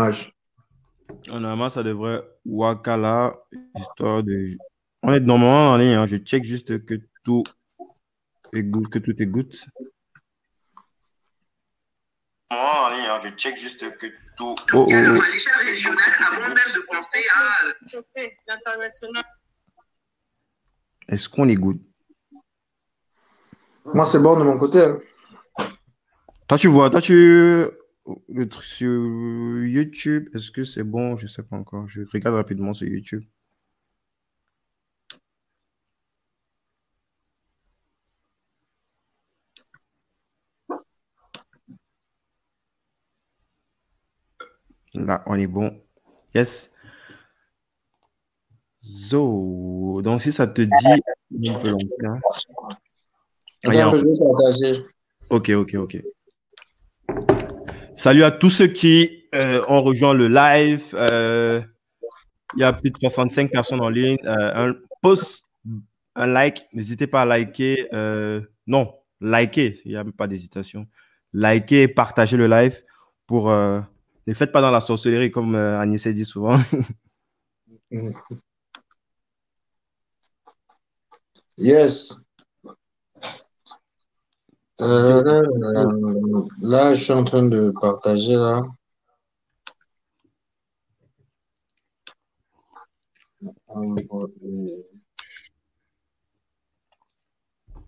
image. 0.00 0.32
Normalement, 1.26 1.68
ça 1.70 1.82
devrait 1.82 2.22
Wakala, 2.44 3.36
histoire 3.76 4.22
de. 4.22 4.56
On 5.02 5.12
est 5.12 5.20
normalement 5.20 5.72
en 5.72 5.76
ligne, 5.76 5.94
hein. 5.94 6.06
je 6.06 6.16
check 6.16 6.44
juste 6.44 6.84
que 6.84 6.94
tout 7.24 7.42
est 8.52 8.62
good, 8.62 8.88
que 8.88 8.98
tout 8.98 9.20
est 9.20 9.26
good. 9.26 9.52
En 12.50 12.88
ligne, 12.88 13.06
hein. 13.06 13.20
je 13.24 13.28
check 13.30 13.56
juste 13.56 13.80
que 13.98 14.06
tout. 14.36 14.54
Oh, 14.54 14.56
oh, 14.74 14.86
oh. 14.88 14.92
à 14.92 15.30
l'échelle 15.32 15.66
régionale 15.66 15.98
avant 16.26 16.48
même 16.48 16.54
de 16.54 16.80
penser 16.92 17.20
à 17.34 17.66
l'international. 18.48 19.24
Est-ce 21.08 21.28
qu'on 21.28 21.48
est 21.48 21.56
good? 21.56 21.80
Moi, 23.86 24.06
c'est 24.06 24.20
bon 24.20 24.38
de 24.38 24.44
mon 24.44 24.58
côté. 24.58 24.80
hein. 24.80 24.98
Toi, 26.46 26.58
tu 26.58 26.68
vois, 26.68 26.90
toi, 26.90 27.00
tu. 27.00 27.66
Le 28.28 28.48
truc 28.48 28.64
sur 28.64 29.64
YouTube, 29.64 30.28
est-ce 30.34 30.50
que 30.50 30.64
c'est 30.64 30.84
bon? 30.84 31.16
Je 31.16 31.26
sais 31.26 31.42
pas 31.42 31.56
encore. 31.56 31.88
Je 31.88 32.02
regarde 32.12 32.36
rapidement 32.36 32.72
sur 32.72 32.88
YouTube. 32.88 33.24
Là, 44.94 45.22
on 45.26 45.38
est 45.38 45.46
bon. 45.46 45.80
Yes. 46.34 46.72
Zo. 48.82 50.00
Donc, 50.02 50.22
si 50.22 50.32
ça 50.32 50.46
te 50.46 50.62
dit 50.62 51.48
un 51.48 51.60
peu 51.60 51.70
longtemps. 51.70 52.18
Attends, 53.64 53.98
je 53.98 54.04
vais 54.04 54.18
partager. 54.18 54.84
Ok, 55.28 55.50
ok, 55.50 55.74
ok. 55.74 56.02
Salut 58.00 58.24
à 58.24 58.30
tous 58.30 58.48
ceux 58.48 58.68
qui 58.68 59.26
euh, 59.34 59.62
ont 59.68 59.82
rejoint 59.82 60.14
le 60.14 60.26
live. 60.26 60.94
Euh, 60.94 61.60
il 62.56 62.60
y 62.60 62.64
a 62.64 62.72
plus 62.72 62.90
de 62.90 62.96
65 62.98 63.50
personnes 63.50 63.82
en 63.82 63.90
ligne. 63.90 64.16
Euh, 64.24 64.70
un 64.70 64.74
post, 65.02 65.50
un 66.14 66.26
like. 66.26 66.64
N'hésitez 66.72 67.06
pas 67.06 67.20
à 67.20 67.24
liker. 67.26 67.88
non, 68.66 68.94
liker. 69.20 69.82
Il 69.84 69.90
n'y 69.90 69.98
a 69.98 70.04
pas 70.16 70.26
d'hésitation. 70.26 70.86
Liker, 71.34 71.88
partager 71.88 72.38
le 72.38 72.46
live 72.46 72.82
pour. 73.26 73.50
ne 73.50 74.32
faites 74.32 74.50
pas 74.50 74.62
dans 74.62 74.70
la 74.70 74.80
sorcellerie 74.80 75.30
comme 75.30 75.54
Agnès 75.54 76.08
dit 76.08 76.24
souvent. 76.24 76.58
Yes. 81.58 82.29
Euh, 84.80 85.32
là, 86.62 86.94
je 86.94 87.04
suis 87.04 87.12
en 87.12 87.24
train 87.24 87.42
de 87.42 87.70
partager 87.80 88.34
là. 88.34 88.62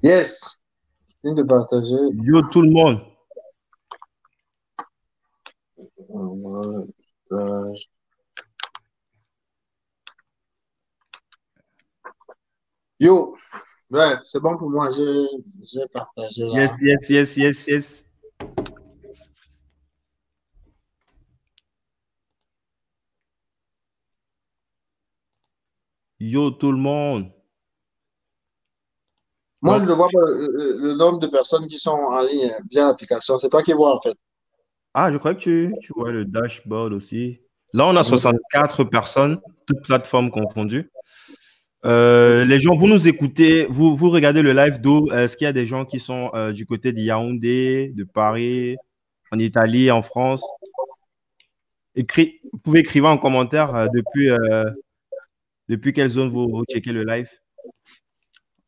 Yes. 0.02 0.58
Je 1.08 1.14
viens 1.24 1.34
de 1.34 1.42
partager. 1.44 1.96
Yo 2.24 2.42
tout 2.50 2.62
le 2.62 2.70
monde. 2.70 3.00
Yo, 12.98 13.36
ouais, 13.92 14.14
c'est 14.26 14.40
bon 14.40 14.56
pour 14.56 14.70
moi, 14.70 14.90
j'ai 14.92 15.86
partagé 15.92 16.44
là. 16.44 16.60
Yes, 16.60 16.72
yes, 16.80 17.08
yes, 17.10 17.36
yes, 17.36 17.66
yes. 17.68 18.04
Yo 26.20 26.50
tout 26.52 26.70
le 26.72 26.78
monde. 26.78 27.30
Moi, 29.60 29.78
je 29.78 29.84
ne 29.84 29.92
vois 29.92 30.08
pas 30.08 30.18
le- 30.26 30.76
le 30.88 30.94
nombre 30.94 31.20
de 31.20 31.28
personnes 31.28 31.66
qui 31.68 31.78
sont 31.78 31.90
en 31.90 32.20
ligne 32.22 32.52
via 32.70 32.84
l'application. 32.86 33.38
C'est 33.38 33.48
toi 33.48 33.62
qui 33.62 33.72
vois 33.72 33.96
en 33.96 34.00
fait. 34.00 34.16
Ah, 34.94 35.10
je 35.12 35.18
crois 35.18 35.34
que 35.34 35.40
tu, 35.40 35.74
tu 35.80 35.92
vois 35.96 36.10
le 36.12 36.24
dashboard 36.24 36.92
aussi. 36.92 37.40
Là, 37.72 37.86
on 37.86 37.96
a 37.96 38.02
64 38.04 38.84
personnes, 38.84 39.40
toutes 39.66 39.82
plateformes 39.82 40.30
confondues. 40.30 40.90
Euh, 41.84 42.44
les 42.44 42.60
gens, 42.60 42.74
vous 42.74 42.86
nous 42.86 43.08
écoutez, 43.08 43.66
vous, 43.68 43.96
vous 43.96 44.10
regardez 44.10 44.42
le 44.42 44.52
live 44.52 44.80
d'où? 44.80 45.10
Est-ce 45.10 45.36
qu'il 45.36 45.46
y 45.46 45.48
a 45.48 45.52
des 45.52 45.66
gens 45.66 45.84
qui 45.84 45.98
sont 45.98 46.30
euh, 46.34 46.52
du 46.52 46.64
côté 46.64 46.92
de 46.92 47.00
Yaoundé, 47.00 47.92
de 47.96 48.04
Paris, 48.04 48.76
en 49.32 49.38
Italie, 49.38 49.90
en 49.90 50.02
France? 50.02 50.44
Vous 51.96 52.58
pouvez 52.62 52.80
écrire 52.80 53.06
en 53.06 53.18
commentaire 53.18 53.74
euh, 53.74 53.86
depuis, 53.92 54.28
depuis 55.68 55.92
quelle 55.92 56.08
zone 56.08 56.28
vous, 56.28 56.48
vous 56.48 56.64
checkez 56.64 56.92
le 56.92 57.04
live? 57.04 57.28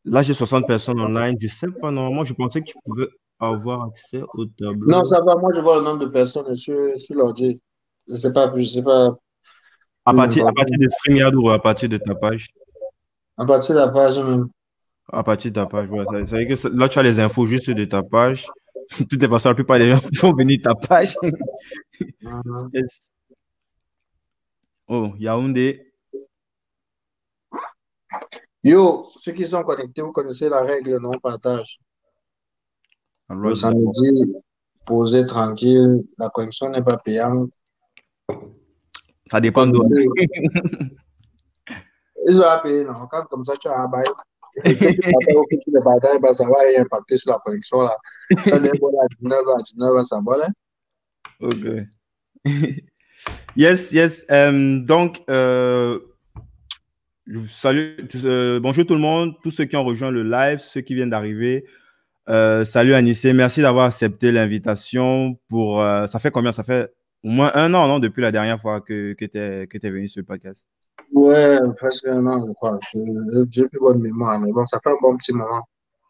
Là, 0.03 0.21
j'ai 0.21 0.33
60 0.33 0.67
personnes 0.67 0.99
online. 0.99 1.37
Je 1.39 1.47
sais 1.47 1.67
pas, 1.67 1.91
normalement, 1.91 2.25
je 2.25 2.33
pensais 2.33 2.61
que 2.61 2.67
tu 2.67 2.75
pouvais 2.83 3.07
avoir 3.39 3.85
accès 3.85 4.21
au 4.33 4.45
tableau. 4.45 4.91
Non, 4.91 5.03
ça 5.03 5.21
va. 5.21 5.35
Moi, 5.35 5.49
je 5.55 5.61
vois 5.61 5.77
le 5.77 5.83
nombre 5.83 6.05
de 6.05 6.09
personnes 6.09 6.55
sur, 6.55 6.97
sur 6.97 7.15
l'ordi. 7.15 7.59
Je 8.07 8.15
sais 8.15 8.31
pas, 8.31 8.53
je 8.55 8.63
sais 8.63 8.83
pas. 8.83 9.17
À 10.05 10.13
partir, 10.13 10.47
à 10.47 10.51
partir 10.51 10.77
de 10.77 10.87
StreamYard 10.87 11.33
ou 11.35 11.49
à 11.49 11.59
partir 11.59 11.89
de 11.89 11.97
ta 11.97 12.13
page? 12.13 12.49
À 13.37 13.45
partir 13.45 13.75
de 13.75 13.79
la 13.79 13.89
page 13.89 14.17
même. 14.17 14.47
À 15.11 15.23
partir 15.23 15.51
de 15.51 15.55
ta 15.55 15.65
page, 15.65 15.87
veut 15.89 16.05
dire 16.23 16.47
que 16.47 16.67
là, 16.69 16.89
tu 16.89 16.99
as 16.99 17.03
les 17.03 17.19
infos 17.19 17.45
juste 17.45 17.69
de 17.69 17.85
ta 17.85 18.01
page. 18.01 18.47
De 18.99 19.03
toute 19.03 19.27
façon, 19.27 19.49
la 19.49 19.55
plupart 19.55 19.77
des 19.77 19.91
gens 19.91 20.01
vont 20.21 20.33
venir 20.33 20.57
de 20.57 20.63
ta 20.63 20.75
page. 20.75 21.15
Mhm. 21.21 22.69
Yes. 22.73 23.09
Oh, 24.87 25.13
Yaoundé. 25.17 25.93
Yo, 28.63 29.09
ceux 29.17 29.31
qui 29.31 29.45
sont 29.45 29.63
connectés, 29.63 30.01
vous 30.01 30.11
connaissez 30.11 30.49
la 30.49 30.61
règle, 30.61 30.97
non? 30.97 31.11
Partage. 31.11 31.79
Le 33.29 33.35
Alors, 33.35 33.57
samedi, 33.57 34.35
posez 34.85 35.25
tranquille. 35.25 36.01
La 36.17 36.29
connexion 36.29 36.69
n'est 36.69 36.83
pas 36.83 36.97
payante. 36.97 37.49
Ça 39.31 39.41
dépend 39.41 39.65
de 39.65 39.77
Ils 42.27 42.41
ont 42.41 42.59
payé, 42.63 42.83
non? 42.83 43.07
Quand 43.11 43.23
comme 43.25 43.45
ça, 43.45 43.55
tu 43.57 43.67
as 43.67 43.77
un 43.79 43.87
bail. 43.87 44.05
Et 44.63 44.75
que 44.75 45.55
tu 45.63 45.71
ne 45.71 45.81
partages 45.81 46.19
pas, 46.21 46.33
ça 46.33 46.45
va 46.45 46.55
impacter 46.79 47.17
sur 47.17 47.31
la 47.31 47.39
connexion 47.43 47.81
là. 47.81 47.95
Ça 48.45 48.59
n'est 48.59 48.69
pas 48.69 48.87
à 48.87 49.07
19h, 49.07 49.59
à 49.59 49.61
19h, 49.61 50.05
ça 50.05 50.19
va 50.25 50.37
là. 50.37 50.49
Ok. 51.41 51.65
yes, 53.57 53.91
yes. 53.91 54.25
Euh, 54.31 54.79
donc, 54.79 55.21
euh, 55.29 55.99
je 57.27 57.39
vous 57.39 57.47
salue. 57.47 57.97
euh, 58.23 58.59
bonjour 58.59 58.85
tout 58.85 58.93
le 58.93 58.99
monde, 58.99 59.33
tous 59.43 59.51
ceux 59.51 59.65
qui 59.65 59.75
ont 59.75 59.83
rejoint 59.83 60.11
le 60.11 60.23
live, 60.23 60.59
ceux 60.59 60.81
qui 60.81 60.95
viennent 60.95 61.09
d'arriver. 61.09 61.65
Euh, 62.29 62.65
salut 62.65 62.93
Anissé, 62.93 63.33
merci 63.33 63.61
d'avoir 63.61 63.85
accepté 63.87 64.31
l'invitation. 64.31 65.37
Pour, 65.49 65.81
euh, 65.81 66.07
ça 66.07 66.19
fait 66.19 66.31
combien? 66.31 66.51
Ça 66.51 66.63
fait 66.63 66.93
au 67.23 67.29
moins 67.29 67.51
un 67.55 67.73
an, 67.73 67.87
non, 67.87 67.99
depuis 67.99 68.21
la 68.21 68.31
dernière 68.31 68.61
fois 68.61 68.79
que, 68.81 69.13
que 69.13 69.25
tu 69.25 69.37
es, 69.37 69.67
que 69.67 69.77
es 69.85 69.89
venu 69.89 70.07
sur 70.07 70.21
le 70.21 70.25
podcast. 70.25 70.63
Ouais, 71.15 71.57
presque 71.77 72.07
un 72.07 72.25
an, 72.27 72.45
je 72.47 72.53
crois. 72.53 72.77
J'ai 73.49 73.67
plus 73.67 73.79
bonne 73.79 73.99
mémoire, 74.01 74.39
mais 74.39 74.51
bon, 74.51 74.65
ça 74.67 74.79
fait 74.83 74.89
un 74.89 74.97
bon 75.01 75.15
petit 75.17 75.31
moment. 75.33 75.63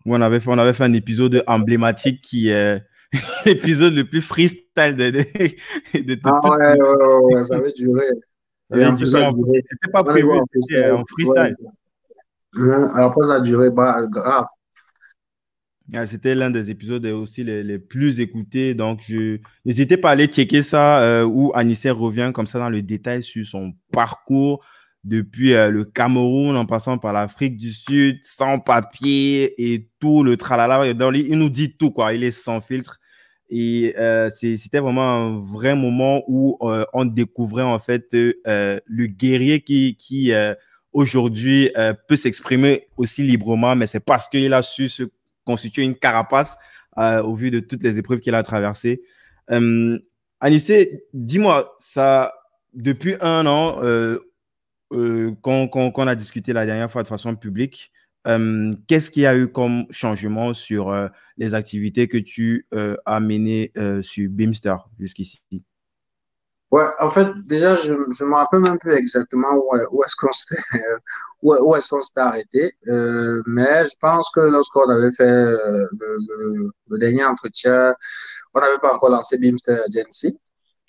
On 0.05 0.19
avait 0.21 0.39
fait, 0.39 0.49
on 0.49 0.57
avait 0.57 0.73
fait 0.73 0.83
un 0.83 0.93
épisode 0.93 1.43
emblématique 1.47 2.21
qui 2.21 2.49
est 2.49 2.81
l'épisode 3.45 3.93
le 3.93 4.03
plus 4.09 4.21
freestyle 4.21 4.95
de, 4.95 5.09
de, 5.11 5.19
de 6.13 6.19
Ah 6.23 6.39
tout- 6.41 6.49
ouais, 6.49 6.57
ouais, 6.57 6.79
ouais, 6.79 7.35
ouais, 7.35 7.43
ça 7.43 7.57
avait 7.57 7.71
duré. 7.71 8.03
Et 8.73 8.83
en 8.85 8.95
plus, 8.95 9.05
ça. 9.05 9.29
C'était 9.29 9.91
pas 9.93 10.03
prévu, 10.03 10.27
c'était 10.61 10.91
en 10.91 11.03
freestyle. 11.07 11.55
Ouais. 12.57 12.73
Hein, 12.73 12.91
Après, 12.95 13.27
ça 13.27 13.33
a 13.35 13.39
duré 13.41 13.69
bah, 13.69 13.97
grave. 14.09 14.45
Ah, 15.93 16.07
C'était 16.07 16.33
l'un 16.33 16.49
des 16.49 16.71
épisodes 16.71 17.05
aussi 17.05 17.43
les, 17.43 17.61
les 17.63 17.77
plus 17.77 18.19
écoutés. 18.19 18.73
Donc, 18.73 19.01
je 19.07 19.37
n'hésitez 19.65 19.97
pas 19.97 20.09
à 20.09 20.11
aller 20.13 20.25
checker 20.25 20.63
ça 20.63 20.99
euh, 21.01 21.23
où 21.25 21.51
Anissé 21.53 21.91
revient 21.91 22.31
comme 22.33 22.47
ça 22.47 22.57
dans 22.57 22.69
le 22.69 22.81
détail 22.81 23.21
sur 23.23 23.45
son 23.45 23.73
parcours 23.91 24.65
depuis 25.05 25.53
euh, 25.53 25.69
le 25.69 25.85
Cameroun 25.85 26.57
en 26.57 26.65
passant 26.65 26.97
par 26.97 27.13
l'Afrique 27.13 27.57
du 27.57 27.71
Sud, 27.71 28.19
sans 28.23 28.59
papier 28.59 29.53
et 29.73 29.87
tout 29.99 30.23
le 30.23 30.35
tralala. 30.35 30.87
Il 30.87 31.37
nous 31.37 31.49
dit 31.49 31.73
tout, 31.77 31.91
quoi. 31.91 32.13
Il 32.13 32.23
est 32.23 32.31
sans 32.31 32.59
filtre. 32.59 32.99
Et 33.49 33.93
euh, 33.99 34.31
c'était 34.31 34.79
vraiment 34.79 35.07
un 35.07 35.39
vrai 35.39 35.75
moment 35.75 36.23
où 36.27 36.57
euh, 36.63 36.83
on 36.93 37.05
découvrait 37.05 37.61
en 37.61 37.77
fait 37.79 38.07
le 38.13 39.05
guerrier 39.05 39.61
qui, 39.61 39.95
qui 39.95 40.33
aujourd'hui 40.91 41.71
peut 42.07 42.15
s'exprimer 42.15 42.87
aussi 42.97 43.21
librement, 43.21 43.75
mais 43.75 43.85
c'est 43.85 43.99
parce 43.99 44.27
qu'il 44.27 44.51
a 44.53 44.63
su 44.63 44.89
se 44.89 45.03
constituer 45.43 45.83
une 45.83 45.95
carapace 45.95 46.57
au 46.97 47.35
vu 47.35 47.51
de 47.51 47.59
toutes 47.59 47.83
les 47.83 47.99
épreuves 47.99 48.19
qu'il 48.19 48.33
a 48.33 48.41
traversées. 48.41 49.03
Anissé, 50.39 51.03
dis-moi, 51.13 51.75
ça, 51.77 52.33
depuis 52.73 53.13
un 53.21 53.45
an, 53.45 53.79
euh, 54.95 55.35
qu'on- 55.41 55.67
qu'on 55.67 56.07
a 56.07 56.15
discuté 56.15 56.53
la 56.53 56.65
dernière 56.65 56.89
fois 56.89 57.03
de 57.03 57.07
façon 57.07 57.35
publique, 57.35 57.91
euh, 58.27 58.73
qu'est-ce 58.87 59.11
qu'il 59.11 59.23
y 59.23 59.25
a 59.27 59.37
eu 59.37 59.47
comme 59.47 59.85
changement 59.91 60.53
sur 60.53 60.89
euh, 60.91 61.07
les 61.37 61.53
activités 61.53 62.07
que 62.07 62.17
tu 62.17 62.67
euh, 62.73 62.95
as 63.05 63.19
menées 63.19 63.71
sur 64.01 64.29
Beamster 64.29 64.77
jusqu'ici? 64.99 65.41
Ouais, 66.71 66.87
en 66.99 67.11
fait, 67.11 67.27
déjà, 67.45 67.75
je 67.75 67.93
ne 67.93 68.25
me 68.29 68.35
rappelle 68.35 68.59
même 68.59 68.79
plus 68.79 68.93
exactement 68.93 69.47
où, 69.91 70.03
est-ce 70.03 70.15
qu'on 70.15 70.31
s'était 70.31 70.61
où, 71.41 71.53
arrêté. 72.17 72.73
Mais 72.85 73.85
je 73.85 73.95
pense 74.01 74.29
que 74.33 74.41
lorsqu'on 74.41 74.89
avait 74.89 75.11
fait 75.11 75.31
le, 75.31 76.97
dernier 76.97 77.23
entretien, 77.23 77.93
on 78.53 78.59
n'avait 78.59 78.79
pas 78.79 78.93
encore 78.93 79.09
lancé 79.09 79.37
Beamster 79.37 79.79
Agency. 79.87 80.37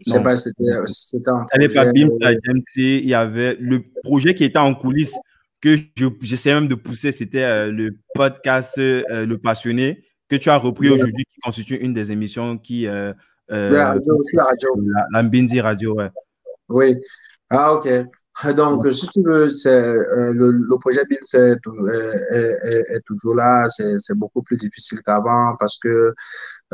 Je 0.04 0.12
sais 0.12 0.22
pas 0.22 0.36
si 0.36 0.50
c'était 0.90 1.30
un 1.30 1.46
pas 1.46 2.26
Agency, 2.26 2.98
il 2.98 3.08
y 3.08 3.14
avait 3.14 3.56
le 3.58 3.82
projet 4.02 4.34
qui 4.34 4.44
était 4.44 4.58
en 4.58 4.74
coulisses 4.74 5.14
que 5.60 5.76
j'essaie 6.22 6.52
même 6.54 6.68
de 6.68 6.74
pousser, 6.74 7.12
c'était 7.12 7.44
euh, 7.44 7.72
le 7.72 7.96
podcast 8.14 8.74
euh, 8.78 9.24
Le 9.24 9.38
Passionné 9.38 10.04
que 10.28 10.36
tu 10.36 10.50
as 10.50 10.56
repris 10.56 10.90
aujourd'hui, 10.90 11.24
qui 11.24 11.40
constitue 11.40 11.76
une 11.76 11.94
des 11.94 12.10
émissions 12.10 12.58
qui 12.58 12.86
euh, 12.86 13.12
euh, 13.52 13.70
la 13.70 13.88
radio 13.90 14.16
aussi, 14.18 14.36
la 14.36 14.44
radio. 14.44 14.68
La, 14.86 15.06
la 15.12 15.22
Mbinzi 15.22 15.60
Radio, 15.60 15.94
ouais. 15.94 16.10
Oui. 16.68 16.96
Ah, 17.50 17.74
ok. 17.74 17.88
Donc, 18.44 18.86
si 18.92 19.08
tu 19.08 19.22
veux, 19.22 19.48
c'est, 19.48 19.70
euh, 19.70 20.34
le, 20.34 20.50
le, 20.50 20.78
projet 20.78 21.02
BIM 21.08 21.16
est, 21.32 21.56
est, 22.32 22.96
est, 22.96 23.00
toujours 23.06 23.34
là. 23.34 23.66
C'est 23.70 24.14
beaucoup 24.14 24.42
plus 24.42 24.58
difficile 24.58 25.00
qu'avant 25.02 25.54
parce 25.58 25.78
que 25.78 26.12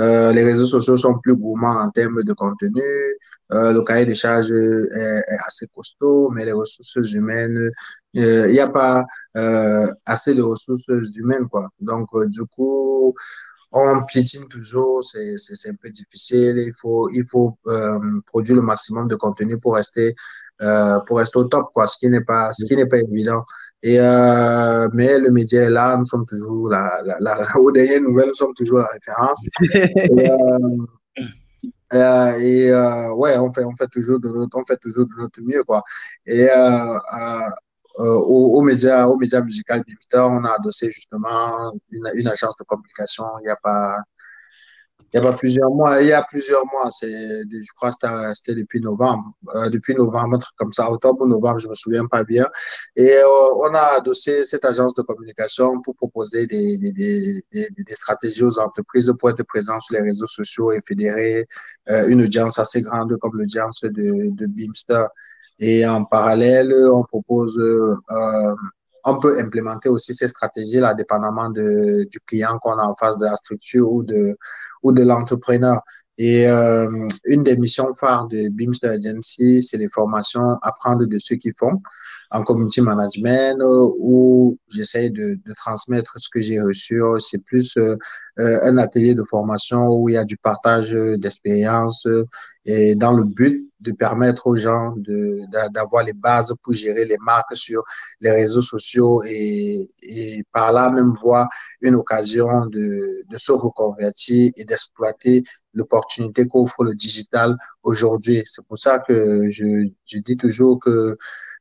euh, 0.00 0.32
les 0.32 0.42
réseaux 0.42 0.66
sociaux 0.66 0.96
sont 0.96 1.18
plus 1.20 1.36
gourmands 1.36 1.80
en 1.80 1.88
termes 1.90 2.24
de 2.24 2.32
contenu. 2.32 2.82
Euh, 3.52 3.72
le 3.72 3.82
cahier 3.82 4.06
de 4.06 4.12
charge 4.14 4.50
est, 4.50 5.24
assez 5.46 5.68
costaud, 5.68 6.30
mais 6.30 6.44
les 6.44 6.52
ressources 6.52 7.12
humaines, 7.12 7.70
il 8.12 8.50
n'y 8.50 8.60
a 8.60 8.68
pas 8.68 9.04
assez 10.04 10.34
de 10.34 10.42
ressources 10.42 10.82
humaines, 11.16 11.48
quoi. 11.48 11.68
Donc, 11.80 12.08
du 12.26 12.44
coup, 12.46 13.14
on 13.72 14.04
piétine 14.04 14.46
toujours, 14.48 15.02
c'est 15.02 15.68
un 15.68 15.74
peu 15.74 15.88
difficile. 15.90 16.58
Il 16.58 16.74
faut, 16.74 17.08
il 17.10 17.26
faut 17.26 17.56
euh, 17.66 17.98
produire 18.26 18.56
le 18.56 18.62
maximum 18.62 19.08
de 19.08 19.16
contenu 19.16 19.58
pour 19.58 19.74
rester, 19.76 20.14
euh, 20.62 21.00
pour 21.00 21.18
rester 21.18 21.38
au 21.38 21.44
top, 21.44 21.70
quoi, 21.74 21.86
ce 21.86 21.96
qui 21.98 22.08
n'est 22.08 22.24
pas, 22.24 22.52
ce 22.52 22.64
qui 22.64 22.76
n'est 22.76 22.86
pas 22.86 22.98
évident. 22.98 23.44
Et 23.82 23.98
euh, 24.00 24.88
mais 24.92 25.18
le 25.18 25.30
média 25.30 25.62
est 25.62 25.70
là, 25.70 25.96
nous 25.96 26.04
sommes 26.04 26.26
toujours 26.26 26.68
la, 26.68 27.00
la, 27.04 27.16
la, 27.20 27.58
aux 27.58 27.72
dernières 27.72 28.00
nouvelles, 28.00 28.28
nous 28.28 28.34
sommes 28.34 28.54
toujours 28.54 28.78
la 28.78 28.86
référence. 28.86 29.44
et, 29.60 30.30
euh, 31.94 32.38
et 32.38 32.70
euh, 32.70 33.12
ouais, 33.14 33.36
on 33.38 33.52
fait, 33.52 33.64
on 33.64 33.74
fait 33.74 33.88
toujours 33.88 34.20
de 34.20 34.28
notre, 34.28 34.58
on 34.58 34.64
fait 34.64 34.78
toujours 34.78 35.06
de 35.06 35.12
notre 35.18 35.40
mieux, 35.42 35.62
quoi. 35.64 35.82
Et 36.26 36.48
euh, 36.50 36.98
euh, 37.18 38.14
au, 38.14 38.58
au, 38.58 38.62
média, 38.62 39.08
au 39.08 39.16
média 39.16 39.42
musical 39.42 39.82
Bimster, 39.86 40.20
on 40.20 40.42
a 40.44 40.52
adossé 40.54 40.90
justement 40.90 41.72
une, 41.90 42.10
une 42.14 42.28
agence 42.28 42.56
de 42.56 42.64
communication. 42.64 43.24
Il 43.40 43.42
n'y 43.44 43.50
a 43.50 43.56
pas, 43.56 43.98
il 45.12 45.16
y 45.16 45.20
a 45.20 45.22
pas 45.22 45.36
plusieurs 45.36 45.70
mois. 45.70 46.00
Il 46.00 46.08
y 46.08 46.12
a 46.12 46.22
plusieurs 46.22 46.64
mois. 46.66 46.90
C'est, 46.90 47.10
je 47.10 47.72
crois, 47.74 47.90
que 47.90 48.34
c'était 48.34 48.54
depuis 48.54 48.80
novembre, 48.80 49.32
euh, 49.54 49.68
depuis 49.68 49.94
novembre, 49.94 50.38
comme 50.56 50.72
ça, 50.72 50.90
octobre 50.90 51.22
ou 51.22 51.28
novembre, 51.28 51.58
je 51.58 51.68
me 51.68 51.74
souviens 51.74 52.06
pas 52.06 52.24
bien. 52.24 52.46
Et 52.96 53.10
euh, 53.10 53.54
on 53.56 53.74
a 53.74 53.98
adossé 53.98 54.44
cette 54.44 54.64
agence 54.64 54.94
de 54.94 55.02
communication 55.02 55.80
pour 55.82 55.96
proposer 55.96 56.46
des, 56.46 56.78
des, 56.78 56.92
des, 56.92 57.42
des, 57.52 57.94
stratégies 57.94 58.42
aux 58.42 58.58
entreprises 58.58 59.12
pour 59.18 59.30
être 59.30 59.42
présents 59.42 59.80
sur 59.80 59.96
les 59.96 60.02
réseaux 60.02 60.26
sociaux 60.26 60.72
et 60.72 60.78
fédérer 60.86 61.46
euh, 61.90 62.06
une 62.08 62.22
audience 62.22 62.58
assez 62.58 62.80
grande 62.80 63.16
comme 63.18 63.36
l'audience 63.36 63.82
de, 63.82 63.90
de 64.34 64.46
Beamster. 64.46 65.08
Et 65.58 65.86
en 65.86 66.04
parallèle, 66.04 66.72
on 66.92 67.02
propose, 67.02 67.58
euh, 67.58 68.54
on 69.04 69.18
peut 69.18 69.38
implémenter 69.38 69.88
aussi 69.88 70.14
ces 70.14 70.28
stratégies-là, 70.28 70.94
dépendamment 70.94 71.50
de, 71.50 72.06
du 72.10 72.20
client 72.20 72.58
qu'on 72.58 72.78
a 72.78 72.84
en 72.84 72.94
face 72.96 73.18
de 73.18 73.26
la 73.26 73.36
structure 73.36 73.90
ou 73.90 74.02
de, 74.02 74.36
ou 74.82 74.92
de 74.92 75.02
l'entrepreneur. 75.02 75.80
Et 76.18 76.46
euh, 76.46 77.08
une 77.24 77.42
des 77.42 77.56
missions 77.56 77.94
phares 77.94 78.28
de 78.28 78.48
Beamster 78.50 78.90
Agency, 78.90 79.62
c'est 79.62 79.78
les 79.78 79.88
formations, 79.88 80.58
apprendre 80.62 81.06
de 81.06 81.18
ceux 81.18 81.36
qui 81.36 81.52
font 81.58 81.80
en 82.30 82.42
community 82.44 82.80
management 82.80 83.60
euh, 83.60 83.88
où 83.98 84.58
j'essaie 84.68 85.10
de, 85.10 85.38
de, 85.44 85.52
transmettre 85.54 86.12
ce 86.16 86.28
que 86.28 86.40
j'ai 86.40 86.60
reçu. 86.60 87.02
C'est 87.18 87.42
plus 87.44 87.76
euh, 87.78 87.96
un 88.36 88.78
atelier 88.78 89.14
de 89.14 89.24
formation 89.24 89.88
où 89.88 90.08
il 90.10 90.12
y 90.12 90.18
a 90.18 90.24
du 90.24 90.36
partage 90.36 90.92
d'expérience 90.92 92.06
et 92.66 92.94
dans 92.94 93.12
le 93.14 93.24
but 93.24 93.71
de 93.82 93.92
permettre 93.92 94.46
aux 94.46 94.56
gens 94.56 94.94
d'avoir 95.72 96.04
les 96.04 96.12
bases 96.12 96.54
pour 96.62 96.72
gérer 96.72 97.04
les 97.04 97.18
marques 97.18 97.56
sur 97.56 97.82
les 98.20 98.30
réseaux 98.30 98.62
sociaux 98.62 99.22
et, 99.24 99.88
et 100.02 100.44
par 100.52 100.72
là 100.72 100.88
même 100.90 101.12
voir 101.22 101.48
une 101.80 101.96
occasion 101.96 102.66
de, 102.66 103.24
de 103.28 103.36
se 103.36 103.52
reconvertir 103.52 104.50
et 104.56 104.64
d'exploiter 104.64 105.42
l'opportunité 105.74 106.46
qu'offre 106.46 106.84
le 106.84 106.94
digital 106.94 107.56
aujourd'hui. 107.82 108.42
C'est 108.44 108.64
pour 108.66 108.78
ça 108.78 108.98
que 109.00 109.50
je, 109.50 109.88
je 110.06 110.18
dis 110.18 110.36
toujours 110.36 110.78
que 110.80 111.16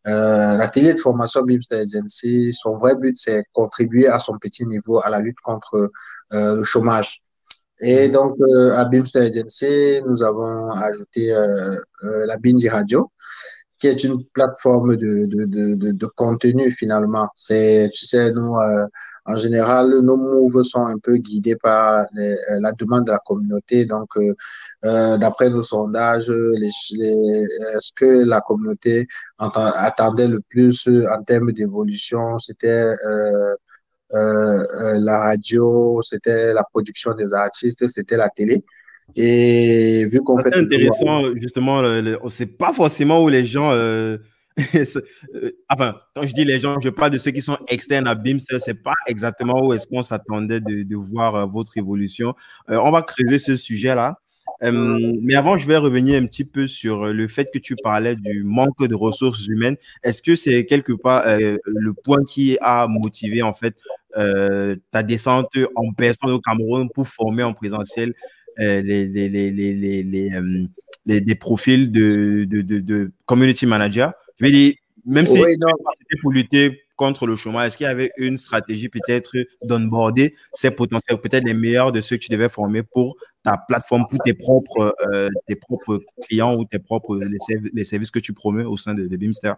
euh, 0.08 0.58
l'atelier 0.58 0.94
de 0.94 1.00
formation 1.00 1.42
Beamster 1.44 1.82
Agency, 1.82 2.52
son 2.54 2.78
vrai 2.78 2.96
but, 2.96 3.18
c'est 3.18 3.44
contribuer 3.54 4.08
à 4.08 4.20
son 4.20 4.38
petit 4.40 4.66
niveau 4.66 5.00
à 5.04 5.10
la 5.10 5.20
lutte 5.20 5.40
contre 5.44 5.92
euh, 6.34 6.56
le 6.56 6.64
chômage. 6.64 7.22
Et 7.82 8.10
donc, 8.10 8.36
euh, 8.40 8.74
à 8.78 8.86
Beamster 8.86 9.22
Agency, 9.22 10.02
nous 10.06 10.22
avons 10.22 10.70
ajouté 10.70 11.34
euh, 11.34 11.76
euh, 12.04 12.26
la 12.28 12.38
Bindi 12.38 12.70
Radio, 12.70 13.12
qui 13.80 13.88
est 13.88 14.04
une 14.04 14.24
plateforme 14.34 14.96
de, 14.98 15.26
de, 15.26 15.46
de, 15.92 16.06
contenu 16.16 16.72
finalement. 16.72 17.28
C'est, 17.36 17.90
tu 17.92 18.06
sais, 18.06 18.32
nous, 18.32 18.54
en 19.26 19.36
général, 19.36 19.90
nos 20.02 20.18
moves 20.18 20.62
sont 20.62 20.86
un 20.86 21.00
peu 21.00 21.18
guidés 21.18 21.56
par 21.56 22.06
la 22.14 22.72
demande 22.74 23.08
de 23.08 23.12
la 23.12 23.20
communauté. 23.26 23.86
Donc, 23.86 24.10
d'après 24.84 25.50
nos 25.50 25.64
sondages, 25.64 26.30
les, 26.30 26.70
les, 26.92 27.48
ce 27.80 27.92
que 27.96 28.24
la 28.24 28.42
communauté 28.42 29.08
attendait 29.40 30.28
le 30.28 30.42
plus 30.42 30.88
en 30.88 31.24
termes 31.24 31.52
d'évolution, 31.52 32.38
c'était 32.38 32.94
la 34.14 35.20
radio, 35.20 36.02
c'était 36.02 36.54
la 36.54 36.64
production 36.64 37.14
des 37.14 37.34
artistes, 37.34 37.88
c'était 37.88 38.18
la 38.18 38.30
télé. 38.30 38.64
Et 39.16 40.06
vu 40.06 40.22
qu'on 40.22 40.42
fait. 40.42 40.50
C'est 40.54 40.60
intéressant, 40.60 41.22
toujours... 41.22 41.42
justement, 41.42 41.78
on 41.78 42.02
ne 42.02 42.30
sait 42.30 42.46
pas 42.46 42.74
forcément 42.74 43.24
où 43.24 43.30
les 43.30 43.46
gens. 43.46 43.72
Euh... 45.34 45.52
enfin, 45.70 45.96
quand 46.14 46.24
je 46.24 46.34
dis 46.34 46.44
les 46.44 46.60
gens, 46.60 46.78
je 46.82 46.90
parle 46.90 47.12
de 47.12 47.18
ceux 47.18 47.32
qui 47.32 47.42
sont 47.42 47.58
externes 47.70 48.06
à 48.06 48.16
Beamster, 48.16 48.60
c'est 48.60 48.84
pas 48.84 48.94
exactement 49.08 49.66
où 49.66 49.74
est-ce 49.74 49.88
qu'on 49.88 50.02
s'attendait 50.02 50.60
de, 50.60 50.84
de, 50.84 50.96
voir 50.98 51.48
votre 51.48 51.78
évolution. 51.78 52.36
Euh, 52.70 52.78
on 52.84 52.92
va 52.92 53.02
creuser 53.02 53.40
ce 53.40 53.56
sujet-là. 53.56 54.21
Euh, 54.64 55.18
mais 55.22 55.36
avant, 55.36 55.58
je 55.58 55.66
vais 55.66 55.78
revenir 55.78 56.22
un 56.22 56.26
petit 56.26 56.46
peu 56.46 56.68
sur 56.68 57.08
le 57.08 57.28
fait 57.28 57.50
que 57.52 57.60
tu 57.60 57.76
parlais 57.76 58.16
du 58.16 58.44
manque 58.44 58.86
de 58.88 58.96
ressources 58.96 59.48
humaines. 59.48 59.76
Est-ce 60.04 60.22
que 60.22 60.36
c'est 60.36 60.66
quelque 60.66 60.94
part 60.94 61.24
euh, 61.26 61.58
le 61.66 61.94
point 61.94 62.24
qui 62.24 62.58
a 62.62 62.88
motivé 62.88 63.42
en 63.42 63.54
fait 63.54 63.76
euh, 64.18 64.76
ta 64.92 65.04
descente 65.04 65.58
en 65.76 65.94
personne 65.94 66.32
au 66.32 66.40
Cameroun 66.40 66.90
pour 66.94 67.08
former 67.08 67.44
en 67.44 67.54
présentiel 67.54 68.14
les, 68.58 68.82
les, 69.08 69.30
les, 69.30 70.04
les, 71.06 71.22
des 71.22 71.36
profils 71.36 71.92
de, 71.92 72.46
de, 72.48 72.62
de, 72.62 72.80
de, 72.80 73.12
community 73.26 73.66
manager? 73.66 74.14
Je 74.40 74.46
vais 74.46 74.52
dire, 74.52 74.74
même 75.06 75.26
si 75.26 75.34
oui, 75.34 75.54
c'était 75.54 76.22
pour 76.22 76.32
lutter 76.32 76.82
contre 77.02 77.26
le 77.26 77.36
chômage, 77.36 77.70
est-ce 77.70 77.78
qu'il 77.78 77.88
y 77.88 77.90
avait 77.90 78.12
une 78.18 78.38
stratégie 78.38 78.88
peut-être 78.88 79.32
d'onboarder 79.64 80.36
ces 80.54 80.70
potentiels, 80.70 81.20
peut-être 81.20 81.46
les 81.46 81.56
meilleurs 81.56 81.92
de 81.92 82.00
ceux 82.00 82.18
que 82.18 82.22
tu 82.22 82.30
devais 82.30 82.48
former 82.48 82.84
pour 82.84 83.16
ta 83.44 83.58
plateforme, 83.58 84.06
pour 84.08 84.20
tes 84.20 84.36
propres, 84.36 84.94
euh, 85.12 85.28
tes 85.48 85.56
propres 85.56 86.00
clients 86.22 86.56
ou 86.56 86.64
tes 86.64 86.78
propres 86.78 87.18
les, 87.74 87.84
services, 87.84 88.12
que 88.12 88.20
tu 88.20 88.34
promets 88.34 88.66
au 88.66 88.78
sein 88.78 88.94
de, 88.94 89.08
de 89.08 89.18
Beamster? 89.18 89.56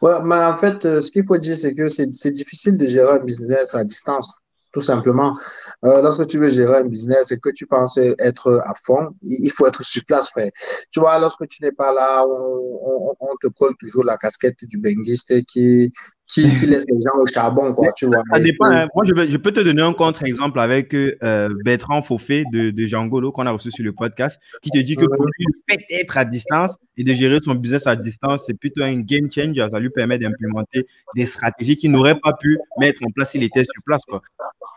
Ouais, 0.00 0.22
mais 0.24 0.36
en 0.36 0.56
fait, 0.56 0.86
euh, 0.86 1.02
ce 1.02 1.12
qu'il 1.12 1.26
faut 1.26 1.36
dire, 1.36 1.58
c'est 1.58 1.74
que 1.74 1.90
c'est 1.90 2.30
difficile 2.30 2.78
de 2.78 2.86
gérer 2.86 3.12
un 3.16 3.24
business 3.24 3.74
à 3.74 3.84
distance 3.84 4.38
tout 4.72 4.80
simplement. 4.80 5.36
Euh, 5.84 6.02
lorsque 6.02 6.26
tu 6.26 6.38
veux 6.38 6.48
gérer 6.48 6.78
un 6.78 6.84
business 6.84 7.30
et 7.30 7.38
que 7.38 7.50
tu 7.50 7.66
penses 7.66 7.98
être 7.98 8.60
à 8.64 8.72
fond, 8.82 9.14
il 9.22 9.50
faut 9.50 9.66
être 9.66 9.84
sur 9.84 10.02
place, 10.06 10.28
frère. 10.30 10.50
Tu 10.90 11.00
vois, 11.00 11.18
lorsque 11.18 11.46
tu 11.48 11.62
n'es 11.62 11.72
pas 11.72 11.92
là, 11.92 12.24
on, 12.26 12.80
on, 12.82 13.14
on, 13.20 13.36
te 13.40 13.48
colle 13.48 13.74
toujours 13.78 14.04
la 14.04 14.16
casquette 14.16 14.64
du 14.64 14.78
benguiste 14.78 15.44
qui, 15.46 15.92
qui, 16.32 16.56
qui 16.56 16.66
laisse 16.66 16.84
les 16.88 17.00
gens 17.00 17.20
au 17.20 17.26
charbon, 17.26 17.72
quoi, 17.72 17.92
tu 17.92 18.06
vois. 18.06 18.22
Ça 18.32 18.40
dépend. 18.40 18.66
Hein. 18.66 18.88
Moi, 18.94 19.04
je, 19.06 19.14
vais, 19.14 19.28
je, 19.28 19.36
peux 19.36 19.52
te 19.52 19.60
donner 19.60 19.82
un 19.82 19.92
contre-exemple 19.92 20.58
avec 20.58 20.94
euh, 20.94 21.48
Bertrand 21.64 22.02
Fofé 22.02 22.44
de, 22.52 22.70
de 22.70 22.86
Jangolo 22.86 23.32
qu'on 23.32 23.46
a 23.46 23.50
reçu 23.50 23.70
sur 23.70 23.84
le 23.84 23.92
podcast, 23.92 24.40
qui 24.62 24.70
te 24.70 24.78
dit 24.78 24.96
que 24.96 25.04
pour 25.04 25.24
lui, 25.24 25.46
le 25.46 25.74
fait 25.74 25.84
d'être 25.90 26.16
à 26.16 26.24
distance 26.24 26.76
et 26.96 27.04
de 27.04 27.12
gérer 27.12 27.38
son 27.42 27.54
business 27.54 27.86
à 27.86 27.96
distance, 27.96 28.44
c'est 28.46 28.58
plutôt 28.58 28.82
un 28.82 29.00
game 29.00 29.30
changer. 29.30 29.66
Ça 29.70 29.78
lui 29.78 29.90
permet 29.90 30.18
d'implémenter 30.18 30.86
des 31.14 31.26
stratégies 31.26 31.76
qu'il 31.76 31.90
n'aurait 31.90 32.18
pas 32.18 32.32
pu 32.32 32.58
mettre 32.78 33.00
en 33.04 33.10
place 33.10 33.32
s'il 33.32 33.42
était 33.42 33.64
sur 33.64 33.82
place, 33.84 34.04
quoi. 34.04 34.22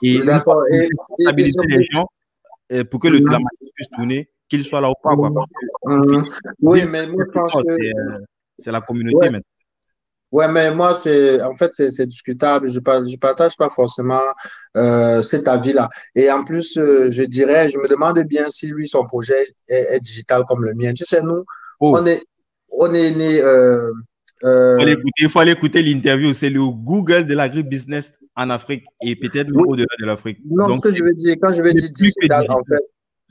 Et, 0.01 0.15
et, 0.15 0.89
stabiliser 1.19 1.65
les 1.67 1.85
gens 1.89 2.07
euh, 2.73 2.83
pour 2.83 2.99
que 2.99 3.07
le, 3.07 3.19
la 3.19 3.39
machine 3.39 3.69
puisse 3.73 3.87
tourner, 3.95 4.29
qu'il 4.49 4.63
soit 4.65 4.81
là 4.81 4.89
ou 4.89 4.93
pas, 5.01 5.15
quoi. 5.15 5.29
Mmh. 5.85 6.21
Oui, 6.61 6.83
mais 6.89 7.07
moi, 7.07 7.23
je 7.25 7.31
pense 7.31 7.53
que. 7.53 7.71
Euh, 7.71 8.19
c'est 8.59 8.71
la 8.71 8.81
communauté 8.81 9.17
ouais. 9.17 9.31
maintenant. 9.31 9.54
Ouais, 10.35 10.47
mais 10.47 10.73
moi, 10.73 10.95
c'est 10.95 11.41
en 11.41 11.55
fait, 11.55 11.71
c'est 11.73 12.07
discutable. 12.07 12.69
Je 12.69 12.79
ne 12.79 13.17
partage 13.17 13.55
pas 13.55 13.69
forcément 13.69 14.27
euh, 14.75 15.21
cet 15.21 15.47
avis-là. 15.47 15.89
Et 16.15 16.29
en 16.31 16.43
plus, 16.43 16.77
euh, 16.77 17.09
je 17.11 17.23
dirais, 17.23 17.69
je 17.69 17.77
me 17.77 17.87
demande 17.87 18.19
bien 18.19 18.49
si 18.49 18.67
lui, 18.67 18.87
son 18.87 19.05
projet 19.05 19.45
est, 19.67 19.95
est, 19.95 19.99
digital 19.99 20.43
comme 20.47 20.63
le 20.63 20.73
mien. 20.73 20.93
Tu 20.93 21.05
sais, 21.05 21.21
nous, 21.21 21.43
Oh. 21.79 21.97
On 21.97 22.05
est, 22.05 22.23
on 22.69 22.93
est 22.93 23.11
né. 23.11 23.39
Euh, 23.41 23.91
euh, 24.43 24.95
il 25.17 25.29
faut 25.29 25.39
aller 25.39 25.51
écouter 25.51 25.81
l'interview. 25.81 26.33
C'est 26.33 26.49
le 26.49 26.61
Google 26.61 27.25
de 27.25 27.33
l'agribusiness 27.33 28.13
en 28.35 28.49
Afrique 28.49 28.85
et 29.01 29.15
peut-être 29.15 29.49
au-delà 29.53 29.87
de 29.99 30.05
l'Afrique. 30.05 30.39
Non, 30.45 30.75
ce 30.75 30.81
que 30.81 30.91
je 30.91 31.03
veux 31.03 31.13
dire, 31.13 31.35
quand 31.41 31.53
je 31.53 31.61
veux 31.61 31.73
dire 31.73 31.89
digital, 31.89 32.45
en 32.49 32.63
fait, 32.63 32.83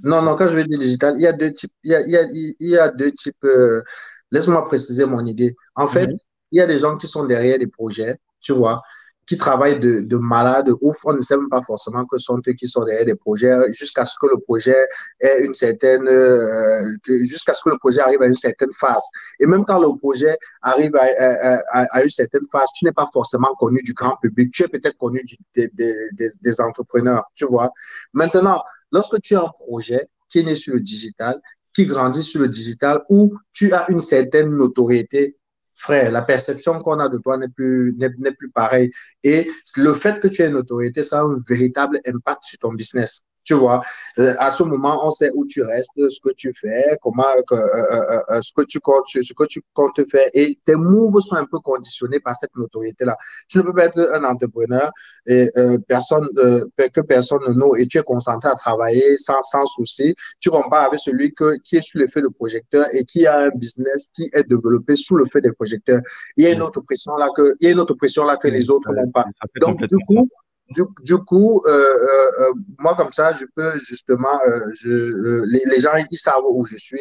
non, 0.02 0.23
non, 0.23 0.34
quand 0.34 0.49
je 0.49 0.56
veux 0.56 0.64
dire 0.64 0.78
digital, 0.78 1.14
il 1.16 1.23
y 1.23 1.26
a 1.26 1.32
deux 1.32 1.52
types. 1.52 1.73
Il 1.84 1.92
y 1.92 1.94
a, 1.94 2.00
il 2.02 2.11
y 2.11 2.16
a, 2.16 2.23
il 2.32 2.68
y 2.68 2.78
a 2.78 2.88
deux 2.88 3.12
types. 3.12 3.44
Euh, 3.44 3.82
laisse-moi 4.30 4.64
préciser 4.66 5.04
mon 5.04 5.25
idée. 5.25 5.54
En 5.75 5.87
fait, 5.87 6.08
mhm. 6.08 6.16
Il 6.54 6.58
y 6.58 6.61
a 6.61 6.66
des 6.66 6.78
gens 6.78 6.96
qui 6.96 7.08
sont 7.08 7.25
derrière 7.25 7.58
des 7.58 7.66
projets, 7.66 8.16
tu 8.40 8.52
vois, 8.52 8.80
qui 9.26 9.37
travaillent 9.37 9.80
de, 9.80 10.02
de 10.02 10.16
malade 10.16 10.70
ouf. 10.82 10.99
On 11.04 11.12
ne 11.12 11.20
sait 11.20 11.37
même 11.37 11.49
pas 11.49 11.62
forcément 11.62 12.04
que 12.06 12.16
sont 12.16 12.40
eux 12.46 12.52
qui 12.52 12.68
sont 12.68 12.84
derrière 12.84 13.06
des 13.06 13.16
projets 13.16 13.52
jusqu'à 13.73 14.04
ce 14.04 14.14
que 14.20 14.28
le 14.28 14.38
projet 14.38 14.87
ait 15.18 15.44
une 15.44 15.54
certaine, 15.54 16.06
euh, 16.06 16.80
jusqu'à 17.23 17.54
ce 17.54 17.62
que 17.64 17.70
le 17.70 17.78
projet 17.78 18.00
arrive 18.02 18.23
à 18.23 18.26
une 18.26 18.37
certaine 18.37 18.73
phase. 18.73 19.02
Et 19.40 19.46
même 19.46 19.64
quand 19.64 19.80
le 19.80 19.99
projet 19.99 20.37
arrive 20.62 20.94
à, 20.94 22.02
une 22.04 22.11
certaine 22.11 22.46
phase, 22.52 22.68
tu 22.76 22.84
n'es 22.84 22.92
pas 22.92 23.08
forcément 23.12 23.52
connu 23.58 23.82
du 23.82 23.92
grand 23.92 24.16
public. 24.23 24.52
Tu 24.52 24.62
es 24.62 24.68
peut-être 24.68 24.96
connu 24.96 25.25
des, 25.56 25.70
des 25.75 26.61
entrepreneurs, 26.61 27.25
tu 27.34 27.46
vois. 27.46 27.73
Maintenant, 28.12 28.62
lorsque 28.92 29.20
tu 29.20 29.34
as 29.34 29.40
un 29.40 29.52
projet 29.58 30.06
qui 30.28 30.38
est 30.38 30.44
né 30.44 30.54
sur 30.54 30.75
le 30.75 30.80
digital, 30.80 31.40
qui 31.75 31.87
grandit 31.87 32.23
sur 32.23 32.40
le 32.40 32.46
digital, 32.46 33.02
où 33.08 33.34
tu 33.52 33.73
as 33.73 33.90
une 33.90 34.00
certaine 34.00 34.50
notoriété 34.50 35.37
frère, 35.76 36.11
la 36.11 36.23
perception 36.23 36.78
qu'on 36.78 36.99
a 36.99 37.09
de 37.09 37.19
toi 37.19 37.37
n'est 37.37 37.49
plus, 37.49 37.95
n'est 37.99 38.33
plus 38.33 38.50
pareille. 38.50 38.90
Et 39.23 39.49
le 39.76 39.95
fait 39.95 40.21
que 40.21 40.28
tu 40.28 40.43
aies 40.43 40.49
une 40.49 40.57
autorité, 40.57 41.02
ça 41.02 41.21
a 41.21 41.23
un 41.25 41.37
véritable 41.49 42.00
impact 42.07 42.45
sur 42.45 42.59
ton 42.59 42.73
business. 42.73 43.25
Tu 43.44 43.54
vois, 43.54 43.80
euh, 44.18 44.34
à 44.38 44.50
ce 44.50 44.62
moment, 44.62 45.06
on 45.06 45.10
sait 45.10 45.30
où 45.34 45.46
tu 45.46 45.62
restes, 45.62 45.90
ce 45.96 46.18
que 46.20 46.32
tu 46.34 46.52
fais, 46.54 46.96
comment, 47.02 47.24
euh, 47.52 47.56
euh, 47.56 48.40
ce 48.40 48.52
que 48.54 48.62
tu 48.62 48.80
comptes, 48.80 49.04
ce 49.06 49.32
que 49.32 49.44
tu 49.44 49.62
comptes 49.74 50.00
faire, 50.10 50.28
et 50.32 50.58
tes 50.64 50.74
moves 50.74 51.20
sont 51.20 51.36
un 51.36 51.44
peu 51.44 51.58
conditionnés 51.60 52.20
par 52.20 52.36
cette 52.36 52.54
notoriété-là. 52.56 53.16
Tu 53.48 53.58
ne 53.58 53.62
peux 53.62 53.74
pas 53.74 53.86
être 53.86 54.10
un 54.14 54.24
entrepreneur 54.24 54.90
et 55.26 55.50
personne, 55.88 56.28
que 56.34 57.00
personne 57.00 57.40
ne 57.46 57.80
et 57.80 57.86
tu 57.86 57.98
es 57.98 58.02
concentré 58.02 58.48
à 58.50 58.54
travailler 58.54 59.16
sans, 59.18 59.42
sans 59.42 59.64
souci. 59.66 60.14
Tu 60.40 60.50
compares 60.50 60.86
avec 60.86 61.00
celui 61.00 61.32
que, 61.32 61.56
qui 61.64 61.76
est 61.76 61.82
sous 61.82 61.98
l'effet 61.98 62.20
de 62.20 62.28
projecteur 62.28 62.86
et 62.92 63.04
qui 63.04 63.26
a 63.26 63.44
un 63.44 63.48
business 63.50 64.06
qui 64.14 64.30
est 64.32 64.48
développé 64.48 64.96
sous 64.96 65.16
le 65.16 65.26
fait 65.26 65.40
des 65.40 65.52
projecteurs. 65.52 66.00
Il 66.36 66.44
y 66.44 66.46
a 66.46 66.50
une 66.50 66.62
autre 66.62 66.80
pression 66.80 67.16
là 67.16 67.28
que, 67.36 67.56
il 67.60 67.66
y 67.66 67.68
a 67.68 67.72
une 67.72 67.80
autre 67.80 67.94
pression 67.94 68.24
là 68.24 68.36
que 68.36 68.48
les 68.48 68.70
autres 68.70 68.92
n'ont 68.92 69.10
pas. 69.10 69.24
Donc, 69.60 69.84
du 69.86 69.96
coup, 70.08 70.28
du, 70.71 70.83
du, 71.02 71.18
coup, 71.18 71.62
euh, 71.66 71.71
euh, 71.71 72.30
euh, 72.40 72.52
moi 72.78 72.94
comme 72.97 73.12
ça, 73.12 73.33
je 73.33 73.44
peux 73.54 73.78
justement, 73.78 74.40
euh, 74.49 74.61
je, 74.73 74.88
euh, 74.88 75.44
les, 75.47 75.62
les, 75.66 75.78
gens 75.78 75.92
ils 76.11 76.16
savent 76.16 76.44
où 76.49 76.64
je 76.64 76.76
suis 76.76 76.99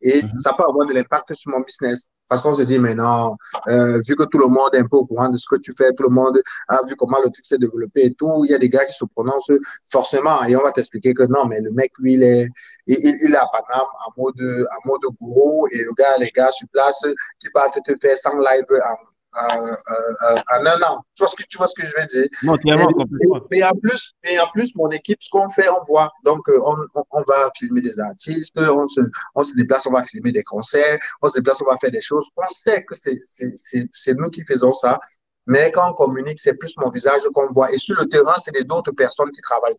et 0.00 0.22
mhm. 0.22 0.38
ça 0.38 0.54
peut 0.56 0.64
avoir 0.66 0.86
de 0.86 0.94
l'impact 0.94 1.34
sur 1.34 1.50
mon 1.50 1.60
business. 1.60 2.08
Parce 2.28 2.42
qu'on 2.42 2.54
se 2.54 2.62
dit, 2.62 2.78
mais 2.78 2.94
non, 2.94 3.36
vu 3.66 4.16
que 4.16 4.24
tout 4.24 4.38
le 4.38 4.46
monde 4.46 4.74
est 4.74 4.78
un 4.78 4.88
peu 4.88 4.96
au 4.96 5.04
courant 5.04 5.28
de 5.28 5.36
ce 5.36 5.46
que 5.50 5.56
tu 5.56 5.70
fais, 5.76 5.92
tout 5.92 6.04
le 6.04 6.08
monde 6.08 6.40
a 6.68 6.80
vu 6.88 6.96
comment 6.96 7.18
le 7.18 7.28
truc 7.28 7.44
s'est 7.44 7.58
développé 7.58 8.06
et 8.06 8.14
tout, 8.14 8.46
il 8.46 8.52
y 8.52 8.54
a 8.54 8.58
des 8.58 8.70
gars 8.70 8.86
qui 8.86 8.94
se 8.94 9.04
prononcent 9.04 9.52
forcément 9.90 10.42
et 10.44 10.56
on 10.56 10.62
va 10.62 10.72
t'expliquer 10.72 11.12
que 11.12 11.24
non, 11.24 11.44
mais 11.44 11.60
le 11.60 11.70
mec, 11.72 11.92
lui, 11.98 12.14
il 12.14 12.22
est, 12.22 12.48
il, 12.86 12.96
il 13.22 13.34
est 13.34 13.36
à 13.36 13.46
Paname 13.52 13.86
en 14.06 14.22
mode, 14.22 14.40
en 14.40 14.88
mode 14.88 15.02
gourou 15.20 15.66
et 15.72 15.84
le 15.84 15.92
gars, 15.92 16.16
les 16.18 16.30
gars 16.30 16.50
sur 16.52 16.66
place 16.72 16.98
qui 17.38 17.50
partent 17.50 17.78
te 17.84 17.94
faire 18.00 18.16
100 18.16 18.38
live 18.38 18.64
en 18.70 19.11
en 19.34 20.66
un 20.66 20.82
an. 20.82 21.04
Tu 21.14 21.22
vois, 21.22 21.28
ce 21.28 21.36
que, 21.36 21.42
tu 21.48 21.58
vois 21.58 21.66
ce 21.66 21.74
que 21.80 21.86
je 21.86 21.92
veux 21.96 22.06
dire? 22.06 22.28
Non, 22.42 22.56
clairement, 22.56 22.86
complètement. 22.86 23.46
Et, 23.50 23.64
en 23.64 23.72
plus, 23.72 24.14
et 24.24 24.38
en 24.38 24.48
plus, 24.48 24.74
mon 24.76 24.90
équipe, 24.90 25.22
ce 25.22 25.30
qu'on 25.30 25.48
fait, 25.48 25.68
on 25.68 25.82
voit. 25.88 26.10
Donc, 26.24 26.48
euh, 26.48 26.58
on, 26.64 26.76
on, 27.10 27.22
va 27.26 27.50
filmer 27.56 27.80
des 27.80 27.98
artistes, 28.00 28.58
on 28.58 28.86
se, 28.86 29.00
on 29.34 29.44
se 29.44 29.54
déplace, 29.54 29.86
on 29.86 29.92
va 29.92 30.02
filmer 30.02 30.32
des 30.32 30.42
concerts, 30.42 30.98
on 31.22 31.28
se 31.28 31.34
déplace, 31.34 31.60
on 31.62 31.70
va 31.70 31.76
faire 31.78 31.90
des 31.90 32.00
choses. 32.00 32.26
On 32.36 32.48
sait 32.48 32.84
que 32.84 32.94
c'est 32.94 34.14
nous 34.14 34.30
qui 34.30 34.44
faisons 34.44 34.72
ça. 34.72 35.00
Mais 35.46 35.72
quand 35.72 35.90
on 35.90 35.94
communique, 35.94 36.38
c'est 36.40 36.54
plus 36.54 36.74
mon 36.76 36.88
visage 36.88 37.22
qu'on 37.34 37.46
voit. 37.48 37.72
Et 37.72 37.78
sur 37.78 37.96
le 38.00 38.08
terrain, 38.08 38.36
c'est 38.42 38.52
d'autres 38.64 38.92
personnes 38.92 39.30
qui 39.32 39.40
travaillent. 39.40 39.78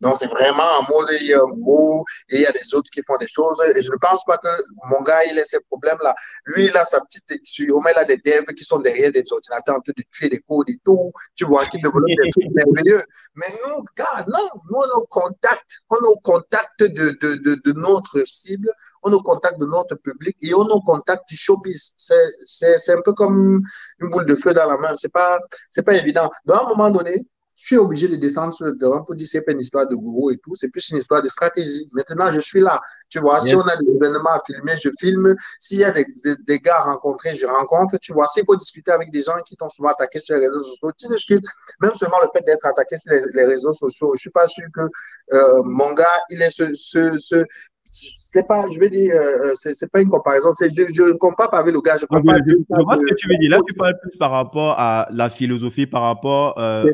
Donc, 0.00 0.14
c'est 0.18 0.26
vraiment 0.28 0.78
en 0.78 0.82
mode, 0.82 1.08
il 1.20 1.26
y 1.26 1.34
a 1.34 1.40
un 1.40 1.48
gros 1.48 2.04
et 2.30 2.36
il 2.36 2.42
y 2.42 2.46
a 2.46 2.52
des 2.52 2.74
autres 2.74 2.90
qui 2.90 3.02
font 3.02 3.16
des 3.18 3.28
choses. 3.28 3.60
Et 3.74 3.80
je 3.82 3.90
ne 3.90 3.96
pense 3.96 4.24
pas 4.24 4.38
que 4.38 4.48
mon 4.90 5.02
gars, 5.02 5.24
il 5.24 5.38
ait 5.38 5.44
ces 5.44 5.60
problèmes-là. 5.60 6.14
Lui, 6.46 6.66
il 6.66 6.76
a 6.76 6.84
sa 6.84 7.00
petite, 7.00 7.24
au 7.70 7.80
moins, 7.80 7.92
il 8.00 8.06
des 8.06 8.16
devs 8.16 8.54
qui 8.54 8.64
sont 8.64 8.78
derrière 8.78 9.12
des 9.12 9.24
ordinateurs 9.30 9.76
en 9.76 9.80
train 9.80 9.92
de 9.96 10.02
tuer 10.10 10.28
des 10.28 10.40
codes 10.40 10.70
et 10.70 10.78
tout, 10.84 11.12
tu 11.34 11.44
vois, 11.44 11.66
qui 11.66 11.76
développent 11.80 12.06
des 12.06 12.30
trucs 12.30 12.50
merveilleux. 12.52 13.04
Mais 13.34 13.46
nous, 13.66 13.84
gars, 13.96 14.24
non, 14.26 14.48
nous, 14.70 14.76
on 14.76 14.84
est 14.84 15.02
au 15.02 15.06
contact, 15.06 15.64
on 15.90 15.96
est 15.96 16.08
au 16.08 16.16
contact 16.16 16.80
de, 16.80 16.86
de, 16.88 17.34
de, 17.34 17.60
de 17.64 17.72
notre 17.78 18.22
cible, 18.24 18.70
on 19.02 19.12
est 19.12 19.14
au 19.14 19.22
contact 19.22 19.58
de 19.58 19.66
notre 19.66 19.96
public 19.96 20.36
et 20.40 20.54
on 20.54 20.66
est 20.66 20.72
au 20.72 20.80
contact 20.80 21.28
du 21.28 21.36
showbiz. 21.36 21.92
C'est 21.96 22.92
un 22.92 23.02
peu 23.02 23.12
comme 23.12 23.60
une 24.00 24.10
boule 24.10 24.26
de 24.26 24.34
feu 24.34 24.52
dans 24.54 24.68
la 24.68 24.76
main. 24.76 24.94
C'est 24.96 25.12
pas, 25.12 25.40
c'est 25.70 25.82
pas 25.82 25.94
évident. 25.94 26.30
À 26.48 26.60
un 26.60 26.68
moment 26.68 26.90
donné, 26.90 27.26
tu 27.62 27.74
es 27.74 27.78
obligé 27.78 28.08
de 28.08 28.16
descendre 28.16 28.54
sur 28.54 28.66
le 28.66 28.76
terrain 28.76 29.02
pour 29.02 29.14
dire 29.14 29.26
c'est 29.26 29.42
pas 29.42 29.52
une 29.52 29.60
histoire 29.60 29.86
de 29.86 29.94
gourou 29.94 30.30
et 30.30 30.38
tout, 30.38 30.54
c'est 30.54 30.68
plus 30.68 30.88
une 30.90 30.96
histoire 30.96 31.22
de 31.22 31.28
stratégie. 31.28 31.88
Maintenant, 31.92 32.32
je 32.32 32.40
suis 32.40 32.60
là. 32.60 32.80
Tu 33.08 33.20
vois, 33.20 33.40
si 33.40 33.54
on 33.54 33.60
a 33.60 33.76
des 33.76 33.90
événements 33.90 34.30
à 34.30 34.42
filmer, 34.46 34.76
je 34.82 34.88
filme. 34.98 35.34
S'il 35.58 35.80
y 35.80 35.84
a 35.84 35.90
des, 35.90 36.06
des, 36.46 36.58
gars 36.58 36.76
à 36.76 36.84
rencontrer, 36.84 37.36
je 37.36 37.46
rencontre. 37.46 37.98
Tu 37.98 38.12
vois, 38.12 38.26
s'il 38.26 38.44
faut 38.46 38.56
discuter 38.56 38.92
avec 38.92 39.10
des 39.10 39.22
gens 39.22 39.36
qui 39.44 39.56
t'ont 39.56 39.68
souvent 39.68 39.90
attaqué 39.90 40.18
sur 40.18 40.36
les 40.36 40.48
réseaux 40.48 40.64
sociaux, 40.64 40.90
tu 40.98 41.08
discutes. 41.08 41.44
Même 41.80 41.94
seulement 41.94 42.20
le 42.22 42.28
fait 42.32 42.44
d'être 42.44 42.66
attaqué 42.66 42.96
sur 42.98 43.12
les, 43.12 43.44
réseaux 43.44 43.72
sociaux, 43.72 44.12
je 44.14 44.20
suis 44.20 44.30
pas 44.30 44.46
sûr 44.46 44.64
que 44.74 44.88
euh, 45.32 45.62
mon 45.64 45.92
gars, 45.92 46.20
il 46.30 46.40
est 46.40 46.50
ce, 46.50 46.72
ce, 46.74 47.18
ce, 47.18 47.44
c'est 47.90 48.46
pas, 48.46 48.68
je 48.68 48.78
vais 48.78 48.88
dire, 48.90 49.14
euh, 49.14 49.52
c'est, 49.54 49.74
c'est 49.74 49.90
pas 49.90 50.00
une 50.00 50.08
comparaison. 50.08 50.52
C'est, 50.52 50.70
je, 50.70 50.82
je 50.92 51.12
compare 51.14 51.50
pas 51.50 51.58
avec 51.58 51.74
le 51.74 51.80
gars. 51.80 51.96
Je, 51.96 52.06
compare 52.06 52.36
je, 52.46 52.54
je 52.54 52.82
vois 52.82 52.96
ce 52.96 53.02
que 53.02 53.14
tu 53.14 53.28
veux 53.28 53.36
dire. 53.38 53.50
Là, 53.50 53.60
tu 53.66 53.74
parles 53.74 53.98
plus 54.00 54.16
par 54.16 54.30
rapport 54.30 54.74
à 54.78 55.08
la 55.12 55.28
philosophie, 55.28 55.86
par 55.86 56.02
rapport 56.02 56.58
euh, 56.58 56.84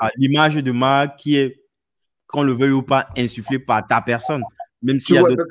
à 0.00 0.10
l'image 0.16 0.56
de 0.56 0.72
marque 0.72 1.18
qui 1.18 1.36
est, 1.36 1.62
qu'on 2.26 2.42
le 2.42 2.52
veuille 2.52 2.72
ou 2.72 2.82
pas, 2.82 3.08
insufflée 3.16 3.58
par 3.58 3.86
ta 3.86 4.00
personne. 4.00 4.42
Même 4.82 4.98
s'il 4.98 5.16
y 5.16 5.18
a 5.18 5.22
d'autres 5.22 5.44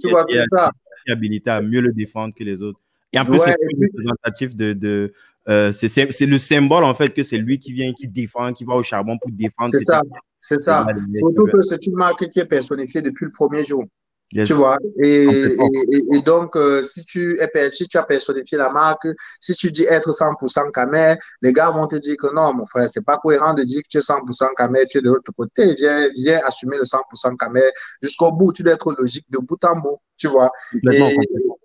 tu 0.00 0.10
vois, 0.10 0.24
ça. 0.50 0.70
habilité 1.08 1.50
à 1.50 1.60
mieux 1.60 1.80
le 1.80 1.92
défendre 1.92 2.34
que 2.34 2.44
les 2.44 2.62
autres. 2.62 2.80
Et 3.12 3.18
en 3.18 3.24
plus, 3.24 3.38
c'est 3.38 3.50
représentatif 3.52 4.56
de, 4.56 4.72
de 4.72 5.12
euh, 5.48 5.72
c'est 5.72 6.26
le 6.26 6.38
symbole 6.38 6.84
en 6.84 6.94
fait 6.94 7.10
que 7.10 7.22
c'est 7.22 7.38
lui 7.38 7.58
qui 7.58 7.72
vient, 7.72 7.92
qui 7.92 8.08
défend, 8.08 8.52
qui 8.52 8.64
va 8.64 8.74
au 8.74 8.82
charbon 8.82 9.18
pour 9.18 9.30
défendre. 9.32 9.68
C'est 9.68 9.80
ça, 9.80 10.02
c'est 10.40 10.56
ça. 10.56 10.86
Surtout 11.14 11.46
que 11.46 11.62
c'est 11.62 11.84
une 11.86 11.94
marque 11.94 12.28
qui 12.28 12.38
est 12.38 12.44
personnifiée 12.44 13.02
depuis 13.02 13.24
le 13.24 13.30
premier 13.30 13.64
jour. 13.64 13.84
Tu 14.32 14.54
vois, 14.54 14.78
et, 15.02 15.24
et, 15.24 16.14
et, 16.14 16.22
donc, 16.22 16.56
euh, 16.56 16.82
si, 16.84 17.04
tu 17.04 17.38
es, 17.38 17.70
si 17.72 17.86
tu 17.86 17.98
as 17.98 18.02
personnifié 18.02 18.56
la 18.56 18.70
marque, 18.70 19.06
si 19.40 19.54
tu 19.54 19.70
dis 19.70 19.84
être 19.84 20.10
100% 20.10 20.70
Kamer, 20.72 21.16
les 21.42 21.52
gars 21.52 21.70
vont 21.70 21.86
te 21.86 21.96
dire 21.96 22.16
que 22.18 22.34
non, 22.34 22.54
mon 22.54 22.64
frère, 22.64 22.88
c'est 22.88 23.04
pas 23.04 23.18
cohérent 23.18 23.52
de 23.52 23.62
dire 23.62 23.82
que 23.82 23.88
tu 23.88 23.98
es 23.98 24.00
100% 24.00 24.54
Kamer, 24.56 24.86
tu 24.86 24.98
es 24.98 25.00
de 25.02 25.08
l'autre 25.08 25.32
côté. 25.36 25.74
Viens, 25.74 26.08
viens 26.14 26.40
assumer 26.46 26.78
le 26.78 26.84
100% 26.84 27.36
Kamer 27.36 27.60
jusqu'au 28.00 28.32
bout. 28.32 28.52
Tu 28.52 28.62
dois 28.62 28.72
être 28.72 28.94
logique 28.98 29.26
de 29.30 29.38
bout 29.38 29.62
en 29.64 29.76
bout, 29.76 29.98
tu 30.16 30.28
vois. 30.28 30.50
Et, 30.90 31.14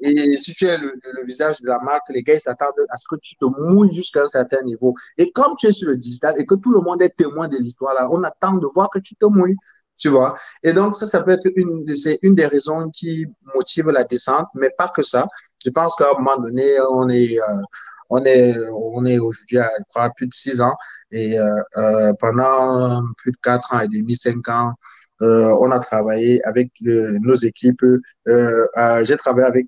et, 0.01 0.36
si 0.36 0.53
tu 0.53 0.65
es 0.65 0.77
le, 0.77 0.93
le, 1.01 1.25
visage 1.25 1.62
de 1.62 1.67
la 1.67 1.79
marque, 1.79 2.09
les 2.09 2.21
gars, 2.21 2.36
ils 2.36 2.41
s'attendent 2.41 2.74
à 2.89 2.97
ce 2.97 3.05
que 3.09 3.15
tu 3.21 3.36
te 3.38 3.45
mouilles 3.45 3.93
jusqu'à 3.93 4.24
un 4.24 4.27
certain 4.27 4.62
niveau. 4.63 4.93
Et 5.17 5.31
comme 5.31 5.55
tu 5.57 5.67
es 5.67 5.71
sur 5.71 5.88
le 5.88 5.95
digital 5.95 6.36
et 6.38 6.45
que 6.45 6.55
tout 6.55 6.74
le 6.74 6.81
monde 6.81 7.01
est 7.01 7.15
témoin 7.15 7.47
de 7.47 7.57
l'histoire 7.57 7.93
là, 7.93 8.09
on 8.12 8.24
attend 8.24 8.57
de 8.57 8.67
voir 8.74 8.89
que 8.89 9.00
tu 9.00 9.15
te 9.15 9.25
mouilles 9.25 9.55
tu 9.97 10.09
vois? 10.09 10.37
Et 10.63 10.73
donc, 10.73 10.95
ça, 10.95 11.05
ça 11.05 11.21
peut 11.23 11.31
être 11.31 11.47
une, 11.55 11.85
c'est 11.95 12.19
une 12.21 12.35
des 12.35 12.45
raisons 12.45 12.89
qui 12.91 13.25
motive 13.55 13.87
la 13.89 14.03
descente, 14.03 14.47
mais 14.55 14.69
pas 14.77 14.89
que 14.89 15.01
ça. 15.01 15.27
Je 15.63 15.69
pense 15.71 15.95
qu'à 15.95 16.09
un 16.11 16.19
moment 16.19 16.37
donné, 16.37 16.77
on 16.91 17.09
est, 17.09 17.39
euh, 17.39 17.61
on 18.09 18.23
est, 18.25 18.55
on 18.71 19.05
est 19.05 19.19
aujourd'hui 19.19 19.59
à, 19.59 19.69
je 19.77 19.83
crois, 19.89 20.09
plus 20.15 20.27
de 20.27 20.33
six 20.33 20.61
ans 20.61 20.75
et 21.11 21.39
euh, 21.39 21.59
euh, 21.77 22.13
pendant 22.19 23.03
plus 23.17 23.31
de 23.31 23.37
quatre 23.41 23.73
ans 23.73 23.81
et 23.81 23.87
demi, 23.87 24.15
cinq 24.15 24.47
ans, 24.49 24.73
on 25.19 25.71
a 25.71 25.79
travaillé 25.79 26.39
avec 26.45 26.71
nos 26.81 27.33
équipes. 27.33 27.83
J'ai 28.27 29.17
travaillé 29.17 29.47
avec 29.47 29.67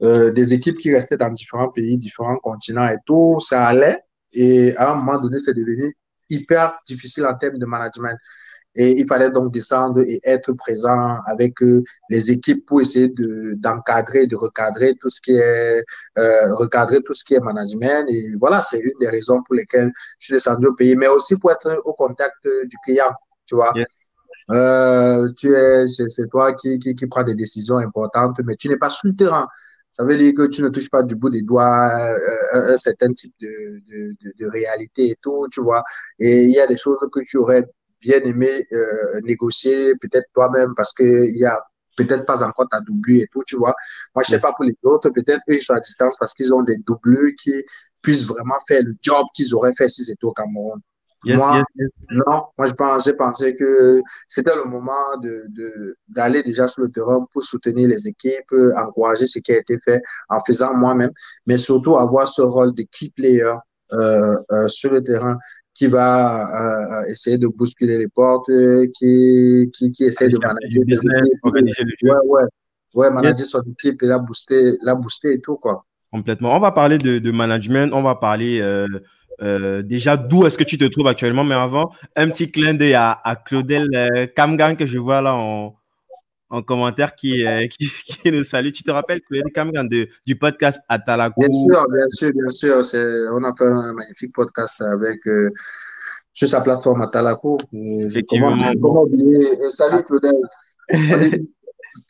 des 0.00 0.54
équipes 0.54 0.76
qui 0.78 0.94
restaient 0.94 1.16
dans 1.16 1.30
différents 1.30 1.70
pays, 1.70 1.96
différents 1.96 2.36
continents 2.36 2.86
et 2.86 2.98
tout. 3.06 3.38
Ça 3.40 3.64
allait. 3.66 3.98
Et 4.32 4.76
à 4.76 4.92
un 4.92 4.94
moment 4.96 5.18
donné, 5.18 5.38
c'est 5.40 5.54
devenu 5.54 5.94
hyper 6.28 6.78
difficile 6.86 7.26
en 7.26 7.34
termes 7.34 7.58
de 7.58 7.66
management. 7.66 8.16
Et 8.76 8.92
il 9.00 9.06
fallait 9.06 9.30
donc 9.30 9.52
descendre 9.52 10.00
et 10.02 10.20
être 10.22 10.52
présent 10.52 11.18
avec 11.26 11.60
euh, 11.62 11.82
les 12.08 12.30
équipes 12.30 12.64
pour 12.66 12.80
essayer 12.80 13.08
de, 13.08 13.54
d'encadrer, 13.58 14.26
de 14.26 14.36
recadrer 14.36 14.94
tout 15.00 15.10
ce 15.10 15.20
qui 15.20 15.32
est 15.32 15.84
euh, 16.18 16.54
recadrer 16.54 17.00
tout 17.02 17.14
ce 17.14 17.24
qui 17.24 17.34
est 17.34 17.40
management. 17.40 18.06
Et 18.08 18.30
voilà, 18.38 18.62
c'est 18.62 18.78
une 18.78 18.92
des 19.00 19.08
raisons 19.08 19.42
pour 19.42 19.56
lesquelles 19.56 19.90
je 20.18 20.26
suis 20.26 20.34
descendu 20.34 20.68
au 20.68 20.74
pays, 20.74 20.94
mais 20.94 21.08
aussi 21.08 21.36
pour 21.36 21.50
être 21.50 21.82
au 21.84 21.94
contact 21.94 22.44
du 22.44 22.76
client, 22.84 23.10
tu 23.46 23.56
vois. 23.56 23.72
Euh, 24.50 25.28
tu 25.36 25.54
es, 25.54 25.86
c'est, 25.86 26.26
toi 26.28 26.52
qui, 26.54 26.78
qui, 26.78 26.94
qui 26.94 27.06
prend 27.06 27.22
des 27.22 27.34
décisions 27.34 27.76
importantes, 27.76 28.38
mais 28.44 28.56
tu 28.56 28.68
n'es 28.68 28.76
pas 28.76 28.90
sur 28.90 29.08
le 29.08 29.14
terrain. 29.14 29.46
Ça 29.92 30.04
veut 30.04 30.16
dire 30.16 30.32
que 30.36 30.46
tu 30.46 30.62
ne 30.62 30.68
touches 30.68 30.90
pas 30.90 31.02
du 31.02 31.14
bout 31.16 31.30
des 31.30 31.42
doigts 31.42 31.90
euh, 32.10 32.72
un 32.74 32.76
certain 32.76 33.12
type 33.12 33.34
de, 33.40 33.80
de, 33.88 34.14
de, 34.22 34.32
de, 34.38 34.46
réalité 34.46 35.10
et 35.10 35.16
tout, 35.20 35.46
tu 35.50 35.60
vois. 35.60 35.82
Et 36.18 36.44
il 36.44 36.50
y 36.50 36.60
a 36.60 36.66
des 36.66 36.76
choses 36.76 36.98
que 37.12 37.20
tu 37.20 37.38
aurais 37.38 37.64
bien 38.00 38.20
aimé 38.20 38.66
euh, 38.72 39.20
négocier 39.22 39.94
peut-être 40.00 40.26
toi-même 40.34 40.74
parce 40.76 40.92
qu'il 40.92 41.36
y 41.36 41.44
a 41.44 41.60
peut-être 41.96 42.24
pas 42.24 42.42
encore 42.44 42.68
ta 42.68 42.80
doublure 42.80 43.22
et 43.22 43.28
tout, 43.30 43.42
tu 43.46 43.56
vois. 43.56 43.74
Moi, 44.14 44.24
je 44.24 44.30
sais 44.30 44.40
pas 44.40 44.52
pour 44.52 44.64
les 44.64 44.76
autres, 44.84 45.10
peut-être 45.10 45.42
eux, 45.48 45.54
ils 45.54 45.62
sont 45.62 45.74
à 45.74 45.80
distance 45.80 46.16
parce 46.18 46.32
qu'ils 46.32 46.52
ont 46.54 46.62
des 46.62 46.76
doublures 46.78 47.32
qui 47.40 47.52
puissent 48.02 48.26
vraiment 48.26 48.56
faire 48.66 48.82
le 48.84 48.94
job 49.02 49.26
qu'ils 49.34 49.54
auraient 49.54 49.74
fait 49.74 49.88
s'ils 49.88 50.10
étaient 50.10 50.24
au 50.24 50.32
Cameroun. 50.32 50.80
moi, 51.26 51.62
non, 52.10 52.44
moi, 52.56 52.66
je 52.68 52.72
pense, 52.72 53.04
j'ai 53.04 53.12
pensé 53.12 53.54
que 53.54 54.00
c'était 54.28 54.54
le 54.54 54.64
moment 54.64 55.18
de, 55.22 55.44
de, 55.50 55.96
d'aller 56.08 56.42
déjà 56.42 56.68
sur 56.68 56.82
le 56.82 56.90
terrain 56.90 57.26
pour 57.32 57.42
soutenir 57.42 57.88
les 57.88 58.08
équipes, 58.08 58.54
encourager 58.76 59.26
ce 59.26 59.38
qui 59.38 59.52
a 59.52 59.58
été 59.58 59.76
fait 59.84 60.00
en 60.30 60.40
faisant 60.46 60.74
moi-même, 60.74 61.12
mais 61.46 61.58
surtout 61.58 61.96
avoir 61.96 62.26
ce 62.28 62.40
rôle 62.40 62.74
de 62.74 62.84
key 62.90 63.12
player 63.14 63.52
sur 64.68 64.90
le 64.90 65.00
terrain 65.02 65.38
qui 65.74 65.86
va 65.86 67.02
euh, 67.02 67.10
essayer 67.10 67.38
de 67.38 67.46
bousculer 67.46 67.96
les 67.96 68.08
portes, 68.08 68.50
qui, 68.94 69.70
qui, 69.72 69.92
qui 69.92 70.04
essaie 70.04 70.28
de 70.28 70.38
manager 70.38 70.82
business, 70.86 71.22
organiser 71.42 71.84
le 71.84 71.92
jeu. 71.98 72.10
Ouais, 72.10 72.26
ouais, 72.26 72.42
ouais, 72.96 73.10
manager 73.10 73.46
son 73.46 73.62
équipe 73.62 74.02
et 74.02 74.06
la 74.06 74.18
booster, 74.18 74.76
la 74.82 74.94
booster 74.94 75.34
et 75.34 75.40
tout, 75.40 75.56
quoi. 75.56 75.84
Complètement. 76.12 76.56
On 76.56 76.60
va 76.60 76.72
parler 76.72 76.98
de, 76.98 77.18
de 77.18 77.30
management, 77.30 77.94
on 77.94 78.02
va 78.02 78.16
parler 78.16 78.60
euh, 78.60 78.86
euh, 79.42 79.80
déjà 79.80 80.16
d'où 80.16 80.44
est-ce 80.44 80.58
que 80.58 80.64
tu 80.64 80.76
te 80.76 80.84
trouves 80.84 81.06
actuellement, 81.06 81.44
mais 81.44 81.54
avant, 81.54 81.92
un 82.16 82.28
petit 82.28 82.50
clin 82.50 82.74
d'œil 82.74 82.94
à, 82.94 83.18
à 83.24 83.36
Claudel 83.36 83.88
euh, 83.94 84.26
Kamgan 84.36 84.74
que 84.74 84.86
je 84.86 84.98
vois 84.98 85.22
là 85.22 85.34
en, 85.34 85.76
en 86.50 86.62
commentaire 86.62 87.14
qui, 87.14 87.46
euh, 87.46 87.66
qui, 87.78 87.88
qui, 87.88 88.32
nous 88.32 88.44
salue. 88.44 88.70
Tu 88.72 88.82
te 88.82 88.90
rappelles, 88.90 89.20
Claudel 89.22 89.52
Kamgan 89.52 89.84
de, 89.84 90.08
du 90.26 90.36
podcast 90.36 90.80
Atalakou? 90.88 91.40
Bien 91.40 91.50
sûr, 91.52 91.86
bien 91.88 92.08
sûr, 92.08 92.32
bien 92.32 92.82
sûr. 92.82 93.32
On 93.32 93.44
a 93.44 93.54
fait 93.56 93.64
un 93.64 93.92
magnifique 93.94 94.34
podcast 94.34 94.80
avec 94.82 95.26
euh, 95.26 95.50
sur 96.32 96.48
sa 96.48 96.60
plateforme 96.60 97.02
Atalakou. 97.02 97.58
Effectivement. 97.72 98.50
Comment, 98.50 98.72
comment 98.80 99.02
oublier 99.02 99.58
euh, 99.60 99.70
Salut 99.70 100.02
Claudel. 100.04 100.34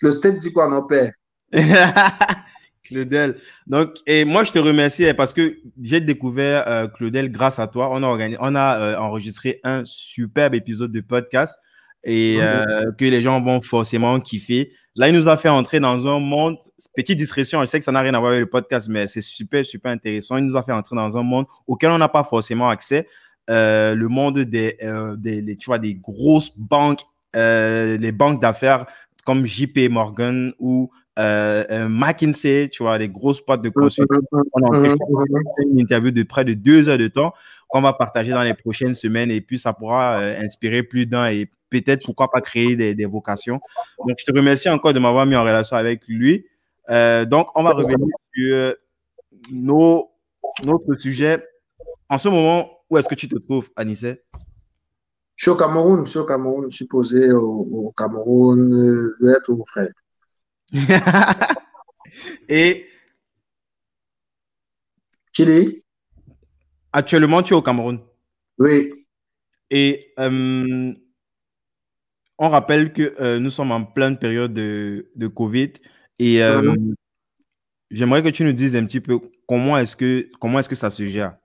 Le 0.03 0.11
stade 0.11 0.39
dit 0.39 0.53
quoi, 0.53 0.69
non, 0.69 0.87
père 0.87 1.13
Claudel. 2.85 3.37
Donc, 3.67 3.95
et 4.07 4.25
moi, 4.25 4.45
je 4.45 4.53
te 4.53 4.59
remercie 4.59 5.07
hein, 5.07 5.15
parce 5.15 5.33
que 5.33 5.57
j'ai 5.81 6.01
découvert 6.01 6.69
euh, 6.69 6.89
Claudel 6.89 7.31
grâce 7.31 7.59
à 7.59 7.67
toi. 7.67 7.89
On 7.93 8.03
a, 8.03 8.07
organisé, 8.07 8.39
on 8.43 8.55
a 8.55 8.79
euh, 8.79 8.97
enregistré 8.97 9.61
un 9.65 9.85
superbe 9.85 10.55
épisode 10.55 10.93
de 10.93 11.01
podcast 11.01 11.59
et 12.05 12.39
euh, 12.41 12.93
que 12.93 13.05
les 13.05 13.23
gens 13.23 13.41
vont 13.41 13.61
forcément 13.61 14.19
kiffer. 14.21 14.73
Là, 14.97 15.09
il 15.09 15.15
nous 15.15 15.29
a 15.29 15.37
fait 15.37 15.49
entrer 15.49 15.81
dans 15.81 16.07
un 16.07 16.19
monde, 16.19 16.57
petite 16.95 17.17
discrétion, 17.17 17.61
je 17.61 17.67
sais 17.67 17.79
que 17.79 17.85
ça 17.85 17.93
n'a 17.93 18.01
rien 18.01 18.15
à 18.15 18.19
voir 18.19 18.33
avec 18.33 18.41
le 18.41 18.51
podcast, 18.51 18.89
mais 18.89 19.07
c'est 19.07 19.21
super, 19.21 19.65
super 19.65 19.93
intéressant. 19.93 20.37
Il 20.37 20.45
nous 20.45 20.57
a 20.57 20.63
fait 20.63 20.73
entrer 20.73 20.97
dans 20.97 21.17
un 21.17 21.23
monde 21.23 21.47
auquel 21.67 21.91
on 21.91 21.99
n'a 21.99 22.09
pas 22.09 22.25
forcément 22.25 22.69
accès. 22.69 23.07
Euh, 23.49 23.95
le 23.95 24.09
monde 24.09 24.41
des, 24.41 24.77
euh, 24.83 25.17
des, 25.17 25.43
des, 25.43 25.57
tu 25.57 25.67
vois, 25.67 25.79
des 25.79 25.95
grosses 25.95 26.53
banques, 26.57 27.01
les 27.35 28.13
banques 28.13 28.43
d'affaires 28.43 28.87
comme 29.25 29.47
JP 29.47 29.91
Morgan 29.91 30.53
ou 30.59 30.91
euh, 31.19 31.89
McKinsey, 31.89 32.69
tu 32.71 32.83
vois, 32.83 32.99
les 32.99 33.09
grosses 33.09 33.45
boîtes 33.45 33.63
de 33.63 33.69
consultants. 33.69 34.17
On 34.53 34.73
a 34.73 34.89
une 35.63 35.81
interview 35.81 36.11
de 36.11 36.23
près 36.23 36.45
de 36.45 36.55
deux 36.55 36.89
heures 36.89 36.99
de 36.99 37.09
temps 37.09 37.33
qu'on 37.71 37.81
va 37.81 37.93
partager 37.93 38.31
dans 38.31 38.43
les 38.43 38.55
prochaines 38.55 38.95
semaines 38.95 39.31
et 39.31 39.41
puis 39.41 39.59
ça 39.59 39.73
pourra 39.73 40.21
euh, 40.21 40.41
inspirer 40.41 40.83
plus 40.83 41.07
d'un 41.07 41.29
et 41.29 41.51
peut-être 41.71 42.05
pourquoi 42.05 42.31
pas 42.31 42.41
créer 42.41 42.77
des, 42.77 42.95
des, 42.95 43.07
vocations. 43.07 43.61
Donc, 44.07 44.17
je 44.19 44.25
te 44.25 44.37
remercie 44.37 44.69
encore 44.69 44.93
de 44.93 44.99
m'avoir 44.99 45.25
mis 45.25 45.37
en 45.37 45.43
relation 45.43 45.77
avec 45.77 46.07
lui. 46.09 46.45
Euh, 46.91 47.25
donc, 47.25 47.49
on 47.55 47.63
va 47.63 47.71
revenir 47.71 48.09
sur 48.35 48.75
nos, 49.53 50.11
notre 50.65 50.97
sujet. 50.97 51.45
En 52.09 52.19
ce 52.19 52.29
moment, 52.29 52.69
où 52.91 52.99
est-ce 52.99 53.09
que 53.09 53.15
tu 53.15 53.29
te 53.29 53.39
trouves, 53.39 53.71
Anissé? 53.77 54.23
Je 55.37 55.45
suis 55.45 55.51
au 55.51 55.57
Cameroun, 55.57 56.05
je 56.05 56.11
suis 56.11 56.19
au 56.19 56.27
Cameroun, 56.27 56.67
je 56.71 56.77
suis 56.77 56.87
posé 56.87 57.33
au, 57.33 57.87
au 57.87 57.95
Cameroun, 57.97 58.73
euh, 58.75 59.17
je 59.21 59.27
vais 59.27 59.33
être 59.33 59.49
au 59.49 59.65
frère. 59.65 59.89
Et 62.49 62.87
Chili? 65.33 65.85
Actuellement, 66.93 67.43
tu 67.43 67.55
es 67.55 67.57
au 67.57 67.63
Cameroun. 67.63 68.01
Oui. 68.59 68.93
Et 69.71 70.13
euh, 70.19 70.93
on 72.39 72.49
rappelle 72.49 72.93
que 72.93 73.15
euh, 73.21 73.39
nous 73.39 73.51
sommes 73.51 73.71
en 73.71 73.85
pleine 73.85 74.19
période 74.19 74.53
de, 74.53 75.11
de 75.15 75.27
Covid. 75.29 75.73
Et 76.19 76.43
euh, 76.43 76.63
mmh. 76.63 76.95
j'aimerais 77.91 78.23
que 78.23 78.29
tu 78.29 78.45
nous 78.45 78.53
dises 78.53 78.75
un 78.75 78.85
petit 78.85 79.01
peu 79.01 79.21
comment 79.47 79.79
est-ce 79.79 79.97
que, 79.97 80.29
comment 80.41 80.59
est-ce 80.59 80.69
que 80.69 80.75
ça 80.75 80.91
se 80.91 81.05
gère? 81.05 81.37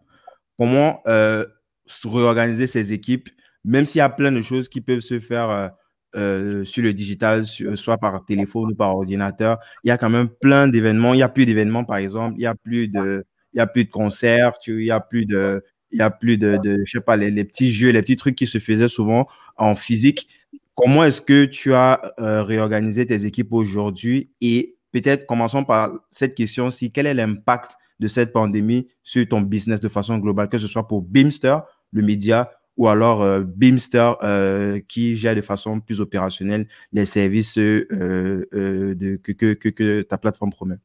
Comment 0.57 1.01
se 1.05 2.07
réorganiser 2.07 2.65
ces 2.65 2.93
équipes, 2.93 3.29
même 3.63 3.85
s'il 3.85 3.99
y 3.99 4.01
a 4.01 4.09
plein 4.09 4.31
de 4.31 4.41
choses 4.41 4.69
qui 4.69 4.81
peuvent 4.81 5.01
se 5.01 5.19
faire 5.19 5.71
sur 6.15 6.83
le 6.83 6.93
digital, 6.93 7.45
sur, 7.45 7.77
soit 7.77 7.97
par 7.97 8.25
téléphone 8.25 8.71
ou 8.71 8.75
par 8.75 8.95
ordinateur, 8.95 9.59
il 9.83 9.89
y 9.89 9.91
a 9.91 9.97
quand 9.97 10.09
même 10.09 10.29
plein 10.29 10.67
d'événements. 10.67 11.13
Il 11.13 11.17
n'y 11.17 11.23
a 11.23 11.29
plus 11.29 11.45
d'événements, 11.45 11.83
par 11.83 11.97
exemple. 11.97 12.35
Il 12.37 12.39
n'y 12.39 12.45
a 12.45 12.55
plus 12.55 12.87
de, 12.87 13.25
il 13.55 13.59
y 13.59 13.61
a 13.61 13.67
plus 13.67 13.85
de 13.85 13.89
concerts. 13.89 14.53
Il 14.67 14.83
y 14.83 14.91
a 14.91 14.99
plus 14.99 15.25
de, 15.25 15.63
il 15.91 15.99
y 15.99 16.01
a 16.01 16.11
plus 16.11 16.37
de, 16.37 16.59
je 16.85 16.91
sais 16.91 17.01
pas, 17.01 17.17
les, 17.17 17.43
petits 17.45 17.71
jeux, 17.71 17.89
les 17.89 18.01
petits 18.01 18.17
trucs 18.17 18.35
qui 18.35 18.47
se 18.47 18.59
faisaient 18.59 18.87
souvent 18.87 19.27
en 19.57 19.75
physique. 19.75 20.27
Comment 20.75 21.05
est-ce 21.05 21.21
que 21.21 21.45
tu 21.45 21.73
as 21.73 22.01
euh, 22.19 22.43
réorganisé 22.43 23.05
tes 23.05 23.25
équipes 23.25 23.53
aujourd'hui? 23.53 24.29
Et 24.41 24.75
peut-être 24.91 25.25
commençons 25.25 25.63
par 25.63 25.91
cette 26.11 26.35
question-ci. 26.35 26.91
Quel 26.91 27.07
est 27.07 27.13
l'impact 27.13 27.71
de 27.99 28.09
cette 28.09 28.33
pandémie 28.33 28.89
sur 29.03 29.25
ton 29.27 29.41
business 29.41 29.79
de 29.79 29.87
façon 29.87 30.17
globale, 30.17 30.49
que 30.49 30.57
ce 30.57 30.67
soit 30.67 30.87
pour 30.87 31.01
Beamster, 31.01 31.59
le 31.91 32.01
média, 32.01 32.51
ou 32.77 32.87
alors 32.87 33.21
euh, 33.21 33.43
Beamster 33.43 34.15
euh, 34.23 34.79
qui 34.87 35.15
gère 35.15 35.35
de 35.35 35.41
façon 35.41 35.79
plus 35.79 36.01
opérationnelle 36.01 36.67
les 36.91 37.05
services 37.05 37.57
euh, 37.57 38.45
que, 38.51 39.31
que, 39.31 40.01
ta 40.01 40.17
plateforme 40.17 40.51
promet? 40.51 40.75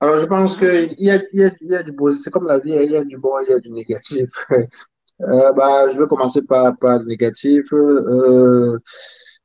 Alors, 0.00 0.18
je 0.18 0.26
pense 0.26 0.56
qu'il 0.56 0.94
y 0.98 1.10
a, 1.10 1.22
y, 1.32 1.44
a, 1.44 1.50
y 1.60 1.74
a 1.74 1.82
du 1.82 1.92
c'est 2.22 2.30
comme 2.30 2.46
la 2.46 2.58
vie, 2.58 2.72
il 2.74 2.90
y 2.90 2.96
a 2.96 3.04
du 3.04 3.18
bon, 3.18 3.38
il 3.46 3.50
y 3.50 3.52
a 3.52 3.58
du 3.58 3.70
négatif. 3.70 4.28
bah, 5.18 5.92
je 5.92 5.98
vais 5.98 6.06
commencer 6.06 6.42
par, 6.42 6.76
par 6.78 6.98
le 6.98 7.06
négatif. 7.06 7.64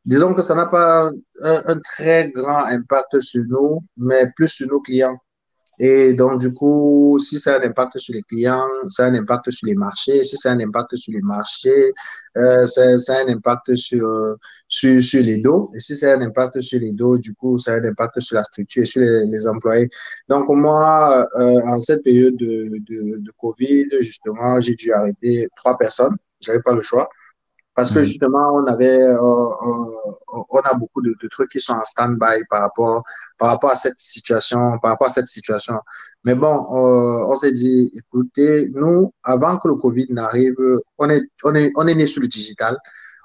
disons 0.06 0.34
que 0.34 0.42
ça 0.42 0.56
n'a 0.56 0.66
pas 0.66 1.12
un 1.44 1.80
très 1.80 2.32
grand 2.32 2.66
impact 2.66 3.20
sur 3.22 3.44
nous, 3.48 3.80
mais 3.98 4.26
plus 4.36 4.50
sur 4.50 4.68
nos 4.68 4.82
clients. 4.82 5.18
Et 5.84 6.14
donc, 6.14 6.40
du 6.40 6.54
coup, 6.54 7.18
si 7.20 7.40
ça 7.40 7.56
a 7.56 7.60
un 7.60 7.64
impact 7.64 7.98
sur 7.98 8.14
les 8.14 8.22
clients, 8.22 8.68
ça 8.86 9.06
a 9.06 9.08
un 9.08 9.16
impact 9.16 9.50
sur 9.50 9.66
les 9.66 9.74
marchés. 9.74 10.24
Si 10.24 10.38
ça 10.38 10.52
a 10.52 10.54
un 10.54 10.60
impact 10.60 10.96
sur 10.96 11.12
les 11.12 11.22
marchés, 11.22 11.92
euh, 12.38 12.68
ça, 12.68 13.00
ça, 13.00 13.22
un 13.22 13.30
impact 13.30 13.74
sur, 13.76 14.38
sur, 14.68 15.02
sur 15.02 15.24
les 15.24 15.40
dos. 15.40 15.72
Et 15.74 15.80
si 15.80 15.96
ça 15.96 16.12
a 16.12 16.18
un 16.18 16.22
impact 16.22 16.62
sur 16.62 16.80
les 16.80 16.92
dos, 16.92 17.18
du 17.18 17.34
coup, 17.34 17.58
ça 17.58 17.74
a 17.74 17.76
un 17.78 17.84
impact 17.84 18.20
sur 18.20 18.36
la 18.36 18.44
structure 18.44 18.84
et 18.84 18.86
sur 18.86 19.02
les, 19.02 19.26
les 19.26 19.48
employés. 19.48 19.90
Donc, 20.30 20.48
moi, 20.50 21.28
euh, 21.40 21.62
en 21.66 21.80
cette 21.80 22.04
période 22.04 22.36
de, 22.38 22.66
de, 22.88 23.18
de 23.18 23.32
Covid, 23.40 23.88
justement, 24.02 24.62
j'ai 24.62 24.76
dû 24.76 24.94
arrêter 24.94 25.48
trois 25.56 25.80
personnes. 25.80 26.16
J'avais 26.42 26.62
pas 26.62 26.76
le 26.76 26.82
choix. 26.82 27.10
Parce 27.82 27.94
que 27.96 28.00
Mhm. 28.00 28.06
justement, 28.10 28.54
on 28.54 28.66
avait, 28.68 29.02
euh, 29.02 29.16
euh, 29.16 30.44
on 30.52 30.60
a 30.60 30.74
beaucoup 30.76 31.02
de, 31.02 31.16
de 31.20 31.28
trucs 31.30 31.50
qui 31.52 31.60
sont 31.60 31.74
en 31.74 31.84
stand-by 31.84 32.44
par 32.48 32.62
rapport, 32.62 33.04
par 33.40 33.50
rapport 33.50 33.72
à 33.72 33.76
cette 33.76 33.98
situation, 33.98 34.78
par 34.82 34.92
rapport 34.92 35.08
à 35.08 35.10
cette 35.10 35.26
situation. 35.26 35.74
Mais 36.24 36.36
bon, 36.36 36.56
euh, 36.78 37.26
on 37.28 37.36
s'est 37.36 37.52
dit, 37.52 37.90
écoutez, 37.96 38.70
nous, 38.76 39.12
avant 39.24 39.58
que 39.58 39.68
le 39.68 39.76
Covid 39.76 40.06
n'arrive, 40.12 40.54
on 41.00 41.10
est, 41.10 41.24
on 41.44 41.56
est, 41.56 41.72
on 41.76 41.88
est 41.88 41.96
né 41.96 42.06
sur 42.06 42.22
le 42.22 42.28
digital. 42.28 42.78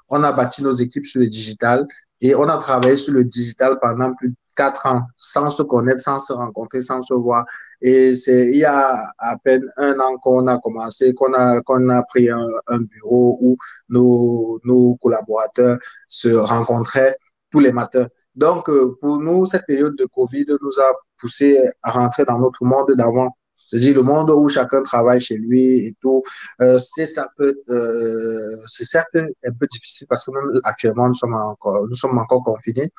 On 0.09 0.23
a 0.23 0.31
bâti 0.31 0.63
nos 0.63 0.71
équipes 0.71 1.05
sur 1.05 1.21
le 1.21 1.27
digital 1.27 1.85
et 2.21 2.33
on 2.33 2.49
a 2.49 2.57
travaillé 2.57 2.95
sur 2.95 3.13
le 3.13 3.23
digital 3.23 3.77
pendant 3.79 4.13
plus 4.15 4.29
de 4.29 4.35
quatre 4.57 4.85
ans, 4.87 5.03
sans 5.15 5.49
se 5.49 5.63
connaître, 5.63 6.01
sans 6.01 6.19
se 6.19 6.33
rencontrer, 6.33 6.81
sans 6.81 7.01
se 7.01 7.13
voir. 7.13 7.45
Et 7.81 8.15
c'est 8.15 8.49
il 8.49 8.57
y 8.57 8.65
a 8.65 9.13
à 9.17 9.37
peine 9.37 9.63
un 9.77 9.97
an 9.99 10.17
qu'on 10.17 10.47
a 10.47 10.57
commencé, 10.59 11.13
qu'on 11.13 11.33
a, 11.33 11.61
qu'on 11.61 11.89
a 11.89 12.01
pris 12.03 12.29
un, 12.29 12.79
bureau 12.79 13.37
où 13.41 13.57
nos, 13.89 14.59
nos 14.65 14.95
collaborateurs 14.95 15.77
se 16.09 16.29
rencontraient 16.29 17.15
tous 17.51 17.59
les 17.59 17.71
matins. 17.71 18.07
Donc, 18.35 18.69
pour 18.99 19.19
nous, 19.19 19.45
cette 19.45 19.65
période 19.65 19.95
de 19.95 20.05
Covid 20.05 20.45
nous 20.61 20.79
a 20.79 20.91
poussé 21.19 21.57
à 21.83 21.91
rentrer 21.91 22.25
dans 22.25 22.39
notre 22.39 22.63
monde 22.65 22.91
d'avant. 22.95 23.35
C'est-à-dire 23.67 23.95
le 23.95 24.01
monde 24.01 24.31
où 24.31 24.47
chacun 24.47 24.81
travaille 24.81 25.19
chez 25.19 25.37
lui 25.37 25.87
et 25.87 25.95
tout. 26.01 26.23
Euh, 26.61 26.77
euh, 26.77 28.55
c'est 28.67 28.85
certes 28.85 29.15
un 29.15 29.51
peu 29.59 29.67
difficile 29.69 30.07
parce 30.09 30.23
que 30.23 30.31
nous, 30.31 30.59
actuellement, 30.63 31.09
nous 31.09 31.15
sommes 31.15 31.35
encore, 31.35 31.85
nous 31.87 31.95
sommes 31.95 32.17
encore 32.17 32.43
confinés. 32.43 32.91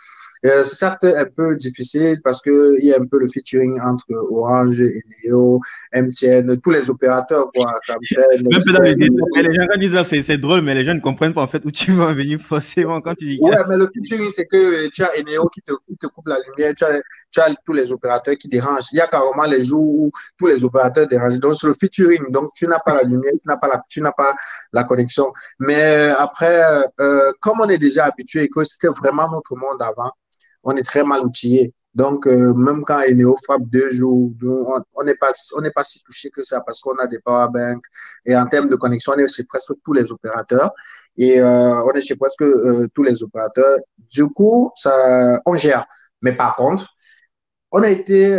Euh, 0.46 0.62
c'est 0.62 0.76
certes 0.76 1.04
un 1.04 1.24
peu 1.24 1.56
difficile 1.56 2.18
parce 2.22 2.40
que 2.40 2.76
il 2.78 2.86
y 2.86 2.92
a 2.92 2.96
un 3.00 3.06
peu 3.06 3.18
le 3.18 3.28
featuring 3.28 3.80
entre 3.80 4.06
Orange, 4.12 4.80
Eneo, 4.80 5.60
MTN, 5.94 6.56
tous 6.60 6.70
les 6.70 6.88
opérateurs, 6.90 7.50
quoi. 7.54 7.78
Même 7.88 8.60
dans 8.72 8.82
les 8.82 8.94
détails, 8.94 9.48
les 9.48 9.54
gens 9.54 9.78
disent 9.78 9.94
ça, 9.94 10.04
c'est 10.04 10.38
drôle, 10.38 10.62
mais 10.62 10.74
les 10.74 10.84
gens 10.84 10.94
ne 10.94 11.00
comprennent 11.00 11.34
pas 11.34 11.42
en 11.42 11.46
fait 11.46 11.64
où 11.64 11.70
tu 11.70 11.92
vas 11.92 12.12
venir 12.12 12.38
forcément 12.40 13.00
quand 13.00 13.14
tu 13.14 13.24
dis. 13.24 13.38
Ouais, 13.40 13.56
mais 13.68 13.76
le 13.76 13.90
featuring, 13.92 14.30
c'est 14.34 14.46
que 14.46 14.88
tu 14.90 15.02
as 15.02 15.16
Eneo 15.16 15.48
qui 15.48 15.62
te, 15.62 15.72
qui 15.86 15.96
te 15.96 16.06
coupe 16.06 16.28
la 16.28 16.38
lumière, 16.46 16.74
tu 16.76 16.84
as, 16.84 17.00
tu 17.30 17.40
as 17.40 17.54
tous 17.64 17.72
les 17.72 17.90
opérateurs 17.92 18.36
qui 18.36 18.48
dérangent. 18.48 18.88
Il 18.92 18.98
y 18.98 19.00
a 19.00 19.06
carrément 19.06 19.44
les 19.44 19.64
jours 19.64 19.84
où 19.84 20.10
tous 20.38 20.46
les 20.46 20.64
opérateurs 20.64 21.06
dérangent. 21.08 21.38
Donc, 21.40 21.58
c'est 21.58 21.66
le 21.66 21.74
featuring. 21.74 22.30
Donc, 22.30 22.50
tu 22.54 22.66
n'as 22.66 22.78
pas 22.78 22.94
la 22.94 23.02
lumière, 23.02 23.32
tu 23.32 23.48
n'as 23.48 23.56
pas 23.56 23.68
la, 23.68 23.82
tu 23.88 24.00
n'as 24.00 24.12
pas 24.12 24.34
la 24.72 24.84
connexion. 24.84 25.32
Mais 25.58 26.08
après, 26.18 26.62
euh, 27.00 27.32
comme 27.40 27.60
on 27.60 27.68
est 27.68 27.78
déjà 27.78 28.06
habitué 28.06 28.44
et 28.44 28.48
que 28.48 28.64
c'était 28.64 28.88
vraiment 28.88 29.28
notre 29.30 29.56
monde 29.56 29.80
avant, 29.80 30.12
on 30.68 30.76
est 30.76 30.82
très 30.82 31.04
mal 31.04 31.22
outillé. 31.24 31.74
Donc, 31.94 32.26
euh, 32.26 32.52
même 32.54 32.84
quand 32.84 33.00
Eneo 33.00 33.36
frappe 33.44 33.62
deux 33.64 33.90
jours, 33.92 34.30
on 34.94 35.04
n'est 35.04 35.14
pas, 35.16 35.32
on 35.56 35.62
pas 35.74 35.84
si 35.84 36.02
touché 36.02 36.30
que 36.30 36.42
ça 36.42 36.60
parce 36.60 36.78
qu'on 36.80 36.96
a 36.96 37.06
des 37.06 37.18
power 37.20 37.48
banks. 37.50 37.84
Et 38.26 38.36
en 38.36 38.46
termes 38.46 38.68
de 38.68 38.76
connexion, 38.76 39.12
on 39.16 39.18
est 39.18 39.34
chez 39.34 39.44
presque 39.44 39.72
tous 39.84 39.94
les 39.94 40.12
opérateurs. 40.12 40.72
Et 41.16 41.40
euh, 41.40 41.82
on 41.84 41.92
est 41.92 42.00
chez 42.02 42.16
presque 42.16 42.42
euh, 42.42 42.86
tous 42.94 43.02
les 43.02 43.22
opérateurs. 43.22 43.78
Du 44.10 44.26
coup, 44.28 44.70
ça, 44.76 45.40
on 45.46 45.54
gère. 45.54 45.86
Mais 46.22 46.34
par 46.36 46.54
contre, 46.56 46.86
on 47.72 47.82
a 47.82 47.88
été, 47.88 48.38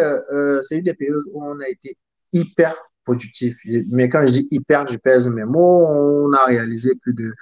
c'est 0.63 0.77
une 0.77 0.83
des 0.83 0.93
périodes 0.93 1.25
où 1.33 1.43
on 1.43 1.59
a 1.59 1.67
été 1.67 1.97
hyper 2.33 2.75
productif. 3.03 3.57
Mais 3.91 4.09
quand 4.09 4.25
je 4.25 4.31
dis 4.31 4.47
hyper, 4.51 4.87
je 4.87 4.97
pèse 4.97 5.27
mes 5.27 5.45
mots. 5.45 5.87
On 5.87 6.31
a 6.33 6.45
réalisé 6.45 6.91
plus 7.01 7.13
de 7.13 7.33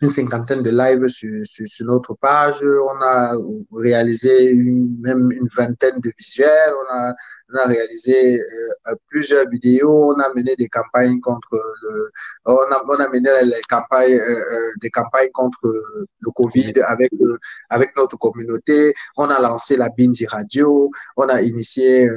une 0.00 0.08
cinquantaine 0.08 0.62
de 0.62 0.70
lives 0.70 1.08
sur, 1.08 1.40
sur, 1.44 1.86
notre 1.86 2.14
page. 2.14 2.62
On 2.62 3.00
a 3.02 3.32
réalisé 3.72 4.46
une, 4.46 4.96
même 5.00 5.30
une 5.32 5.48
vingtaine 5.56 5.98
de 6.00 6.12
visuels. 6.16 6.72
On 6.80 6.94
a, 6.94 7.14
on 7.52 7.58
a 7.58 7.66
réalisé 7.66 8.40
euh, 8.40 8.94
plusieurs 9.08 9.48
vidéos. 9.48 10.14
On 10.14 10.20
a 10.20 10.32
mené 10.34 10.54
des 10.56 10.68
campagnes 10.68 11.20
contre 11.20 11.48
le, 11.82 12.10
on 12.44 12.54
a, 12.54 12.82
on 12.86 12.94
a 12.94 13.08
mené 13.08 13.30
les 13.42 13.60
campagnes, 13.68 14.12
euh, 14.12 14.38
euh 14.52 14.70
des 14.82 14.90
campagnes 14.90 15.30
contre 15.32 15.58
le 15.64 16.30
Covid 16.30 16.74
avec, 16.86 17.12
euh, 17.14 17.36
avec 17.70 17.96
notre 17.96 18.16
communauté. 18.18 18.94
On 19.16 19.28
a 19.30 19.40
lancé 19.40 19.76
la 19.76 19.88
Bindi 19.88 20.26
Radio. 20.26 20.90
On 21.16 21.24
a 21.24 21.42
initié 21.42 22.08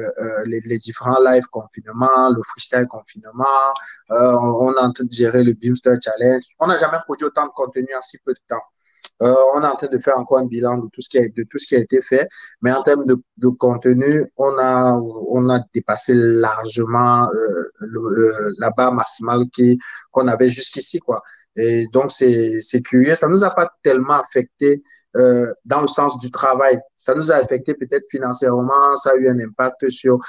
les, 0.46 0.60
les, 0.66 0.78
différents 0.78 1.22
live 1.24 1.46
confinement, 1.52 2.30
le 2.36 2.42
freestyle 2.44 2.88
confinement. 2.88 3.74
on 4.10 4.74
a 4.74 4.82
en 4.82 4.92
train 4.92 5.06
de 5.06 5.12
gérer 5.12 5.44
le 5.44 5.54
Beamster 5.54 5.96
Challenge. 6.04 6.44
On 6.60 6.68
n'a 6.68 6.78
jamais 6.78 6.98
produit 7.06 7.26
autant 7.26 7.46
de 7.46 7.52
contenu 7.56 7.71
en 7.96 8.02
si 8.02 8.18
peu 8.26 8.34
de 8.34 8.40
temps. 8.48 8.64
Euh, 9.22 9.36
on 9.56 9.62
est 9.62 9.68
en 9.68 9.76
train 9.76 9.88
de 9.88 10.00
faire 10.00 10.18
encore 10.18 10.40
un 10.40 10.46
bilan 10.46 10.78
de 10.78 10.88
tout 10.92 11.02
ce 11.02 11.10
qui 11.10 11.76
a, 11.76 11.80
été 11.80 12.02
fait, 12.02 12.28
mais 12.62 12.72
en 12.72 12.82
termes 12.82 13.06
de, 13.06 13.16
contenu, 13.50 14.26
on 14.38 14.58
a, 14.58 15.60
dépassé 15.74 16.14
largement 16.16 17.28
euh, 17.30 17.72
le, 17.80 18.54
la 18.60 18.72
barre 18.72 18.94
maximale 18.94 19.44
qu'on 20.12 20.28
avait 20.28 20.50
jusqu'ici, 20.50 21.00
quoi. 21.00 21.22
Et 21.56 21.86
donc, 21.92 22.12
c'est, 22.12 22.62
curieux. 22.84 23.14
Ça 23.16 23.28
nous 23.28 23.44
a 23.44 23.52
pas 23.52 23.70
tellement 23.84 24.20
affecté 24.22 24.84
euh, 25.18 25.54
dans 25.66 25.82
le 25.82 25.88
sens 25.88 26.18
du 26.18 26.32
travail. 26.32 26.80
Ça 26.98 27.14
nous 27.14 27.32
a 27.32 27.36
affecté 27.36 27.74
peut-être 27.74 28.06
financièrement, 28.10 28.96
ça 28.98 29.12
a 29.12 29.16
eu 29.16 29.28
un 29.28 29.40
impact 29.40 29.90
sur 29.90 30.20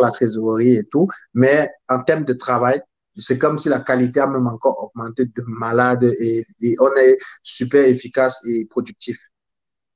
la 0.00 0.10
trésorerie 0.10 0.76
et 0.76 0.84
tout, 0.84 1.08
mais 1.34 1.68
en 1.88 2.02
termes 2.02 2.24
de 2.24 2.32
travail, 2.32 2.80
c'est 3.18 3.38
comme 3.38 3.58
si 3.58 3.68
la 3.68 3.80
qualité 3.80 4.20
a 4.20 4.26
même 4.26 4.46
encore 4.46 4.90
augmenté 4.94 5.26
de 5.26 5.44
malade 5.46 6.04
et, 6.20 6.44
on 6.80 6.90
est 6.96 7.18
super 7.42 7.84
efficace 7.84 8.42
et 8.46 8.66
productif. 8.66 9.18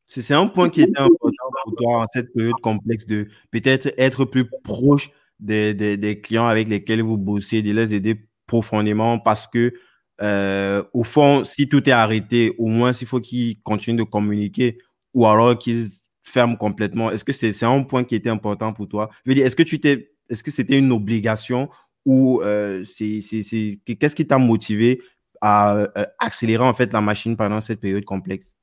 C'est 0.06 0.34
un 0.34 0.46
point 0.46 0.68
qui 0.68 0.82
était 0.82 0.98
important 0.98 1.46
pour 1.64 1.74
toi 1.76 2.02
en 2.02 2.06
cette 2.12 2.32
période 2.34 2.60
complexe 2.62 3.06
de 3.06 3.28
peut-être 3.50 3.92
être 3.96 4.24
plus 4.24 4.46
proche 4.62 5.10
des, 5.40 5.72
des, 5.74 6.20
clients 6.20 6.46
avec 6.46 6.68
lesquels 6.68 7.02
vous 7.02 7.16
bossez, 7.16 7.62
de 7.62 7.72
les 7.72 7.94
aider 7.94 8.28
profondément 8.46 9.18
parce 9.18 9.46
que, 9.46 9.72
euh, 10.20 10.84
au 10.92 11.02
fond, 11.02 11.44
si 11.44 11.68
tout 11.68 11.88
est 11.88 11.92
arrêté, 11.92 12.54
au 12.58 12.66
moins, 12.66 12.92
il 12.92 13.06
faut 13.06 13.20
qu'ils 13.20 13.60
continuent 13.62 13.98
de 13.98 14.04
communiquer 14.04 14.78
ou 15.14 15.26
alors 15.26 15.56
qu'ils 15.56 15.88
ferment 16.22 16.56
complètement. 16.56 17.10
Est-ce 17.10 17.24
que 17.24 17.32
c'est 17.32 17.64
un 17.64 17.82
point 17.82 18.04
qui 18.04 18.14
était 18.14 18.30
important 18.30 18.72
pour 18.72 18.88
toi? 18.88 19.10
Je 19.24 19.30
veux 19.30 19.34
dire, 19.34 19.46
est-ce 19.46 19.56
que 19.56 19.62
tu 19.62 19.80
t'es, 19.80 20.12
est-ce 20.28 20.42
que 20.42 20.50
c'était 20.50 20.78
une 20.78 20.92
obligation 20.92 21.68
ou 22.04 22.40
euh, 22.42 22.84
qu'est-ce 22.94 24.14
qui 24.14 24.26
t'a 24.26 24.38
motivé 24.38 25.02
à 25.40 25.76
euh, 25.76 25.86
accélérer 26.18 26.64
en 26.64 26.74
fait 26.74 26.92
la 26.92 27.00
machine 27.00 27.36
pendant 27.36 27.60
cette 27.60 27.80
période 27.80 28.04
complexe? 28.04 28.54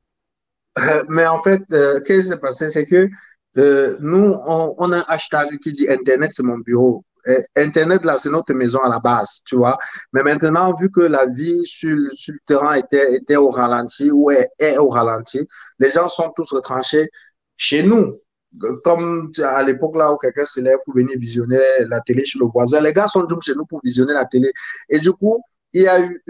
Euh, 0.78 1.04
Mais 1.10 1.26
en 1.26 1.42
fait, 1.42 1.62
ce 1.70 2.00
qui 2.02 2.24
s'est 2.24 2.40
passé, 2.40 2.70
c'est 2.70 2.86
que 2.86 3.10
nous, 4.00 4.36
on, 4.46 4.92
a 4.92 4.98
un 4.98 5.06
hashtag 5.08 5.58
qui 5.60 5.72
dit 5.72 5.90
Internet, 5.90 6.32
c'est 6.34 6.44
mon 6.44 6.58
bureau. 6.60 7.04
Internet, 7.58 8.06
là, 8.06 8.18
c'est 8.18 8.30
notre 8.30 8.54
maison 8.54 8.80
à 8.80 8.88
la 8.88 9.00
base, 9.00 9.42
tu 9.46 9.58
vois. 9.58 9.78
Mais 10.14 10.24
maintenant, 10.24 10.74
vu 10.76 10.90
que 10.90 11.02
la 11.02 11.26
vie 11.26 11.66
sur, 11.66 11.98
sur 12.14 12.34
le 12.34 12.40
terrain 12.46 12.76
était, 12.76 13.16
était 13.16 13.36
au 13.36 13.50
ralenti 13.50 14.10
ou 14.10 14.32
est, 14.32 14.50
est 14.58 14.78
au 14.78 14.88
ralenti, 14.88 15.46
les 15.80 15.90
gens 15.92 16.08
sont 16.08 16.32
tous 16.34 16.50
retranchés 16.54 17.10
chez 17.58 17.84
nous 17.84 18.18
comme 18.84 19.32
à 19.44 19.64
l'époque 19.64 19.96
là 19.96 20.12
où 20.12 20.18
quelqu'un 20.18 20.46
se 20.46 20.60
lève 20.60 20.80
pour 20.86 20.96
venir 20.96 21.18
visionner 21.18 21.60
la 21.88 22.00
télé 22.02 22.26
chez 22.26 22.40
le 22.40 22.46
voisin, 22.46 22.82
les 22.82 22.94
gars 22.94 23.08
sont 23.08 23.24
donc 23.24 23.44
chez 23.44 23.54
nous 23.56 23.66
pour 23.66 23.80
visionner 23.84 24.14
la 24.14 24.26
télé. 24.26 24.52
Et 24.90 25.00
du 25.00 25.12
coup, 25.12 25.42
il 25.74 25.84
y 25.84 25.88
a 25.88 26.00
eu 26.02 26.24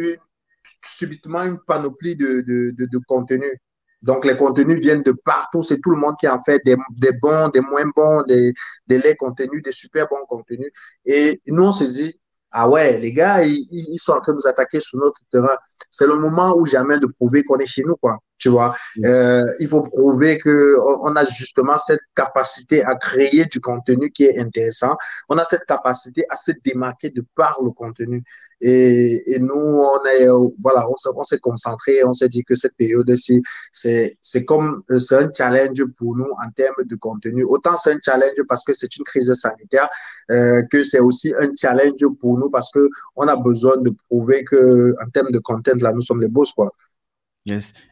subitement 0.83 1.43
une 1.43 1.59
panoplie 1.59 2.15
de, 2.15 2.41
de, 2.41 2.73
de, 2.77 2.97
contenus. 3.07 3.53
Donc, 4.01 4.25
les 4.25 4.35
contenus 4.35 4.79
viennent 4.79 5.03
de 5.03 5.13
partout. 5.25 5.63
C'est 5.63 5.79
tout 5.81 5.91
le 5.91 5.97
monde 5.97 6.15
qui 6.19 6.27
en 6.27 6.41
fait 6.43 6.61
des, 6.65 6.77
bons, 7.21 7.49
des 7.49 7.61
moins 7.61 7.85
bons, 7.95 8.23
des, 8.23 8.53
des 8.87 8.97
laits 8.97 9.17
contenus, 9.17 9.61
des 9.63 9.71
super 9.71 10.07
bons 10.07 10.25
contenus. 10.27 10.71
Et 11.05 11.41
nous, 11.47 11.63
on 11.63 11.71
se 11.71 11.83
dit, 11.83 12.19
ah 12.51 12.69
ouais, 12.69 12.97
les 12.99 13.11
gars, 13.11 13.43
ils, 13.43 13.65
ils 13.71 13.99
sont 13.99 14.13
en 14.13 14.21
train 14.21 14.31
de 14.33 14.37
nous 14.37 14.47
attaquer 14.47 14.79
sur 14.79 14.99
notre 14.99 15.21
terrain. 15.31 15.57
C'est 15.91 16.07
le 16.07 16.15
moment 16.15 16.55
où 16.57 16.65
jamais 16.65 16.99
de 16.99 17.07
prouver 17.07 17.43
qu'on 17.43 17.57
est 17.59 17.65
chez 17.65 17.83
nous, 17.83 17.95
quoi 17.95 18.19
tu 18.39 18.49
vois. 18.49 18.71
Mm. 18.97 19.05
Euh, 19.05 19.45
il 19.59 19.67
faut 19.67 19.81
prouver 19.81 20.37
que 20.37 20.77
on 21.03 21.15
a 21.15 21.25
justement 21.25 21.77
cette 21.77 22.01
capacité 22.15 22.83
à 22.83 22.95
créer 22.95 23.45
du 23.45 23.59
contenu 23.61 24.11
qui 24.11 24.25
est 24.25 24.39
intéressant. 24.39 24.95
On 25.29 25.37
a 25.37 25.45
cette 25.45 25.65
capacité 25.65 26.25
à 26.29 26.35
se 26.35 26.51
démarquer 26.63 27.09
de 27.09 27.23
par 27.35 27.59
le 27.63 27.71
contenu. 27.71 28.23
Et, 28.61 29.33
et 29.33 29.39
nous, 29.39 29.53
on 29.53 30.05
est, 30.05 30.27
voilà, 30.61 30.87
on 30.89 31.23
s'est 31.23 31.39
concentré, 31.39 32.03
on 32.03 32.13
s'est 32.13 32.29
dit 32.29 32.43
que 32.43 32.55
cette 32.55 32.75
période-ci, 32.75 33.41
c'est, 33.71 34.17
c'est 34.21 34.45
comme, 34.45 34.83
c'est 34.97 35.15
un 35.15 35.29
challenge 35.31 35.83
pour 35.97 36.15
nous 36.17 36.25
en 36.25 36.49
termes 36.55 36.83
de 36.85 36.95
contenu. 36.95 37.43
Autant 37.43 37.77
c'est 37.77 37.93
un 37.93 37.99
challenge 38.03 38.41
parce 38.47 38.63
que 38.63 38.73
c'est 38.73 38.95
une 38.97 39.03
crise 39.03 39.31
sanitaire, 39.33 39.89
euh, 40.31 40.63
que 40.71 40.83
c'est 40.83 40.99
aussi 40.99 41.33
un 41.39 41.49
challenge 41.55 42.05
pour 42.19 42.37
nous 42.37 42.49
parce 42.49 42.71
que 42.71 42.87
on 43.15 43.27
a 43.27 43.35
besoin 43.35 43.77
de 43.77 43.91
prouver 44.07 44.43
que, 44.43 44.95
en 45.03 45.09
termes 45.09 45.31
de 45.31 45.39
content, 45.39 45.77
là, 45.79 45.91
nous 45.93 46.01
sommes 46.01 46.21
les 46.21 46.27
boss, 46.27 46.51
quoi. 46.53 46.71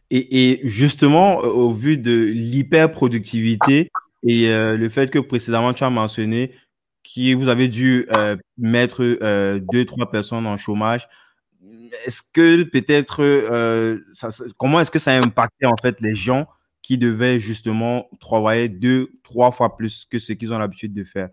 Et, 0.10 0.62
justement, 0.64 1.38
au 1.38 1.72
vu 1.72 1.98
de 1.98 2.14
l'hyper-productivité 2.14 3.90
et 4.26 4.50
euh, 4.50 4.78
le 4.78 4.90
fait 4.90 5.10
que 5.12 5.20
précédemment 5.20 5.74
tu 5.74 5.84
as 5.84 5.90
mentionné 5.90 6.54
que 7.04 7.36
vous 7.36 7.48
avez 7.48 7.68
dû 7.68 8.06
euh, 8.12 8.36
mettre 8.58 9.04
euh, 9.04 9.60
deux, 9.72 9.86
trois 9.86 10.10
personnes 10.10 10.48
en 10.48 10.58
chômage, 10.58 11.08
est-ce 12.06 12.22
que 12.34 12.64
peut-être, 12.64 13.24
comment 14.58 14.80
est-ce 14.80 14.92
que 14.92 15.00
ça 15.00 15.12
a 15.12 15.22
impacté 15.22 15.66
en 15.66 15.76
fait 15.82 16.00
les 16.02 16.16
gens 16.16 16.48
qui 16.82 16.98
devaient 16.98 17.40
justement 17.40 18.08
travailler 18.20 18.70
deux, 18.70 19.10
trois 19.24 19.52
fois 19.52 19.76
plus 19.76 20.06
que 20.06 20.20
ce 20.20 20.34
qu'ils 20.34 20.54
ont 20.54 20.58
l'habitude 20.58 20.94
de 20.94 21.04
faire? 21.04 21.30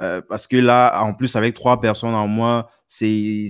Euh, 0.00 0.20
parce 0.26 0.46
que 0.46 0.56
là, 0.56 1.02
en 1.02 1.14
plus, 1.14 1.34
avec 1.36 1.54
trois 1.54 1.80
personnes 1.80 2.14
en 2.14 2.28
moins, 2.28 2.66
c'est, 2.86 3.48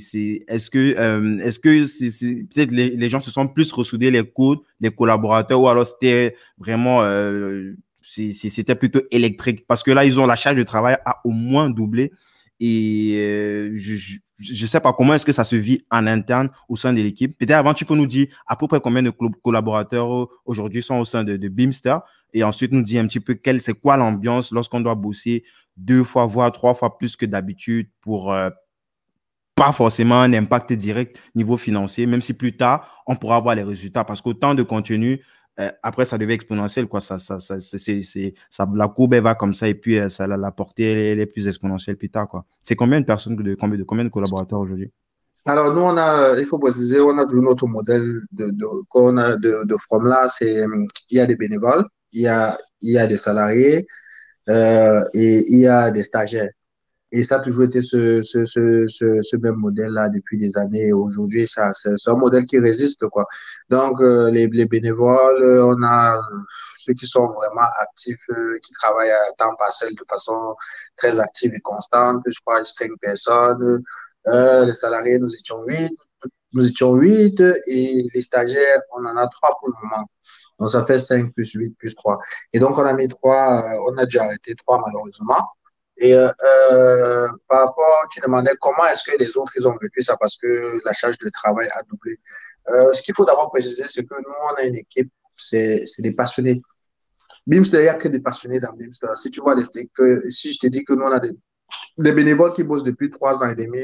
est-ce 0.49 0.71
que, 0.71 0.99
euh, 0.99 1.39
est-ce 1.39 1.59
que 1.59 1.87
c'est, 1.87 2.45
peut-être 2.45 2.73
les, 2.73 2.91
les, 2.91 3.09
gens 3.09 3.21
se 3.21 3.31
sont 3.31 3.47
plus 3.47 3.71
ressoudés 3.73 4.11
les 4.11 4.25
codes, 4.25 4.59
les 4.81 4.91
collaborateurs, 4.91 5.61
ou 5.61 5.69
alors 5.69 5.87
c'était 5.87 6.35
vraiment, 6.59 7.03
euh, 7.03 7.75
c'était 8.01 8.75
plutôt 8.75 9.03
électrique? 9.11 9.67
Parce 9.67 9.83
que 9.83 9.91
là, 9.91 10.05
ils 10.05 10.19
ont 10.19 10.27
la 10.27 10.37
charge 10.37 10.57
de 10.57 10.63
travail 10.63 10.97
à 11.05 11.21
au 11.25 11.31
moins 11.31 11.69
doublé. 11.69 12.13
Et 12.61 13.15
euh, 13.19 13.73
je, 13.77 14.19
je 14.39 14.67
sais 14.67 14.81
pas 14.81 14.93
comment 14.93 15.15
est-ce 15.15 15.25
que 15.25 15.33
ça 15.33 15.45
se 15.45 15.55
vit 15.57 15.85
en 15.91 16.07
interne 16.07 16.51
au 16.69 16.77
sein 16.77 16.93
de 16.93 17.01
l'équipe. 17.01 17.37
Peut-être 17.39 17.53
avant, 17.53 17.75
tu 17.75 17.85
peux 17.85 17.95
nous 17.95 18.07
dire 18.07 18.27
à 18.47 18.57
peu 18.57 18.67
près 18.67 18.81
combien 18.81 19.03
de 19.03 19.11
collaborateurs 19.11 20.29
aujourd'hui 20.45 20.83
sont 20.83 20.97
au 20.97 21.05
sein 21.05 21.25
de, 21.25 21.37
de 21.37 21.49
Beamster 21.49 21.99
et 22.35 22.45
ensuite 22.45 22.73
nous 22.73 22.83
dire 22.83 23.03
un 23.03 23.07
petit 23.07 23.21
peu 23.21 23.35
quelle, 23.35 23.61
c'est 23.61 23.75
quoi 23.75 23.97
l'ambiance 23.97 24.53
lorsqu'on 24.53 24.81
doit 24.81 24.95
bosser 24.95 25.45
deux 25.79 26.05
fois, 26.05 26.27
voire 26.27 26.53
trois 26.53 26.75
fois 26.75 26.99
plus 26.99 27.17
que 27.17 27.25
d'habitude 27.25 27.88
pour 28.01 28.33
euh, 28.33 28.51
pas 29.55 29.73
forcément 29.73 30.21
un 30.21 30.33
impact 30.33 30.73
direct 30.73 31.17
niveau 31.35 31.57
financier, 31.57 32.07
même 32.07 32.23
si 32.23 32.35
plus 32.35 32.57
tard, 32.57 33.03
on 33.07 33.17
pourra 33.17 33.37
avoir 33.37 33.55
les 33.55 33.62
résultats. 33.62 34.05
Parce 34.05 34.21
qu'autant 34.21 34.55
de 34.55 34.62
contenu, 34.62 35.23
euh, 35.61 35.71
après, 35.83 36.05
ça 36.05 36.19
devient 36.19 36.35
exponentiel. 36.35 36.87
Quoi. 36.87 37.01
Ça, 37.01 37.19
ça, 37.19 37.41
ça, 37.41 37.57
ça, 37.61 38.69
la 38.75 38.88
courbe 38.88 39.14
elle 39.14 39.23
va 39.23 39.35
comme 39.35 39.55
ça 39.55 39.69
et 39.69 39.75
puis 39.75 39.99
euh, 39.99 40.09
ça, 40.09 40.27
la, 40.27 40.51
portée 40.53 41.11
elle, 41.11 41.21
est 41.21 41.27
plus 41.27 41.49
exponentielle 41.49 41.97
plus 41.97 42.11
tard. 42.11 42.29
Quoi. 42.29 42.45
C'est 42.62 42.77
combien 42.77 43.01
de 43.01 43.07
personnes, 43.07 43.37
de, 43.37 43.55
combien, 43.55 43.79
de, 43.79 43.85
combien 43.85 44.05
de 44.05 44.11
collaborateurs 44.11 44.61
aujourd'hui? 44.61 44.93
Alors, 45.47 45.73
nous, 45.73 45.81
on 45.81 45.97
a, 45.97 46.38
il 46.38 46.47
faut 46.47 46.59
préciser, 46.59 47.01
on 47.01 47.17
a 47.17 47.25
toujours 47.25 47.45
notre 47.45 47.67
modèle 47.67 48.21
de, 48.33 48.51
de, 48.51 48.67
qu'on 48.88 49.17
a 49.17 49.37
de, 49.37 49.64
de 49.64 49.77
From 49.77 50.12
c'est, 50.29 50.64
il 51.11 51.17
y 51.17 51.21
a 51.21 51.27
des 51.27 51.37
bénévoles, 51.37 51.85
il 52.12 52.23
y 52.23 52.29
a, 52.29 52.59
il 52.81 52.93
y 52.93 52.99
a 52.99 53.07
des 53.07 53.17
salariés, 53.17 53.87
euh, 54.49 55.05
et 55.15 55.45
il 55.53 55.61
y 55.61 55.67
a 55.67 55.91
des 55.91 56.03
stagiaires. 56.03 56.51
Et 57.11 57.23
ça 57.23 57.37
a 57.37 57.41
toujours 57.41 57.65
été 57.65 57.81
ce, 57.81 58.21
ce, 58.23 58.45
ce, 58.45 58.87
ce, 58.87 59.37
même 59.39 59.55
modèle-là 59.57 60.11
depuis 60.11 60.37
des 60.37 60.59
années. 60.59 60.93
Aujourd'hui, 60.93 61.47
ça, 61.49 61.71
c'est, 61.73 61.95
un 62.07 62.15
modèle 62.15 62.45
qui 62.45 62.59
résiste, 62.59 63.07
quoi. 63.09 63.25
Donc, 63.71 63.99
euh, 64.03 64.31
les, 64.31 64.47
les, 64.49 64.67
bénévoles, 64.67 65.43
on 65.63 65.83
a 65.83 66.21
ceux 66.77 66.93
qui 66.93 67.07
sont 67.07 67.27
vraiment 67.27 67.69
actifs, 67.81 68.21
euh, 68.31 68.59
qui 68.63 68.73
travaillent 68.73 69.11
à 69.11 69.33
temps 69.39 69.55
partiel 69.59 69.95
de 69.95 70.05
façon 70.09 70.55
très 70.97 71.19
active 71.19 71.55
et 71.55 71.61
constante. 71.61 72.23
Je 72.27 72.39
crois 72.45 72.63
cinq 72.65 72.91
personnes. 73.01 73.83
les 74.27 74.75
salariés, 74.75 75.19
nous 75.19 75.35
étions 75.35 75.63
huit. 75.67 75.97
nous 76.53 76.69
étions 76.69 76.95
huit 76.95 77.41
et 77.67 78.07
les 78.15 78.21
stagiaires, 78.21 78.81
on 78.97 79.05
en 79.07 79.17
a 79.17 79.27
trois 79.29 79.57
pour 79.61 79.69
le 79.69 79.75
moment. 79.83 80.07
Donc, 80.59 80.71
ça 80.71 80.85
fait 80.85 80.99
5 80.99 81.33
plus 81.33 81.53
8 81.53 81.77
plus 81.79 81.94
3. 81.94 82.18
Et 82.53 82.59
donc, 82.59 82.79
on 82.79 82.85
a 82.85 82.92
mis 82.92 83.09
3, 83.09 83.62
euh, 83.62 83.85
on 83.88 83.97
a 83.97 84.07
dû 84.07 84.18
arrêter 84.18 84.55
3 84.55 84.83
malheureusement. 84.85 85.49
Et 85.99 86.14
euh, 86.14 86.29
euh, 86.73 87.29
par 87.49 87.66
rapport, 87.66 88.07
tu 88.11 88.21
demandais 88.21 88.53
comment 88.61 88.87
est-ce 88.87 89.03
que 89.05 89.16
les 89.18 89.37
autres, 89.37 89.53
ils 89.57 89.66
ont 89.66 89.77
vécu 89.81 90.03
ça 90.03 90.16
parce 90.16 90.37
que 90.37 90.81
la 90.85 90.92
charge 90.92 91.18
de 91.18 91.29
travail 91.31 91.68
a 91.75 91.83
doublé. 91.83 92.18
Ce 92.92 93.01
qu'il 93.03 93.14
faut 93.14 93.25
d'abord 93.25 93.51
préciser, 93.51 93.85
c'est 93.87 94.05
que 94.05 94.14
nous, 94.14 94.35
on 94.53 94.55
a 94.57 94.62
une 94.62 94.77
équipe, 94.77 95.11
c'est 95.37 95.85
des 95.99 96.12
passionnés. 96.12 96.61
Bimster, 97.47 97.79
il 97.79 97.83
n'y 97.85 97.88
a 97.88 97.94
que 97.94 98.09
des 98.09 98.21
passionnés 98.21 98.61
dans 98.61 98.73
Bimster. 98.75 99.09
Si 99.16 99.31
tu 99.31 99.40
vois, 99.40 99.57
que, 99.94 100.29
si 100.29 100.53
je 100.53 100.59
te 100.59 100.66
dis 100.66 100.85
que 100.85 100.92
nous, 100.92 101.05
on 101.05 101.11
a 101.11 101.18
des, 101.18 101.33
bénévoles 102.12 102.53
qui 102.53 102.62
bossent 102.62 102.83
depuis 102.83 103.11
3 103.11 103.42
ans 103.42 103.49
et 103.49 103.55
demi 103.55 103.81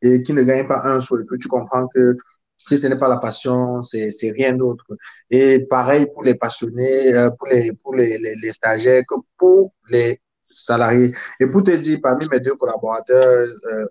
et 0.00 0.22
qui 0.22 0.32
ne 0.32 0.42
gagnent 0.42 0.68
pas 0.68 0.86
un 0.86 1.00
sou, 1.00 1.18
tu 1.40 1.48
comprends 1.48 1.88
que 1.88 2.16
si 2.66 2.78
ce 2.78 2.86
n'est 2.86 2.96
pas 2.96 3.08
la 3.08 3.18
passion, 3.18 3.82
c'est 3.82 4.30
rien 4.30 4.54
d'autre. 4.54 4.84
Et 5.30 5.60
pareil 5.60 6.06
pour 6.06 6.22
les 6.22 6.34
passionnés, 6.34 7.14
euh, 7.14 7.30
pour 7.30 7.48
les, 7.48 7.72
pour 7.72 7.94
les, 7.94 8.18
les, 8.18 8.52
stagiaires, 8.52 9.02
que 9.08 9.16
pour 9.36 9.72
les 9.88 10.20
salariés. 10.54 11.12
Et 11.40 11.46
pour 11.46 11.62
te 11.62 11.72
dire, 11.72 11.98
parmi 12.02 12.26
mes 12.28 12.40
deux 12.40 12.54
collaborateurs 12.54 13.48
euh, 13.66 13.86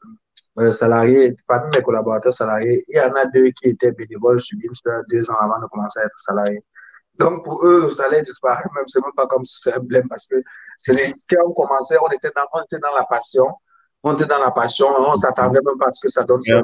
euh, 0.59 0.71
salariés, 0.71 1.35
parmi 1.47 1.75
mes 1.75 1.83
collaborateurs 1.83 2.33
salariés, 2.33 2.83
il 2.87 2.97
y 2.97 3.01
en 3.01 3.13
a 3.13 3.25
deux 3.25 3.49
qui 3.51 3.69
étaient 3.69 3.91
bénévoles 3.91 4.41
Beamster 4.53 5.01
deux 5.09 5.29
ans 5.29 5.37
avant 5.41 5.59
de 5.59 5.67
commencer 5.67 5.99
à 5.99 6.05
être 6.05 6.19
salariés. 6.25 6.63
Donc, 7.19 7.43
pour 7.43 7.63
eux, 7.63 7.81
le 7.81 7.91
salaire 7.91 8.23
disparaît, 8.23 8.63
même, 8.75 8.85
c'est 8.87 8.99
même 8.99 9.11
pas 9.15 9.27
comme 9.27 9.45
si 9.45 9.59
c'est 9.61 9.73
un 9.73 9.79
blême 9.79 10.07
parce 10.09 10.25
que 10.25 10.35
c'est 10.79 10.93
les 10.93 11.13
qui 11.13 11.37
ont 11.45 11.53
commencé, 11.53 11.95
on 12.03 12.09
était 12.09 12.31
dans, 12.35 12.41
on 12.53 12.63
était 12.63 12.79
dans 12.79 12.95
la 12.95 13.03
passion, 13.03 13.45
on 14.01 14.15
était 14.15 14.25
dans 14.25 14.39
la 14.39 14.49
passion, 14.49 14.87
on 14.97 15.15
s'attendait 15.15 15.59
même 15.63 15.77
pas 15.77 15.87
à 15.87 15.91
ce 15.91 16.01
que 16.01 16.11
ça 16.11 16.23
donne 16.23 16.41
yeah. 16.45 16.63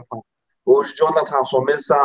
Aujourd'hui, 0.69 1.03
on 1.03 1.17
a 1.19 1.23
transformé 1.23 1.73
ça 1.79 1.97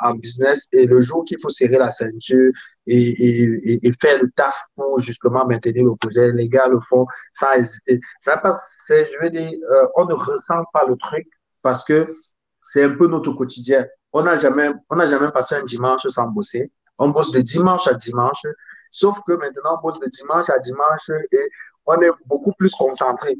en, 0.00 0.14
business 0.14 0.66
et 0.72 0.86
le 0.86 1.00
jour 1.00 1.24
qu'il 1.24 1.38
faut 1.40 1.50
serrer 1.50 1.78
la 1.78 1.92
ceinture 1.92 2.50
et, 2.88 3.86
et, 3.86 3.92
faire 4.00 4.20
le 4.20 4.28
taf 4.32 4.56
pour 4.74 5.00
justement 5.00 5.46
maintenir 5.46 5.84
le 5.84 5.94
projet, 5.94 6.32
les 6.32 6.48
gars 6.48 6.66
le 6.66 6.80
font 6.80 7.06
sans 7.32 7.52
hésiter. 7.52 8.00
Ça 8.18 8.38
passe, 8.38 8.86
je 8.88 9.22
veux 9.22 9.30
dire, 9.30 9.52
euh, 9.70 9.86
on 9.94 10.06
ne 10.06 10.14
ressent 10.14 10.64
pas 10.72 10.84
le 10.88 10.96
truc 10.96 11.28
parce 11.62 11.84
que 11.84 12.12
c'est 12.60 12.82
un 12.82 12.96
peu 12.96 13.06
notre 13.06 13.30
quotidien. 13.30 13.86
On 14.12 14.22
n'a 14.22 14.36
jamais, 14.36 14.70
on 14.90 14.96
n'a 14.96 15.06
jamais 15.06 15.30
passé 15.30 15.54
un 15.54 15.62
dimanche 15.62 16.04
sans 16.08 16.26
bosser. 16.26 16.72
On 16.98 17.10
bosse 17.10 17.30
de 17.30 17.40
dimanche 17.40 17.86
à 17.86 17.94
dimanche. 17.94 18.42
Sauf 18.90 19.16
que 19.28 19.34
maintenant, 19.34 19.78
on 19.78 19.80
bosse 19.80 20.00
de 20.00 20.08
dimanche 20.08 20.50
à 20.50 20.58
dimanche 20.58 21.08
et 21.30 21.48
on 21.86 22.00
est 22.00 22.10
beaucoup 22.26 22.52
plus 22.58 22.72
concentré 22.74 23.38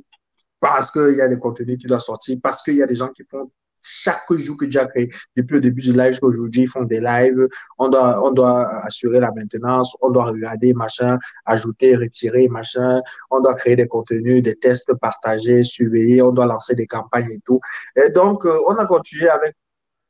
parce 0.60 0.92
qu'il 0.92 1.16
y 1.16 1.20
a 1.20 1.26
des 1.26 1.40
contenus 1.40 1.78
qui 1.78 1.88
doivent 1.88 2.00
sortir, 2.00 2.38
parce 2.40 2.62
qu'il 2.62 2.76
y 2.76 2.82
a 2.84 2.86
des 2.86 2.94
gens 2.94 3.08
qui 3.08 3.24
font 3.24 3.50
chaque 3.82 4.32
jour 4.34 4.56
que 4.56 4.70
Jack 4.70 4.90
créé, 4.90 5.10
depuis 5.36 5.54
le 5.54 5.60
début 5.60 5.82
du 5.82 5.92
live 5.92 6.12
jusqu'à 6.12 6.26
aujourd'hui, 6.26 6.62
ils 6.62 6.68
font 6.68 6.84
des 6.84 7.00
lives. 7.00 7.48
On 7.78 7.88
doit, 7.88 8.22
on 8.24 8.30
doit 8.30 8.68
assurer 8.84 9.20
la 9.20 9.30
maintenance, 9.32 9.94
on 10.00 10.10
doit 10.10 10.24
regarder, 10.24 10.72
machin, 10.72 11.18
ajouter, 11.46 11.96
retirer, 11.96 12.48
machin. 12.48 13.00
On 13.30 13.40
doit 13.40 13.54
créer 13.54 13.76
des 13.76 13.88
contenus, 13.88 14.42
des 14.42 14.56
tests 14.56 14.92
partagés, 14.94 15.62
surveiller, 15.62 16.22
on 16.22 16.32
doit 16.32 16.46
lancer 16.46 16.74
des 16.74 16.86
campagnes 16.86 17.30
et 17.30 17.40
tout. 17.44 17.60
Et 17.96 18.10
donc, 18.10 18.44
euh, 18.46 18.58
on 18.68 18.76
a 18.76 18.86
continué 18.86 19.28
avec 19.28 19.56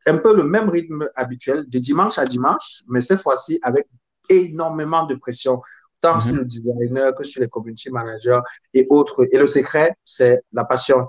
un 0.07 0.19
peu 0.19 0.35
le 0.35 0.45
même 0.45 0.69
rythme 0.69 1.09
habituel, 1.15 1.69
de 1.69 1.79
dimanche 1.79 2.19
à 2.19 2.27
dimanche, 2.27 2.83
mais 2.89 3.01
cette 3.01 3.23
fois-ci 3.23 3.59
avec 3.63 3.87
énormément 4.29 5.07
de 5.07 5.15
pression 5.15 5.63
tant 6.01 6.21
sur 6.21 6.35
mhm. 6.35 6.41
le 6.41 6.45
designer 6.45 7.15
que 7.15 7.23
sur 7.23 7.41
les 7.41 7.49
community 7.49 7.91
managers 7.91 8.41
et 8.75 8.87
autres. 8.91 9.27
Et 9.33 9.39
le 9.39 9.47
secret, 9.47 9.95
c'est 10.05 10.43
la 10.53 10.65
passion. 10.65 11.07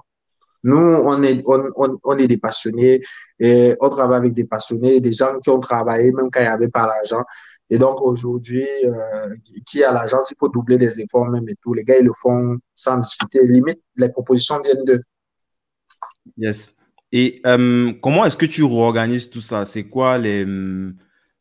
Nous, 0.63 0.77
on 0.77 1.21
est, 1.23 1.41
on, 1.45 1.99
on, 2.03 2.17
est 2.17 2.27
des 2.27 2.37
passionnés 2.37 3.01
et 3.39 3.75
on 3.81 3.89
travaille 3.89 4.17
avec 4.17 4.33
des 4.33 4.45
passionnés, 4.45 5.01
des 5.01 5.11
gens 5.11 5.39
qui 5.39 5.49
ont 5.49 5.59
travaillé 5.59 6.11
même 6.11 6.29
quand 6.31 6.39
il 6.39 6.43
n'y 6.43 6.47
avait 6.47 6.69
pas 6.69 6.87
l'argent. 6.87 7.23
Et 7.69 7.77
donc 7.77 8.01
aujourd'hui, 8.01 8.65
euh, 8.85 9.35
qui 9.65 9.83
a 9.83 9.91
l'argent, 9.91 10.19
il 10.29 10.35
faut 10.39 10.47
doubler 10.47 10.77
des 10.77 10.99
efforts 11.01 11.27
même 11.29 11.47
et 11.49 11.55
tout. 11.61 11.73
Les 11.73 11.83
gars, 11.83 11.97
ils 11.99 12.05
le 12.05 12.13
font 12.21 12.57
sans 12.75 12.97
discuter. 12.97 13.39
Limite, 13.45 13.81
les 13.97 14.09
propositions 14.09 14.61
viennent 14.63 14.85
d'eux. 14.85 15.01
Yes. 16.37 16.75
Et 17.11 17.41
euh, 17.45 17.91
comment 18.01 18.25
est-ce 18.25 18.37
que 18.37 18.45
tu 18.45 18.63
réorganises 18.63 19.29
tout 19.29 19.41
ça? 19.41 19.65
C'est 19.65 19.83
quoi 19.83 20.17
les. 20.17 20.45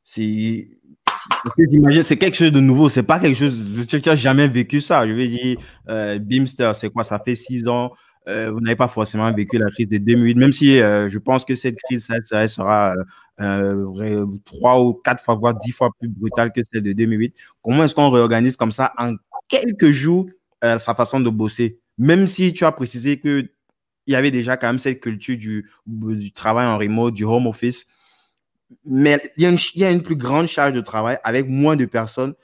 C'est 0.03 0.69
c'est 2.07 2.17
quelque 2.17 2.37
chose 2.37 2.53
de 2.53 2.61
nouveau. 2.61 2.89
C'est 2.89 3.03
pas 3.03 3.21
quelque 3.21 3.39
chose. 3.39 3.87
Tu 3.87 4.01
n'as 4.05 4.17
jamais 4.17 4.49
vécu 4.49 4.81
ça. 4.81 5.07
Je 5.07 5.13
veux 5.13 5.27
dire, 5.27 5.59
euh, 5.89 6.19
Beamster, 6.19 6.75
c'est 6.75 6.91
quoi? 6.91 7.05
Ça 7.05 7.19
fait 7.19 7.35
six 7.35 7.67
ans. 7.69 7.93
Euh, 8.29 8.53
vous 8.53 8.61
n'avez 8.61 8.77
pas 8.77 8.89
forcément 8.89 9.33
vécu 9.33 9.59
la 9.59 9.69
crise 9.71 9.89
de 9.89 9.99
2008, 9.99 10.35
même 10.37 10.53
si 10.53 10.81
euh, 10.81 11.09
je 11.09 11.19
pense 11.19 11.45
que 11.45 11.57
cette 11.57 11.77
crise, 11.83 12.09
ça, 12.25 12.47
sera 12.47 12.95
euh, 13.41 14.27
trois 14.45 14.81
ou 14.81 14.95
quatre 14.95 15.25
fois, 15.25 15.35
voire 15.35 15.55
dix 15.55 15.73
fois 15.73 15.91
plus 15.99 16.09
brutale 16.09 16.53
que 16.53 16.61
celle 16.73 16.83
de 16.83 16.93
2008. 16.93 17.35
Comment 17.63 17.85
est-ce 17.85 17.95
qu'on 17.95 18.11
réorganise 18.11 18.57
comme 18.57 18.71
ça 18.71 18.93
en 18.97 19.15
quelques 19.49 19.91
jours 19.91 20.27
sa 20.63 20.95
façon 20.95 21.19
de 21.19 21.31
bosser? 21.31 21.81
Même 21.99 22.27
si 22.29 22.53
tu 22.53 22.65
as 22.65 22.71
précisé 22.71 23.19
qu'il 23.19 23.49
y 24.07 24.15
avait 24.15 24.31
déjà 24.31 24.57
quand 24.57 24.69
même 24.69 24.79
cette 24.79 25.01
culture 25.01 25.37
du, 25.37 26.33
travail 26.33 26.67
en 26.67 26.79
remote, 26.79 27.15
du 27.15 27.25
home 27.25 27.49
office, 27.49 27.87
mais 28.85 29.21
il 29.37 29.43
y, 29.43 29.47
a 29.47 29.51
une, 29.51 29.59
il 29.75 29.81
y, 29.83 29.85
a 29.85 29.91
une, 29.91 30.03
plus 30.03 30.17
grande 30.17 30.47
charge 30.47 30.73
de 30.73 30.81
travail 30.81 31.19
avec 31.25 31.47
moins 31.49 31.77
de 31.77 31.85
personnes. 31.85 32.35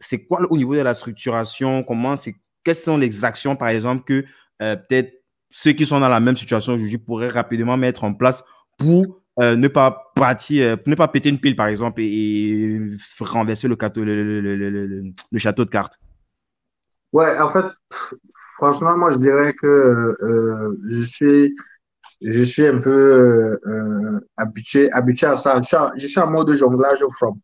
C'est 0.00 0.24
quoi 0.24 0.40
au 0.50 0.58
niveau 0.58 0.74
de 0.74 0.80
la 0.80 0.94
structuration? 0.94 1.84
Comment 1.84 2.16
c'est 2.16 2.34
Quelles 2.64 2.74
sont 2.74 2.98
les 2.98 3.24
actions, 3.24 3.56
par 3.56 3.68
exemple, 3.68 4.04
que 4.04 4.24
peut-être 4.58 5.17
ceux 5.50 5.72
qui 5.72 5.86
sont 5.86 6.00
dans 6.00 6.08
la 6.08 6.20
même 6.20 6.36
situation 6.36 6.74
aujourd'hui 6.74 6.98
pourraient 6.98 7.28
rapidement 7.28 7.76
mettre 7.76 8.04
en 8.04 8.14
place 8.14 8.44
pour 8.76 9.22
euh, 9.40 9.54
ne 9.54 9.68
pas 9.68 10.12
partir, 10.16 10.72
euh, 10.72 10.76
ne 10.86 10.94
pas 10.96 11.06
péter 11.06 11.28
une 11.28 11.38
pile, 11.38 11.54
par 11.54 11.68
exemple, 11.68 12.00
et, 12.02 12.80
renverser 13.20 13.68
le, 13.68 13.76
château 15.36 15.64
de 15.64 15.70
cartes 15.70 15.98
Ouais, 17.12 17.38
en 17.38 17.50
fait, 17.50 17.64
franchement, 18.56 18.98
moi, 18.98 19.12
je 19.12 19.18
dirais 19.18 19.54
que 19.54 19.66
euh, 20.22 20.76
je 20.88 21.02
suis 21.02 21.54
je 22.20 22.42
suis 22.42 22.66
un 22.66 22.78
peu 22.78 23.56
habitué, 24.36 24.90
habitué 24.90 25.28
à 25.28 25.36
ça. 25.36 25.60
Je 25.62 25.66
suis, 25.68 25.76
en, 25.76 25.92
je 25.96 26.06
suis 26.08 26.20
mode 26.26 26.50
jonglage 26.56 27.00
au 27.02 27.10
front. 27.12 27.38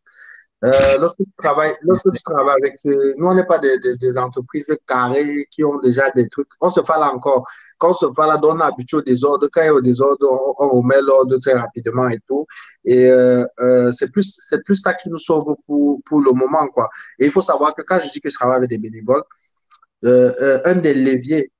Euh, 0.63 0.97
lorsque, 0.99 1.17
tu 1.17 1.25
travailles, 1.37 1.75
lorsque 1.81 2.11
tu 2.11 2.23
travailles 2.23 2.55
avec. 2.63 2.79
Euh, 2.85 3.13
nous, 3.17 3.27
on 3.27 3.35
n'est 3.35 3.45
pas 3.45 3.59
des, 3.59 4.17
entreprises 4.17 4.73
carrées 4.87 5.47
qui 5.51 5.63
ont 5.63 5.79
déjà 5.79 6.09
des 6.11 6.29
trucs. 6.29 6.47
On 6.61 6.69
se 6.69 6.79
parle 6.79 7.03
encore. 7.03 7.45
Quand 7.77 7.91
on 7.91 7.93
se 7.93 8.05
parle, 8.05 8.39
on 8.43 8.59
est 8.59 8.63
habitué 8.63 8.97
au 8.97 9.01
désordre. 9.01 9.47
Quand 9.51 9.61
il 9.61 9.65
y 9.65 9.67
a 9.67 9.73
au 9.73 9.81
désordre, 9.81 10.25
on, 10.59 10.69
remet 10.69 11.01
l'ordre 11.01 11.37
très 11.39 11.53
rapidement 11.53 12.07
et 12.07 12.19
tout. 12.27 12.47
Et 12.85 13.09
euh, 13.09 13.45
c'est 13.91 14.11
plus, 14.11 14.35
c'est 14.39 14.63
plus 14.63 14.75
ça 14.75 14.93
qui 14.93 15.09
nous 15.09 15.17
sauve 15.17 15.55
pour, 15.67 16.01
pour 16.05 16.21
le 16.21 16.31
moment. 16.31 16.67
Quoi. 16.69 16.89
Et 17.19 17.25
il 17.25 17.31
faut 17.31 17.41
savoir 17.41 17.75
que 17.75 17.81
quand 17.81 17.99
je 18.01 18.09
dis 18.11 18.21
que 18.21 18.29
je 18.29 18.35
travaille 18.35 18.57
avec 18.57 18.69
des 18.69 18.77
bénévoles, 18.77 19.23
un 20.03 20.75
des 20.75 20.93
leviers 20.93 21.51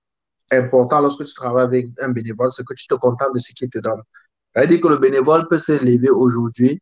importants 0.52 1.02
lorsque 1.02 1.26
tu 1.26 1.34
travailles 1.34 1.66
avec 1.66 1.88
un 2.00 2.10
bénévole, 2.10 2.52
c'est 2.52 2.66
que 2.66 2.74
tu 2.74 2.88
te 2.88 2.96
contentes 2.96 3.34
de 3.34 3.40
ce 3.40 3.52
qu'il 3.54 3.70
te 3.70 3.80
donne. 3.80 4.02
C'est-à-dire 4.56 4.80
que 4.80 4.88
le 4.88 4.98
bénévole 4.98 5.48
peut 5.50 5.60
se 5.60 5.74
lever 5.74 6.10
aujourd'hui 6.10 6.82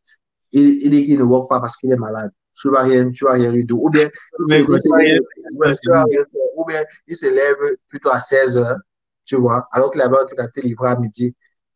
il, 0.54 0.90
dit 0.90 1.04
qu'il 1.04 1.18
ne 1.18 1.24
voit 1.24 1.48
pas 1.48 1.60
parce 1.60 1.76
qu'il 1.76 1.92
est 1.92 1.96
malade. 1.96 2.30
Tu 2.54 2.70
vas 2.70 2.82
rien, 2.82 3.10
tu 3.10 3.24
vas 3.24 3.32
rien 3.32 3.52
tout. 3.66 3.80
Ou 3.82 3.90
bien, 3.90 4.08
il, 4.48 4.66
il 7.08 7.16
se 7.16 7.26
lève 7.26 7.56
plutôt 7.88 8.10
à 8.10 8.20
16 8.20 8.58
heures, 8.58 8.78
tu 9.24 9.36
vois, 9.36 9.66
alors 9.72 9.90
que 9.90 9.98
là-bas, 9.98 10.24
tu 10.26 10.40
as 10.40 10.44
été 10.44 10.62
livré 10.62 10.88
à 10.90 10.96
midi. 10.96 11.34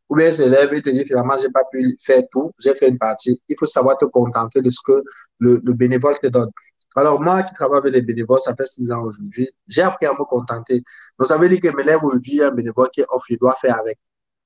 Ou 0.09 0.17
bien, 0.17 0.29
il 0.29 0.33
se 0.33 0.43
lève 0.43 0.73
et 0.73 0.81
te 0.81 0.91
dit 0.91 1.05
finalement, 1.05 1.37
j'ai 1.39 1.51
pas 1.51 1.65
pu 1.71 1.99
faire 2.03 2.23
tout, 2.33 2.53
j'ai 2.59 2.75
fait 2.75 2.89
une 2.89 2.99
partie. 2.99 3.43
Il 3.49 3.57
faut 3.59 3.67
savoir 3.67 3.99
te 3.99 4.07
contenter 4.07 4.63
de 4.63 4.71
ce 4.71 4.79
que 4.85 5.03
le, 5.39 5.61
le 5.63 5.73
bénévole 5.75 6.15
te 6.23 6.29
donne. 6.29 6.51
Alors, 6.97 7.21
moi 7.21 7.43
qui 7.43 7.55
travaille 7.55 7.79
avec 7.79 7.93
les 7.95 8.03
bénévoles, 8.03 8.41
ça 8.41 8.55
fait 8.57 8.67
six 8.67 8.91
ans 8.91 9.03
aujourd'hui, 9.03 9.49
j'ai 9.69 9.83
appris 9.83 10.07
à 10.07 10.13
me 10.13 10.25
contenter. 10.25 10.83
Donc, 11.19 11.29
ça 11.29 11.37
veut 11.37 11.49
dire 11.49 11.61
que 11.61 11.77
mes 11.77 11.85
lèvres 11.85 12.05
aujourd'hui, 12.05 12.43
un 12.43 12.51
bénévole 12.51 12.89
qui 12.91 13.03
est 13.03 13.07
off, 13.11 13.23
je 13.29 13.37
dois 13.37 13.55
faire 13.61 13.79
avec. 13.79 13.99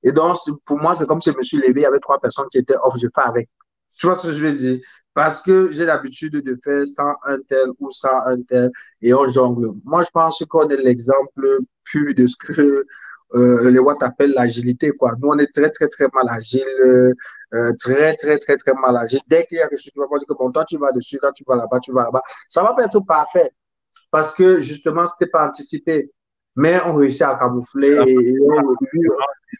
Et 0.03 0.11
donc, 0.11 0.37
pour 0.65 0.77
moi, 0.77 0.95
c'est 0.97 1.05
comme 1.07 1.21
si 1.21 1.31
je 1.31 1.37
me 1.37 1.43
suis 1.43 1.57
levé, 1.57 1.73
il 1.77 1.81
y 1.81 1.85
avait 1.85 1.99
trois 1.99 2.19
personnes 2.19 2.47
qui 2.51 2.57
étaient 2.57 2.75
off, 2.81 2.95
je 3.01 3.07
fais 3.07 3.21
avec. 3.27 3.49
Tu 3.97 4.07
vois 4.07 4.15
ce 4.15 4.27
que 4.27 4.33
je 4.33 4.43
veux 4.43 4.53
dire? 4.53 4.79
Parce 5.13 5.41
que 5.41 5.71
j'ai 5.71 5.85
l'habitude 5.85 6.33
de 6.33 6.59
faire 6.63 6.87
sans 6.87 7.13
un 7.25 7.37
tel 7.47 7.67
ou 7.79 7.91
sans 7.91 8.19
un 8.25 8.41
tel 8.41 8.71
et 9.01 9.13
on 9.13 9.27
jongle. 9.29 9.71
Moi, 9.83 10.03
je 10.03 10.09
pense 10.11 10.43
qu'on 10.49 10.67
est 10.69 10.77
l'exemple 10.77 11.59
plus 11.83 12.15
de 12.15 12.25
ce 12.25 12.35
que 12.37 12.85
euh, 13.35 13.69
les 13.69 13.79
Watts 13.79 14.01
appellent 14.01 14.33
l'agilité. 14.33 14.91
Quoi. 14.91 15.13
Nous, 15.19 15.27
on 15.27 15.37
est 15.37 15.51
très, 15.53 15.69
très, 15.69 15.87
très 15.87 16.07
mal 16.13 16.25
agile, 16.29 16.63
euh, 17.53 17.73
très, 17.79 18.15
très, 18.15 18.37
très, 18.37 18.57
très 18.57 18.73
mal 18.73 18.97
agile. 18.97 19.21
Dès 19.27 19.45
qu'il 19.45 19.57
y 19.57 19.61
a 19.61 19.67
quelque 19.67 19.79
chose 19.79 19.91
qui 19.91 19.99
va 19.99 20.05
dire 20.17 20.27
que 20.27 20.33
bon, 20.33 20.51
toi, 20.51 20.65
tu 20.65 20.77
vas 20.77 20.91
dessus, 20.91 21.19
là, 21.21 21.31
tu 21.31 21.43
vas 21.47 21.55
là-bas, 21.55 21.79
tu 21.79 21.91
vas 21.91 22.03
là-bas. 22.03 22.21
Ça 22.47 22.63
va 22.63 22.73
pas 22.73 22.85
être 22.85 22.99
parfait 23.01 23.51
parce 24.09 24.33
que 24.33 24.59
justement, 24.61 25.05
c'était 25.07 25.29
pas 25.29 25.47
anticipé 25.47 26.11
mais 26.55 26.79
on 26.85 26.95
réussit 26.95 27.23
à 27.23 27.35
camoufler. 27.35 27.99
Et, 28.07 28.33
on, 28.39 28.75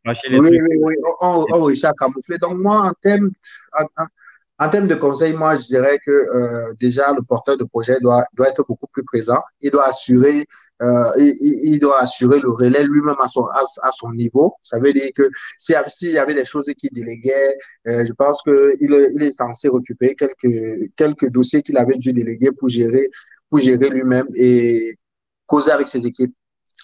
oui, 0.05 0.39
oui, 0.39 0.59
oui, 0.79 0.95
on, 1.21 1.45
on, 1.51 1.63
réussit 1.63 1.85
à 1.85 1.93
camoufler. 1.93 2.37
Donc, 2.37 2.59
moi, 2.59 2.87
en 2.87 2.93
termes, 3.01 3.31
En 3.73 3.85
termes 4.69 4.87
de 4.87 4.95
conseils, 4.95 5.33
moi, 5.33 5.57
je 5.57 5.65
dirais 5.65 5.99
que 6.05 6.11
euh, 6.11 6.73
déjà, 6.79 7.11
le 7.13 7.23
porteur 7.23 7.57
de 7.57 7.63
projet 7.63 7.99
doit, 7.99 8.23
doit 8.33 8.49
être 8.49 8.63
beaucoup 8.67 8.87
plus 8.87 9.03
présent. 9.03 9.39
Il 9.61 9.71
doit 9.71 9.87
assurer, 9.87 10.45
euh, 10.81 11.11
il, 11.17 11.35
il, 11.73 11.79
doit 11.79 11.99
assurer 11.99 12.39
le 12.39 12.49
relais 12.51 12.83
lui-même 12.83 13.15
à 13.19 13.27
son, 13.27 13.45
à, 13.45 13.91
son 13.91 14.11
niveau. 14.11 14.55
Ça 14.61 14.77
veut 14.79 14.93
dire 14.93 15.09
que 15.15 15.29
s'il 15.59 16.11
y 16.11 16.17
avait 16.17 16.35
des 16.35 16.45
choses 16.45 16.71
qu'il 16.77 16.91
déléguait, 16.91 17.57
euh, 17.87 18.05
je 18.05 18.13
pense 18.13 18.41
qu'il 18.43 18.77
il 18.79 19.23
est 19.23 19.31
censé 19.31 19.69
récupérer 19.69 20.15
quelques, 20.15 20.91
quelques 20.95 21.29
dossiers 21.29 21.63
qu'il 21.63 21.77
avait 21.77 21.97
dû 21.97 22.13
déléguer 22.13 22.51
pour 22.51 22.69
gérer, 22.69 23.09
pour 23.49 23.59
gérer 23.59 23.89
lui-même 23.89 24.27
et 24.35 24.97
causer 25.47 25.71
avec 25.71 25.87
ses 25.87 26.05
équipes 26.05 26.35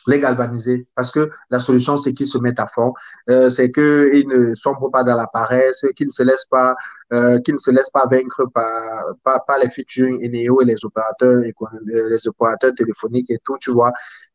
les 0.07 0.19
galvaniser 0.19 0.87
parce 0.95 1.11
que 1.11 1.29
la 1.49 1.59
solution 1.59 1.97
c'est 1.97 2.13
qu'ils 2.13 2.27
se 2.27 2.37
mettent 2.37 2.59
à 2.59 2.67
fond. 2.67 2.93
Euh, 3.29 3.49
c'est 3.49 3.71
qu'ils 3.71 4.27
ne 4.27 4.55
sombrent 4.55 4.91
pas 4.91 5.03
dans 5.03 5.15
la 5.15 5.27
paresse 5.27 5.83
qu'ils 5.95 6.07
ne 6.07 6.11
se 6.11 6.23
laissent 6.23 6.47
pas 6.49 6.75
euh, 7.13 7.39
qu'ils 7.41 7.55
ne 7.55 7.59
se 7.59 7.71
laissent 7.71 7.89
pas 7.89 8.07
vaincre 8.07 8.45
par 8.53 9.05
par, 9.23 9.57
les 9.61 9.69
featuring 9.69 10.19
Eneo 10.23 10.61
et 10.61 10.65
les 10.65 10.83
opérateurs 10.83 11.41
les 11.85 12.27
opérateurs 12.27 12.73
téléphoniques 12.73 13.31
et 13.31 13.39
tout 13.43 13.57
tu 13.59 13.71
vois. 13.71 13.91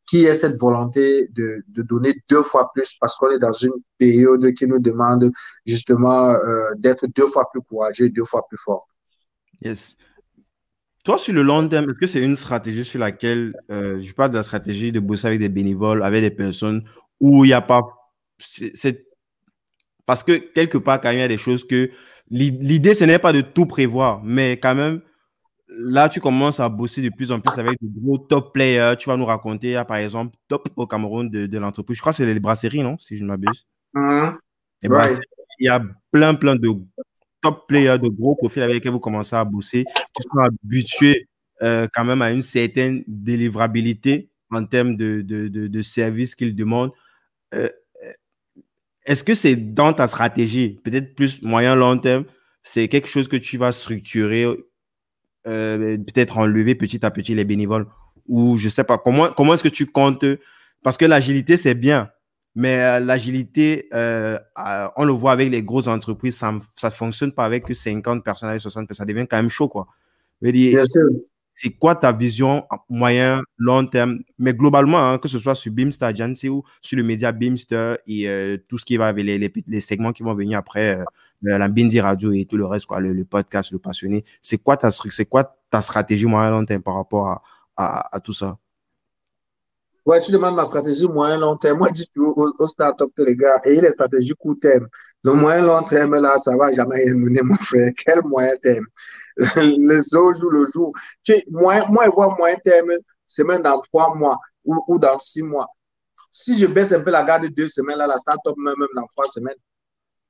Qui 0.06 0.26
est 0.26 0.34
cette 0.34 0.60
volonté 0.60 1.28
de, 1.28 1.64
de 1.68 1.82
donner 1.82 2.14
deux 2.28 2.42
fois 2.42 2.70
plus 2.74 2.94
parce 3.00 3.16
qu'on 3.16 3.30
est 3.30 3.38
dans 3.38 3.54
une 3.54 3.72
période 3.96 4.52
qui 4.52 4.66
nous 4.66 4.78
demande 4.78 5.32
justement 5.64 6.28
euh, 6.34 6.74
d'être 6.76 7.06
deux 7.06 7.26
fois 7.26 7.48
plus 7.50 7.62
courageux 7.62 8.10
deux 8.10 8.26
fois 8.26 8.46
plus 8.46 8.58
fort. 8.58 8.86
Yes 9.62 9.96
toi, 11.04 11.18
sur 11.18 11.34
le 11.34 11.42
long 11.42 11.68
terme, 11.68 11.90
est-ce 11.90 11.98
que 11.98 12.06
c'est 12.06 12.22
une 12.22 12.34
stratégie 12.34 12.84
sur 12.84 12.98
laquelle, 12.98 13.54
euh, 13.70 14.00
je 14.00 14.12
parle 14.14 14.30
de 14.30 14.36
la 14.36 14.42
stratégie 14.42 14.90
de 14.90 15.00
bosser 15.00 15.26
avec 15.26 15.38
des 15.38 15.50
bénévoles, 15.50 16.02
avec 16.02 16.22
des 16.22 16.30
personnes 16.30 16.82
où 17.20 17.44
il 17.44 17.48
n'y 17.48 17.54
a 17.54 17.60
pas. 17.60 17.82
Parce 20.06 20.22
que 20.22 20.32
quelque 20.32 20.78
part, 20.78 21.00
quand 21.00 21.08
même, 21.08 21.18
il 21.18 21.22
y 21.22 21.24
a 21.24 21.28
des 21.28 21.36
choses 21.36 21.66
que. 21.66 21.90
L'idée, 22.30 22.94
ce 22.94 23.04
n'est 23.04 23.18
pas 23.18 23.34
de 23.34 23.42
tout 23.42 23.66
prévoir, 23.66 24.22
mais 24.24 24.52
quand 24.52 24.74
même, 24.74 25.02
là, 25.68 26.08
tu 26.08 26.20
commences 26.20 26.58
à 26.58 26.70
bosser 26.70 27.02
de 27.02 27.10
plus 27.10 27.30
en 27.30 27.38
plus 27.38 27.58
avec 27.58 27.76
de 27.82 28.00
gros 28.00 28.16
top 28.16 28.54
players. 28.54 28.94
Tu 28.98 29.10
vas 29.10 29.16
nous 29.18 29.26
raconter, 29.26 29.80
par 29.86 29.98
exemple, 29.98 30.34
top 30.48 30.68
au 30.76 30.86
Cameroun 30.86 31.28
de, 31.28 31.46
de 31.46 31.58
l'entreprise. 31.58 31.98
Je 31.98 32.00
crois 32.00 32.12
que 32.12 32.16
c'est 32.16 32.26
les 32.26 32.40
brasseries, 32.40 32.82
non 32.82 32.96
Si 32.98 33.16
je 33.16 33.24
ne 33.24 33.28
m'abuse. 33.28 33.66
Mmh. 33.92 34.30
Il 34.82 34.90
y 35.60 35.68
a 35.68 35.82
plein, 36.10 36.34
plein 36.34 36.56
de 36.56 36.68
top 37.44 37.68
players 37.68 37.98
de 37.98 38.08
gros 38.08 38.34
profils 38.34 38.62
avec 38.62 38.76
lesquels 38.76 38.92
vous 38.92 39.00
commencez 39.00 39.36
à 39.36 39.44
bosser, 39.44 39.84
qui 39.84 40.22
sont 40.22 40.38
habitués 40.38 41.28
euh, 41.62 41.86
quand 41.92 42.04
même 42.04 42.22
à 42.22 42.30
une 42.30 42.42
certaine 42.42 43.04
délivrabilité 43.06 44.30
en 44.50 44.64
termes 44.64 44.96
de, 44.96 45.20
de, 45.20 45.48
de, 45.48 45.82
services 45.82 46.34
qu'ils 46.34 46.56
demandent. 46.56 46.92
Euh, 47.52 47.68
est-ce 49.04 49.22
que 49.22 49.34
c'est 49.34 49.56
dans 49.56 49.92
ta 49.92 50.06
stratégie, 50.06 50.80
peut-être 50.82 51.14
plus 51.14 51.42
moyen-long 51.42 51.98
terme, 51.98 52.24
c'est 52.62 52.88
quelque 52.88 53.08
chose 53.08 53.28
que 53.28 53.36
tu 53.36 53.58
vas 53.58 53.72
structurer, 53.72 54.46
euh, 55.46 55.98
peut-être 55.98 56.38
enlever 56.38 56.74
petit 56.74 57.04
à 57.04 57.10
petit 57.10 57.34
les 57.34 57.44
bénévoles? 57.44 57.86
Ou 58.26 58.56
je 58.56 58.70
sais 58.70 58.84
pas, 58.84 58.96
comment, 58.96 59.30
comment 59.32 59.52
est-ce 59.52 59.64
que 59.64 59.68
tu 59.68 59.84
comptes 59.84 60.24
Parce 60.82 60.96
que 60.96 61.04
l'agilité, 61.04 61.58
c'est 61.58 61.74
bien, 61.74 62.08
mais 62.54 62.78
euh, 62.78 63.00
l'agilité, 63.00 63.88
euh, 63.94 64.38
euh, 64.58 64.88
on 64.96 65.04
le 65.04 65.12
voit 65.12 65.32
avec 65.32 65.50
les 65.50 65.62
grosses 65.62 65.88
entreprises, 65.88 66.36
ça 66.36 66.52
ne 66.52 66.90
fonctionne 66.90 67.32
pas 67.32 67.44
avec 67.44 67.74
50 67.74 68.22
personnes, 68.22 68.48
avec 68.48 68.60
60 68.60 68.86
personnes. 68.86 69.06
Ça 69.06 69.12
devient 69.12 69.26
quand 69.28 69.36
même 69.36 69.48
chaud, 69.48 69.68
quoi. 69.68 69.88
C'est 71.56 71.70
quoi 71.70 71.94
ta 71.94 72.12
vision 72.12 72.64
moyen, 72.88 73.40
long 73.58 73.86
terme, 73.86 74.18
mais 74.38 74.54
globalement, 74.54 74.98
hein, 74.98 75.18
que 75.18 75.28
ce 75.28 75.38
soit 75.38 75.54
sur 75.54 75.72
Beamster 75.72 76.06
Agency 76.06 76.48
ou 76.48 76.64
sur 76.80 76.96
le 76.96 77.04
média 77.04 77.30
Beamster 77.30 77.96
et 78.08 78.58
tout 78.68 78.76
ce 78.76 78.84
qui 78.84 78.96
va 78.96 79.06
avec 79.06 79.24
les, 79.24 79.38
les, 79.38 79.80
segments 79.80 80.12
qui 80.12 80.24
vont 80.24 80.34
venir 80.34 80.58
après, 80.58 80.98
la 81.42 81.68
Bindi 81.68 82.00
Radio 82.00 82.32
et 82.32 82.44
tout 82.44 82.56
le 82.56 82.66
reste, 82.66 82.86
quoi, 82.86 83.00
le, 83.00 83.24
podcast, 83.24 83.70
le 83.70 83.78
passionné. 83.78 84.24
C'est 84.42 84.58
quoi 84.58 84.76
ta, 84.76 84.90
c'est 84.90 85.26
quoi 85.26 85.56
ta 85.70 85.80
stratégie 85.80 86.26
moyen, 86.26 86.50
long 86.50 86.64
terme 86.64 86.82
par 86.82 86.96
rapport 86.96 87.28
à, 87.28 87.42
à, 87.76 88.16
à 88.16 88.20
tout 88.20 88.32
ça? 88.32 88.58
Ouais, 90.06 90.20
tu 90.20 90.32
demandes 90.32 90.54
ma 90.54 90.66
stratégie 90.66 91.08
moyen 91.08 91.38
long 91.38 91.56
terme. 91.56 91.78
Moi, 91.78 91.88
je 91.88 91.94
dis 91.94 92.08
toujours 92.14 92.36
aux, 92.58 92.66
start-up 92.66 93.10
que 93.16 93.22
les 93.22 93.34
gars, 93.34 93.58
ayez 93.64 93.80
les 93.80 93.92
stratégies 93.92 94.34
court 94.38 94.56
terme. 94.60 94.86
Le 95.22 95.32
moyen 95.32 95.64
long 95.64 95.82
terme, 95.82 96.20
là, 96.20 96.36
ça 96.38 96.54
va 96.58 96.70
jamais 96.72 97.06
mener, 97.14 97.40
mon 97.42 97.56
frère. 97.56 97.90
Quel 97.96 98.22
moyen 98.24 98.54
terme? 98.62 98.84
le 99.56 100.00
jour, 100.02 100.32
le 100.50 100.66
jour. 100.72 100.92
Tu, 101.22 101.42
moi, 101.50 101.86
moi, 101.88 102.04
je 102.04 102.10
vois 102.10 102.34
moyen 102.36 102.56
terme, 102.62 102.92
semaine 103.26 103.62
dans 103.62 103.80
trois 103.80 104.14
mois 104.14 104.38
ou, 104.64 104.98
dans 104.98 105.18
six 105.18 105.42
mois. 105.42 105.68
Si 106.30 106.58
je 106.58 106.66
baisse 106.66 106.92
un 106.92 107.00
peu 107.00 107.10
la 107.10 107.24
garde 107.24 107.44
de 107.44 107.48
deux 107.48 107.68
semaines, 107.68 107.96
là, 107.96 108.06
la 108.06 108.18
start-up, 108.18 108.56
même, 108.58 108.74
même 108.78 108.88
dans 108.94 109.06
trois 109.06 109.26
semaines, 109.28 109.56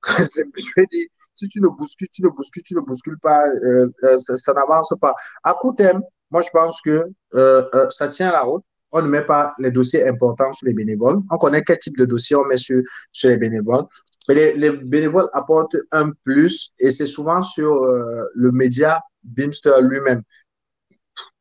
je 0.04 0.70
vais 0.76 0.86
dire, 0.86 1.06
si 1.34 1.48
tu 1.48 1.60
ne 1.60 1.68
bouscules, 1.68 2.08
tu 2.12 2.22
ne 2.22 2.28
bouscules, 2.28 2.62
tu 2.62 2.76
ne 2.76 2.80
bouscules 2.80 3.18
pas, 3.18 3.44
euh, 3.48 3.88
euh, 4.04 4.18
ça, 4.18 4.52
n'avance 4.52 4.92
pas. 5.00 5.14
À 5.42 5.54
court 5.54 5.74
terme, 5.74 6.02
moi, 6.30 6.42
je 6.42 6.50
pense 6.50 6.80
que 6.80 7.04
euh 7.34 7.88
ça 7.90 8.08
tient 8.08 8.30
la 8.30 8.42
route 8.42 8.64
on 8.94 9.02
ne 9.02 9.08
met 9.08 9.22
pas 9.22 9.52
les 9.58 9.72
dossiers 9.72 10.06
importants 10.06 10.52
sur 10.52 10.66
les 10.66 10.72
bénévoles. 10.72 11.18
On 11.30 11.36
connaît 11.36 11.62
quel 11.62 11.78
type 11.80 11.98
de 11.98 12.04
dossier 12.04 12.36
on 12.36 12.44
met 12.44 12.56
sur, 12.56 12.80
les 13.24 13.36
bénévoles. 13.36 13.84
les, 14.28 14.54
les, 14.54 14.70
bénévoles 14.70 15.28
apportent 15.32 15.76
un 15.90 16.10
plus 16.22 16.72
et 16.78 16.90
c'est 16.90 17.06
souvent 17.06 17.42
sur 17.42 17.74
euh, 17.74 18.22
le 18.34 18.52
média 18.52 19.02
Beamster 19.24 19.80
lui-même. 19.82 20.22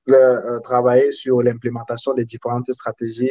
Euh, 0.10 0.60
travailler 0.60 1.12
sur 1.14 1.42
l'implémentation 1.42 2.14
des 2.14 2.26
différentes 2.26 2.70
stratégies, 2.74 3.30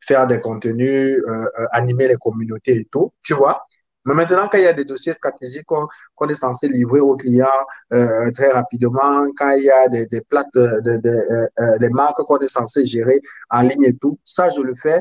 faire 0.00 0.26
des 0.28 0.38
contenus, 0.38 1.18
euh, 1.26 1.44
animer 1.72 2.06
les 2.06 2.16
communautés 2.16 2.76
et 2.76 2.88
tout, 2.92 3.12
tu 3.24 3.34
vois? 3.34 3.66
Mais 4.04 4.14
maintenant, 4.14 4.48
quand 4.50 4.58
il 4.58 4.64
y 4.64 4.66
a 4.66 4.72
des 4.72 4.84
dossiers 4.84 5.12
stratégiques 5.12 5.66
qu'on 5.66 6.28
est 6.28 6.34
censé 6.34 6.68
livrer 6.68 7.00
aux 7.00 7.16
clients 7.16 7.46
euh, 7.92 8.30
très 8.32 8.50
rapidement, 8.50 9.26
quand 9.36 9.50
il 9.52 9.64
y 9.64 9.70
a 9.70 9.88
des, 9.88 10.06
des 10.06 10.20
plaques 10.22 10.52
de, 10.54 10.80
de, 10.80 10.96
de 10.98 11.08
euh, 11.08 11.46
euh 11.60 11.78
des 11.78 11.90
marques 11.90 12.22
qu'on 12.22 12.38
est 12.38 12.48
censé 12.48 12.84
gérer 12.84 13.20
en 13.50 13.62
ligne 13.62 13.84
et 13.84 13.96
tout, 13.96 14.18
ça, 14.24 14.50
je 14.50 14.60
le 14.60 14.74
fais 14.74 15.00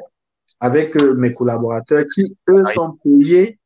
avec 0.60 0.96
euh, 0.96 1.16
mes 1.16 1.34
collaborateurs 1.34 2.06
qui, 2.14 2.38
eux, 2.50 2.64
sont 2.74 2.98
payés 3.04 3.60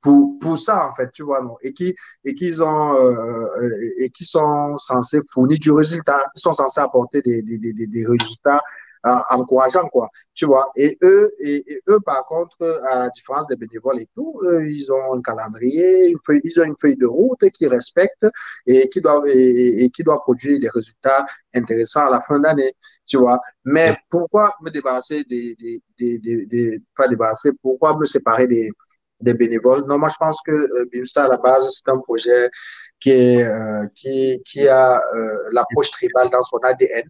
pour, 0.00 0.38
pour 0.38 0.58
ça, 0.58 0.90
en 0.90 0.94
fait, 0.94 1.10
tu 1.12 1.22
vois, 1.22 1.40
non, 1.40 1.56
et 1.62 1.72
qui, 1.72 1.94
et 2.24 2.34
qui 2.34 2.52
ont, 2.60 2.94
euh, 2.94 3.70
et 3.96 4.10
qui 4.10 4.24
sont 4.24 4.76
censés 4.76 5.20
fournir 5.32 5.58
du 5.58 5.70
résultat, 5.70 6.20
ils 6.34 6.40
sont 6.40 6.52
censés 6.52 6.80
apporter 6.80 7.22
des, 7.22 7.40
des, 7.42 7.58
des, 7.58 7.72
des 7.72 8.06
résultats 8.06 8.60
encourageant, 9.04 9.88
quoi. 9.88 10.08
Tu 10.34 10.46
vois. 10.46 10.70
Et 10.76 10.98
eux, 11.02 11.30
et, 11.40 11.64
eux, 11.88 11.98
par 12.04 12.24
contre, 12.24 12.56
à 12.90 12.98
la 13.00 13.10
différence 13.10 13.46
des 13.46 13.56
bénévoles 13.56 14.00
et 14.00 14.08
tout, 14.14 14.40
ils 14.60 14.90
ont 14.90 15.14
un 15.14 15.22
calendrier, 15.22 16.14
ils 16.44 16.60
ont 16.60 16.64
une 16.64 16.76
feuille 16.80 16.96
de 16.96 17.06
route 17.06 17.48
qui 17.50 17.66
respecte 17.66 18.26
et 18.66 18.88
qui 18.88 19.00
doit, 19.00 19.22
et, 19.26 19.90
qui 19.90 20.02
doit 20.02 20.20
produire 20.20 20.58
des 20.58 20.68
résultats 20.68 21.24
intéressants 21.54 22.06
à 22.06 22.10
la 22.10 22.20
fin 22.20 22.38
d'année, 22.38 22.74
tu 23.06 23.18
vois. 23.18 23.40
Mais 23.64 23.94
pourquoi 24.10 24.54
me 24.62 24.70
débarrasser 24.70 25.24
des, 25.24 25.54
des, 25.58 26.18
des, 26.18 26.46
des, 26.46 26.82
pas 26.96 27.08
débarrasser, 27.08 27.50
pourquoi 27.62 27.96
me 27.96 28.04
séparer 28.04 28.46
des, 28.46 28.70
des 29.20 29.34
bénévoles? 29.34 29.84
Non, 29.86 29.98
moi, 29.98 30.08
je 30.08 30.16
pense 30.18 30.40
que 30.42 30.52
euh, 30.52 30.88
Bimstar, 30.92 31.26
à 31.26 31.28
la 31.28 31.36
base, 31.38 31.64
c'est 31.70 31.90
un 31.90 31.98
projet 31.98 32.48
qui, 33.00 33.10
est, 33.10 33.42
euh, 33.44 33.86
qui, 33.94 34.42
qui 34.44 34.68
a 34.68 35.00
euh, 35.14 35.38
l'approche 35.52 35.90
tribale 35.90 36.30
dans 36.30 36.42
son 36.42 36.58
ADN. 36.58 37.04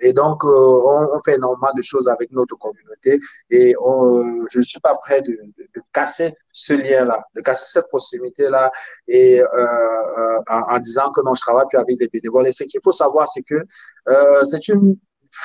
Et 0.00 0.12
donc, 0.12 0.44
euh, 0.44 0.48
on, 0.48 1.08
on, 1.14 1.20
fait 1.24 1.34
énormément 1.34 1.72
de 1.76 1.82
choses 1.82 2.08
avec 2.08 2.30
notre 2.32 2.56
communauté 2.56 3.18
et 3.50 3.74
on, 3.82 4.46
je 4.50 4.58
ne 4.58 4.64
suis 4.64 4.80
pas 4.80 4.94
prêt 4.96 5.20
de, 5.22 5.32
de, 5.32 5.68
de 5.74 5.82
casser 5.92 6.34
ce 6.52 6.72
lien-là, 6.72 7.24
de 7.34 7.40
casser 7.40 7.66
cette 7.70 7.88
proximité-là 7.88 8.72
et 9.08 9.40
euh, 9.40 9.46
euh, 9.54 10.38
en, 10.48 10.74
en, 10.74 10.78
disant 10.78 11.10
que 11.12 11.20
non, 11.22 11.34
je 11.34 11.40
travaille 11.40 11.66
plus 11.68 11.78
avec 11.78 11.98
des 11.98 12.08
bénévoles. 12.08 12.46
Et 12.46 12.52
ce 12.52 12.64
qu'il 12.64 12.80
faut 12.82 12.92
savoir, 12.92 13.28
c'est 13.28 13.42
que 13.42 13.62
euh, 14.08 14.44
c'est 14.44 14.68
une 14.68 14.96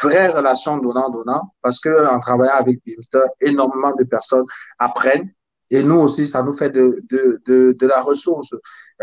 vraie 0.01 0.27
relation 0.27 0.77
donnant-donnant 0.77 1.53
parce 1.61 1.79
que 1.79 2.07
en 2.07 2.19
travaillant 2.19 2.55
avec 2.55 2.79
Beamster, 2.85 3.25
énormément 3.41 3.93
de 3.93 4.03
personnes 4.03 4.45
apprennent 4.79 5.31
et 5.71 5.83
nous 5.83 5.95
aussi, 5.95 6.27
ça 6.27 6.43
nous 6.43 6.53
fait 6.53 6.69
de, 6.69 7.01
de, 7.09 7.41
de, 7.47 7.71
de 7.71 7.87
la 7.87 8.01
ressource. 8.01 8.53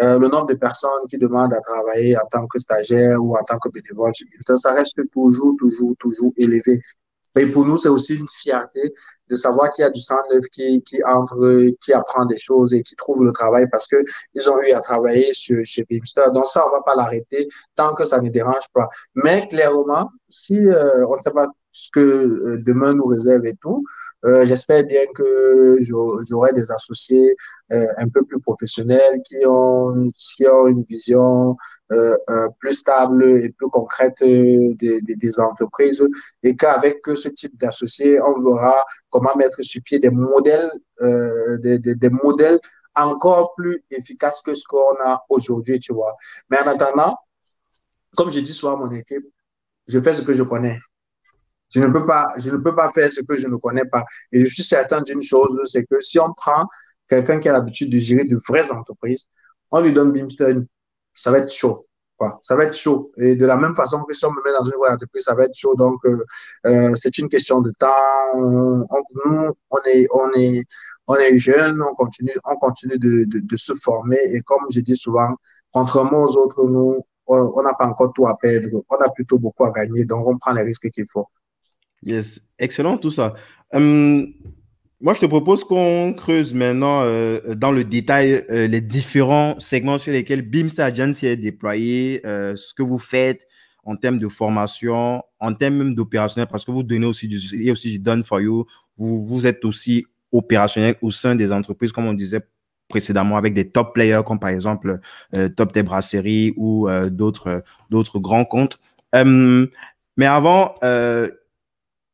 Euh, 0.01 0.19
le 0.19 0.29
nombre 0.29 0.47
de 0.47 0.55
personnes 0.55 1.07
qui 1.09 1.19
demandent 1.19 1.53
à 1.53 1.61
travailler 1.61 2.17
en 2.17 2.27
tant 2.31 2.47
que 2.47 2.59
stagiaire 2.59 3.23
ou 3.23 3.37
en 3.37 3.43
tant 3.45 3.59
que 3.59 3.69
bénévole, 3.69 4.13
ça 4.57 4.73
reste 4.73 5.01
toujours, 5.13 5.55
toujours, 5.59 5.95
toujours 5.99 6.33
élevé. 6.37 6.81
Et 7.37 7.47
pour 7.47 7.65
nous, 7.65 7.77
c'est 7.77 7.89
aussi 7.89 8.15
une 8.15 8.27
fierté 8.43 8.93
de 9.33 9.37
savoir 9.37 9.71
qu'il 9.71 9.83
y 9.83 9.87
a 9.87 9.91
du 9.91 10.01
sang 10.01 10.19
neuf 10.31 10.45
qui, 10.53 10.83
qui 10.83 11.03
entre, 11.05 11.71
qui 11.83 11.93
apprend 11.93 12.25
des 12.27 12.37
choses 12.37 12.75
et 12.75 12.83
qui 12.83 12.95
trouve 12.97 13.25
le 13.25 13.33
travail 13.33 13.67
parce 13.71 13.87
que 13.89 13.97
ils 14.35 14.49
ont 14.51 14.61
eu 14.61 14.73
à 14.73 14.81
travailler 14.81 15.33
sur, 15.33 15.59
chez 15.65 15.85
Beamster. 15.89 16.31
Donc 16.33 16.47
ça, 16.47 16.65
on 16.67 16.71
va 16.71 16.83
pas 16.83 16.95
l'arrêter 16.95 17.49
tant 17.75 17.95
que 17.95 18.05
ça 18.05 18.21
ne 18.21 18.29
dérange 18.29 18.69
pas. 18.75 18.89
Mais 19.15 19.47
clairement, 19.47 20.11
si 20.29 20.57
euh, 20.69 21.07
on 21.09 21.17
ne 21.17 21.23
sait 21.23 21.31
pas 21.31 21.49
ce 21.73 21.89
que 21.91 22.01
euh, 22.01 22.63
demain 22.67 22.93
nous 22.93 23.07
réserve 23.07 23.47
et 23.47 23.57
tout. 23.61 23.83
Euh, 24.25 24.45
J'espère 24.45 24.85
bien 24.85 25.07
que 25.15 25.79
j'aurai 25.81 26.53
des 26.53 26.71
associés 26.71 27.35
un 27.71 28.09
peu 28.13 28.23
plus 28.25 28.39
professionnels 28.41 29.23
qui 29.25 29.37
ont, 29.47 30.09
qui 30.37 30.47
ont 30.47 30.67
une 30.67 30.83
vision 30.83 31.57
plus 32.59 32.73
stable 32.73 33.25
et 33.25 33.49
plus 33.49 33.69
concrète 33.71 34.19
des, 34.21 34.75
des, 35.01 35.01
des 35.01 35.41
entreprises 35.41 36.07
et 36.43 36.55
qu'avec 36.55 36.99
ce 37.15 37.29
type 37.31 37.59
d'associés, 37.59 38.21
on 38.21 38.39
verra 38.43 38.85
comment 39.09 39.22
mettre 39.37 39.63
sur 39.63 39.83
pied 39.83 39.99
des 39.99 40.11
modèles, 40.11 40.71
des, 41.01 41.79
des, 41.79 41.95
des 41.95 42.11
modèles 42.11 42.59
encore 42.95 43.55
plus 43.55 43.83
efficace 43.91 44.41
que 44.41 44.55
ce 44.55 44.65
qu'on 44.65 44.95
a 45.05 45.25
aujourd'hui, 45.29 45.81
tu 45.81 45.93
vois. 45.93 46.15
Mais 46.51 46.59
en 46.59 46.67
attendant, 46.67 47.17
comme 48.17 48.31
je 48.31 48.41
dis 48.41 48.53
souvent 48.53 48.75
à 48.75 48.77
mon 48.77 48.91
équipe, 48.93 49.25
je 49.89 49.99
fais 50.01 50.15
ce 50.15 50.23
que 50.23 50.35
je 50.35 50.43
connais. 50.43 50.79
Je 51.75 51.81
ne 51.81 51.89
peux 51.89 52.05
pas, 52.07 52.27
je 52.37 52.51
ne 52.51 52.59
peux 52.59 52.75
pas 52.75 52.91
faire 52.93 53.11
ce 53.11 53.23
que 53.23 53.37
je 53.37 53.49
ne 53.49 53.57
connais 53.57 53.87
pas. 53.87 54.05
Et 54.31 54.41
je 54.43 54.53
suis 54.53 54.65
certain 54.65 55.01
d'une 55.01 55.23
chose, 55.23 55.59
c'est 55.65 55.85
que 55.85 56.01
si 56.01 56.19
on 56.19 56.33
prend 56.35 56.67
quelqu'un 57.09 57.39
qui 57.41 57.49
a 57.49 57.53
l'habitude 57.53 57.91
de 57.91 57.99
gérer 57.99 58.25
de 58.25 58.37
vraies 58.49 58.71
entreprises, 58.71 59.25
on 59.71 59.81
lui 59.81 59.93
donne 59.93 60.13
Beamstone, 60.13 60.67
ça 61.15 61.31
va 61.31 61.39
être 61.39 61.53
chaud. 61.53 61.87
Ça 62.43 62.57
va 62.57 62.65
être 62.65 62.77
chaud. 62.77 63.13
Et 63.17 63.35
de 63.37 63.47
la 63.47 63.57
même 63.57 63.75
façon 63.75 64.03
que 64.05 64.15
si 64.15 64.25
on 64.25 64.33
me 64.33 64.43
met 64.45 64.53
dans 64.53 64.65
une 64.65 64.79
vraie 64.79 64.91
entreprise, 64.91 65.25
ça 65.25 65.35
va 65.35 65.45
être 65.45 65.55
chaud. 65.55 65.75
Donc, 65.75 65.99
euh, 66.05 66.25
euh, 66.67 66.95
c'est 66.95 67.19
une 67.19 67.29
question 67.29 67.61
de 67.61 67.73
temps. 67.79 67.89
On, 68.35 68.85
nous, 69.25 69.51
on 69.71 69.79
est, 69.87 70.07
on 70.13 70.31
est, 70.37 70.65
on 71.07 71.17
est 71.17 71.39
jeunes, 71.39 71.83
on 71.83 71.95
continue, 71.95 72.37
on 72.45 72.57
continue 72.57 72.99
de, 72.99 73.25
de, 73.25 73.39
de 73.41 73.57
se 73.57 73.73
former. 73.75 74.19
Et 74.35 74.41
comme 74.41 74.65
je 74.71 74.81
dis 74.81 74.97
souvent, 74.97 75.31
contrairement 75.73 76.23
aux 76.25 76.37
autres, 76.37 76.69
nous, 76.69 77.01
on 77.27 77.63
n'a 77.63 77.75
pas 77.75 77.87
encore 77.87 78.13
tout 78.13 78.27
à 78.27 78.37
perdre. 78.37 78.83
On 78.91 78.97
a 78.97 79.09
plutôt 79.11 79.39
beaucoup 79.39 79.65
à 79.65 79.71
gagner. 79.71 80.05
Donc, 80.05 80.27
on 80.29 80.37
prend 80.39 80.53
les 80.53 80.63
risques 80.63 80.91
qu'il 80.91 81.07
faut. 81.11 81.27
Yes, 82.03 82.41
excellent 82.59 82.99
tout 82.99 83.13
ça. 83.13 83.35
Hum, 83.73 84.27
moi, 85.03 85.15
je 85.15 85.21
te 85.21 85.27
propose 85.27 85.65
qu'on 85.65 86.15
creuse 86.15 86.55
maintenant 86.55 87.03
euh, 87.03 87.57
dans 87.57 87.73
le 87.73 87.83
détail 87.83 88.45
euh, 88.51 88.69
les 88.69 88.81
différents 88.81 89.59
segments 89.59 89.99
sur 89.99 90.13
lesquels 90.13 90.43
Beamster 90.43 90.83
Agency 90.83 91.27
est 91.27 91.37
déployé, 91.37 92.25
euh, 92.25 92.55
ce 92.55 92.73
que 92.73 92.85
vous 92.85 93.01
faites 93.01 93.41
en 93.83 93.97
termes 93.97 94.21
de 94.21 94.29
formation, 94.29 95.25
en 95.41 95.55
termes 95.55 95.75
même 95.75 95.95
d'opérationnel, 95.97 96.47
parce 96.49 96.65
que 96.65 96.71
vous 96.71 96.85
donnez 96.85 97.07
aussi 97.07 97.27
du, 97.27 97.39
et 97.61 97.73
aussi 97.73 97.91
du 97.91 97.99
done 97.99 98.23
for 98.23 98.41
you. 98.41 98.65
Vous, 98.97 99.27
vous 99.27 99.45
êtes 99.45 99.65
aussi 99.65 100.07
opérationnel 100.31 100.95
au 101.03 101.11
sein 101.11 101.35
des 101.35 101.51
entreprises, 101.51 101.91
comme 101.91 102.07
on 102.07 102.15
disait 102.15 102.47
précédemment, 102.89 103.37
avec 103.37 103.55
des 103.55 103.71
top 103.71 103.95
players 103.95 104.23
comme 104.25 104.39
par 104.39 104.51
exemple 104.51 105.01
Top 105.57 105.73
Tes 105.73 105.83
Brasserie 105.83 106.53
ou 106.57 106.89
d'autres 107.11 107.65
d'autres 107.91 108.19
grands 108.19 108.45
comptes. 108.45 108.79
Mais 109.15 110.27
avant, 110.27 110.75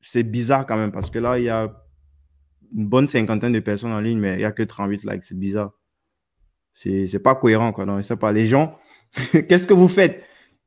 c'est 0.01 0.23
bizarre 0.23 0.67
quand 0.67 0.77
même 0.77 0.93
parce 0.93 1.11
que 1.11 1.19
là, 1.19 1.39
il 1.39 1.45
y 1.45 1.49
a 1.49 1.69
une 2.75 2.87
bonne 2.87 3.09
cinquantaine 3.09 3.53
de 3.53 3.61
personnes 3.61 3.93
en 3.93 4.01
ligne, 4.01 4.19
mais 4.19 4.35
il 4.35 4.39
n'y 4.39 4.45
a 4.45 4.53
que 4.53 4.63
38 4.63 5.05
likes. 5.05 5.25
C'est 5.25 5.39
bizarre. 5.39 5.73
C'est 6.75 7.23
pas 7.23 7.35
cohérent, 7.35 7.73
quoi. 7.73 7.87
Non, 7.87 8.01
pas. 8.21 8.33
Les 8.33 8.47
gens, 8.47 8.79
qu'est-ce 9.49 9.67
que 9.67 9.75
vous 9.75 9.89
faites? 9.89 10.23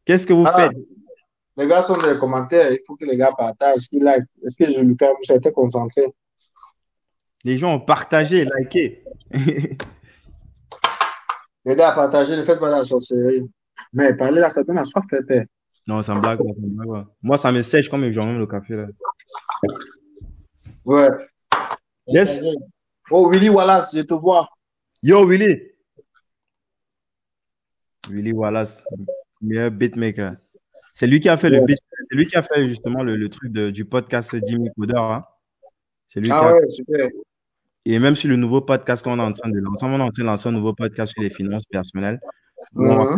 Qu'est-ce 0.06 0.28
que 0.28 0.34
vous 0.34 0.46
ah, 0.46 0.54
faites? 0.54 0.78
Les 1.58 1.68
gars 1.68 1.82
sont 1.82 1.98
dans 1.98 2.12
les 2.12 2.18
commentaires. 2.18 2.72
Il 2.72 2.80
faut 2.86 2.96
que 2.96 3.06
les 3.06 3.18
gars 3.18 3.32
partagent, 3.38 3.88
qu'ils 3.88 4.04
like. 4.04 4.24
Est-ce 4.46 4.58
que 4.58 4.72
je, 4.72 4.80
Lucas, 4.80 5.10
vous 5.10 5.32
été 5.36 5.52
concentré? 5.52 6.08
Les 7.44 7.58
gens 7.58 7.74
ont 7.74 7.80
partagé, 7.80 8.44
liké. 8.60 9.04
les 11.66 11.76
gars, 11.76 11.92
partagez, 11.92 12.36
ne 12.38 12.44
faites 12.44 12.60
pas 12.60 12.70
la 12.70 12.84
sorcellerie. 12.84 13.50
Mais 13.94 14.16
parlez 14.16 14.40
la 14.40 14.50
ça 14.50 14.64
donne 14.64 14.76
la 14.76 14.86
soif, 14.86 15.06
fait. 15.10 15.48
Non, 15.88 16.02
ça 16.02 16.14
me 16.16 16.22
blague. 16.22 16.40
Moi, 17.22 17.38
ça 17.38 17.52
me 17.52 17.62
sèche 17.62 17.90
comme 17.90 18.10
je 18.12 18.22
le 18.22 18.48
café. 18.48 18.76
Là. 18.76 18.86
Ouais. 20.86 21.10
Yes. 22.12 22.44
Oh, 23.10 23.30
Willy 23.30 23.50
Wallace, 23.50 23.96
je 23.96 24.02
te 24.02 24.14
vois. 24.14 24.48
Yo, 25.04 25.26
Willy. 25.26 25.72
Willy 28.10 28.32
Wallace, 28.32 28.84
meilleur 29.42 29.72
beatmaker. 29.72 30.36
C'est 30.94 31.08
lui 31.08 31.20
qui 31.20 31.30
a 31.30 31.38
fait 31.38 31.50
le 31.50 31.64
beat. 31.66 31.80
C'est 32.10 32.16
lui 32.16 32.28
qui 32.28 32.36
a 32.36 32.44
fait 32.44 32.68
justement 32.68 33.04
le, 33.04 33.30
truc 33.30 33.52
du 33.52 33.86
podcast 33.86 34.36
Jimmy 34.46 34.70
Coder. 34.78 34.94
Hein. 34.98 35.24
C'est 36.10 36.20
lui 36.20 36.30
ah 36.32 36.40
qui 36.40 36.46
a... 36.46 36.54
ouais, 36.54 36.68
super. 36.68 37.10
Et 37.86 37.98
même 38.00 38.16
sur 38.16 38.30
le 38.30 38.36
nouveau 38.36 38.62
podcast 38.62 39.04
qu'on 39.04 39.18
est 39.18 39.24
en 39.24 39.34
train 39.34 39.50
de 39.50 39.58
lancer, 39.60 39.86
on 39.86 40.00
est 40.00 40.02
en 40.02 40.12
train 40.12 40.24
de 40.24 40.28
lancer 40.28 40.50
un 40.50 40.52
nouveau 40.52 40.74
podcast 40.74 41.14
sur 41.14 41.24
les 41.24 41.30
finances 41.30 41.66
personnelles. 41.66 42.20
Mhm. 42.74 43.18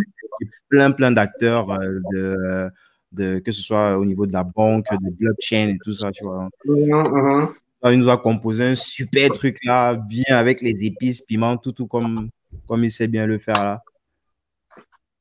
plein, 0.69 0.91
plein 0.91 1.11
d'acteurs, 1.11 1.69
euh, 1.71 1.99
de, 2.11 2.69
de, 3.11 3.39
que 3.39 3.51
ce 3.51 3.61
soit 3.61 3.97
au 3.97 4.05
niveau 4.05 4.25
de 4.25 4.33
la 4.33 4.43
banque, 4.43 4.85
de 4.91 5.11
blockchain 5.11 5.69
et 5.69 5.77
tout 5.83 5.93
ça, 5.93 6.11
tu 6.11 6.23
vois. 6.23 6.49
Mhm, 6.65 6.91
mhm. 6.91 7.53
Il 7.91 7.99
nous 7.99 8.09
a 8.09 8.17
composé 8.17 8.63
un 8.63 8.75
super 8.75 9.29
truc 9.31 9.57
là, 9.63 9.95
bien 9.95 10.23
avec 10.29 10.61
les 10.61 10.85
épices, 10.85 11.25
piments, 11.25 11.57
tout, 11.57 11.73
tout 11.73 11.87
comme, 11.87 12.29
comme 12.65 12.83
il 12.83 12.91
sait 12.91 13.07
bien 13.07 13.25
le 13.25 13.39
faire 13.39 13.55
là. 13.55 13.83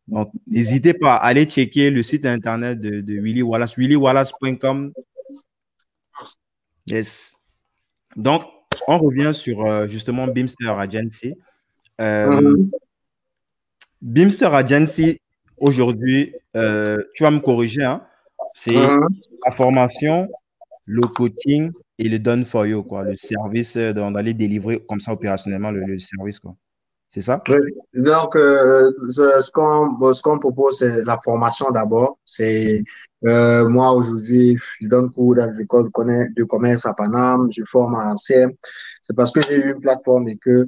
Donc, 0.08 0.30
n'hésitez 0.46 0.94
pas 0.94 1.14
à 1.14 1.26
aller 1.26 1.44
checker 1.44 1.90
le 1.90 2.02
site 2.02 2.26
internet 2.26 2.80
de, 2.80 3.00
de 3.00 3.14
Willy 3.14 3.42
Wallace, 3.42 3.76
willywallace.com. 3.76 4.92
Yes. 6.86 7.36
Donc, 8.16 8.42
on 8.88 8.98
revient 8.98 9.32
sur 9.34 9.64
euh, 9.64 9.86
justement 9.86 10.26
Beamster 10.26 10.78
Agency. 10.78 11.34
Euh, 12.00 12.56
Beamster 14.00 14.52
Agency, 14.52 15.20
aujourd'hui, 15.56 16.34
euh, 16.56 17.02
tu 17.14 17.22
vas 17.22 17.30
me 17.30 17.38
corriger, 17.38 17.84
hein, 17.84 18.02
c'est 18.54 18.74
la 18.74 19.50
formation, 19.52 20.28
le 20.86 21.02
coaching 21.02 21.70
et 21.98 22.08
le 22.08 22.18
done 22.18 22.44
for 22.44 22.66
you, 22.66 22.82
quoi, 22.82 23.02
le 23.04 23.16
service 23.16 23.76
d'aller 23.76 24.34
délivrer 24.34 24.80
comme 24.88 25.00
ça 25.00 25.12
opérationnellement 25.12 25.70
le, 25.70 25.98
service. 25.98 26.38
Quoi. 26.38 26.54
C'est 27.10 27.20
ça? 27.20 27.42
Donc, 27.94 28.36
euh, 28.36 28.90
ce 29.10 30.22
qu'on 30.22 30.38
propose, 30.38 30.78
c'est 30.78 31.04
la 31.04 31.18
formation 31.22 31.70
d'abord. 31.70 32.18
C'est 32.24 32.82
euh, 33.26 33.68
moi 33.68 33.92
aujourd'hui, 33.92 34.56
je 34.80 34.88
donne 34.88 35.10
cours 35.10 35.36
dans 35.36 35.50
l'école 35.50 35.90
de 36.34 36.44
commerce 36.44 36.86
à 36.86 36.94
Paname, 36.94 37.48
je 37.54 37.62
forme 37.64 37.94
à 37.96 38.12
ancien. 38.12 38.48
C'est 39.02 39.14
parce 39.14 39.30
que 39.30 39.40
j'ai 39.42 39.56
eu 39.56 39.72
une 39.74 39.80
plateforme 39.80 40.28
et 40.28 40.38
que 40.38 40.66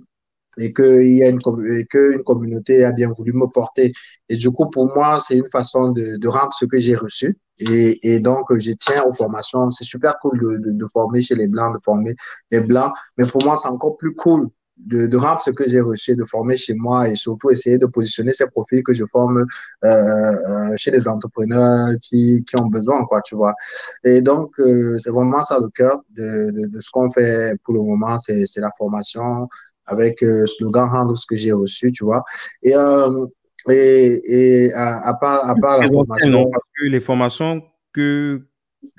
et 0.58 0.72
y 0.78 1.24
a 1.24 1.28
une, 1.28 1.40
que 1.40 2.14
une 2.14 2.22
communauté 2.22 2.84
a 2.84 2.92
bien 2.92 3.10
voulu 3.10 3.32
me 3.32 3.46
porter. 3.46 3.92
Et 4.28 4.36
du 4.36 4.50
coup, 4.50 4.70
pour 4.70 4.86
moi, 4.94 5.18
c'est 5.18 5.36
une 5.36 5.48
façon 5.50 5.90
de, 5.92 6.16
de 6.16 6.28
rendre 6.28 6.52
ce 6.52 6.64
que 6.64 6.78
j'ai 6.78 6.94
reçu. 6.94 7.36
Et, 7.58 8.14
et, 8.14 8.20
donc, 8.20 8.46
je 8.58 8.72
tiens 8.72 9.04
aux 9.04 9.12
formations. 9.12 9.70
C'est 9.70 9.84
super 9.84 10.18
cool 10.20 10.40
de, 10.40 10.56
de, 10.58 10.72
de, 10.72 10.86
former 10.92 11.20
chez 11.20 11.34
les 11.34 11.46
Blancs, 11.46 11.74
de 11.74 11.80
former 11.82 12.14
les 12.50 12.60
Blancs. 12.60 12.92
Mais 13.16 13.26
pour 13.26 13.44
moi, 13.44 13.56
c'est 13.56 13.68
encore 13.68 13.96
plus 13.96 14.14
cool 14.14 14.48
de, 14.76 15.06
de 15.06 15.16
rendre 15.16 15.40
ce 15.40 15.50
que 15.50 15.68
j'ai 15.68 15.80
reçu, 15.80 16.16
de 16.16 16.24
former 16.24 16.56
chez 16.56 16.74
moi 16.74 17.08
et 17.08 17.14
surtout 17.14 17.50
essayer 17.50 17.78
de 17.78 17.86
positionner 17.86 18.32
ces 18.32 18.46
profils 18.46 18.82
que 18.82 18.92
je 18.92 19.04
forme 19.04 19.46
euh, 19.84 19.88
euh, 19.88 20.72
chez 20.76 20.90
les 20.90 21.06
entrepreneurs 21.06 21.94
qui, 22.02 22.44
qui 22.44 22.56
ont 22.56 22.66
besoin, 22.66 23.04
quoi, 23.06 23.20
tu 23.22 23.36
vois. 23.36 23.54
Et 24.02 24.20
donc, 24.20 24.58
euh, 24.58 24.98
c'est 24.98 25.10
vraiment 25.10 25.42
ça 25.42 25.58
le 25.60 25.68
cœur 25.68 26.00
de, 26.10 26.50
de, 26.50 26.66
de 26.66 26.80
ce 26.80 26.90
qu'on 26.90 27.08
fait 27.08 27.56
pour 27.62 27.74
le 27.74 27.82
moment, 27.82 28.18
c'est 28.18 28.44
la 28.56 28.70
formation, 28.76 29.48
avec 29.86 30.22
euh, 30.22 30.46
slogan 30.46 30.88
rendre 30.88 31.16
ce 31.16 31.26
que 31.26 31.36
j'ai 31.36 31.52
reçu, 31.52 31.92
tu 31.92 32.04
vois. 32.04 32.24
Et, 32.62 32.74
euh, 32.76 33.26
et, 33.70 34.20
et 34.66 34.72
à, 34.74 35.14
part, 35.14 35.48
à 35.48 35.54
part 35.54 35.80
la 35.80 35.88
formation. 35.90 36.50
parce 36.50 36.64
que 36.78 36.84
les 36.86 37.00
formations 37.00 37.62
que, 37.92 38.46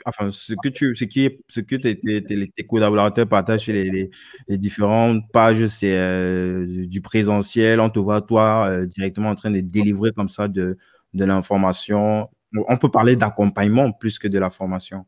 enfin, 0.06 0.30
ce 0.32 0.54
que 0.64 0.70
tu, 0.70 0.96
ce 0.96 1.04
qui 1.06 1.26
est, 1.26 1.40
ce 1.48 1.60
que 1.60 1.76
tes, 1.76 2.00
tes, 2.00 2.24
tes 2.24 2.64
collaborateurs 2.64 3.28
partagent 3.28 3.62
sur 3.62 3.74
les, 3.74 3.90
les, 3.90 4.10
les 4.48 4.58
différentes 4.58 5.24
pages, 5.32 5.68
c'est 5.68 5.96
euh, 5.98 6.86
du 6.88 7.02
présentiel. 7.02 7.80
On 7.80 7.90
te 7.90 8.00
voit 8.00 8.22
toi 8.22 8.70
euh, 8.70 8.86
directement 8.86 9.30
en 9.30 9.36
train 9.36 9.52
de 9.52 9.60
délivrer 9.60 10.12
comme 10.12 10.30
ça 10.30 10.48
de, 10.48 10.78
de 11.14 11.26
l'information. 11.26 12.30
On 12.68 12.78
peut 12.78 12.90
parler 12.90 13.16
d'accompagnement 13.16 13.92
plus 13.92 14.18
que 14.18 14.28
de 14.28 14.40
la 14.40 14.50
formation. 14.50 15.06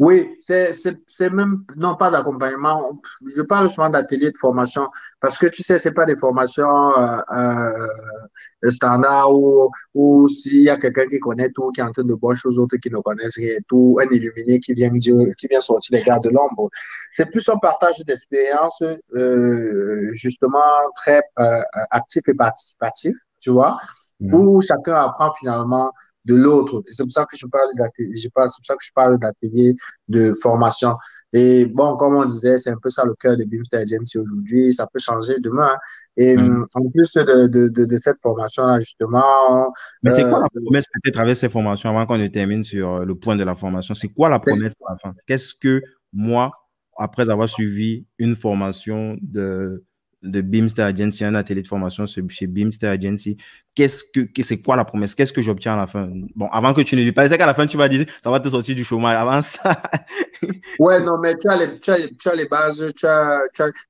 Oui, 0.00 0.34
c'est 0.40 1.30
même, 1.30 1.62
non 1.76 1.94
pas 1.94 2.10
d'accompagnement, 2.10 2.98
je 3.36 3.42
parle 3.42 3.68
souvent 3.68 3.90
d'ateliers 3.90 4.30
de 4.30 4.38
formation 4.38 4.88
parce 5.20 5.36
que 5.36 5.46
tu 5.46 5.62
sais, 5.62 5.78
c'est 5.78 5.92
pas 5.92 6.06
des 6.06 6.16
formations 6.16 6.98
euh, 6.98 7.18
euh, 7.36 8.70
standards 8.70 9.30
où, 9.30 9.70
où 9.92 10.26
s'il 10.26 10.62
y 10.62 10.70
a 10.70 10.78
quelqu'un 10.78 11.04
qui 11.04 11.18
connaît 11.20 11.50
tout, 11.50 11.70
qui 11.72 11.82
est 11.82 11.84
en 11.84 11.92
train 11.92 12.04
de 12.04 12.14
boire 12.14 12.34
aux 12.46 12.58
autres 12.58 12.78
qui 12.78 12.88
ne 12.88 12.98
connaissent 13.00 13.36
rien 13.36 13.58
tout, 13.68 13.98
un 14.00 14.10
illuminé 14.10 14.58
qui 14.60 14.72
vient 14.72 14.88
dire, 14.88 15.18
qui 15.36 15.46
vient 15.48 15.60
sortir 15.60 15.98
les 15.98 16.02
gars 16.02 16.18
de 16.18 16.30
l'ombre. 16.30 16.70
C'est 17.12 17.26
plus 17.26 17.46
un 17.50 17.58
partage 17.58 17.98
d'expérience 17.98 18.82
euh, 19.14 20.12
justement 20.14 20.90
très 20.94 21.20
euh, 21.40 21.60
actif 21.90 22.22
et 22.26 22.34
participatif, 22.34 23.14
tu 23.38 23.50
vois, 23.50 23.76
mmh. 24.20 24.34
où 24.34 24.62
chacun 24.62 24.94
apprend 24.94 25.30
finalement 25.34 25.92
de 26.24 26.34
l'autre. 26.34 26.82
C'est 26.86 27.02
pour 27.02 27.12
ça 27.12 27.24
que 27.24 27.36
je 27.36 27.46
parle 27.46 27.68
d'atelier, 27.76 28.20
c'est 28.22 28.32
pour 28.32 28.48
ça 28.62 28.74
que 28.74 28.84
je 28.84 28.92
parle 28.94 29.18
d'atelier 29.18 29.74
de 30.08 30.32
formation. 30.34 30.96
Et 31.32 31.66
bon, 31.66 31.96
comme 31.96 32.16
on 32.16 32.24
disait, 32.24 32.58
c'est 32.58 32.70
un 32.70 32.76
peu 32.76 32.90
ça 32.90 33.04
le 33.04 33.14
cœur 33.14 33.36
de 33.36 33.44
Beamster 33.44 33.78
Agency 33.78 34.18
aujourd'hui. 34.18 34.72
Ça 34.74 34.86
peut 34.92 34.98
changer 34.98 35.38
demain. 35.40 35.76
Et 36.16 36.36
mm. 36.36 36.66
en 36.74 36.90
plus 36.90 37.12
de, 37.14 37.46
de, 37.46 37.68
de, 37.68 37.84
de 37.84 37.96
cette 37.96 38.20
formation-là, 38.20 38.80
justement. 38.80 39.72
Mais 40.02 40.14
c'est 40.14 40.22
quoi 40.22 40.40
la 40.40 40.44
euh, 40.44 40.64
promesse 40.64 40.86
peut-être 40.92 41.20
avec 41.20 41.36
ces 41.36 41.48
formations 41.48 41.90
avant 41.90 42.06
qu'on 42.06 42.28
termine 42.28 42.64
sur 42.64 42.96
euh, 42.96 43.04
le 43.04 43.14
point 43.14 43.36
de 43.36 43.44
la 43.44 43.54
formation? 43.54 43.94
C'est 43.94 44.08
quoi 44.08 44.28
la 44.28 44.38
promesse 44.38 44.74
à 44.86 44.92
la 44.92 44.98
fin? 44.98 45.14
Qu'est-ce 45.26 45.54
que 45.54 45.80
moi, 46.12 46.50
après 46.98 47.30
avoir 47.30 47.48
suivi 47.48 48.04
une 48.18 48.36
formation 48.36 49.16
de 49.22 49.84
de 50.22 50.40
Beamster 50.40 50.84
Agency, 50.84 51.24
un 51.24 51.34
atelier 51.34 51.62
de 51.62 51.66
formation 51.66 52.04
chez 52.06 52.46
Beamster 52.46 52.90
Agency. 52.90 53.36
Qu'est-ce 53.74 54.04
que, 54.04 54.42
c'est 54.42 54.60
quoi 54.60 54.76
la 54.76 54.84
promesse? 54.84 55.14
Qu'est-ce 55.14 55.32
que 55.32 55.42
j'obtiens 55.42 55.74
à 55.74 55.76
la 55.76 55.86
fin? 55.86 56.10
Bon, 56.34 56.46
avant 56.48 56.74
que 56.74 56.82
tu 56.82 56.96
ne 56.96 57.02
vis 57.02 57.12
pas, 57.12 57.28
c'est 57.28 57.38
qu'à 57.38 57.46
la 57.46 57.54
fin, 57.54 57.66
tu 57.66 57.76
vas 57.76 57.88
dire, 57.88 58.04
ça 58.22 58.30
va 58.30 58.40
te 58.40 58.48
sortir 58.48 58.74
du 58.74 58.84
chômage. 58.84 59.16
Avant 59.18 59.40
ça. 59.42 59.80
ouais, 60.78 61.00
non, 61.00 61.18
mais 61.18 61.36
tu 61.36 61.48
as 61.48 61.56
les, 62.34 62.46
bases, 62.46 62.92
tu 62.96 63.06
as, 63.06 63.40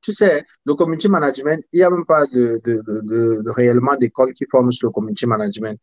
tu, 0.02 0.12
sais, 0.12 0.44
le 0.64 0.74
community 0.74 1.08
management, 1.08 1.64
il 1.72 1.78
n'y 1.78 1.82
a 1.82 1.90
même 1.90 2.04
pas 2.04 2.26
de, 2.26 2.60
de 2.64 3.50
réellement 3.50 3.96
d'école 3.96 4.32
qui 4.34 4.44
forme 4.50 4.70
sur 4.72 4.88
le 4.88 4.92
community 4.92 5.26
management. 5.26 5.78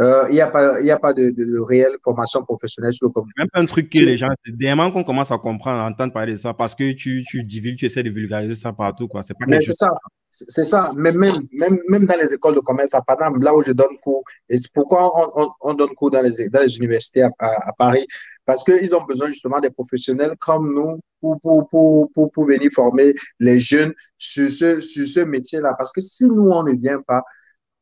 Euh, 0.00 0.24
il 0.30 0.34
n'y 0.34 0.40
a 0.40 0.46
pas, 0.46 0.80
y 0.80 0.90
a 0.90 0.98
pas 0.98 1.12
de, 1.12 1.28
de, 1.30 1.58
réelle 1.58 1.96
formation 2.02 2.42
professionnelle 2.42 2.92
sur 2.92 3.08
le 3.08 3.12
community. 3.12 3.34
Même 3.38 3.48
un 3.52 3.66
truc 3.66 3.90
que 3.90 3.98
les 3.98 4.16
gens, 4.16 4.28
des 4.46 4.72
qu'on 4.92 5.04
commence 5.04 5.30
à 5.30 5.36
comprendre, 5.36 5.80
à 5.80 5.86
entendre 5.86 6.12
parler 6.12 6.32
de 6.32 6.38
ça, 6.38 6.54
parce 6.54 6.74
que 6.74 6.92
tu, 6.92 7.22
tu 7.28 7.44
divulgues, 7.44 7.76
tu 7.76 7.84
essaies 7.84 8.02
de 8.02 8.10
vulgariser 8.10 8.54
ça 8.54 8.72
partout, 8.72 9.08
quoi. 9.08 9.22
C'est 9.22 9.34
pas 9.34 9.44
Mais 9.46 9.60
c'est 9.60 9.74
ça. 9.74 9.90
C'est 10.30 10.64
ça. 10.64 10.92
Mais 10.96 11.12
même, 11.12 11.42
même, 11.52 11.78
même 11.88 12.06
dans 12.06 12.16
les 12.16 12.32
écoles 12.32 12.54
de 12.54 12.60
commerce 12.60 12.94
à 12.94 13.02
Paname, 13.02 13.42
là 13.42 13.54
où 13.54 13.62
je 13.62 13.72
donne 13.72 13.98
cours, 14.00 14.22
et 14.48 14.56
c'est 14.56 14.72
pourquoi 14.72 15.10
on, 15.14 15.42
on, 15.42 15.50
on, 15.60 15.74
donne 15.74 15.90
cours 15.90 16.12
dans 16.12 16.22
les, 16.22 16.48
dans 16.48 16.60
les 16.60 16.78
universités 16.78 17.22
à, 17.22 17.30
à, 17.38 17.72
Paris, 17.76 18.06
parce 18.46 18.64
qu'ils 18.64 18.94
ont 18.94 19.04
besoin 19.04 19.26
justement 19.26 19.58
des 19.60 19.70
professionnels 19.70 20.34
comme 20.38 20.72
nous 20.72 21.00
pour, 21.20 21.40
pour, 21.40 21.68
pour, 21.68 22.10
pour, 22.12 22.30
pour 22.30 22.44
venir 22.46 22.70
former 22.72 23.12
les 23.40 23.58
jeunes 23.58 23.92
sur 24.16 24.48
ce, 24.50 24.80
sur 24.80 25.06
ce 25.06 25.20
métier-là. 25.20 25.74
Parce 25.76 25.90
que 25.92 26.00
si 26.00 26.24
nous, 26.24 26.48
on 26.50 26.62
ne 26.62 26.72
vient 26.72 27.02
pas, 27.02 27.22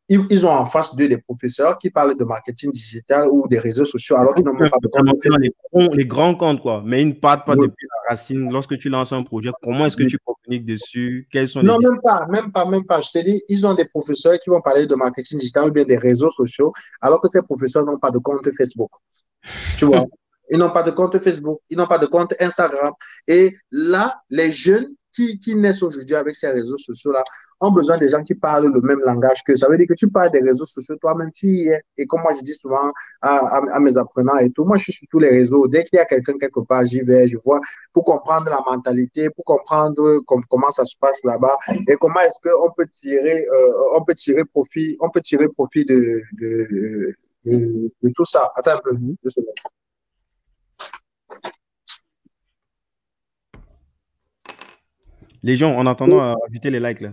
ils, 0.08 0.46
ont 0.46 0.50
en 0.50 0.64
face 0.64 0.96
d'eux 0.96 1.08
des 1.08 1.18
professeurs 1.18 1.76
qui 1.76 1.90
parlent 1.90 2.16
de 2.16 2.24
marketing 2.24 2.72
digital 2.72 3.28
ou 3.30 3.46
des 3.46 3.58
réseaux 3.58 3.84
sociaux 3.84 4.16
alors 4.16 4.34
qu'ils 4.34 4.44
n'ont 4.44 4.54
même 4.54 4.70
pas 4.70 4.78
de 4.82 4.88
compte. 4.88 5.38
Les, 5.38 5.88
les, 5.96 6.06
grands 6.06 6.34
comptes, 6.34 6.62
quoi. 6.62 6.82
Mais 6.84 7.02
ils 7.02 7.08
ne 7.08 7.12
partent 7.12 7.46
pas 7.46 7.54
depuis 7.54 7.86
la 7.86 8.10
racine. 8.10 8.50
Lorsque 8.50 8.78
tu 8.78 8.88
lances 8.88 9.12
un 9.12 9.22
projet, 9.22 9.50
comment 9.62 9.84
est-ce 9.84 9.96
que 9.96 10.04
tu 10.04 10.18
communiques 10.18 10.64
dessus? 10.64 11.28
Quels 11.30 11.48
sont 11.48 11.62
Non, 11.62 11.78
même 11.78 12.00
pas, 12.02 12.26
même 12.28 12.50
pas, 12.50 12.64
même 12.64 12.84
pas. 12.84 13.00
Je 13.00 13.10
te 13.10 13.18
dis, 13.18 13.42
ils 13.48 13.66
ont 13.66 13.74
des 13.74 13.84
professeurs 13.84 14.38
qui 14.38 14.48
vont 14.48 14.62
parler 14.62 14.86
de 14.86 14.94
marketing 14.94 15.38
digital 15.38 15.68
ou 15.68 15.70
bien 15.70 15.84
des 15.84 15.98
réseaux 15.98 16.30
sociaux 16.30 16.72
alors 17.02 17.20
que 17.20 17.28
ces 17.28 17.42
professeurs 17.42 17.84
n'ont 17.84 17.98
pas 17.98 18.10
de 18.10 18.18
compte 18.18 18.48
Facebook. 18.56 18.90
Tu 19.76 19.84
vois? 19.84 20.04
Ils 20.50 20.58
n'ont 20.58 20.70
pas 20.70 20.82
de 20.82 20.90
compte 20.90 21.18
Facebook, 21.18 21.60
ils 21.68 21.76
n'ont 21.76 21.86
pas 21.86 21.98
de 21.98 22.06
compte 22.06 22.34
Instagram. 22.40 22.94
Et 23.26 23.54
là, 23.70 24.22
les 24.30 24.50
jeunes 24.50 24.94
qui, 25.12 25.38
qui 25.38 25.54
naissent 25.54 25.82
aujourd'hui 25.82 26.14
avec 26.14 26.34
ces 26.34 26.48
réseaux 26.48 26.78
sociaux-là 26.78 27.22
ont 27.60 27.72
besoin 27.72 27.98
des 27.98 28.08
gens 28.08 28.22
qui 28.22 28.34
parlent 28.34 28.72
le 28.72 28.80
même 28.80 29.00
langage 29.00 29.42
que 29.44 29.56
ça 29.56 29.68
veut 29.68 29.76
dire 29.76 29.86
que 29.88 29.94
tu 29.94 30.08
parles 30.08 30.30
des 30.30 30.40
réseaux 30.40 30.64
sociaux 30.64 30.96
toi-même, 31.00 31.32
tu 31.32 31.46
y 31.46 31.68
es. 31.68 31.82
Et 31.96 32.06
comme 32.06 32.20
moi, 32.22 32.32
je 32.36 32.42
dis 32.42 32.54
souvent 32.54 32.92
à, 33.20 33.36
à, 33.36 33.80
mes 33.80 33.96
apprenants 33.96 34.38
et 34.38 34.50
tout, 34.50 34.64
moi, 34.64 34.78
je 34.78 34.84
suis 34.84 34.92
sur 34.92 35.08
tous 35.10 35.18
les 35.18 35.30
réseaux. 35.30 35.66
Dès 35.66 35.84
qu'il 35.84 35.96
y 35.96 36.00
a 36.00 36.04
quelqu'un 36.04 36.38
quelque 36.38 36.60
part, 36.60 36.84
j'y 36.86 37.00
vais, 37.00 37.28
je 37.28 37.36
vois, 37.44 37.60
pour 37.92 38.04
comprendre 38.04 38.48
la 38.48 38.60
mentalité, 38.64 39.30
pour 39.30 39.44
comprendre 39.44 40.20
comment 40.48 40.70
ça 40.70 40.84
se 40.84 40.94
passe 41.00 41.20
là-bas 41.24 41.56
et 41.88 41.96
comment 41.96 42.20
est-ce 42.20 42.38
qu'on 42.42 42.70
peut 42.70 42.86
tirer, 42.86 43.46
euh, 43.46 43.96
on 43.96 44.04
peut 44.04 44.14
tirer 44.14 44.44
profit, 44.44 44.96
on 45.00 45.10
peut 45.10 45.20
tirer 45.20 45.48
profit 45.48 45.84
de, 45.84 46.22
de, 46.40 47.14
de, 47.44 48.12
tout 48.14 48.24
ça. 48.24 48.50
Attends 48.54 48.72
un 48.72 48.80
peu, 48.84 48.92
deux 48.94 49.30
secondes. 49.30 49.54
Les 55.42 55.56
gens, 55.56 55.74
en 55.74 55.86
attendant, 55.86 56.36
ajouter 56.48 56.70
les 56.70 56.80
likes 56.80 57.00
là. 57.00 57.12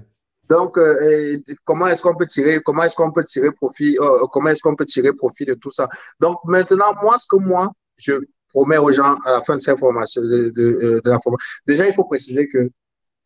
Donc, 0.49 0.77
euh, 0.77 1.37
comment 1.63 1.87
est-ce 1.87 2.01
qu'on 2.03 2.15
peut 2.15 2.27
tirer, 2.27 2.59
comment 2.59 2.83
est-ce 2.83 2.95
qu'on 2.95 3.11
peut 3.11 3.23
tirer 3.23 3.51
profit, 3.51 3.97
euh, 3.99 4.27
comment 4.31 4.49
est-ce 4.49 4.61
qu'on 4.61 4.75
peut 4.75 4.85
tirer 4.85 5.11
profit 5.13 5.45
de 5.45 5.55
tout 5.55 5.71
ça? 5.71 5.89
Donc, 6.19 6.37
maintenant, 6.45 6.93
moi, 7.01 7.17
ce 7.17 7.25
que 7.27 7.37
moi, 7.37 7.71
je 7.97 8.13
promets 8.49 8.77
aux 8.77 8.91
gens 8.91 9.15
à 9.25 9.31
la 9.31 9.41
fin 9.41 9.55
de 9.55 9.61
cette 9.61 9.79
formation, 9.79 10.21
de, 10.21 10.51
de, 10.55 10.79
euh, 10.83 11.01
la 11.05 11.19
formation, 11.19 11.45
déjà, 11.65 11.87
il 11.87 11.93
faut 11.95 12.03
préciser 12.03 12.47
que 12.47 12.69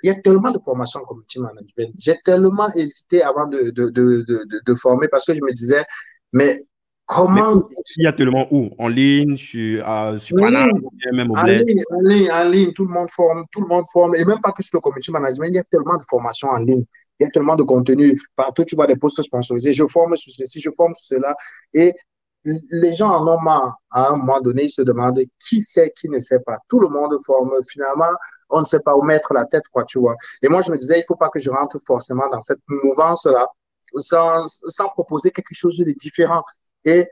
il 0.03 0.07
y 0.07 0.11
a 0.11 0.21
tellement 0.21 0.51
de 0.51 0.59
formations 0.63 1.01
comme 1.01 1.23
team 1.27 1.43
management. 1.43 1.93
J'ai 1.97 2.17
tellement 2.23 2.73
hésité 2.73 3.21
avant 3.21 3.47
de, 3.47 4.75
former 4.75 5.07
parce 5.09 5.25
que 5.25 5.33
je 5.33 5.41
me 5.41 5.51
disais, 5.51 5.83
mais 6.31 6.65
Comment 7.09 7.67
Il 7.97 8.03
y 8.03 8.07
a 8.07 8.13
tellement 8.13 8.47
où? 8.51 8.69
En 8.77 8.87
ligne, 8.87 9.35
sur, 9.35 9.89
euh, 9.89 10.19
sur 10.19 10.37
même 10.37 11.31
au 11.31 11.35
en 11.35 11.43
ligne, 11.43 11.81
en 11.89 12.01
ligne, 12.01 12.31
en 12.31 12.43
ligne, 12.43 12.71
tout 12.73 12.85
le 12.85 12.93
monde 12.93 13.09
forme, 13.09 13.45
tout 13.51 13.61
le 13.61 13.67
monde 13.67 13.85
forme, 13.91 14.15
et 14.15 14.23
même 14.23 14.39
pas 14.39 14.51
que 14.51 14.61
sur 14.61 14.77
le 14.77 14.81
community 14.81 15.11
management, 15.11 15.47
il 15.47 15.55
y 15.55 15.59
a 15.59 15.63
tellement 15.63 15.97
de 15.97 16.03
formations 16.07 16.49
en 16.49 16.57
ligne, 16.57 16.85
il 17.19 17.23
y 17.23 17.25
a 17.25 17.31
tellement 17.31 17.55
de 17.55 17.63
contenu. 17.63 18.15
Partout, 18.35 18.63
tu 18.63 18.75
vois 18.75 18.85
des 18.85 18.95
postes 18.95 19.23
sponsorisés. 19.23 19.73
Je 19.73 19.87
forme 19.87 20.15
sur 20.17 20.31
ceci, 20.31 20.61
je 20.61 20.69
forme 20.69 20.93
sur 20.93 21.17
cela. 21.17 21.35
Et 21.73 21.95
les 22.43 22.93
gens 22.93 23.09
en 23.09 23.27
ont 23.27 23.41
marre. 23.41 23.79
À 23.89 24.09
un 24.09 24.17
moment 24.17 24.39
donné, 24.39 24.65
ils 24.65 24.71
se 24.71 24.83
demandent 24.83 25.19
qui 25.39 25.61
sait, 25.61 25.91
qui 25.99 26.09
ne 26.09 26.19
sait 26.19 26.39
pas? 26.41 26.59
Tout 26.67 26.79
le 26.79 26.89
monde 26.89 27.17
forme. 27.25 27.53
Finalement, 27.67 28.11
on 28.51 28.59
ne 28.59 28.65
sait 28.65 28.81
pas 28.81 28.95
où 28.95 29.01
mettre 29.01 29.33
la 29.33 29.45
tête, 29.45 29.63
quoi, 29.71 29.83
tu 29.83 29.97
vois. 29.97 30.15
Et 30.43 30.47
moi, 30.47 30.61
je 30.61 30.71
me 30.71 30.77
disais, 30.77 30.99
il 30.99 31.05
faut 31.07 31.15
pas 31.15 31.29
que 31.29 31.39
je 31.39 31.49
rentre 31.49 31.79
forcément 31.87 32.29
dans 32.29 32.41
cette 32.41 32.61
mouvance-là 32.67 33.47
sans, 33.95 34.45
sans 34.45 34.89
proposer 34.89 35.31
quelque 35.31 35.55
chose 35.55 35.75
de 35.77 35.91
différent. 35.99 36.43
Et 36.85 37.07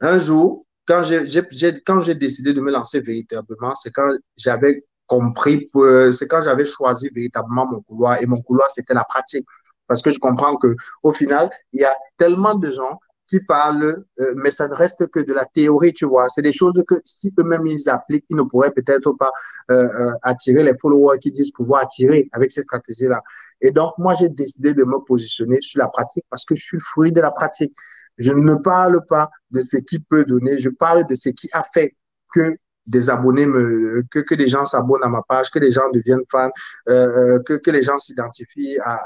un 0.00 0.18
jour, 0.18 0.66
quand 0.86 1.02
j'ai 1.02 2.14
décidé 2.14 2.52
de 2.52 2.60
me 2.60 2.70
lancer 2.70 3.00
véritablement, 3.00 3.74
c'est 3.74 3.90
quand 3.90 4.08
j'avais 4.36 4.84
compris, 5.06 5.70
c'est 6.12 6.28
quand 6.28 6.40
j'avais 6.40 6.64
choisi 6.64 7.08
véritablement 7.14 7.66
mon 7.66 7.80
couloir. 7.82 8.22
Et 8.22 8.26
mon 8.26 8.40
couloir, 8.40 8.70
c'était 8.70 8.94
la 8.94 9.04
pratique. 9.04 9.46
Parce 9.86 10.02
que 10.02 10.10
je 10.10 10.18
comprends 10.18 10.56
que 10.56 10.74
au 11.02 11.12
final, 11.12 11.50
il 11.72 11.80
y 11.80 11.84
a 11.84 11.94
tellement 12.18 12.54
de 12.54 12.72
gens 12.72 12.98
qui 13.28 13.40
parlent, 13.40 14.04
euh, 14.20 14.34
mais 14.36 14.50
ça 14.50 14.68
ne 14.68 14.74
reste 14.74 15.06
que 15.08 15.20
de 15.20 15.32
la 15.32 15.44
théorie, 15.46 15.92
tu 15.92 16.06
vois. 16.06 16.28
C'est 16.28 16.42
des 16.42 16.52
choses 16.52 16.82
que 16.86 16.94
si 17.04 17.32
eux-mêmes 17.38 17.66
ils 17.66 17.88
appliquent, 17.88 18.24
ils 18.30 18.36
ne 18.36 18.42
pourraient 18.42 18.70
peut-être 18.70 19.12
pas 19.12 19.32
euh, 19.70 19.88
euh, 19.88 20.12
attirer 20.22 20.62
les 20.62 20.74
followers 20.80 21.18
qui 21.18 21.32
disent 21.32 21.50
pouvoir 21.50 21.82
attirer 21.82 22.28
avec 22.32 22.52
ces 22.52 22.62
stratégies-là. 22.62 23.20
Et 23.60 23.70
donc, 23.72 23.94
moi, 23.98 24.14
j'ai 24.14 24.28
décidé 24.28 24.74
de 24.74 24.84
me 24.84 24.98
positionner 25.04 25.58
sur 25.60 25.80
la 25.80 25.88
pratique 25.88 26.24
parce 26.30 26.44
que 26.44 26.54
je 26.54 26.64
suis 26.64 26.76
le 26.76 26.82
fruit 26.82 27.10
de 27.10 27.20
la 27.20 27.30
pratique. 27.30 27.74
Je 28.18 28.32
ne 28.32 28.54
parle 28.54 29.04
pas 29.06 29.30
de 29.50 29.60
ce 29.60 29.76
qui 29.76 29.98
peut 29.98 30.24
donner, 30.24 30.58
je 30.58 30.70
parle 30.70 31.06
de 31.06 31.14
ce 31.14 31.28
qui 31.30 31.48
a 31.52 31.64
fait 31.72 31.94
que 32.32 32.56
des 32.86 33.10
abonnés 33.10 33.46
me, 33.46 34.04
que, 34.10 34.20
que 34.20 34.34
des 34.34 34.48
gens 34.48 34.64
s'abonnent 34.64 35.02
à 35.02 35.08
ma 35.08 35.22
page, 35.22 35.50
que 35.50 35.58
des 35.58 35.70
gens 35.70 35.90
deviennent 35.92 36.24
fans, 36.30 36.50
euh, 36.88 37.40
que, 37.44 37.54
que 37.54 37.70
les 37.70 37.82
gens 37.82 37.98
s'identifient 37.98 38.78
à, 38.80 39.00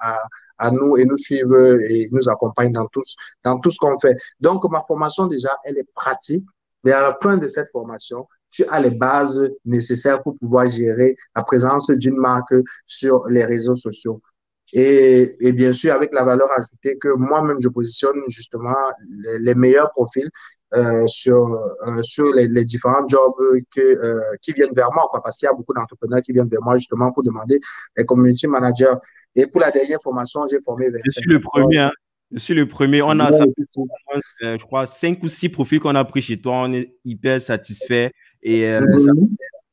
à, 0.00 0.18
à, 0.58 0.70
nous 0.70 0.96
et 0.96 1.04
nous 1.04 1.16
suivent 1.16 1.80
et 1.88 2.08
nous 2.10 2.28
accompagnent 2.28 2.72
dans 2.72 2.86
tout, 2.86 3.02
dans 3.44 3.58
tout 3.58 3.70
ce 3.70 3.78
qu'on 3.78 3.98
fait. 3.98 4.16
Donc, 4.40 4.64
ma 4.70 4.82
formation, 4.86 5.26
déjà, 5.26 5.56
elle 5.64 5.78
est 5.78 5.88
pratique. 5.94 6.46
Et 6.86 6.92
à 6.92 7.02
la 7.02 7.18
fin 7.20 7.36
de 7.36 7.46
cette 7.48 7.68
formation, 7.70 8.26
tu 8.50 8.64
as 8.64 8.80
les 8.80 8.90
bases 8.90 9.50
nécessaires 9.64 10.22
pour 10.22 10.34
pouvoir 10.36 10.68
gérer 10.68 11.16
la 11.34 11.42
présence 11.42 11.90
d'une 11.90 12.16
marque 12.16 12.54
sur 12.86 13.26
les 13.28 13.44
réseaux 13.44 13.76
sociaux. 13.76 14.22
Et, 14.78 15.34
et, 15.40 15.52
bien 15.52 15.72
sûr, 15.72 15.94
avec 15.94 16.12
la 16.12 16.22
valeur 16.22 16.48
ajoutée 16.54 16.98
que 16.98 17.08
moi-même, 17.16 17.56
je 17.62 17.68
positionne 17.68 18.20
justement 18.28 18.76
les, 19.40 19.54
meilleurs 19.54 19.90
profils 19.92 20.28
euh, 20.74 21.06
sur, 21.06 21.34
euh, 21.86 22.02
sur 22.02 22.26
les, 22.34 22.46
les, 22.46 22.62
différents 22.66 23.08
jobs 23.08 23.32
que, 23.74 23.80
euh, 23.80 24.20
qui 24.42 24.52
viennent 24.52 24.74
vers 24.74 24.92
moi, 24.92 25.08
quoi, 25.10 25.22
parce 25.22 25.38
qu'il 25.38 25.46
y 25.46 25.48
a 25.48 25.54
beaucoup 25.54 25.72
d'entrepreneurs 25.72 26.20
qui 26.20 26.32
viennent 26.32 26.50
vers 26.50 26.60
moi 26.60 26.76
justement 26.76 27.10
pour 27.10 27.22
demander 27.22 27.58
les 27.96 28.04
community 28.04 28.46
managers. 28.46 28.92
Et 29.34 29.46
pour 29.46 29.62
la 29.62 29.70
dernière 29.70 29.98
formation, 30.02 30.42
j'ai 30.50 30.58
formé 30.62 30.90
Je 31.02 31.10
suis 31.10 31.30
le 31.30 31.40
premier. 31.40 31.78
Hein. 31.78 31.92
Je 32.30 32.38
suis 32.38 32.52
le 32.52 32.68
premier. 32.68 33.00
On 33.00 33.18
a, 33.18 33.32
ça, 33.32 33.44
je 34.42 34.62
crois, 34.62 34.84
cinq 34.86 35.22
ou 35.22 35.28
six 35.28 35.48
profils 35.48 35.80
qu'on 35.80 35.94
a 35.94 36.04
pris 36.04 36.20
chez 36.20 36.38
toi. 36.38 36.52
On 36.64 36.72
est 36.74 36.96
hyper 37.02 37.40
satisfait 37.40 38.12
et 38.42 38.68
ça 38.68 38.82
mhm. 38.82 39.28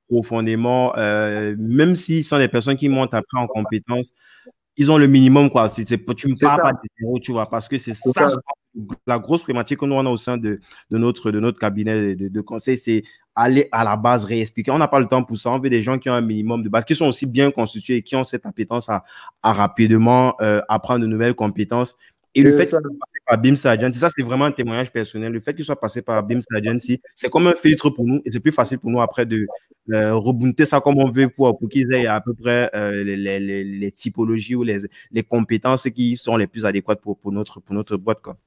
profondément, 0.08 0.94
même 0.96 1.98
si 1.98 2.24
ce 2.24 2.30
sont 2.30 2.38
des 2.38 2.48
personnes 2.48 2.78
qui 2.78 2.88
montent 2.88 3.14
après 3.14 3.38
en 3.38 3.48
compétences, 3.48 4.14
ils 4.78 4.92
ont 4.92 4.98
le 4.98 5.08
minimum, 5.08 5.50
quoi. 5.50 5.70
Tu 5.70 5.84
me 5.84 6.40
parles 6.40 6.62
pas 6.62 6.72
de 6.72 6.90
zéro, 7.00 7.20
tu 7.20 7.32
vois, 7.32 7.50
parce 7.50 7.68
que 7.68 7.78
c'est 7.78 7.94
ça, 7.94 8.28
la 9.06 9.20
grosse 9.20 9.42
problématique 9.42 9.80
que 9.80 9.86
nous 9.86 9.96
on 9.96 10.06
a 10.06 10.10
au 10.10 10.18
sein 10.18 10.38
de, 10.38 10.60
de, 10.90 10.98
notre, 10.98 11.32
de 11.32 11.40
notre 11.40 11.60
cabinet 11.60 12.16
de, 12.16 12.28
de 12.28 12.42
conseil, 12.42 12.78
c'est 12.78 13.04
aller 13.36 13.68
à 13.72 13.84
la 13.84 13.98
base, 13.98 14.26
réexpliquer. 14.26 14.72
On 14.72 14.78
n'a 14.78 14.88
pas 14.88 15.00
le 15.00 15.08
temps 15.08 15.24
pour 15.24 15.38
ça. 15.38 15.52
On 15.52 15.60
veut 15.60 15.70
des 15.70 15.84
gens 15.84 15.98
qui 15.98 16.10
ont 16.10 16.14
un 16.14 16.22
minimum 16.22 16.62
de 16.64 16.70
base, 16.70 16.86
qui 16.86 16.96
sont 16.96 17.08
aussi 17.08 17.26
bien 17.26 17.52
constitués 17.52 17.98
et 17.98 18.02
qui 18.02 18.16
ont 18.16 18.24
cette 18.24 18.46
appétence 18.46 18.90
à, 18.90 19.04
à 19.42 19.54
rapidement 19.54 20.36
euh, 20.42 20.62
apprendre 20.70 21.02
de 21.02 21.08
nouvelles 21.08 21.36
compétences 21.36 21.96
et 22.36 22.42
le 22.42 22.52
fait 22.52 22.60
qu'il 22.60 22.68
soit 22.68 22.82
passé 22.82 23.20
par 23.26 23.38
BIMS 23.38 23.56
Agency, 23.66 24.00
ça 24.00 24.10
c'est 24.16 24.24
vraiment 24.24 24.46
un 24.46 24.52
témoignage 24.52 24.92
personnel. 24.92 25.32
Le 25.32 25.40
fait 25.40 25.54
qu'il 25.54 25.66
soit 25.66 25.80
passé 25.80 26.02
par 26.02 26.24
BIMS 26.24 26.42
Agency, 26.52 27.00
c'est 27.16 27.30
comme 27.30 27.48
un 27.48 27.56
filtre 27.56 27.90
pour 27.90 28.06
nous 28.06 28.22
et 28.26 28.32
c'est 28.32 28.40
plus 28.40 28.52
facile 28.52 28.80
pour 28.80 28.90
nous 28.90 29.02
après 29.02 29.26
de 29.26 29.46
euh, 29.92 30.16
rebooter 30.16 30.66
ça 30.66 30.80
comme 30.80 30.98
on 30.98 31.12
veut 31.12 31.30
pour, 31.30 31.58
pour 31.58 31.70
qu'ils 31.70 31.92
aient 31.94 32.08
à 32.08 32.22
peu 32.22 32.34
près 32.34 32.70
euh, 32.74 33.04
les, 33.04 33.18
les, 33.18 33.64
les, 33.64 33.92
typologies 33.92 34.56
ou 34.56 34.64
les, 34.64 34.78
les 35.12 35.24
compétences 35.24 35.90
qui 35.90 36.16
sont 36.16 36.38
les 36.38 36.48
plus 36.48 36.66
adéquates 36.66 37.02
pour, 37.02 37.18
pour, 37.18 37.32
notre, 37.32 37.60
pour 37.60 37.76
notre 37.76 37.98
boîte. 37.98 38.22
Quoi. 38.22 38.38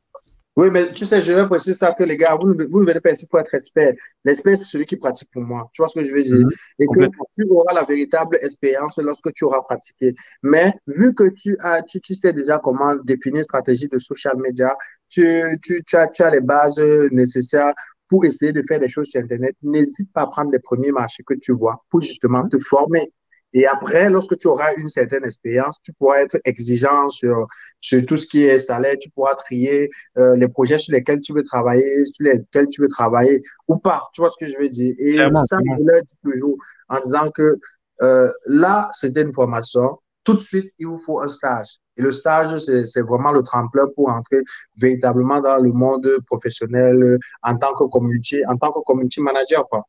Oui, 0.57 0.70
mais 0.70 0.90
tu 0.94 1.04
sais, 1.04 1.20
je 1.20 1.32
vais 1.32 1.46
préciser 1.46 1.74
ça 1.74 1.92
que 1.92 2.02
les 2.02 2.16
gars, 2.16 2.34
vous, 2.40 2.54
vous 2.70 2.80
ne 2.80 2.86
venez 2.86 3.00
pas 3.00 3.11
ici 3.11 3.26
pour 3.26 3.38
être 3.38 3.52
expert. 3.54 3.92
L'expert, 4.24 4.57
c'est 4.59 4.64
celui 4.64 4.86
qui 4.86 4.96
pratique 4.96 5.28
pour 5.30 5.42
moi. 5.42 5.68
Tu 5.74 5.82
vois 5.82 5.88
ce 5.88 5.98
que 6.00 6.04
je 6.04 6.14
veux 6.14 6.22
dire? 6.22 6.36
Mhm. 6.36 6.50
Et 6.78 6.86
que 6.86 7.07
tu 7.34 7.44
auras 7.50 7.74
la 7.74 7.84
véritable 7.84 8.38
expérience 8.40 8.96
lorsque 8.96 9.30
tu 9.34 9.44
auras 9.44 9.61
pratiqué. 9.61 10.14
Mais 10.42 10.72
vu 10.86 11.14
que 11.14 11.28
tu 11.28 11.59
as, 11.61 11.82
tu, 11.82 12.00
tu 12.00 12.14
sais 12.14 12.32
déjà 12.32 12.59
comment 12.59 12.96
définir 12.96 13.38
une 13.40 13.44
stratégie 13.44 13.88
de 13.88 13.98
social 13.98 14.38
media, 14.38 14.74
tu, 15.11 15.59
tu, 15.62 15.82
tu, 15.84 15.96
as, 15.96 16.09
tu 16.09 16.22
as 16.22 16.30
les 16.30 16.40
bases 16.40 16.80
nécessaires 17.11 17.74
pour 18.09 18.24
essayer 18.24 18.52
de 18.52 18.62
faire 18.66 18.80
des 18.80 18.88
choses 18.88 19.09
sur 19.09 19.20
Internet, 19.20 19.57
n'hésite 19.62 20.11
pas 20.12 20.22
à 20.22 20.26
prendre 20.26 20.50
les 20.52 20.59
premiers 20.61 20.92
marchés 20.92 21.22
que 21.26 21.34
tu 21.34 21.52
vois 21.52 21.84
pour 21.90 22.00
justement 22.00 22.48
te 22.48 22.59
former 22.59 23.12
Et 23.57 23.66
après, 23.66 24.11
lorsque 24.11 24.36
tu 24.36 24.48
auras 24.48 24.74
une 24.76 24.88
certaine 24.88 25.24
expérience, 25.24 25.80
tu 25.82 25.90
pourras 25.94 26.18
être 26.18 26.36
exigeant 26.44 27.09
sur, 27.09 27.46
sur 27.80 28.04
tout 28.04 28.18
ce 28.18 28.26
qui 28.26 28.42
est 28.42 28.59
salaire, 28.59 28.96
tu 29.00 29.09
pourras 29.09 29.34
trier 29.34 29.88
euh, 30.18 30.36
les 30.36 30.46
projets 30.46 30.76
sur 30.76 30.92
lesquels 30.92 31.20
tu 31.20 31.32
veux 31.32 31.42
travailler, 31.42 32.04
sur 32.04 32.26
lesquels 32.26 32.68
tu 32.68 32.82
veux 32.82 32.88
travailler 32.88 33.40
ou 33.66 33.78
pas. 33.78 34.02
Tu 34.12 34.20
vois 34.20 34.28
ce 34.28 34.36
que 34.38 34.52
je 34.52 34.59
veux 34.59 34.68
dire? 34.68 34.94
Et 34.98 35.14
ça, 35.14 35.57
je 35.78 35.82
leur 35.84 36.02
dis 36.02 36.16
toujours 36.22 36.59
en 36.90 37.00
disant 37.00 37.30
que 37.30 37.59
euh, 38.02 38.30
là, 38.44 38.90
c'était 38.92 39.22
une 39.22 39.32
formation. 39.32 40.00
Tout 40.22 40.34
de 40.34 40.40
suite, 40.40 40.70
il 40.78 40.88
vous 40.88 40.98
faut 40.98 41.22
un 41.22 41.28
stage. 41.28 41.78
Et 41.96 42.02
le 42.02 42.12
stage, 42.12 42.59
c'est 42.59 43.00
vraiment 43.00 43.32
le 43.32 43.42
tremplin 43.42 43.86
pour 43.94 44.11
entrer 44.11 44.42
véritablement 44.78 45.40
dans 45.40 45.57
le 45.57 45.72
monde 45.72 46.07
professionnel 46.26 47.18
en 47.42 47.57
tant 47.57 47.72
que 47.72 47.84
community, 47.84 48.44
en 48.44 48.59
tant 48.59 48.70
que 48.70 48.80
community 48.80 49.22
manager. 49.22 49.66
Quoi. 49.70 49.82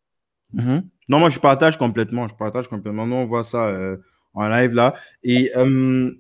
Mm-hmm. 0.56 0.84
Non, 1.10 1.20
moi, 1.20 1.30
je 1.30 1.40
partage 1.40 1.78
complètement. 1.78 2.28
Je 2.28 2.36
partage 2.36 2.68
complètement. 2.68 3.06
Nous, 3.06 3.16
on 3.16 3.26
voit 3.26 3.44
ça 3.44 3.68
euh, 3.68 3.98
en 4.34 4.48
live 4.50 4.74
là. 4.74 4.96
Et 5.24 5.52
euh, 5.56 6.12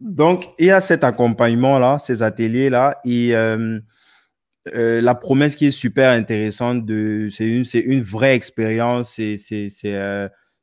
donc, 0.00 0.50
il 0.58 0.66
y 0.66 0.70
a 0.70 0.80
cet 0.80 1.04
accompagnement-là, 1.04 1.98
ces 1.98 2.22
ateliers-là. 2.22 2.98
Et 3.04 3.34
euh, 3.34 3.80
la 4.66 5.14
promesse 5.14 5.56
qui 5.56 5.66
est 5.66 5.70
super 5.70 6.10
intéressante, 6.10 6.84
c'est 7.30 7.46
une, 7.46 7.64
une 7.74 8.02
vraie 8.02 8.34
expérience. 8.34 9.12
C'est 9.12 9.36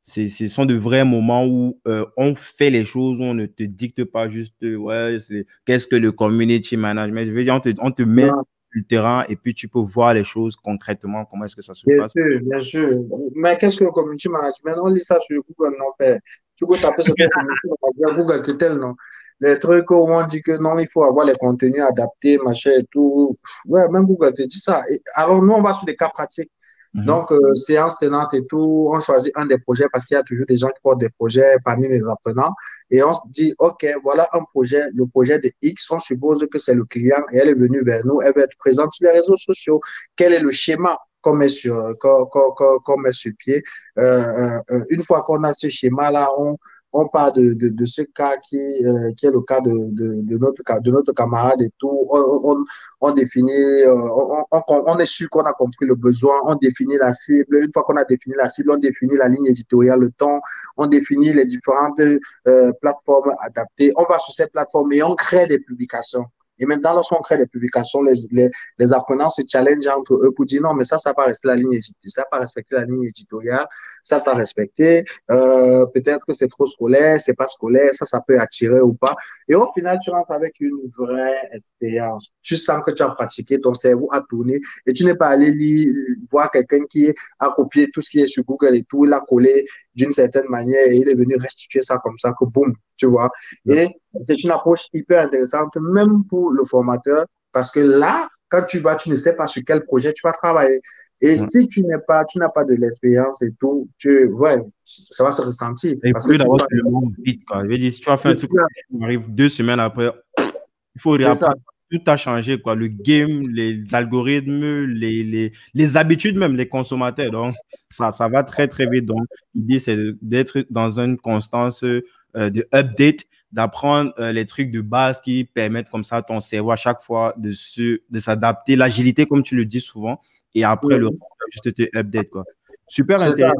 ce 0.04 0.48
sont 0.48 0.64
de 0.64 0.74
vrais 0.74 1.04
moments 1.04 1.46
où 1.46 1.80
on 2.16 2.34
fait 2.34 2.70
les 2.70 2.84
choses, 2.84 3.20
où 3.20 3.24
on 3.24 3.34
ne 3.34 3.46
te 3.46 3.62
dicte 3.62 4.04
pas 4.04 4.28
juste, 4.28 4.56
ouais, 4.62 5.18
qu'est-ce 5.64 5.86
que 5.86 5.96
le 5.96 6.12
community 6.12 6.76
management. 6.76 7.26
Je 7.26 7.32
veux 7.32 7.44
dire, 7.44 7.54
on 7.54 7.60
te, 7.60 7.70
on 7.78 7.90
te 7.92 8.02
met 8.02 8.28
le 8.72 8.84
terrain 8.84 9.24
et 9.28 9.36
puis 9.36 9.54
tu 9.54 9.68
peux 9.68 9.80
voir 9.80 10.14
les 10.14 10.24
choses 10.24 10.56
concrètement, 10.56 11.24
comment 11.24 11.44
est-ce 11.44 11.56
que 11.56 11.62
ça 11.62 11.74
se 11.74 11.82
passe. 11.98 12.14
Bien 12.14 12.26
sûr, 12.26 12.40
bien 12.42 12.60
sûr. 12.60 12.98
Mais 13.34 13.56
qu'est-ce 13.56 13.76
que 13.76 13.84
le 13.84 13.90
community 13.90 14.28
management 14.28 14.76
On 14.82 14.88
lit 14.88 15.02
ça 15.02 15.18
sur 15.20 15.42
Google, 15.42 15.76
non, 15.78 15.86
fait. 15.98 16.20
Tu 16.56 16.66
peux 16.66 16.76
taper 16.76 17.02
sur 17.02 17.14
Google, 18.16 18.42
c'est 18.44 18.58
tel, 18.58 18.74
non 18.78 18.94
les 19.42 19.58
trucs 19.58 19.90
où 19.90 19.94
on 19.94 20.24
dit 20.24 20.40
que 20.40 20.52
non, 20.52 20.78
il 20.78 20.88
faut 20.88 21.02
avoir 21.02 21.26
les 21.26 21.34
contenus 21.34 21.82
adaptés, 21.82 22.38
machin 22.44 22.70
et 22.78 22.84
tout. 22.92 23.36
Ouais, 23.66 23.88
même 23.88 24.04
Google 24.04 24.32
te 24.34 24.42
dit 24.42 24.58
ça. 24.58 24.82
alors, 25.16 25.42
nous, 25.42 25.52
on 25.52 25.60
va 25.60 25.72
sur 25.72 25.84
des 25.84 25.96
cas 25.96 26.08
pratiques. 26.08 26.50
Mhm. 26.94 27.06
Donc, 27.06 27.32
euh, 27.32 27.54
séance 27.54 27.98
tenante 27.98 28.34
et 28.34 28.44
tout, 28.46 28.90
on 28.92 29.00
choisit 29.00 29.32
un 29.36 29.46
des 29.46 29.58
projets 29.58 29.86
parce 29.90 30.04
qu'il 30.04 30.14
y 30.14 30.18
a 30.18 30.22
toujours 30.22 30.46
des 30.46 30.56
gens 30.56 30.68
qui 30.68 30.80
portent 30.82 31.00
des 31.00 31.08
projets 31.08 31.56
parmi 31.64 31.88
les 31.88 32.02
apprenants. 32.06 32.52
Et 32.90 33.02
on 33.02 33.14
se 33.14 33.20
dit, 33.30 33.54
OK, 33.58 33.86
voilà 34.02 34.28
un 34.32 34.44
projet, 34.44 34.84
le 34.94 35.06
projet 35.06 35.38
de 35.38 35.50
X, 35.62 35.90
on 35.90 35.98
suppose 35.98 36.46
que 36.50 36.58
c'est 36.58 36.74
le 36.74 36.84
client 36.84 37.22
et 37.32 37.38
elle 37.38 37.48
est 37.48 37.54
venue 37.54 37.82
vers 37.82 38.04
nous, 38.04 38.20
elle 38.20 38.34
va 38.34 38.42
être 38.42 38.56
présente 38.58 38.92
sur 38.92 39.06
les 39.06 39.12
réseaux 39.12 39.36
sociaux. 39.36 39.80
Quel 40.16 40.34
est 40.34 40.40
le 40.40 40.52
schéma 40.52 40.98
qu'on 41.22 41.34
met 41.34 41.48
sur, 41.48 41.94
qu'on 41.98 42.98
met 42.98 43.12
sur 43.12 43.32
pied? 43.38 43.62
Euh, 43.98 44.58
euh, 44.70 44.84
une 44.90 45.02
fois 45.02 45.22
qu'on 45.22 45.42
a 45.44 45.54
ce 45.54 45.68
schéma-là, 45.70 46.28
on, 46.36 46.58
on 46.92 47.08
parle 47.08 47.32
de, 47.34 47.52
de, 47.54 47.68
de, 47.68 47.86
ce 47.86 48.02
cas 48.02 48.36
qui, 48.38 48.56
euh, 48.84 49.12
qui 49.16 49.26
est 49.26 49.30
le 49.30 49.40
cas 49.40 49.60
de, 49.60 49.70
de, 49.70 50.38
notre, 50.38 50.62
de 50.82 50.90
notre 50.90 51.12
camarade 51.12 51.62
et 51.62 51.70
tout. 51.78 52.06
On, 52.10 52.40
on, 52.44 52.64
on 53.00 53.10
définit, 53.12 53.52
euh, 53.52 53.94
on, 53.94 54.62
on, 54.68 54.98
est 54.98 55.06
sûr 55.06 55.28
qu'on 55.30 55.42
a 55.42 55.52
compris 55.52 55.86
le 55.86 55.94
besoin, 55.94 56.34
on 56.44 56.54
définit 56.56 56.96
la 56.98 57.12
cible. 57.12 57.56
Une 57.56 57.72
fois 57.72 57.82
qu'on 57.84 57.96
a 57.96 58.04
défini 58.04 58.34
la 58.36 58.48
cible, 58.48 58.70
on 58.70 58.76
définit 58.76 59.16
la 59.16 59.28
ligne 59.28 59.46
éditoriale, 59.46 60.00
le 60.00 60.10
temps, 60.12 60.40
on 60.76 60.86
définit 60.86 61.32
les 61.32 61.46
différentes 61.46 62.00
euh, 62.00 62.72
plateformes 62.80 63.34
adaptées. 63.40 63.92
On 63.96 64.04
va 64.04 64.18
sur 64.18 64.34
ces 64.34 64.46
plateformes 64.46 64.92
et 64.92 65.02
on 65.02 65.14
crée 65.14 65.46
des 65.46 65.58
publications. 65.58 66.26
Et 66.62 66.66
maintenant, 66.66 66.94
lorsqu'on 66.94 67.20
crée 67.20 67.36
des 67.36 67.46
publications, 67.46 68.02
les, 68.02 68.14
les, 68.30 68.48
les, 68.78 68.92
apprenants 68.92 69.30
se 69.30 69.42
challengent 69.46 69.88
entre 69.88 70.14
eux 70.14 70.32
pour 70.34 70.46
dire 70.46 70.62
non, 70.62 70.74
mais 70.74 70.84
ça, 70.84 70.96
ça 70.96 71.12
va 71.16 71.24
rester 71.24 71.48
la 71.48 71.56
ligne 71.56 71.76
ça 72.06 72.24
va 72.30 72.38
respecter 72.38 72.76
la 72.76 72.84
ligne 72.84 73.04
éditoriale, 73.04 73.66
ça, 74.04 74.20
ça 74.20 74.32
respecter. 74.32 75.04
Euh, 75.32 75.86
peut-être 75.86 76.24
que 76.24 76.32
c'est 76.32 76.46
trop 76.46 76.66
scolaire, 76.66 77.20
c'est 77.20 77.34
pas 77.34 77.48
scolaire, 77.48 77.90
ça, 77.94 78.04
ça 78.04 78.20
peut 78.26 78.38
attirer 78.38 78.80
ou 78.80 78.94
pas. 78.94 79.16
Et 79.48 79.56
au 79.56 79.70
final, 79.72 79.98
tu 80.04 80.10
rentres 80.10 80.30
avec 80.30 80.60
une 80.60 80.78
vraie 80.96 81.48
expérience. 81.52 82.30
Tu 82.42 82.54
sens 82.54 82.80
que 82.86 82.92
tu 82.92 83.02
as 83.02 83.08
pratiqué, 83.08 83.60
ton 83.60 83.74
cerveau 83.74 84.08
a 84.12 84.20
tourné 84.20 84.60
et 84.86 84.92
tu 84.92 85.04
n'es 85.04 85.16
pas 85.16 85.28
allé 85.28 85.50
lire, 85.50 85.92
voir 86.30 86.48
quelqu'un 86.48 86.84
qui 86.88 87.12
a 87.40 87.50
copié 87.50 87.90
tout 87.92 88.02
ce 88.02 88.10
qui 88.10 88.20
est 88.20 88.28
sur 88.28 88.44
Google 88.44 88.76
et 88.76 88.84
tout, 88.84 89.04
il 89.04 89.12
a 89.12 89.20
collé 89.20 89.66
d'une 89.94 90.12
certaine 90.12 90.48
manière 90.48 90.86
et 90.86 90.96
il 90.96 91.08
est 91.08 91.14
venu 91.14 91.36
restituer 91.36 91.80
ça 91.80 91.98
comme 91.98 92.18
ça, 92.18 92.32
que 92.38 92.44
boum, 92.44 92.74
tu 92.96 93.06
vois. 93.06 93.30
Et 93.66 93.88
c'est 94.22 94.42
une 94.42 94.50
approche 94.50 94.86
hyper 94.92 95.24
intéressante, 95.24 95.76
même 95.76 96.24
pour 96.28 96.50
le 96.50 96.64
formateur, 96.64 97.26
parce 97.52 97.70
que 97.70 97.80
là, 97.80 98.28
quand 98.48 98.64
tu 98.64 98.78
vas, 98.78 98.96
tu 98.96 99.10
ne 99.10 99.14
sais 99.14 99.34
pas 99.34 99.46
sur 99.46 99.62
quel 99.66 99.84
projet 99.84 100.12
tu 100.12 100.20
vas 100.24 100.32
travailler. 100.32 100.80
Et 101.20 101.38
si 101.38 101.68
tu 101.68 101.82
n'es 101.82 101.98
pas, 102.06 102.24
tu 102.24 102.38
n'as 102.38 102.48
pas 102.48 102.64
de 102.64 102.74
l'expérience 102.74 103.40
et 103.42 103.52
tout, 103.60 103.88
tu, 103.96 104.26
ouais, 104.26 104.60
ça 104.84 105.24
va 105.24 105.30
se 105.30 105.40
ressentir. 105.40 105.96
Et 106.02 106.12
parce 106.12 106.26
plus 106.26 106.36
d'avoir 106.36 106.66
le 106.68 106.82
monde 106.82 107.14
vite, 107.24 107.44
quoi. 107.44 107.62
Je 107.62 107.68
veux 107.68 107.78
dire, 107.78 107.92
si 107.92 108.00
tu 108.00 108.10
vas 108.10 108.18
faire 108.18 108.32
un 108.32 108.34
truc 108.34 108.50
qui 108.50 109.04
arrive 109.04 109.32
deux 109.32 109.48
semaines 109.48 109.80
après, 109.80 110.10
il 110.38 111.00
faut 111.00 111.12
réapprendre 111.12 111.56
tout 111.92 112.10
a 112.10 112.16
changé, 112.16 112.60
quoi. 112.60 112.74
Le 112.74 112.88
game, 112.88 113.42
les 113.50 113.94
algorithmes, 113.94 114.84
les, 114.84 115.22
les, 115.22 115.52
les 115.74 115.96
habitudes 115.96 116.36
même, 116.36 116.56
les 116.56 116.66
consommateurs. 116.68 117.30
Donc, 117.30 117.54
ça, 117.90 118.10
ça 118.12 118.28
va 118.28 118.42
très, 118.42 118.68
très 118.68 118.86
vite. 118.86 119.04
Donc, 119.04 119.26
l'idée, 119.54 119.78
c'est 119.78 119.98
d'être 120.22 120.64
dans 120.70 120.98
une 120.98 121.18
constance 121.18 121.84
euh, 121.84 122.00
de 122.34 122.66
update, 122.74 123.26
d'apprendre 123.52 124.12
euh, 124.18 124.32
les 124.32 124.46
trucs 124.46 124.70
de 124.70 124.80
base 124.80 125.20
qui 125.20 125.44
permettent 125.44 125.90
comme 125.90 126.04
ça 126.04 126.16
à 126.16 126.22
ton 126.22 126.40
cerveau 126.40 126.70
à 126.70 126.76
chaque 126.76 127.02
fois 127.02 127.34
de 127.36 127.52
se, 127.52 128.00
de 128.08 128.18
s'adapter, 128.18 128.76
l'agilité, 128.76 129.26
comme 129.26 129.42
tu 129.42 129.54
le 129.54 129.66
dis 129.66 129.80
souvent, 129.80 130.20
et 130.54 130.64
après, 130.64 130.98
le 130.98 131.10
juste 131.50 131.74
te 131.74 131.98
update, 131.98 132.30
quoi. 132.30 132.44
Super 132.88 133.22
intéressant. 133.22 133.54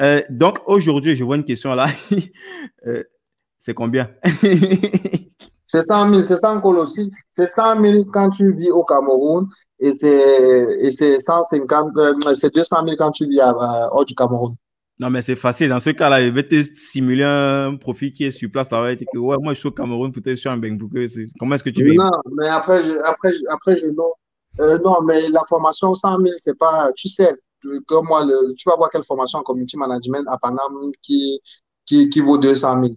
Euh, 0.00 0.22
donc, 0.28 0.58
aujourd'hui, 0.66 1.16
je 1.16 1.24
vois 1.24 1.36
une 1.36 1.44
question 1.44 1.74
là. 1.74 1.88
c'est 3.58 3.74
combien? 3.74 4.10
C'est 5.70 5.82
100 5.82 6.10
000, 6.10 6.22
c'est 6.24 6.36
100 6.36 6.64
aussi. 6.64 7.12
C'est 7.36 7.46
100 7.46 7.80
000 7.80 8.04
quand 8.12 8.28
tu 8.30 8.50
vis 8.50 8.72
au 8.72 8.82
Cameroun 8.82 9.46
et 9.78 9.92
c'est 9.92 11.18
150, 11.20 11.96
euh, 11.96 12.34
c'est 12.34 12.52
200 12.52 12.76
000 12.84 12.96
quand 12.98 13.12
tu 13.12 13.28
vis 13.28 13.38
hors 13.40 14.04
du 14.04 14.16
Cameroun. 14.16 14.56
Non, 14.98 15.10
mais 15.10 15.22
c'est 15.22 15.36
facile. 15.36 15.68
Dans 15.68 15.78
ce 15.78 15.90
cas-là, 15.90 16.22
il 16.22 16.34
va 16.34 16.42
te 16.42 16.60
simuler 16.60 17.22
un 17.22 17.76
profil 17.76 18.10
qui 18.10 18.24
est 18.24 18.32
sur 18.32 18.50
place. 18.50 18.68
Ça 18.68 18.80
va 18.80 18.90
être 18.90 19.04
que, 19.12 19.18
ouais, 19.18 19.36
moi, 19.40 19.54
je 19.54 19.60
suis 19.60 19.68
au 19.68 19.70
Cameroun, 19.70 20.10
peut-être 20.10 20.34
je 20.34 20.40
suis 20.40 20.48
en 20.48 20.56
Bengbouke. 20.56 20.98
Comment 21.38 21.54
est-ce 21.54 21.62
que 21.62 21.70
tu 21.70 21.84
veux 21.84 21.94
Non, 21.94 22.10
mais 22.36 22.48
après, 22.48 22.82
je, 22.82 22.98
après, 23.04 23.32
après, 23.48 23.78
je, 23.78 23.86
non. 23.86 24.10
Euh, 24.58 24.76
non, 24.84 25.02
mais 25.02 25.28
la 25.28 25.44
formation 25.48 25.94
100 25.94 26.18
000, 26.18 26.34
c'est 26.38 26.58
pas, 26.58 26.90
tu 26.96 27.08
sais, 27.08 27.32
comme 27.86 28.08
moi, 28.08 28.24
le, 28.24 28.54
tu 28.54 28.68
vas 28.68 28.74
voir 28.74 28.90
quelle 28.90 29.04
formation 29.04 29.38
en 29.38 29.42
community 29.42 29.76
management 29.76 30.26
à 30.26 30.36
Paname 30.36 30.90
qui, 31.00 31.40
qui, 31.86 32.10
qui 32.10 32.20
vaut 32.20 32.38
200 32.38 32.82
000 32.82 32.94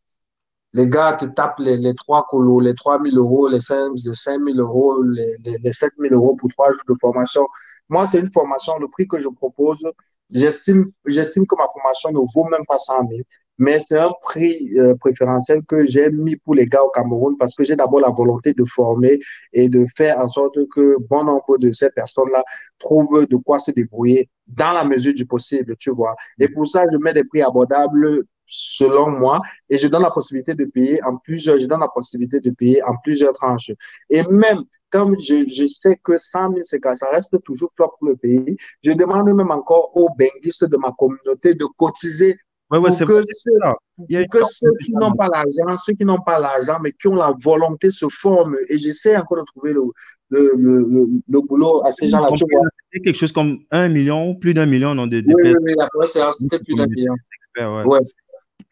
les 0.73 0.87
gars 0.87 1.13
te 1.13 1.25
tapent 1.25 1.59
les, 1.59 1.77
les 1.77 1.93
trois 1.93 2.25
colos, 2.29 2.59
les 2.59 2.73
3 2.73 2.99
000 3.03 3.15
euros, 3.17 3.47
les 3.47 3.61
5, 3.61 3.91
les 4.05 4.15
5 4.15 4.39
000 4.43 4.57
euros, 4.57 5.03
les, 5.03 5.35
les, 5.45 5.57
les 5.59 5.73
7 5.73 5.91
000 5.99 6.13
euros 6.13 6.35
pour 6.35 6.49
trois 6.49 6.71
jours 6.71 6.81
de 6.87 6.95
formation. 6.99 7.47
Moi, 7.89 8.05
c'est 8.05 8.19
une 8.19 8.31
formation, 8.31 8.77
le 8.79 8.87
prix 8.87 9.07
que 9.07 9.19
je 9.19 9.27
propose, 9.27 9.77
j'estime, 10.31 10.91
j'estime 11.05 11.45
que 11.45 11.55
ma 11.55 11.67
formation 11.67 12.11
ne 12.11 12.19
vaut 12.33 12.49
même 12.49 12.65
pas 12.67 12.77
100 12.77 13.07
000, 13.07 13.21
mais 13.59 13.79
c'est 13.79 13.99
un 13.99 14.11
prix 14.21 14.73
euh, 14.79 14.95
préférentiel 14.95 15.61
que 15.67 15.85
j'ai 15.85 16.09
mis 16.09 16.35
pour 16.37 16.55
les 16.55 16.65
gars 16.65 16.81
au 16.83 16.89
Cameroun 16.89 17.35
parce 17.37 17.53
que 17.55 17.63
j'ai 17.63 17.75
d'abord 17.75 17.99
la 17.99 18.09
volonté 18.09 18.53
de 18.53 18.63
former 18.65 19.19
et 19.53 19.69
de 19.69 19.85
faire 19.95 20.19
en 20.19 20.27
sorte 20.27 20.57
que 20.73 20.95
bon 21.07 21.23
nombre 21.25 21.57
de 21.59 21.71
ces 21.71 21.89
personnes-là 21.91 22.43
trouvent 22.79 23.27
de 23.27 23.35
quoi 23.37 23.59
se 23.59 23.71
débrouiller 23.71 24.29
dans 24.47 24.71
la 24.73 24.83
mesure 24.83 25.13
du 25.13 25.25
possible, 25.25 25.75
tu 25.77 25.91
vois. 25.91 26.15
Et 26.39 26.47
pour 26.47 26.67
ça, 26.67 26.83
je 26.91 26.97
mets 26.97 27.13
des 27.13 27.23
prix 27.23 27.41
abordables 27.41 28.23
selon 28.45 29.09
moi, 29.09 29.41
et 29.69 29.77
je 29.77 29.87
donne 29.87 30.03
la 30.03 30.11
possibilité 30.11 30.53
de 30.53 30.65
payer 30.65 31.03
en 31.03 31.17
plusieurs, 31.17 31.59
je 31.59 31.65
donne 31.65 31.79
la 31.79 31.87
possibilité 31.87 32.39
de 32.39 32.51
payer 32.51 32.83
en 32.83 32.95
plusieurs 33.03 33.33
tranches. 33.33 33.71
Et 34.09 34.23
même, 34.23 34.63
comme 34.89 35.17
je, 35.19 35.47
je 35.47 35.67
sais 35.67 35.99
que 36.03 36.17
100 36.17 36.49
000, 36.49 36.59
c'est 36.63 36.79
ça 36.95 37.09
reste 37.11 37.41
toujours 37.43 37.71
fort 37.75 37.95
pour 37.97 38.09
le 38.09 38.15
pays, 38.15 38.55
je 38.83 38.91
demande 38.91 39.25
même 39.33 39.51
encore 39.51 39.95
aux 39.95 40.09
benguistes 40.17 40.65
de 40.65 40.77
ma 40.77 40.91
communauté 40.97 41.53
de 41.55 41.65
cotiser 41.77 42.37
Ouais, 42.71 42.79
ouais, 42.79 42.89
pour 42.89 43.07
que, 43.07 43.21
ceux, 43.21 43.51
que 44.31 44.39
ceux 44.49 44.71
qui 44.83 44.93
n'ont 44.93 45.11
pas 45.13 45.27
l'argent, 45.31 45.75
ceux 45.75 45.93
qui 45.93 46.05
n'ont 46.05 46.21
pas 46.21 46.39
l'argent, 46.39 46.79
mais 46.81 46.91
qui 46.91 47.07
ont 47.07 47.13
la 47.13 47.31
volonté 47.39 47.91
se 47.91 48.07
forment. 48.09 48.55
Et 48.69 48.79
j'essaie 48.79 49.15
encore 49.15 49.37
de 49.37 49.43
trouver 49.43 49.73
le, 49.73 49.81
le, 50.31 50.53
le, 50.55 51.07
le, 51.27 51.41
boulot 51.41 51.85
à 51.85 51.91
ces 51.91 52.07
gens-là. 52.07 52.29
Quelque 52.91 53.13
chose 53.13 53.31
comme 53.31 53.59
un 53.69 53.89
million, 53.89 54.33
plus 54.33 54.55
d'un 54.55 54.65
million. 54.65 54.95
Non, 54.95 55.05
de, 55.05 55.19
de 55.19 55.25
oui, 55.27 55.53
oui, 55.61 55.73
oui, 55.99 56.07
c'était 56.31 56.57
plus 56.57 56.73
d'un 56.73 56.87
million. 56.87 57.13
Ouais. 57.85 57.99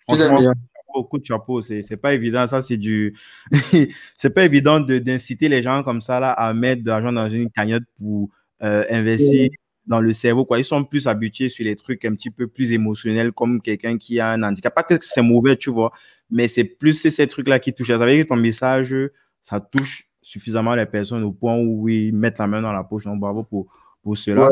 Franchement, 0.07 0.53
beaucoup 0.93 1.17
de 1.17 1.25
chapeau, 1.25 1.61
c'est 1.61 1.97
pas 1.97 2.13
évident. 2.13 2.45
Ça, 2.47 2.61
c'est 2.61 2.77
du. 2.77 3.15
c'est 4.17 4.29
pas 4.29 4.43
évident 4.43 4.79
d'inciter 4.79 5.49
les 5.49 5.63
gens 5.63 5.83
comme 5.83 6.01
ça 6.01 6.19
là, 6.19 6.31
à 6.31 6.53
mettre 6.53 6.83
de 6.83 6.87
l'argent 6.87 7.11
dans 7.11 7.29
une 7.29 7.49
cagnotte 7.49 7.83
pour 7.97 8.29
euh, 8.63 8.83
investir 8.89 9.49
dans 9.87 10.01
le 10.01 10.13
cerveau. 10.13 10.45
Quoi. 10.45 10.59
Ils 10.59 10.65
sont 10.65 10.83
plus 10.83 11.07
habitués 11.07 11.49
sur 11.49 11.65
les 11.65 11.75
trucs 11.75 12.05
un 12.05 12.13
petit 12.13 12.29
peu 12.29 12.47
plus 12.47 12.71
émotionnels, 12.71 13.31
comme 13.31 13.61
quelqu'un 13.61 13.97
qui 13.97 14.19
a 14.19 14.29
un 14.29 14.43
handicap. 14.43 14.73
Pas 14.73 14.83
que 14.83 14.95
c'est 15.01 15.21
mauvais, 15.21 15.55
tu 15.55 15.69
vois, 15.69 15.91
mais 16.29 16.47
c'est 16.47 16.63
plus 16.63 16.93
ces 16.93 17.27
trucs-là 17.27 17.59
qui 17.59 17.73
touchent. 17.73 17.91
Veut 17.91 18.11
dire 18.11 18.23
que 18.23 18.29
ton 18.29 18.35
message, 18.35 18.95
ça 19.41 19.59
touche 19.59 20.07
suffisamment 20.21 20.75
les 20.75 20.85
personnes 20.85 21.23
au 21.23 21.31
point 21.31 21.57
où 21.57 21.89
ils 21.89 22.13
mettent 22.13 22.39
la 22.39 22.47
main 22.47 22.61
dans 22.61 22.73
la 22.73 22.83
poche. 22.83 23.05
Donc, 23.05 23.19
bravo 23.19 23.43
pour, 23.43 23.67
pour 24.03 24.17
cela. 24.17 24.49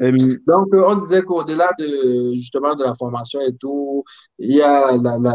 Euh, 0.00 0.36
Donc, 0.46 0.68
on 0.72 0.94
disait 0.96 1.22
qu'au-delà 1.22 1.70
de 1.78 2.34
justement 2.34 2.74
de 2.74 2.82
la 2.82 2.94
formation 2.94 3.40
et 3.40 3.54
tout, 3.56 4.04
il 4.38 4.56
y 4.56 4.62
a 4.62 4.92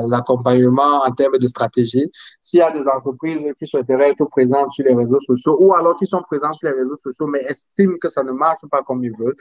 l'accompagnement 0.07 1.03
en 1.05 1.11
termes 1.11 1.37
de 1.37 1.47
stratégie. 1.47 2.09
S'il 2.41 2.59
y 2.59 2.61
a 2.61 2.71
des 2.71 2.87
entreprises 2.87 3.53
qui 3.59 3.67
souhaiteraient 3.67 4.11
être 4.11 4.25
présentes 4.25 4.71
sur 4.71 4.85
les 4.85 4.95
réseaux 4.95 5.19
sociaux 5.21 5.57
ou 5.59 5.73
alors 5.75 5.95
qui 5.97 6.07
sont 6.07 6.21
présentes 6.23 6.55
sur 6.55 6.69
les 6.69 6.75
réseaux 6.75 6.97
sociaux 6.97 7.27
mais 7.27 7.43
estiment 7.47 7.97
que 8.01 8.07
ça 8.09 8.23
ne 8.23 8.31
marche 8.31 8.61
pas 8.71 8.83
comme 8.83 9.03
ils 9.03 9.15
veulent, 9.15 9.35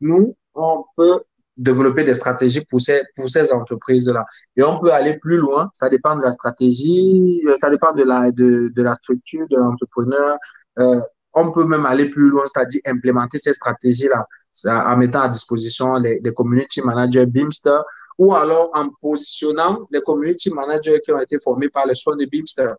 nous, 0.00 0.36
on 0.54 0.84
peut 0.96 1.20
développer 1.56 2.04
des 2.04 2.14
stratégies 2.14 2.64
pour 2.64 2.80
ces, 2.80 3.02
pour 3.14 3.28
ces 3.28 3.52
entreprises-là. 3.52 4.24
Et 4.56 4.62
on 4.62 4.78
peut 4.80 4.92
aller 4.92 5.18
plus 5.18 5.36
loin, 5.36 5.68
ça 5.74 5.88
dépend 5.90 6.16
de 6.16 6.22
la 6.22 6.32
stratégie, 6.32 7.42
ça 7.60 7.68
dépend 7.68 7.92
de 7.92 8.02
la, 8.02 8.30
de, 8.30 8.70
de 8.74 8.82
la 8.82 8.94
structure 8.94 9.46
de 9.48 9.56
l'entrepreneur. 9.56 10.38
Euh, 10.78 11.00
on 11.34 11.52
peut 11.52 11.64
même 11.64 11.86
aller 11.86 12.08
plus 12.08 12.30
loin, 12.30 12.44
c'est-à-dire 12.46 12.80
implémenter 12.86 13.38
ces 13.38 13.52
stratégies-là 13.52 14.26
en 14.66 14.96
mettant 14.96 15.22
à 15.22 15.28
disposition 15.28 15.94
les, 15.94 16.20
community 16.34 16.80
managers 16.82 17.26
Beamster 17.26 17.80
ou 18.18 18.34
alors 18.34 18.70
en 18.74 18.88
positionnant 19.00 19.86
les 19.90 20.00
community 20.00 20.50
managers 20.50 21.00
qui 21.04 21.12
ont 21.12 21.20
été 21.20 21.38
formés 21.38 21.68
par 21.68 21.86
les 21.86 21.94
soins 21.94 22.16
de 22.16 22.26
Beamster. 22.30 22.74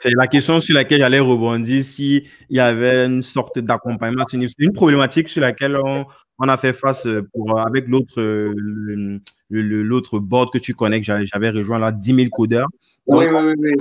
C'est 0.00 0.10
la 0.16 0.26
question 0.26 0.60
sur 0.60 0.74
laquelle 0.74 0.98
j'allais 0.98 1.20
rebondir 1.20 1.84
s'il 1.84 2.26
y 2.50 2.58
avait 2.58 3.06
une 3.06 3.22
sorte 3.22 3.60
d'accompagnement. 3.60 4.24
C'est 4.28 4.38
une 4.58 4.72
problématique 4.72 5.28
sur 5.28 5.40
laquelle 5.40 5.76
on, 5.76 6.04
on 6.38 6.48
a 6.48 6.56
fait 6.56 6.72
face 6.72 7.06
pour, 7.32 7.58
avec 7.60 7.86
l'autre 7.86 8.20
l'autre 9.50 10.18
board 10.18 10.50
que 10.52 10.58
tu 10.58 10.74
connais, 10.74 11.00
que 11.00 11.06
j'avais 11.06 11.50
rejoint 11.50 11.78
là, 11.78 11.92
10 11.92 12.14
000 12.14 12.28
codeurs. 12.30 12.66
oui, 13.06 13.26
oui, 13.30 13.54
oui. 13.56 13.72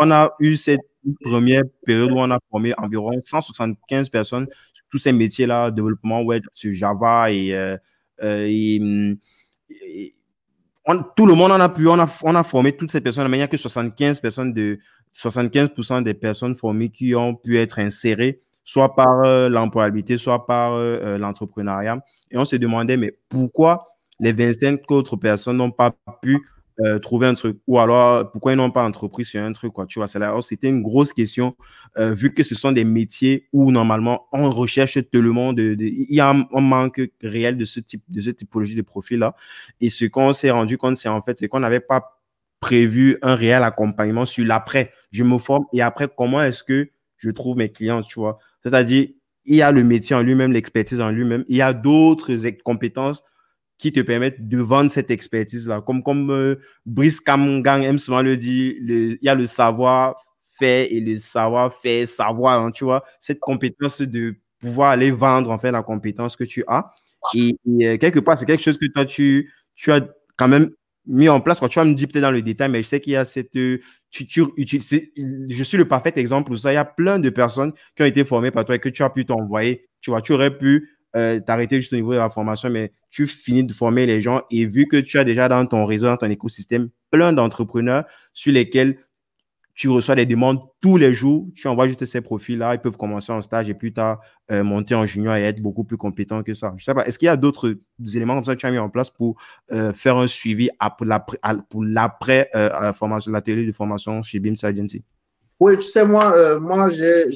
On 0.00 0.10
a 0.10 0.30
eu 0.40 0.56
cette 0.56 0.80
première 1.20 1.62
période 1.84 2.12
où 2.12 2.18
on 2.18 2.30
a 2.30 2.38
formé 2.50 2.74
environ 2.78 3.12
175 3.22 4.08
personnes 4.08 4.46
tous 4.90 4.98
ces 4.98 5.12
métiers-là, 5.12 5.70
développement 5.70 6.22
web 6.22 6.42
sur 6.52 6.72
Java 6.72 7.30
et, 7.30 7.54
euh, 7.54 7.76
euh, 8.22 9.14
tout 11.16 11.26
le 11.26 11.34
monde 11.34 11.52
en 11.52 11.60
a 11.60 11.68
pu, 11.68 11.86
on 11.86 11.98
a, 11.98 12.08
on 12.22 12.34
a 12.34 12.42
formé 12.42 12.76
toutes 12.76 12.90
ces 12.90 13.00
personnes, 13.00 13.30
n'y 13.30 13.42
a 13.42 13.48
que 13.48 13.56
75 13.56 14.20
personnes 14.20 14.52
de 14.52 14.78
75% 15.14 16.02
des 16.02 16.14
personnes 16.14 16.56
formées 16.56 16.88
qui 16.88 17.14
ont 17.14 17.34
pu 17.34 17.58
être 17.58 17.78
insérées, 17.78 18.40
soit 18.64 18.94
par 18.94 19.24
euh, 19.24 19.48
l'employabilité, 19.48 20.16
soit 20.18 20.46
par 20.46 20.76
l'entrepreneuriat. 21.18 22.00
Et 22.30 22.38
on 22.38 22.44
se 22.44 22.56
demandait, 22.56 22.96
mais 22.96 23.16
pourquoi 23.28 23.96
les 24.18 24.32
25 24.32 24.90
autres 24.90 25.16
personnes 25.16 25.58
n'ont 25.58 25.70
pas 25.70 25.92
pu 26.22 26.40
euh, 26.80 26.98
trouver 26.98 27.26
un 27.26 27.34
truc. 27.34 27.58
Ou 27.66 27.78
alors 27.78 28.30
pourquoi 28.30 28.52
ils 28.52 28.56
n'ont 28.56 28.70
pas 28.70 28.84
entrepris 28.84 29.24
sur 29.24 29.42
un 29.42 29.52
truc 29.52 29.72
quoi. 29.72 29.86
Tu 29.86 29.98
vois 29.98 30.06
c'était 30.42 30.68
une 30.68 30.82
grosse 30.82 31.12
question 31.12 31.56
euh, 31.98 32.12
vu 32.12 32.32
que 32.32 32.42
ce 32.42 32.54
sont 32.54 32.72
des 32.72 32.84
métiers 32.84 33.48
où 33.52 33.70
normalement 33.70 34.28
on 34.32 34.50
recherche 34.50 34.98
tellement 35.10 35.52
de, 35.52 35.76
il 35.78 36.14
y 36.14 36.20
a 36.20 36.30
un, 36.30 36.60
manque 36.60 37.00
réel 37.22 37.56
de 37.56 37.64
ce 37.64 37.80
type 37.80 38.02
de 38.08 38.20
cette 38.20 38.38
typologie 38.38 38.74
de 38.74 38.82
profil 38.82 39.18
là 39.18 39.34
et 39.80 39.90
ce 39.90 40.04
qu'on 40.04 40.32
s'est 40.32 40.50
rendu 40.50 40.78
compte 40.78 40.96
c'est 40.96 41.08
en 41.08 41.22
fait 41.22 41.38
c'est 41.38 41.48
qu'on 41.48 41.60
n'avait 41.60 41.80
pas 41.80 42.20
prévu 42.60 43.18
un 43.22 43.34
réel 43.34 43.62
accompagnement 43.62 44.24
sur 44.24 44.46
l'après. 44.46 44.92
Je 45.10 45.24
me 45.24 45.38
forme 45.38 45.66
et 45.72 45.82
après 45.82 46.08
comment 46.14 46.42
est-ce 46.42 46.62
que 46.62 46.90
je 47.16 47.30
trouve 47.30 47.56
mes 47.56 47.70
clients 47.70 48.02
tu 48.02 48.20
vois? 48.20 48.38
C'est-à-dire 48.62 49.08
il 49.44 49.56
y 49.56 49.62
a 49.62 49.72
le 49.72 49.82
métier 49.82 50.14
en 50.14 50.22
lui-même 50.22 50.52
l'expertise 50.52 51.00
en 51.00 51.10
lui-même. 51.10 51.44
Il 51.48 51.56
y 51.56 51.62
a 51.62 51.72
d'autres 51.72 52.32
compétences 52.62 53.24
qui 53.80 53.92
te 53.92 54.00
permettent 54.00 54.46
de 54.46 54.58
vendre 54.58 54.90
cette 54.90 55.10
expertise-là. 55.10 55.80
Comme, 55.80 56.02
comme 56.02 56.30
euh, 56.30 56.56
Brice 56.84 57.18
Kamgang 57.18 57.82
aime 57.82 57.98
souvent 57.98 58.20
le 58.20 58.36
dire, 58.36 58.74
il 58.78 59.18
y 59.22 59.28
a 59.28 59.34
le 59.34 59.46
savoir-faire 59.46 60.86
et 60.90 61.00
le 61.00 61.16
savoir-faire, 61.16 62.06
savoir, 62.06 62.62
hein, 62.62 62.70
tu 62.72 62.84
vois, 62.84 63.02
cette 63.20 63.40
compétence 63.40 64.02
de 64.02 64.36
pouvoir 64.58 64.90
aller 64.90 65.10
vendre 65.10 65.50
en 65.50 65.58
fait 65.58 65.72
la 65.72 65.82
compétence 65.82 66.36
que 66.36 66.44
tu 66.44 66.62
as. 66.68 66.92
Et, 67.34 67.56
euh, 67.82 67.96
quelque 67.96 68.20
part, 68.20 68.38
c'est 68.38 68.44
quelque 68.44 68.62
chose 68.62 68.76
que 68.76 68.86
toi, 68.86 69.06
tu, 69.06 69.50
tu 69.74 69.90
as 69.90 70.06
quand 70.36 70.48
même 70.48 70.70
mis 71.06 71.30
en 71.30 71.40
place. 71.40 71.58
Quoi. 71.58 71.70
Tu 71.70 71.78
vas 71.78 71.86
me 71.86 71.94
dire 71.94 72.08
peut-être 72.08 72.22
dans 72.22 72.30
le 72.30 72.42
détail, 72.42 72.68
mais 72.68 72.82
je 72.82 72.88
sais 72.88 73.00
qu'il 73.00 73.14
y 73.14 73.16
a 73.16 73.24
cette. 73.24 73.56
Euh, 73.56 73.78
tu, 74.10 74.26
tu, 74.26 74.42
je 74.58 75.62
suis 75.62 75.78
le 75.78 75.88
parfait 75.88 76.12
exemple 76.16 76.54
ça. 76.58 76.70
Il 76.70 76.74
y 76.74 76.78
a 76.78 76.84
plein 76.84 77.18
de 77.18 77.30
personnes 77.30 77.72
qui 77.96 78.02
ont 78.02 78.06
été 78.06 78.26
formées 78.26 78.50
par 78.50 78.66
toi 78.66 78.74
et 78.74 78.78
que 78.78 78.90
tu 78.90 79.02
as 79.02 79.08
pu 79.08 79.24
t'envoyer. 79.24 79.88
Tu 80.02 80.10
vois, 80.10 80.20
tu 80.20 80.32
aurais 80.32 80.56
pu 80.56 80.99
euh, 81.16 81.40
t'arrêter 81.40 81.80
juste 81.80 81.92
au 81.92 81.96
niveau 81.96 82.12
de 82.12 82.18
la 82.18 82.30
formation, 82.30 82.70
mais 82.70 82.92
tu 83.10 83.26
finis 83.26 83.64
de 83.64 83.72
former 83.72 84.06
les 84.06 84.20
gens 84.20 84.42
et 84.50 84.66
vu 84.66 84.86
que 84.86 84.96
tu 84.96 85.18
as 85.18 85.24
déjà 85.24 85.48
dans 85.48 85.64
ton 85.66 85.84
réseau, 85.84 86.06
dans 86.06 86.16
ton 86.16 86.30
écosystème, 86.30 86.90
plein 87.10 87.32
d'entrepreneurs 87.32 88.04
sur 88.32 88.52
lesquels 88.52 88.96
tu 89.80 89.88
reçois 89.88 90.14
des 90.14 90.26
demandes 90.26 90.60
tous 90.82 90.98
les 90.98 91.14
jours, 91.14 91.48
tu 91.54 91.66
envoies 91.66 91.88
juste 91.88 92.04
ces 92.04 92.20
profils-là, 92.20 92.74
ils 92.74 92.80
peuvent 92.80 92.98
commencer 92.98 93.32
en 93.32 93.40
stage 93.40 93.70
et 93.70 93.74
plus 93.74 93.94
tard 93.94 94.20
euh, 94.50 94.62
monter 94.62 94.94
en 94.94 95.06
junior 95.06 95.34
et 95.36 95.42
être 95.42 95.62
beaucoup 95.62 95.84
plus 95.84 95.96
compétents 95.96 96.42
que 96.42 96.52
ça. 96.52 96.74
Je 96.76 96.84
sais 96.84 96.92
pas, 96.92 97.06
est-ce 97.06 97.18
qu'il 97.18 97.26
y 97.26 97.30
a 97.30 97.36
d'autres 97.38 97.78
éléments 98.14 98.34
comme 98.34 98.44
ça 98.44 98.54
que 98.54 98.60
tu 98.60 98.66
as 98.66 98.70
mis 98.70 98.78
en 98.78 98.90
place 98.90 99.08
pour 99.08 99.36
euh, 99.72 99.94
faire 99.94 100.18
un 100.18 100.26
suivi 100.26 100.68
pour 100.98 101.06
l'après 101.82 102.50
euh, 102.54 102.92
formation, 102.92 103.32
la 103.32 103.40
télé 103.40 103.64
de 103.64 103.72
formation 103.72 104.22
chez 104.22 104.38
BIMS 104.38 104.56
Agency? 104.62 105.02
Oui, 105.58 105.78
tu 105.78 105.86
sais, 105.88 106.04
moi, 106.04 106.58
moi 106.58 106.90
j'ai 106.90 107.30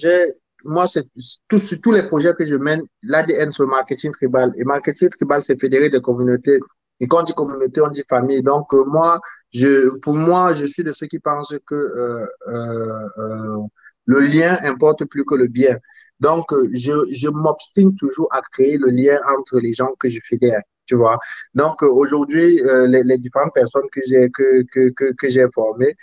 moi, 0.64 0.86
c'est 0.88 1.04
tous, 1.48 1.74
tous 1.82 1.92
les 1.92 2.02
projets 2.04 2.34
que 2.34 2.44
je 2.44 2.54
mène, 2.54 2.82
l'ADN 3.02 3.52
sur 3.52 3.64
le 3.64 3.70
marketing 3.70 4.10
tribal. 4.12 4.52
Et 4.56 4.64
marketing 4.64 5.08
tribal, 5.10 5.42
c'est 5.42 5.60
fédérer 5.60 5.90
des 5.90 6.00
communautés. 6.00 6.58
Et 7.00 7.08
quand 7.08 7.20
on 7.20 7.24
dit 7.24 7.34
communauté, 7.34 7.80
on 7.80 7.88
dit 7.88 8.04
famille. 8.08 8.42
Donc, 8.42 8.72
euh, 8.72 8.84
moi, 8.84 9.20
je, 9.52 9.90
pour 9.98 10.14
moi, 10.14 10.52
je 10.52 10.64
suis 10.64 10.84
de 10.84 10.92
ceux 10.92 11.06
qui 11.06 11.18
pensent 11.18 11.54
que 11.66 11.74
euh, 11.74 12.26
euh, 12.48 13.58
le 14.06 14.20
lien 14.20 14.58
importe 14.62 15.04
plus 15.06 15.24
que 15.24 15.34
le 15.34 15.48
bien. 15.48 15.78
Donc, 16.20 16.46
je, 16.72 16.92
je 17.10 17.28
m'obstine 17.28 17.96
toujours 17.96 18.28
à 18.32 18.40
créer 18.52 18.78
le 18.78 18.90
lien 18.90 19.18
entre 19.36 19.58
les 19.58 19.74
gens 19.74 19.90
que 19.98 20.08
je 20.08 20.20
fédère. 20.28 20.60
Tu 20.86 20.96
vois. 20.96 21.18
Donc, 21.54 21.82
aujourd'hui, 21.82 22.60
les, 22.88 23.02
les, 23.02 23.18
différentes 23.18 23.54
personnes 23.54 23.88
que 23.90 24.00
j'ai 24.06 24.28
que, 24.30 24.62
que, 24.70 24.90
que, 24.90 25.12
que 25.14 25.30
j'ai 25.30 25.46
formées 25.54 25.96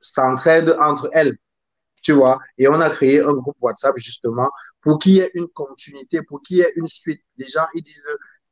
s'entraident 0.00 0.76
entre 0.80 1.08
elles 1.12 1.36
tu 2.06 2.12
vois. 2.12 2.38
Et 2.56 2.68
on 2.68 2.80
a 2.80 2.88
créé 2.88 3.20
un 3.20 3.32
groupe 3.32 3.56
WhatsApp 3.60 3.96
justement 3.98 4.48
pour 4.80 5.00
qu'il 5.00 5.14
y 5.14 5.18
ait 5.18 5.32
une 5.34 5.48
continuité, 5.48 6.22
pour 6.22 6.40
qu'il 6.40 6.58
y 6.58 6.60
ait 6.60 6.72
une 6.76 6.86
suite. 6.86 7.20
Les 7.36 7.48
gens, 7.48 7.66
ils 7.74 7.82
disent, 7.82 8.04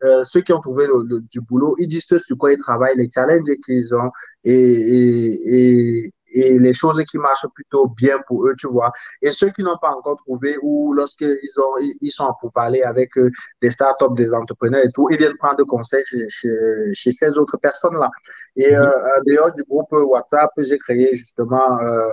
euh, 0.03 0.25
ceux 0.25 0.41
qui 0.41 0.53
ont 0.53 0.61
trouvé 0.61 0.89
le, 0.89 1.21
du 1.31 1.41
boulot, 1.41 1.77
ils 1.79 1.87
disent 1.87 2.05
sur 2.05 2.37
quoi 2.37 2.53
ils 2.53 2.59
travaillent, 2.59 2.97
les 2.97 3.09
challenges 3.09 3.47
qu'ils 3.65 3.95
ont 3.95 4.11
et, 4.43 4.55
et, 4.57 6.11
et, 6.33 6.59
les 6.59 6.75
choses 6.75 7.01
qui 7.05 7.17
marchent 7.17 7.47
plutôt 7.55 7.87
bien 7.87 8.19
pour 8.27 8.45
eux, 8.49 8.57
tu 8.59 8.67
vois. 8.67 8.91
Et 9.23 9.31
ceux 9.31 9.51
qui 9.51 9.63
n'ont 9.63 9.79
pas 9.81 9.91
encore 9.91 10.17
trouvé 10.17 10.57
ou 10.61 10.93
lorsqu'ils 10.93 11.55
ont, 11.59 11.75
ils 12.01 12.11
sont 12.11 12.33
pour 12.41 12.51
parler 12.53 12.83
avec 12.83 13.17
euh, 13.17 13.31
des 13.63 13.71
startups, 13.71 14.15
des 14.17 14.33
entrepreneurs 14.33 14.85
et 14.85 14.91
tout, 14.93 15.07
ils 15.13 15.17
viennent 15.17 15.37
prendre 15.39 15.63
conseil 15.63 16.03
chez, 16.11 16.27
chez, 16.29 16.93
chez 16.93 17.13
ces 17.13 17.39
autres 17.39 17.59
personnes-là. 17.59 18.11
Et 18.57 18.73
mm-hmm. 18.73 18.77
euh, 18.77 19.21
dehors 19.29 19.53
du 19.53 19.63
groupe 19.63 19.93
WhatsApp, 19.93 20.51
j'ai 20.59 20.79
créé 20.79 21.15
justement 21.15 21.79
euh, 21.81 22.11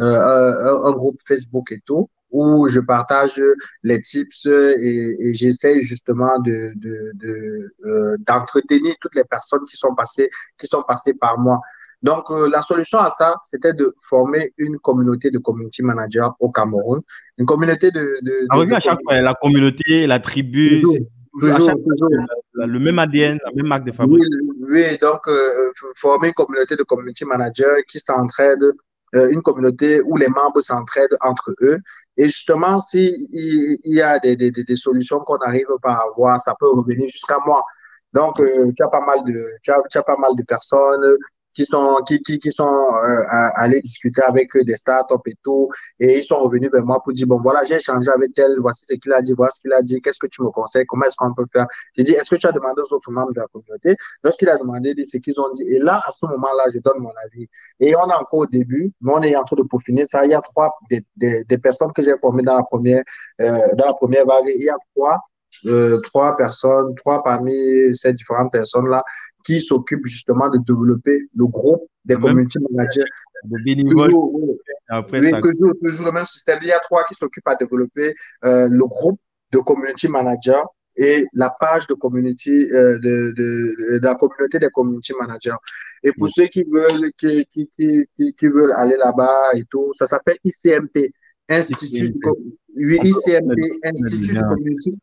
euh, 0.00 0.84
un, 0.84 0.92
groupe 0.92 1.18
Facebook 1.26 1.70
et 1.70 1.80
tout, 1.86 2.10
où 2.30 2.68
je 2.68 2.80
partage 2.80 3.40
les 3.84 4.00
tips 4.00 4.46
et, 4.46 5.16
et 5.20 5.34
j'essaie 5.34 5.82
justement 5.82 6.40
de, 6.40 6.72
de, 6.74 7.12
de 7.14 7.72
euh, 7.86 8.16
d'entretenir 8.26 8.94
toutes 9.00 9.14
les 9.14 9.22
personnes 9.22 9.64
qui 9.68 9.76
sont 9.76 9.94
passées 9.94 10.28
qui 10.58 10.66
sont 10.66 10.82
passées 10.82 11.14
par 11.14 11.38
moi. 11.38 11.60
Donc 12.02 12.28
euh, 12.30 12.48
la 12.50 12.62
solution 12.62 12.98
à 12.98 13.10
ça, 13.10 13.36
c'était 13.48 13.72
de 13.72 13.94
former 14.02 14.52
une 14.58 14.78
communauté 14.78 15.30
de 15.30 15.38
community 15.38 15.82
managers 15.82 16.28
au 16.40 16.50
Cameroun, 16.50 17.00
une 17.38 17.46
communauté 17.46 17.92
de. 17.92 18.18
de, 18.22 18.32
ah, 18.50 18.76
à 18.76 18.80
chaque 18.80 18.98
fois, 19.04 19.20
la 19.20 19.34
communauté, 19.34 20.08
la 20.08 20.18
tribu. 20.18 20.80
Toujours, 20.80 20.96
toujours, 21.40 22.10
Le 22.54 22.78
même 22.78 22.98
ADN, 22.98 23.38
la 23.44 23.52
même 23.54 23.66
marque 23.66 23.84
de 23.86 23.92
fabrique. 23.92 24.24
Oui, 24.58 24.90
oui 24.90 24.98
donc 25.00 25.22
former 25.96 26.28
une 26.28 26.34
communauté 26.34 26.74
de 26.74 26.82
community 26.82 27.24
managers 27.24 27.82
qui 27.88 28.00
s'entraident 28.00 28.72
euh, 29.14 29.30
une 29.30 29.42
communauté 29.42 30.00
où 30.02 30.16
les 30.16 30.28
membres 30.28 30.60
s'entraident 30.60 31.16
entre 31.20 31.54
eux. 31.62 31.78
Et 32.16 32.24
justement, 32.24 32.78
s'il 32.80 33.12
il 33.30 33.94
y 33.94 34.02
a 34.02 34.18
des, 34.18 34.36
des, 34.36 34.50
des 34.50 34.76
solutions 34.76 35.20
qu'on 35.20 35.38
n'arrive 35.38 35.66
pas 35.82 35.92
à 35.92 36.04
avoir, 36.10 36.40
ça 36.40 36.54
peut 36.58 36.70
revenir 36.70 37.08
jusqu'à 37.08 37.38
moi. 37.46 37.64
Donc, 38.12 38.38
euh, 38.40 38.70
tu 38.76 38.82
as 38.82 38.88
pas 38.88 39.04
mal 39.04 39.24
de, 39.24 39.50
tu 39.62 39.70
as, 39.72 39.80
tu 39.90 39.98
as 39.98 40.02
pas 40.02 40.16
mal 40.16 40.34
de 40.36 40.42
personnes 40.44 41.16
qui 41.54 41.64
sont, 41.64 41.96
qui, 42.06 42.20
qui, 42.22 42.38
qui 42.38 42.52
sont 42.52 42.66
euh, 42.66 43.22
allés 43.54 43.80
discuter 43.80 44.22
avec 44.22 44.50
des 44.56 44.76
startups 44.76 45.14
et 45.26 45.34
tout. 45.42 45.68
Et 46.00 46.18
ils 46.18 46.24
sont 46.24 46.40
revenus 46.40 46.70
vers 46.72 46.84
moi 46.84 47.00
pour 47.02 47.12
dire, 47.12 47.26
bon, 47.26 47.40
voilà, 47.40 47.64
j'ai 47.64 47.76
échangé 47.76 48.10
avec 48.10 48.34
tel, 48.34 48.56
voici 48.60 48.84
ce 48.86 48.94
qu'il 48.94 49.12
a 49.12 49.22
dit, 49.22 49.32
voici 49.32 49.56
ce 49.58 49.60
qu'il 49.62 49.72
a 49.72 49.82
dit, 49.82 50.00
qu'est-ce 50.00 50.18
que 50.18 50.26
tu 50.26 50.42
me 50.42 50.50
conseilles, 50.50 50.86
comment 50.86 51.06
est-ce 51.06 51.16
qu'on 51.16 51.32
peut 51.34 51.46
faire? 51.52 51.66
J'ai 51.96 52.02
dit, 52.02 52.12
est-ce 52.12 52.30
que 52.30 52.36
tu 52.36 52.46
as 52.46 52.52
demandé 52.52 52.82
aux 52.82 52.94
autres 52.94 53.10
membres 53.10 53.32
de 53.32 53.40
la 53.40 53.46
communauté? 53.46 53.96
Lorsqu'il 54.22 54.48
a 54.48 54.56
demandé 54.56 54.94
ce 55.06 55.16
qu'ils 55.18 55.38
ont 55.40 55.52
dit. 55.54 55.64
Et 55.64 55.78
là, 55.78 56.00
à 56.04 56.12
ce 56.12 56.26
moment-là, 56.26 56.64
je 56.72 56.78
donne 56.78 56.98
mon 56.98 57.12
avis. 57.24 57.48
Et 57.80 57.94
on 57.96 58.08
est 58.08 58.14
encore 58.14 58.40
au 58.40 58.46
début, 58.46 58.92
mais 59.00 59.12
on 59.14 59.22
est 59.22 59.36
en 59.36 59.44
train 59.44 59.56
de 59.56 59.62
peaufiner 59.62 60.06
ça. 60.06 60.24
Il 60.24 60.30
y 60.30 60.34
a 60.34 60.40
trois 60.40 60.74
des, 60.90 61.04
des, 61.16 61.44
des 61.44 61.58
personnes 61.58 61.92
que 61.92 62.02
j'ai 62.02 62.16
formées 62.18 62.42
dans 62.42 62.56
la 62.56 62.62
première, 62.64 63.02
euh, 63.40 63.58
dans 63.74 63.86
la 63.86 63.94
première 63.94 64.26
vague. 64.26 64.44
Il 64.46 64.64
y 64.64 64.70
a 64.70 64.76
trois 64.94 65.20
euh, 65.66 66.00
trois 66.00 66.36
personnes, 66.36 66.94
trois 66.96 67.22
parmi 67.22 67.94
ces 67.94 68.12
différentes 68.12 68.52
personnes-là 68.52 69.02
qui 69.44 69.60
s'occupe 69.60 70.06
justement 70.06 70.48
de 70.48 70.58
développer 70.58 71.20
le 71.36 71.46
groupe 71.46 71.86
des 72.04 72.16
community 72.16 72.58
managers. 72.70 73.04
Toujours, 73.88 74.34
oui. 74.34 74.46
toujours, 75.40 75.72
toujours, 75.80 76.06
le 76.06 76.12
même 76.12 76.26
système. 76.26 76.58
Il 76.62 76.68
y 76.68 76.72
a 76.72 76.80
trois 76.80 77.04
qui 77.04 77.14
s'occupent 77.14 77.48
à 77.48 77.54
développer 77.54 78.14
euh, 78.44 78.68
le 78.68 78.86
groupe 78.86 79.20
de 79.52 79.58
community 79.58 80.08
managers 80.08 80.62
et 80.96 81.26
la 81.32 81.50
page 81.50 81.86
de 81.86 81.94
community 81.94 82.70
euh, 82.70 82.98
de, 82.98 83.32
de, 83.36 83.98
de, 83.98 84.00
la 84.02 84.14
communauté 84.14 84.58
des 84.58 84.70
community 84.70 85.12
managers. 85.18 85.56
Et 86.02 86.12
pour 86.12 86.28
ceux 86.30 86.46
qui 86.46 86.64
veulent 86.64 87.10
qui, 87.18 87.46
qui, 87.52 87.68
qui, 87.74 88.34
qui 88.34 88.46
veulent 88.46 88.74
aller 88.76 88.96
là-bas 88.96 89.54
et 89.54 89.64
tout, 89.70 89.92
ça 89.94 90.06
s'appelle 90.06 90.36
ICMP, 90.44 91.12
Institut 91.48 92.06
ICMP, 92.06 92.26
oui, 92.76 92.98
ICMP 93.02 93.60
Institut 93.84 94.34
du 94.34 94.40
Community 94.40 94.98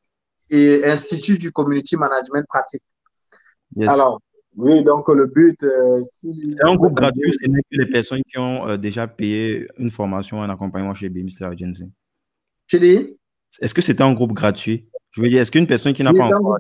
et 0.50 0.86
Institut 0.86 1.38
du 1.38 1.52
Community 1.52 1.96
Management 1.98 2.46
Pratique. 2.48 2.84
Alors, 3.88 4.22
oui, 4.56 4.84
donc 4.84 5.08
le 5.08 5.28
but, 5.28 5.62
euh, 5.64 6.02
si... 6.04 6.56
C'est 6.58 6.66
un 6.66 6.76
groupe 6.76 6.93
gratuit, 6.93 7.32
c'est 7.39 7.47
que 7.47 7.60
les 7.72 7.86
personnes 7.86 8.22
qui 8.30 8.38
ont 8.38 8.68
euh, 8.68 8.78
déjà 8.78 9.08
payé 9.08 9.68
une 9.78 9.91
formation, 9.91 10.41
un 10.41 10.49
accompagnement 10.49 10.93
chez 10.93 11.10
Beamster 11.10 11.45
Agency. 11.45 11.89
Tu 12.68 12.80
dis? 12.80 13.18
Est-ce 13.60 13.74
que 13.74 13.82
c'est 13.82 14.02
un 14.02 14.14
groupe 14.14 14.34
gratuit? 14.34 14.88
Je 15.12 15.22
veux 15.22 15.28
dire, 15.28 15.41
est-ce 15.41 15.52
qu'une 15.52 15.68
personne 15.68 15.93
qui 15.93 16.04
n'a 16.04 16.14
pas 16.14 16.26
encore... 16.26 16.58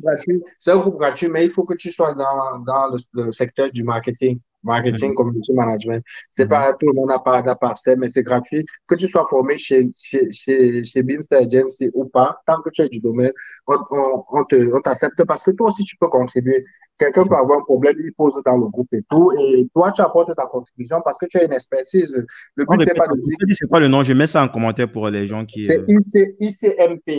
C'est 0.59 0.71
un 0.71 0.77
groupe 0.77 0.97
gratuit, 0.97 1.27
mais 1.29 1.45
il 1.45 1.51
faut 1.51 1.63
que 1.63 1.73
tu 1.73 1.91
sois 1.91 2.13
dans, 2.13 2.59
dans 2.59 2.95
le, 2.95 3.25
le 3.25 3.31
secteur 3.31 3.71
du 3.71 3.83
marketing 3.83 4.39
marketing, 4.63 5.11
mm-hmm. 5.11 5.15
community 5.15 5.53
management. 5.53 6.03
C'est 6.31 6.45
mm 6.45 6.47
-hmm. 6.47 6.49
pas 6.49 6.73
tout 6.79 6.87
le 6.87 6.93
monde 6.93 7.09
n'a 7.09 7.19
pas, 7.19 7.41
n'a 7.41 7.95
mais 7.97 8.09
c'est 8.09 8.23
gratuit. 8.23 8.65
Que 8.87 8.95
tu 8.95 9.07
sois 9.07 9.25
formé 9.29 9.57
chez, 9.57 9.89
chez, 9.95 10.31
chez, 10.31 10.83
chez 10.83 11.01
Agency 11.31 11.89
ou 11.93 12.05
pas, 12.05 12.29
tant 12.47 12.61
que 12.61 12.69
tu 12.69 12.81
es 12.81 12.89
du 12.89 12.99
domaine, 12.99 13.33
on, 13.67 13.77
on, 13.91 14.23
on 14.37 14.43
te, 14.43 14.57
on 14.75 14.81
t'accepte 14.81 15.23
parce 15.25 15.43
que 15.43 15.51
toi 15.51 15.67
aussi 15.69 15.83
tu 15.83 15.95
peux 15.99 16.07
contribuer. 16.07 16.63
Quelqu'un 16.99 17.23
peut 17.23 17.35
avoir 17.35 17.59
un 17.59 17.63
problème, 17.63 17.95
il 17.99 18.13
pose 18.13 18.35
dans 18.45 18.57
le 18.57 18.67
groupe 18.73 18.93
et 18.93 19.03
tout, 19.09 19.31
et 19.39 19.67
toi 19.73 19.91
tu 19.91 20.01
apportes 20.01 20.33
ta 20.35 20.45
contribution 20.45 20.97
parce 21.03 21.17
que 21.17 21.25
tu 21.25 21.37
as 21.39 21.43
une 21.45 21.53
expertise. 21.53 22.13
Le 22.55 22.65
but, 22.65 22.81
c'est 22.83 22.93
pas 22.93 23.07
de 23.07 23.19
dire. 23.21 23.35
C'est 23.59 23.67
quoi 23.67 23.79
le 23.79 23.87
nom? 23.87 24.03
Je 24.03 24.13
mets 24.13 24.27
ça 24.27 24.43
en 24.43 24.47
commentaire 24.47 24.89
pour 24.91 25.09
les 25.09 25.25
gens 25.27 25.43
qui. 25.45 25.65
C'est 25.65 25.79
euh, 25.79 25.85
IC, 25.87 26.35
ICMP. 26.39 27.09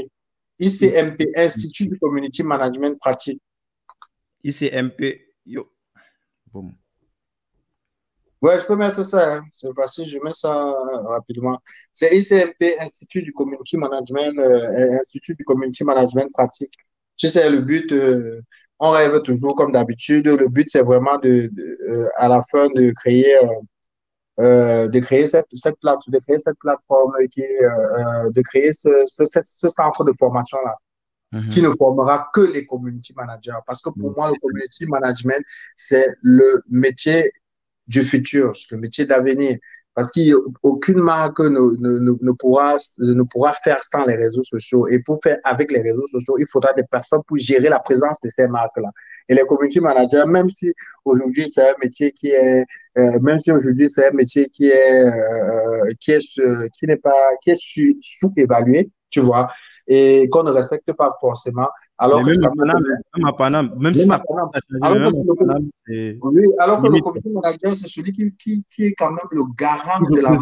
ICMP, 0.59 1.21
Institut 1.37 1.87
du 1.89 1.99
Community 1.99 2.43
Management 2.45 2.97
Pratique. 3.01 3.41
ICMP, 4.45 5.03
yo. 5.45 5.67
Boum. 6.53 6.73
Ouais, 8.43 8.59
je 8.59 8.67
peux 8.67 8.75
mettre 8.75 9.05
ça. 9.05 9.37
Hein. 9.37 9.45
C'est 9.53 9.73
facile, 9.73 10.05
je 10.05 10.19
mets 10.19 10.33
ça 10.33 10.53
euh, 10.53 11.03
rapidement. 11.09 11.61
C'est 11.93 12.17
ICMP, 12.17 12.77
Institut 12.81 13.23
du 13.23 13.33
Community 13.33 13.77
Management, 13.77 14.37
euh, 14.39 14.99
Institut 14.99 15.37
du 15.37 15.45
Community 15.45 15.85
Management 15.85 16.29
pratique. 16.33 16.75
Tu 17.17 17.29
sais, 17.29 17.49
le 17.49 17.61
but, 17.61 17.93
euh, 17.93 18.43
on 18.81 18.91
rêve 18.91 19.23
toujours 19.23 19.55
comme 19.55 19.71
d'habitude. 19.71 20.27
Le 20.27 20.49
but, 20.49 20.69
c'est 20.69 20.83
vraiment 20.83 21.19
de, 21.19 21.49
de 21.53 22.09
à 22.17 22.27
la 22.27 22.43
fin 22.51 22.69
de 22.71 22.91
créer, 22.91 23.39
de 24.39 24.99
créer 24.99 25.27
cette, 25.27 25.47
cette 25.55 25.79
plate, 25.81 26.01
de 26.09 26.19
créer 26.19 26.39
cette 26.41 26.59
plateforme 26.59 27.13
qui, 27.31 27.43
de 27.43 28.43
créer 28.43 28.73
ce, 28.73 28.89
ce, 29.07 29.25
ce 29.25 29.69
centre 29.69 30.03
de 30.05 30.13
formation 30.19 30.59
là. 30.65 30.75
Mm-hmm. 31.33 31.49
qui 31.49 31.63
ne 31.63 31.71
formera 31.71 32.29
que 32.35 32.41
les 32.41 32.67
community 32.67 33.15
managers. 33.17 33.61
Parce 33.67 33.81
que 33.81 33.91
pour 33.91 34.15
moi, 34.17 34.31
le 34.31 34.37
community 34.41 34.85
management, 34.87 35.43
c'est 35.77 36.07
le 36.21 36.63
métier 36.69 37.33
du 37.87 38.03
futur, 38.03 38.53
le 38.71 38.77
métier 38.79 39.05
d'avenir. 39.05 39.59
Parce 39.95 40.11
qu'aucune 40.11 41.01
marque 41.01 41.41
ne, 41.41 41.51
ne, 41.51 42.17
ne, 42.19 42.33
pourra, 42.33 42.77
ne 42.99 43.23
pourra 43.25 43.53
faire 43.63 43.83
sans 43.85 44.07
les 44.07 44.15
réseaux 44.15 44.43
sociaux. 44.43 44.89
Et 44.89 45.01
pour 45.01 45.21
faire 45.23 45.37
avec 45.45 45.71
les 45.71 45.83
réseaux 45.83 46.07
sociaux, 46.07 46.37
il 46.39 46.47
faudra 46.51 46.73
des 46.73 46.85
personnes 46.85 47.21
pour 47.27 47.37
gérer 47.37 47.69
la 47.69 47.79
présence 47.79 48.19
de 48.23 48.31
ces 48.31 48.47
marques-là. 48.47 48.89
Et 49.29 49.35
les 49.35 49.43
community 49.43 49.81
managers, 49.81 50.25
même 50.27 50.49
si 50.49 50.73
aujourd'hui 51.05 51.49
c'est 51.51 51.69
un 51.69 51.75
métier 51.83 52.11
qui 52.13 52.29
est, 52.29 52.65
euh, 52.97 53.19
même 53.21 53.39
si 53.39 53.53
aujourd'hui 53.53 53.91
c'est 53.91 54.09
un 54.09 54.13
métier 54.13 54.49
qui 54.49 54.69
est, 54.69 55.05
euh, 55.05 55.91
qui 56.01 56.13
est, 56.13 56.27
qui 56.79 56.87
n'est 56.87 56.97
pas, 56.97 57.31
qui 57.43 57.51
est 57.51 57.61
sous-évalué, 58.01 58.91
tu 59.11 59.21
vois, 59.21 59.51
et 59.87 60.27
qu'on 60.31 60.43
ne 60.43 60.53
respecte 60.53 60.91
pas 60.95 61.15
forcément. 61.21 61.69
Alors 62.03 62.21
que 62.23 62.31
même, 62.31 62.45
à 62.45 62.51
Paname, 62.51 62.83
même 63.15 63.25
à 63.25 63.33
Paname, 63.33 63.71
même 63.79 63.95
si 63.95 64.03
alors, 66.59 66.83
que 66.83 66.89
le 66.89 67.01
comité 67.01 67.31
manager, 67.31 67.77
c'est 67.77 67.87
celui 67.87 68.11
qui, 68.11 68.35
qui, 68.35 68.65
qui, 68.69 68.87
est 68.87 68.93
quand 68.95 69.11
même 69.11 69.25
le 69.31 69.43
garant 69.57 70.01
de 70.01 70.21
la 70.21 70.37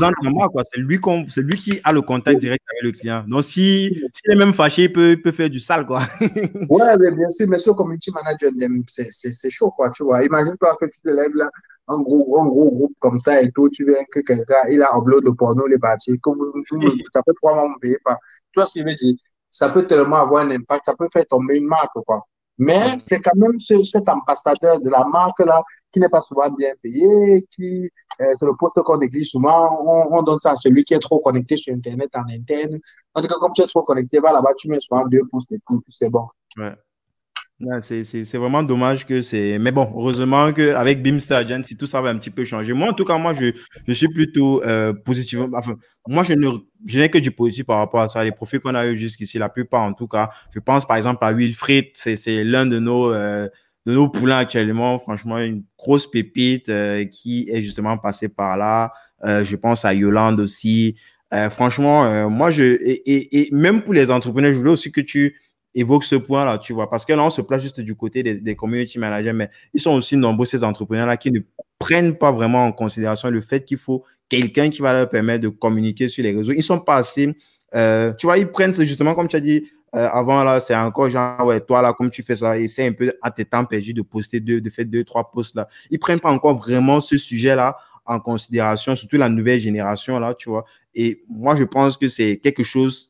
C'est 0.73 0.81
lui, 0.81 0.99
c'est 1.29 1.43
lui 1.43 1.59
qui 1.59 1.79
a 1.85 1.93
le 1.93 2.01
contact 2.01 2.41
direct 2.41 2.65
avec 2.73 2.83
le 2.83 2.99
client. 2.99 3.25
Donc, 3.29 3.45
si, 3.45 3.95
s'il 4.15 4.33
est 4.33 4.37
même 4.37 4.55
fâché, 4.55 4.85
il 4.85 4.93
peut, 4.93 5.11
il 5.11 5.21
peut 5.21 5.33
faire 5.33 5.51
du 5.51 5.61
sale, 5.61 5.85
quoi. 5.85 6.01
ouais, 6.21 6.97
mais 6.99 7.15
bien 7.15 7.29
sûr, 7.29 7.47
mais 7.47 7.59
ce 7.59 7.71
community 7.73 8.11
manager, 8.11 8.53
c'est 8.89 9.51
chaud, 9.51 9.71
quoi, 9.71 9.91
tu 9.91 10.03
vois. 10.03 10.25
Imagine-toi 10.25 10.79
que 10.81 10.87
tu 10.87 10.99
te 11.03 11.11
lèves 11.11 11.35
là, 11.35 11.51
un 11.89 11.99
gros, 12.01 12.41
un 12.41 12.47
gros 12.47 12.71
groupe 12.71 12.95
comme 13.01 13.19
ça 13.19 13.43
et 13.43 13.51
tout, 13.53 13.69
tu 13.69 13.85
viens 13.85 14.03
que 14.11 14.21
quelqu'un, 14.21 14.63
il 14.71 14.81
a 14.81 14.97
upload 14.97 15.25
le 15.25 15.35
porno, 15.35 15.67
les 15.67 15.79
parties, 15.79 16.19
que 16.23 16.31
vous, 16.31 16.65
ça 17.13 17.21
fait 17.23 17.35
trois 17.35 17.55
mois, 17.55 17.65
vous 17.65 17.75
ne 17.75 17.81
payez 17.81 17.99
pas. 18.03 18.17
Tu 18.53 18.61
vois 18.61 18.67
ce 18.67 18.73
qu'il 18.73 18.85
veut 18.85 18.95
dire? 18.95 19.17
Ça 19.51 19.69
peut 19.69 19.87
tellement 19.87 20.17
avoir 20.17 20.45
un 20.45 20.51
impact, 20.51 20.85
ça 20.85 20.95
peut 20.95 21.09
faire 21.13 21.27
tomber 21.27 21.57
une 21.57 21.67
marque, 21.67 21.93
quoi. 22.07 22.25
Mais 22.59 22.97
c'est 22.99 23.21
quand 23.21 23.37
même 23.37 23.59
ce, 23.59 23.83
cet 23.85 24.07
ambassadeur 24.07 24.81
de 24.81 24.91
la 24.91 25.03
marque-là 25.05 25.63
qui 25.91 25.99
n'est 25.99 26.11
pas 26.11 26.21
souvent 26.21 26.51
bien 26.51 26.73
payé, 26.83 27.47
qui, 27.51 27.89
euh, 28.21 28.33
c'est 28.35 28.45
le 28.45 28.53
poste 28.59 28.83
qu'on 28.85 28.99
néglige 28.99 29.31
souvent. 29.31 29.83
On, 29.83 30.19
on, 30.19 30.23
donne 30.23 30.39
ça 30.39 30.51
à 30.51 30.57
celui 30.57 30.85
qui 30.85 30.93
est 30.93 30.99
trop 30.99 31.21
connecté 31.21 31.57
sur 31.57 31.73
Internet 31.73 32.11
en 32.15 32.31
interne. 32.31 32.79
En 33.15 33.23
tout 33.23 33.29
cas, 33.29 33.37
comme 33.41 33.55
tu 33.55 33.63
es 33.63 33.67
trop 33.67 33.83
connecté, 33.83 34.21
va 34.21 34.33
là-bas, 34.33 34.51
tu 34.59 34.69
mets 34.69 34.79
souvent 34.79 35.07
deux 35.07 35.23
postes 35.33 35.51
et 35.53 35.59
tout, 35.67 35.81
puis 35.81 35.93
c'est 35.93 36.11
bon. 36.11 36.27
Ouais. 36.59 36.75
C'est 37.83 38.37
vraiment 38.39 38.63
dommage 38.63 39.07
que 39.07 39.21
c'est. 39.23 39.59
Mais 39.59 39.71
bon, 39.71 39.91
heureusement 39.95 40.53
qu'avec 40.53 41.03
Beamster 41.03 41.35
Agency, 41.35 41.77
tout 41.77 41.87
ça 41.87 42.01
va 42.01 42.11
un 42.11 42.17
petit 42.17 42.31
peu 42.31 42.45
changer. 42.45 42.73
Moi, 42.73 42.89
en 42.89 42.95
tout 42.95 43.05
cas, 43.05 43.19
moi, 43.19 43.35
je, 43.35 43.53
je 43.87 43.93
suis 43.93 44.09
plutôt 44.09 44.63
euh, 44.63 44.93
positif. 44.93 45.41
Enfin, 45.53 45.77
moi, 46.09 46.25
je 46.25 46.99
n'ai 46.99 47.11
que 47.11 47.19
du 47.19 47.31
positif 47.31 47.67
par 47.67 47.79
rapport 47.79 48.01
à 48.01 48.09
ça. 48.09 48.25
Les 48.25 48.33
profils 48.33 48.61
qu'on 48.61 48.75
a 48.75 48.87
eu 48.87 48.97
jusqu'ici, 48.97 49.39
la 49.39 49.49
plupart, 49.49 49.83
en 49.83 49.93
tout 49.93 50.09
cas, 50.09 50.31
je 50.55 50.59
pense 50.59 50.87
par 50.87 50.97
exemple 50.97 51.25
à 51.25 51.33
Wilfried, 51.33 51.91
c'est 51.95 52.45
l'un 52.45 52.67
de 52.67 52.79
nos. 52.79 53.13
Euh, 53.13 53.49
de 53.87 53.95
nos 53.95 54.09
poulains 54.09 54.39
actuellement, 54.39 54.99
franchement, 54.99 55.39
une 55.39 55.65
grosse 55.79 56.11
pépite 56.11 56.69
euh, 56.69 57.05
qui 57.07 57.49
est 57.51 57.63
justement 57.63 57.97
passé 57.99 58.29
par 58.29 58.57
là. 58.57 58.93
Euh, 59.25 59.45
je 59.45 59.57
pense 59.57 59.85
à 59.85 59.95
Yolande 59.95 60.41
aussi. 60.41 60.97
Euh, 61.33 61.49
franchement, 61.49 62.29
moi, 62.29 62.51
je 62.51 62.65
et, 62.65 63.41
et, 63.41 63.49
même 63.53 63.83
pour 63.83 63.95
les 63.95 64.11
entrepreneurs, 64.11 64.53
je 64.53 64.59
voulais 64.59 64.71
aussi 64.71 64.91
que 64.91 65.01
tu 65.01 65.37
évoque 65.75 66.05
ce 66.05 66.17
point-là, 66.17 66.59
tu 66.59 66.73
vois, 66.73 66.91
parce 66.91 67.05
que 67.05 67.13
là, 67.13 67.23
on 67.25 67.31
se 67.31 67.41
place 67.43 67.63
juste 67.63 67.81
du 67.81 67.95
côté 67.95 68.23
des, 68.23 68.57
community 68.57 68.99
managers, 68.99 69.33
mais 69.33 69.51
ils 69.73 69.81
sont 69.81 69.93
aussi 69.93 70.17
nombreux, 70.17 70.47
ces 70.47 70.65
entrepreneurs-là, 70.65 71.17
qui 71.17 71.31
ne 71.31 71.41
prennent 71.79 72.17
pas 72.17 72.33
vraiment 72.33 72.65
en 72.65 72.73
considération 72.73 73.31
le 73.31 73.41
fait 73.41 73.65
qu'il 73.65 73.79
faut 73.79 74.05
quelqu'un 74.29 74.69
qui 74.69 74.83
va 74.83 74.93
leur 74.93 75.09
permettre 75.09 75.43
de 75.43 75.49
communiquer 75.49 76.09
sur 76.09 76.25
les 76.25 76.33
réseaux. 76.33 76.53
Ils 76.53 76.63
sont 76.63 76.81
pas 76.81 76.97
assez, 76.97 77.35
euh, 77.75 78.13
tu 78.15 78.27
vois, 78.27 78.39
ils 78.39 78.49
prennent, 78.49 78.75
justement, 78.75 79.15
comme 79.15 79.29
tu 79.29 79.37
as 79.37 79.41
dit, 79.41 79.65
euh, 79.95 80.09
avant, 80.13 80.45
là, 80.45 80.61
c'est 80.61 80.75
encore 80.75 81.11
genre, 81.11 81.45
ouais, 81.45 81.61
toi, 81.61 81.83
là, 81.83 81.93
comme 81.93 82.11
tu 82.11 82.23
fais 82.23 82.37
ça, 82.37 82.59
essaie 82.59 82.87
un 82.87 82.93
peu 82.93 83.13
à 83.23 83.31
tes 83.31 83.45
temps 83.45 83.65
perdus 83.65 83.95
de 83.95 84.03
poster 84.03 84.41
deux, 84.41 84.61
de 84.61 84.71
faire 84.71 84.85
deux, 84.85 85.05
trois 85.05 85.31
posts, 85.31 85.57
là. 85.57 85.69
Ils 85.91 85.99
prennent 85.99 86.21
pas 86.21 86.31
encore 86.31 86.57
vraiment 86.57 87.01
ce 87.01 87.17
sujet-là 87.17 87.77
en 88.07 88.19
considération, 88.19 88.95
surtout 88.95 89.17
la 89.17 89.29
nouvelle 89.29 89.61
génération, 89.61 90.19
là, 90.19 90.35
tu 90.35 90.49
vois. 90.49 90.65
Et 90.95 91.23
moi, 91.29 91.55
je 91.57 91.65
pense 91.65 91.97
que 91.97 92.09
c'est 92.09 92.39
quelque 92.39 92.65
chose 92.65 93.10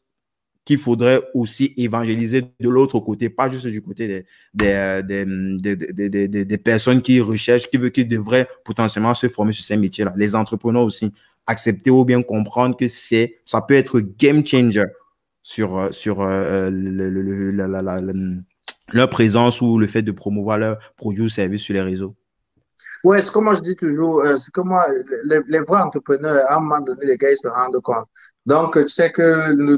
qu'il 0.65 0.79
faudrait 0.79 1.23
aussi 1.35 1.73
évangéliser 1.77 2.43
de 2.43 2.69
l'autre 2.69 3.01
côté, 3.01 3.29
pas 3.31 3.49
juste 3.49 3.67
du 3.67 3.83
côté 3.83 4.07
des, 4.55 5.03
des, 5.03 5.25
des, 5.59 6.29
des, 6.29 6.45
des 6.45 6.59
personnes 6.59 7.03
qui 7.03 7.21
recherchent, 7.21 7.69
qui, 7.71 7.79
veulent, 7.79 7.91
qui 7.91 8.05
devraient 8.05 8.49
potentiellement 8.65 9.15
se 9.15 9.29
former 9.29 9.53
sur 9.53 9.65
ces 9.65 9.77
métiers-là. 9.77 10.13
Les 10.17 10.37
entrepreneurs 10.37 10.83
aussi, 10.83 11.13
accepter 11.47 11.91
ou 11.91 12.05
bien 12.05 12.23
comprendre 12.23 12.77
que 12.77 12.89
c'est, 12.89 13.39
ça 13.45 13.61
peut 13.63 13.75
être 13.75 14.01
game 14.01 14.47
changer 14.47 14.85
sur, 15.43 15.93
sur 15.93 16.21
euh, 16.21 16.71
la, 16.71 17.67
la, 17.67 17.83
la, 17.83 18.13
leur 18.93 19.11
présence 19.11 19.61
ou 19.61 19.79
le 19.79 19.87
fait 19.87 20.03
de 20.03 20.13
promouvoir 20.13 20.59
leurs 20.59 20.79
produits 20.97 21.25
ou 21.25 21.29
services 21.29 21.63
sur 21.63 21.75
les 21.75 21.83
réseaux. 21.83 22.15
Oui, 23.03 23.23
c'est 23.23 23.33
comme 23.33 23.45
moi 23.45 23.55
je 23.55 23.63
dis 23.63 23.77
toujours, 23.77 24.21
euh, 24.21 24.37
c'est 24.37 24.51
comme 24.51 24.69
moi, 24.69 24.87
les, 25.25 25.41
les, 25.49 25.61
vrais 25.61 25.81
entrepreneurs, 25.81 26.45
à 26.49 26.57
un 26.57 26.61
moment 26.61 26.81
donné, 26.81 27.07
les 27.07 27.17
gars, 27.17 27.31
ils 27.31 27.37
se 27.37 27.49
rendent 27.49 27.81
compte. 27.81 28.07
Donc, 28.51 28.75
tu 28.77 28.89
sais 28.89 29.11
que 29.13 29.29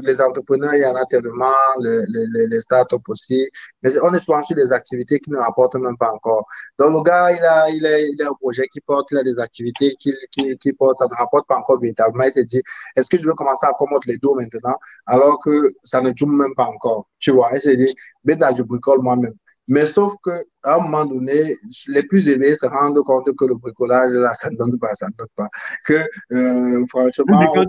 les 0.09 0.19
entrepreneurs, 0.21 0.73
il 0.73 0.81
y 0.81 0.85
en 0.85 0.95
a 0.95 1.05
tellement, 1.05 1.53
les, 1.79 1.99
les, 2.33 2.47
les 2.47 2.59
startups 2.59 3.07
aussi, 3.07 3.39
mais 3.81 3.91
on 4.01 4.13
est 4.13 4.19
souvent 4.19 4.41
sur 4.41 4.55
des 4.55 4.71
activités 4.71 5.19
qui 5.19 5.29
ne 5.29 5.37
rapportent 5.37 5.75
même 5.75 5.97
pas 5.97 6.11
encore. 6.11 6.45
Donc, 6.79 6.91
le 6.97 7.01
gars, 7.03 7.31
il 7.37 7.43
a, 7.43 7.69
il 7.69 7.85
a, 7.85 7.99
il 7.99 8.21
a 8.23 8.29
un 8.29 8.33
projet 8.33 8.65
qui 8.73 8.81
porte, 8.81 9.11
il 9.11 9.17
a 9.17 9.23
des 9.23 9.39
activités 9.39 9.95
qui, 9.99 10.11
qui, 10.31 10.57
qui 10.57 10.73
portent, 10.73 10.97
ça 10.97 11.07
ne 11.11 11.15
rapporte 11.15 11.47
pas 11.47 11.57
encore 11.57 11.79
véritablement. 11.79 12.23
Il 12.25 12.33
s'est 12.33 12.45
dit, 12.45 12.61
est-ce 12.95 13.09
que 13.09 13.17
je 13.19 13.25
veux 13.27 13.35
commencer 13.35 13.65
à 13.65 13.69
accommoder 13.69 14.13
les 14.13 14.17
dos 14.17 14.33
maintenant, 14.35 14.75
alors 15.05 15.37
que 15.43 15.73
ça 15.83 16.01
ne 16.01 16.11
joue 16.15 16.25
même 16.27 16.55
pas 16.55 16.65
encore? 16.65 17.07
Tu 17.19 17.31
vois, 17.31 17.51
il 17.53 17.61
s'est 17.61 17.77
dit, 17.77 17.93
ben 18.23 18.39
là, 18.39 18.51
je 18.57 18.63
bricole 18.63 19.01
moi-même. 19.01 19.33
Mais 19.67 19.85
sauf 19.85 20.13
qu'à 20.23 20.75
un 20.75 20.79
moment 20.79 21.05
donné, 21.05 21.55
les 21.87 22.03
plus 22.03 22.27
aimés 22.27 22.55
se 22.55 22.65
rendent 22.65 23.01
compte 23.03 23.33
que 23.35 23.45
le 23.45 23.55
bricolage, 23.55 24.11
là, 24.13 24.33
ça 24.33 24.49
ne 24.49 24.57
donne 24.57 24.77
pas, 24.77 24.93
ça 24.93 25.07
ne 25.07 25.13
donne 25.17 25.27
pas. 25.35 25.49
Que, 25.85 26.03
euh, 26.33 26.85
franchement. 26.89 27.51
Quand 27.53 27.65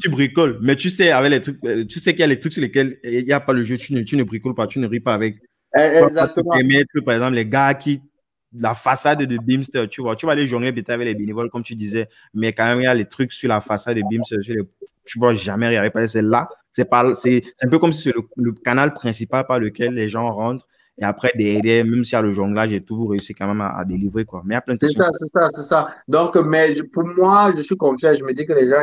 tu 0.00 0.08
bricoles, 0.08 0.58
mais 0.62 0.76
tu 0.76 0.90
sais, 0.90 1.10
avec 1.10 1.30
les 1.30 1.40
trucs, 1.40 1.58
euh, 1.66 1.84
tu 1.84 2.00
sais 2.00 2.12
qu'il 2.12 2.20
y 2.20 2.24
a 2.24 2.28
les 2.28 2.40
trucs 2.40 2.54
sur 2.54 2.62
lesquels 2.62 2.98
il 3.04 3.24
n'y 3.24 3.32
a 3.32 3.40
pas 3.40 3.52
le 3.52 3.62
jeu, 3.62 3.76
tu 3.76 3.92
ne, 3.92 4.02
tu 4.02 4.16
ne 4.16 4.22
bricoles 4.22 4.54
pas, 4.54 4.66
tu 4.66 4.78
ne 4.78 4.86
ris 4.86 5.00
pas 5.00 5.14
avec. 5.14 5.36
Eh, 5.76 5.80
exactement. 5.80 6.50
par 7.04 7.14
exemple, 7.14 7.34
les 7.34 7.46
gars 7.46 7.74
qui, 7.74 8.00
la 8.56 8.74
façade 8.74 9.24
de 9.24 9.38
Beamster, 9.38 9.88
tu 9.88 10.00
vois, 10.00 10.16
tu 10.16 10.26
vas 10.26 10.32
aller 10.32 10.46
jongler 10.46 10.68
avec 10.68 10.88
les 10.88 11.14
bénévoles, 11.14 11.50
comme 11.50 11.62
tu 11.62 11.74
disais, 11.74 12.08
mais 12.32 12.52
quand 12.52 12.64
même, 12.64 12.80
il 12.80 12.84
y 12.84 12.86
a 12.86 12.94
les 12.94 13.06
trucs 13.06 13.32
sur 13.32 13.48
la 13.48 13.60
façade 13.60 13.96
de 13.96 14.02
Beamster, 14.08 14.38
tu 14.40 15.18
ne 15.18 15.20
vois 15.20 15.34
jamais, 15.34 15.90
pas, 15.90 16.08
c'est 16.08 16.22
là, 16.22 16.48
c'est 16.72 16.88
un 17.62 17.68
peu 17.68 17.78
comme 17.78 17.92
si 17.92 18.02
c'est 18.02 18.14
le, 18.36 18.52
canal 18.52 18.94
principal 18.94 19.46
par 19.46 19.58
lequel 19.58 19.94
les 19.94 20.08
gens 20.08 20.32
rentrent. 20.32 20.66
Et 20.98 21.04
après, 21.04 21.32
derrière, 21.34 21.84
même 21.84 22.04
s'il 22.04 22.12
y 22.12 22.16
a 22.16 22.22
le 22.22 22.30
jonglage 22.30 22.72
et 22.72 22.80
tout, 22.80 22.96
vous 22.96 23.08
réussissez 23.08 23.34
quand 23.34 23.48
même 23.48 23.60
à, 23.60 23.84
délivrer. 23.84 24.24
Quoi. 24.24 24.42
Mais 24.44 24.58
C'est 24.76 24.88
ça, 24.88 25.08
c'est 25.12 25.26
ça, 25.26 25.48
c'est 25.48 25.62
ça. 25.62 25.88
Donc, 26.06 26.36
mais 26.36 26.74
pour 26.92 27.04
moi, 27.04 27.52
je 27.56 27.62
suis 27.62 27.76
confiant. 27.76 28.14
Je 28.16 28.22
me 28.22 28.32
dis 28.32 28.46
que 28.46 28.52
les 28.52 28.68
gens, 28.68 28.82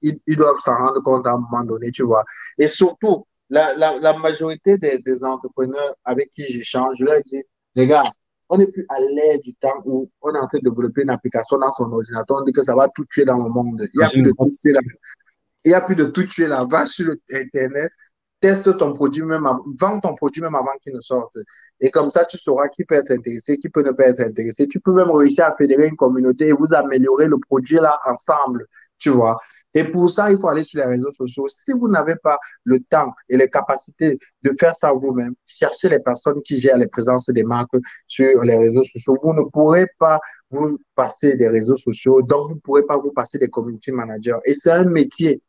ils, 0.00 0.18
ils, 0.26 0.36
doivent 0.36 0.58
s'en 0.64 0.76
rendre 0.76 1.02
compte 1.02 1.26
à 1.26 1.32
un 1.32 1.38
moment 1.38 1.64
donné, 1.64 1.90
tu 1.90 2.04
vois. 2.04 2.24
Et 2.56 2.66
surtout, 2.66 3.26
la, 3.50 3.74
la, 3.74 3.98
la 3.98 4.16
majorité 4.16 4.78
des, 4.78 4.98
des, 5.04 5.22
entrepreneurs 5.22 5.94
avec 6.04 6.30
qui 6.30 6.44
j'échange, 6.44 6.96
je 6.98 7.04
leur 7.04 7.20
dis, 7.22 7.42
les 7.74 7.86
gars, 7.86 8.04
on 8.48 8.56
n'est 8.56 8.66
plus 8.66 8.86
à 8.88 8.98
l'ère 8.98 9.38
du 9.40 9.54
temps 9.54 9.82
où 9.84 10.10
on 10.22 10.34
est 10.34 10.38
en 10.38 10.46
train 10.46 10.58
de 10.58 10.68
développer 10.68 11.02
une 11.02 11.10
application 11.10 11.58
dans 11.58 11.72
son 11.72 11.90
ordinateur, 11.92 12.38
on 12.40 12.44
dit 12.44 12.52
que 12.52 12.62
ça 12.62 12.74
va 12.74 12.88
tout 12.94 13.04
tuer 13.10 13.26
dans 13.26 13.42
le 13.42 13.50
monde. 13.50 13.86
Il 13.92 13.98
n'y 13.98 14.04
a, 14.04 14.08
plus 14.08 14.22
de 14.22 14.30
tout 14.30 14.54
tuer 14.58 14.72
là. 14.72 14.80
Il 15.64 15.70
y 15.70 15.74
a 15.74 15.80
plus 15.80 15.96
de 15.96 16.04
tout 16.04 16.24
tuer 16.24 16.46
là-bas 16.46 16.86
sur 16.86 17.14
Internet. 17.30 17.90
Teste 18.42 18.76
ton 18.76 18.92
produit 18.92 19.22
même, 19.22 19.48
vends 19.80 20.00
ton 20.00 20.14
produit 20.14 20.42
même 20.42 20.54
avant 20.54 20.72
qu'il 20.82 20.92
ne 20.92 21.00
sorte. 21.00 21.38
Et 21.80 21.90
comme 21.90 22.10
ça, 22.10 22.26
tu 22.26 22.36
sauras 22.36 22.68
qui 22.68 22.84
peut 22.84 22.96
être 22.96 23.12
intéressé, 23.12 23.56
qui 23.56 23.70
peut 23.70 23.82
ne 23.82 23.92
pas 23.92 24.08
être 24.08 24.20
intéressé. 24.20 24.68
Tu 24.68 24.80
peux 24.80 24.92
même 24.92 25.10
réussir 25.10 25.46
à 25.46 25.54
fédérer 25.54 25.86
une 25.86 25.96
communauté 25.96 26.48
et 26.48 26.52
vous 26.52 26.74
améliorer 26.74 27.26
le 27.28 27.38
produit 27.38 27.76
là 27.76 27.96
ensemble 28.06 28.66
tu 29.02 29.10
vois. 29.10 29.36
Et 29.74 29.84
pour 29.84 30.08
ça, 30.08 30.30
il 30.30 30.38
faut 30.38 30.48
aller 30.48 30.62
sur 30.62 30.78
les 30.78 30.86
réseaux 30.86 31.10
sociaux. 31.10 31.48
Si 31.48 31.72
vous 31.72 31.88
n'avez 31.88 32.14
pas 32.16 32.38
le 32.64 32.78
temps 32.78 33.12
et 33.28 33.36
les 33.36 33.48
capacités 33.48 34.18
de 34.42 34.52
faire 34.58 34.76
ça 34.76 34.92
vous-même, 34.92 35.34
cherchez 35.44 35.88
les 35.88 35.98
personnes 35.98 36.40
qui 36.42 36.60
gèrent 36.60 36.78
les 36.78 36.86
présences 36.86 37.28
des 37.28 37.42
marques 37.42 37.76
sur 38.06 38.40
les 38.42 38.56
réseaux 38.56 38.84
sociaux. 38.84 39.18
Vous 39.22 39.34
ne 39.34 39.42
pourrez 39.42 39.86
pas 39.98 40.20
vous 40.50 40.78
passer 40.94 41.34
des 41.34 41.48
réseaux 41.48 41.74
sociaux, 41.74 42.22
donc 42.22 42.48
vous 42.48 42.54
ne 42.54 42.60
pourrez 42.60 42.84
pas 42.84 42.96
vous 42.96 43.10
passer 43.10 43.38
des 43.38 43.48
community 43.48 43.90
managers. 43.90 44.38
Et 44.44 44.54
c'est 44.54 44.70
un 44.70 44.84
métier. 44.84 45.42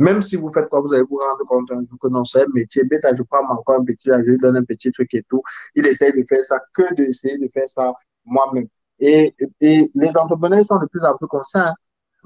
Même 0.00 0.22
si 0.22 0.36
vous 0.36 0.50
faites 0.52 0.68
quoi, 0.70 0.80
vous 0.80 0.92
allez 0.94 1.04
vous 1.08 1.16
rendre 1.16 1.44
compte 1.46 1.70
un 1.72 1.84
jour 1.84 1.98
que 2.00 2.08
non, 2.08 2.24
c'est 2.24 2.42
un 2.42 2.46
métier. 2.54 2.82
Bêta, 2.84 3.14
je 3.14 3.22
prends 3.22 3.46
encore 3.48 3.80
un 3.80 3.84
petit, 3.84 4.08
je 4.08 4.30
lui 4.30 4.38
donne 4.38 4.56
un 4.56 4.64
petit 4.64 4.90
truc 4.90 5.12
et 5.14 5.22
tout. 5.28 5.42
Il 5.74 5.86
essaye 5.86 6.12
de 6.12 6.22
faire 6.26 6.42
ça 6.42 6.58
que 6.74 6.94
d'essayer 6.94 7.36
de 7.38 7.46
faire 7.48 7.68
ça 7.68 7.92
moi-même. 8.24 8.66
Et, 8.98 9.34
et 9.60 9.90
les 9.94 10.16
entrepreneurs 10.16 10.64
sont 10.64 10.78
de 10.78 10.86
plus 10.86 11.04
en 11.04 11.16
plus 11.16 11.26
conscients. 11.26 11.74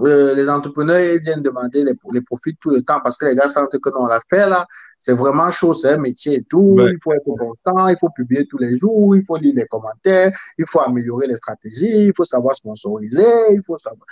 Euh, 0.00 0.34
les 0.34 0.48
entrepreneurs 0.48 0.98
ils 0.98 1.20
viennent 1.20 1.42
demander 1.42 1.84
les, 1.84 1.92
les, 2.10 2.20
profits 2.20 2.56
tout 2.56 2.70
le 2.70 2.82
temps 2.82 3.00
parce 3.00 3.16
que 3.16 3.26
les 3.26 3.36
gars 3.36 3.46
sentent 3.46 3.78
que 3.78 3.90
non, 3.90 4.06
l'affaire 4.06 4.48
là, 4.48 4.66
c'est 4.98 5.12
vraiment 5.12 5.52
chaud, 5.52 5.72
c'est 5.72 5.92
un 5.92 5.98
métier 5.98 6.38
et 6.38 6.42
tout. 6.42 6.76
Il 6.80 6.98
faut 7.02 7.12
être 7.12 7.24
constant, 7.38 7.86
il 7.86 7.96
faut 8.00 8.10
publier 8.10 8.46
tous 8.46 8.58
les 8.58 8.76
jours, 8.76 9.14
il 9.14 9.24
faut 9.24 9.36
lire 9.36 9.54
les 9.54 9.66
commentaires, 9.66 10.32
il 10.58 10.64
faut 10.68 10.80
améliorer 10.80 11.28
les 11.28 11.36
stratégies, 11.36 12.06
il 12.06 12.12
faut 12.16 12.24
savoir 12.24 12.56
sponsoriser, 12.56 13.52
il 13.52 13.62
faut 13.64 13.78
savoir. 13.78 14.06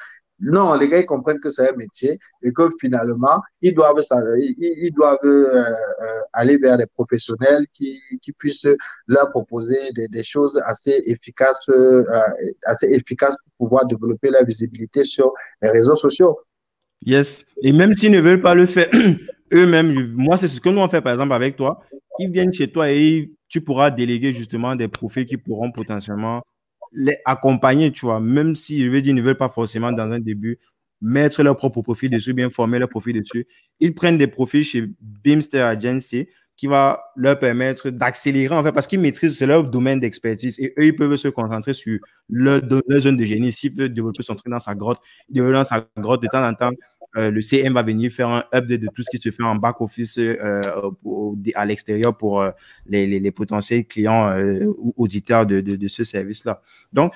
Non, 0.44 0.74
les 0.74 0.88
gars, 0.88 0.98
ils 0.98 1.06
comprennent 1.06 1.38
que 1.38 1.48
c'est 1.48 1.70
un 1.70 1.76
métier 1.76 2.18
et 2.42 2.52
que 2.52 2.68
finalement, 2.80 3.40
ils 3.60 3.72
doivent, 3.72 4.00
ils, 4.38 4.92
doivent 4.92 5.18
euh, 5.24 5.56
euh, 5.56 6.20
aller 6.32 6.56
vers 6.56 6.76
des 6.76 6.86
professionnels 6.86 7.64
qui, 7.72 8.00
qui 8.20 8.32
puissent 8.32 8.66
leur 9.06 9.30
proposer 9.30 9.78
des, 9.94 10.22
choses 10.24 10.60
assez 10.66 11.00
efficaces, 11.04 11.68
euh, 11.68 12.04
assez 12.64 12.86
efficaces 12.86 13.36
pour 13.56 13.68
pouvoir 13.68 13.86
développer 13.86 14.30
la 14.30 14.42
visibilité 14.42 15.04
sur 15.04 15.32
les 15.62 15.70
réseaux 15.70 15.96
sociaux. 15.96 16.36
Yes. 17.06 17.46
Et 17.62 17.72
même 17.72 17.94
s'ils 17.94 18.10
ne 18.10 18.20
veulent 18.20 18.40
pas 18.40 18.54
le 18.54 18.66
faire 18.66 18.88
eux-mêmes, 19.52 20.12
moi, 20.16 20.36
c'est 20.36 20.48
ce 20.48 20.60
que 20.60 20.68
nous 20.70 20.80
on 20.80 20.88
fait 20.88 21.00
par 21.00 21.12
exemple 21.12 21.34
avec 21.34 21.56
toi. 21.56 21.84
Ils 22.18 22.32
viennent 22.32 22.52
chez 22.52 22.70
toi 22.70 22.90
et 22.90 23.30
tu 23.48 23.60
pourras 23.60 23.92
déléguer 23.92 24.32
justement 24.32 24.74
des 24.74 24.88
profils 24.88 25.24
qui 25.24 25.36
pourront 25.36 25.70
potentiellement 25.70 26.42
les 26.92 27.16
accompagner, 27.24 27.92
tu 27.92 28.06
vois, 28.06 28.20
même 28.20 28.56
si, 28.56 28.82
je 28.84 28.88
veux 28.90 29.02
dire, 29.02 29.12
ils 29.12 29.16
ne 29.16 29.22
veulent 29.22 29.36
pas 29.36 29.48
forcément 29.48 29.92
dans 29.92 30.10
un 30.10 30.20
début 30.20 30.58
mettre 31.00 31.42
leur 31.42 31.56
propre 31.56 31.82
profil 31.82 32.10
dessus, 32.10 32.32
bien 32.32 32.48
former 32.50 32.78
leur 32.78 32.88
profil 32.88 33.20
dessus. 33.20 33.46
Ils 33.80 33.94
prennent 33.94 34.18
des 34.18 34.28
profils 34.28 34.64
chez 34.64 34.88
Beamster 35.00 35.60
Agency 35.62 36.28
qui 36.56 36.66
va 36.68 37.02
leur 37.16 37.38
permettre 37.38 37.90
d'accélérer, 37.90 38.54
en 38.54 38.62
fait, 38.62 38.72
parce 38.72 38.86
qu'ils 38.86 39.00
maîtrisent, 39.00 39.36
c'est 39.36 39.46
leur 39.46 39.68
domaine 39.68 39.98
d'expertise 39.98 40.60
et 40.60 40.72
eux, 40.78 40.86
ils 40.86 40.94
peuvent 40.94 41.16
se 41.16 41.28
concentrer 41.28 41.72
sur 41.74 41.98
leur, 42.28 42.60
leur 42.86 43.00
zone 43.00 43.16
de 43.16 43.24
génie. 43.24 43.52
S'ils 43.52 43.74
veulent 43.74 43.92
développer 43.92 44.22
son 44.22 44.36
truc 44.36 44.50
dans 44.50 44.60
sa 44.60 44.74
grotte, 44.74 44.98
ils 45.28 45.34
développent 45.34 45.54
dans 45.54 45.64
sa 45.64 45.86
grotte 45.96 46.22
de 46.22 46.28
temps 46.28 46.46
en 46.46 46.54
temps. 46.54 46.70
Euh, 47.16 47.30
le 47.30 47.42
CM 47.42 47.74
va 47.74 47.82
venir 47.82 48.10
faire 48.10 48.28
un 48.28 48.44
update 48.54 48.80
de 48.80 48.88
tout 48.94 49.02
ce 49.02 49.10
qui 49.10 49.18
se 49.18 49.30
fait 49.30 49.42
en 49.42 49.56
back-office 49.56 50.18
euh, 50.18 50.62
à 51.54 51.64
l'extérieur 51.66 52.16
pour 52.16 52.40
euh, 52.40 52.50
les, 52.86 53.30
potentiels 53.30 53.86
clients 53.86 54.34
ou 54.78 54.94
auditeurs 54.96 55.46
de 55.46 55.88
ce 55.88 56.04
service-là. 56.04 56.62
Donc, 56.92 57.12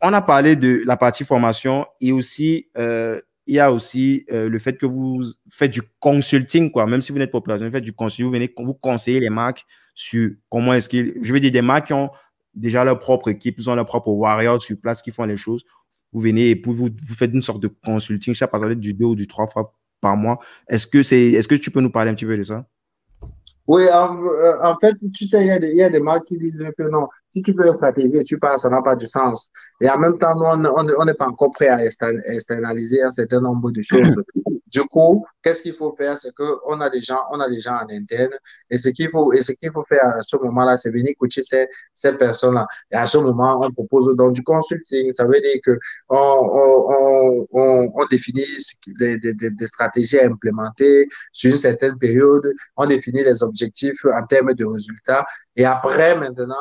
on 0.00 0.12
a 0.12 0.22
parlé 0.22 0.56
de 0.56 0.82
la 0.84 0.96
partie 0.96 1.24
formation 1.24 1.86
et 2.00 2.12
aussi, 2.12 2.68
il 2.76 3.54
y 3.54 3.58
a 3.58 3.72
aussi 3.72 4.24
le 4.30 4.58
fait 4.58 4.76
que 4.76 4.86
vous 4.86 5.22
faites 5.50 5.72
du 5.72 5.82
consulting, 6.00 6.70
quoi. 6.70 6.86
Même 6.86 7.02
si 7.02 7.12
vous 7.12 7.18
n'êtes 7.18 7.30
pas 7.32 7.38
opérationnel, 7.38 7.70
vous 7.70 7.76
faites 7.76 7.84
du 7.84 7.92
consulting, 7.92 8.26
vous 8.26 8.32
venez 8.32 8.52
vous 8.56 8.74
conseiller 8.74 9.20
les 9.20 9.30
marques 9.30 9.66
sur 9.94 10.30
comment 10.48 10.72
est-ce 10.72 10.88
qu'ils, 10.88 11.14
je 11.22 11.32
veux 11.32 11.40
dire, 11.40 11.52
des 11.52 11.62
marques 11.62 11.88
qui 11.88 11.92
ont 11.92 12.10
déjà 12.54 12.84
leur 12.84 12.98
propre 12.98 13.28
équipe, 13.28 13.56
ils 13.58 13.70
ont 13.70 13.74
leur 13.74 13.86
propre 13.86 14.08
warrior 14.08 14.60
sur 14.62 14.76
place 14.78 15.02
qui 15.02 15.10
font 15.10 15.24
les 15.24 15.36
choses 15.36 15.64
vous 16.12 16.20
venez 16.20 16.50
et 16.50 16.62
vous, 16.64 16.74
vous 16.74 17.14
faites 17.14 17.32
une 17.32 17.42
sorte 17.42 17.60
de 17.60 17.68
consulting, 17.68 18.34
je 18.34 18.38
sais 18.38 18.46
pas, 18.46 18.74
du 18.74 18.94
deux 18.94 19.06
ou 19.06 19.14
du 19.14 19.26
trois 19.26 19.46
fois 19.46 19.74
par 20.00 20.16
mois. 20.16 20.38
Est-ce 20.68 20.86
que, 20.86 20.98
est-ce 20.98 21.48
que 21.48 21.54
tu 21.54 21.70
peux 21.70 21.80
nous 21.80 21.90
parler 21.90 22.10
un 22.10 22.14
petit 22.14 22.26
peu 22.26 22.36
de 22.36 22.44
ça? 22.44 22.66
Oui, 23.66 23.84
en, 23.92 24.22
euh, 24.24 24.74
fait, 24.80 24.96
tu 25.14 25.26
sais, 25.26 25.46
il 25.46 25.74
y, 25.74 25.76
y 25.76 25.82
a 25.82 25.90
des 25.90 26.00
marques 26.00 26.26
qui 26.26 26.36
disent 26.36 26.72
que 26.76 26.82
non, 26.90 27.08
si 27.32 27.42
tu 27.42 27.54
fais 27.54 27.66
une 27.66 27.72
stratégie 27.72 28.16
et 28.16 28.24
tu 28.24 28.38
passes, 28.38 28.62
ça 28.62 28.68
n'a 28.68 28.82
pas 28.82 28.94
de 28.94 29.06
sens. 29.06 29.48
Et 29.80 29.88
en 29.88 29.98
même 29.98 30.18
temps, 30.18 30.34
nous, 30.36 30.68
on 30.98 31.04
n'est 31.04 31.14
pas 31.14 31.26
encore 31.26 31.50
prêt 31.52 31.68
à 31.68 31.84
externaliser 31.84 33.02
un 33.02 33.10
certain 33.10 33.40
nombre 33.40 33.70
de 33.70 33.82
choses. 33.82 34.14
Du 34.72 34.80
coup, 34.84 35.22
qu'est-ce 35.42 35.60
qu'il 35.62 35.74
faut 35.74 35.94
faire, 35.94 36.16
c'est 36.16 36.32
qu'on 36.34 36.80
a 36.80 36.88
des 36.88 37.02
gens, 37.02 37.20
on 37.30 37.38
a 37.40 37.48
des 37.50 37.60
gens 37.60 37.74
en 37.74 37.86
interne, 37.90 38.30
et 38.70 38.78
ce 38.78 38.88
qu'il 38.88 39.10
faut, 39.10 39.30
et 39.34 39.42
ce 39.42 39.52
qu'il 39.52 39.70
faut 39.70 39.84
faire 39.84 40.16
à 40.16 40.22
ce 40.22 40.34
moment-là, 40.36 40.78
c'est 40.78 40.88
venir 40.88 41.12
coacher 41.18 41.42
ces, 41.42 41.66
ces 41.92 42.14
personnes-là. 42.14 42.66
Et 42.90 42.96
à 42.96 43.04
ce 43.04 43.18
moment, 43.18 43.60
on 43.62 43.70
propose 43.70 44.16
donc 44.16 44.32
du 44.32 44.42
consulting. 44.42 45.12
Ça 45.12 45.26
veut 45.26 45.40
dire 45.42 45.60
que 45.62 45.78
on, 46.08 46.16
on, 46.16 47.46
on, 47.52 47.92
on 47.94 48.06
définit 48.06 48.46
des, 48.98 49.18
des, 49.18 49.34
des, 49.34 49.66
stratégies 49.66 50.18
à 50.18 50.24
implémenter 50.26 51.06
sur 51.32 51.50
une 51.50 51.58
certaine 51.58 51.98
période. 51.98 52.50
On 52.78 52.86
définit 52.86 53.22
les 53.22 53.42
objectifs 53.42 54.06
en 54.06 54.24
termes 54.26 54.54
de 54.54 54.64
résultats. 54.64 55.26
Et 55.56 55.64
après, 55.64 56.16
maintenant, 56.16 56.56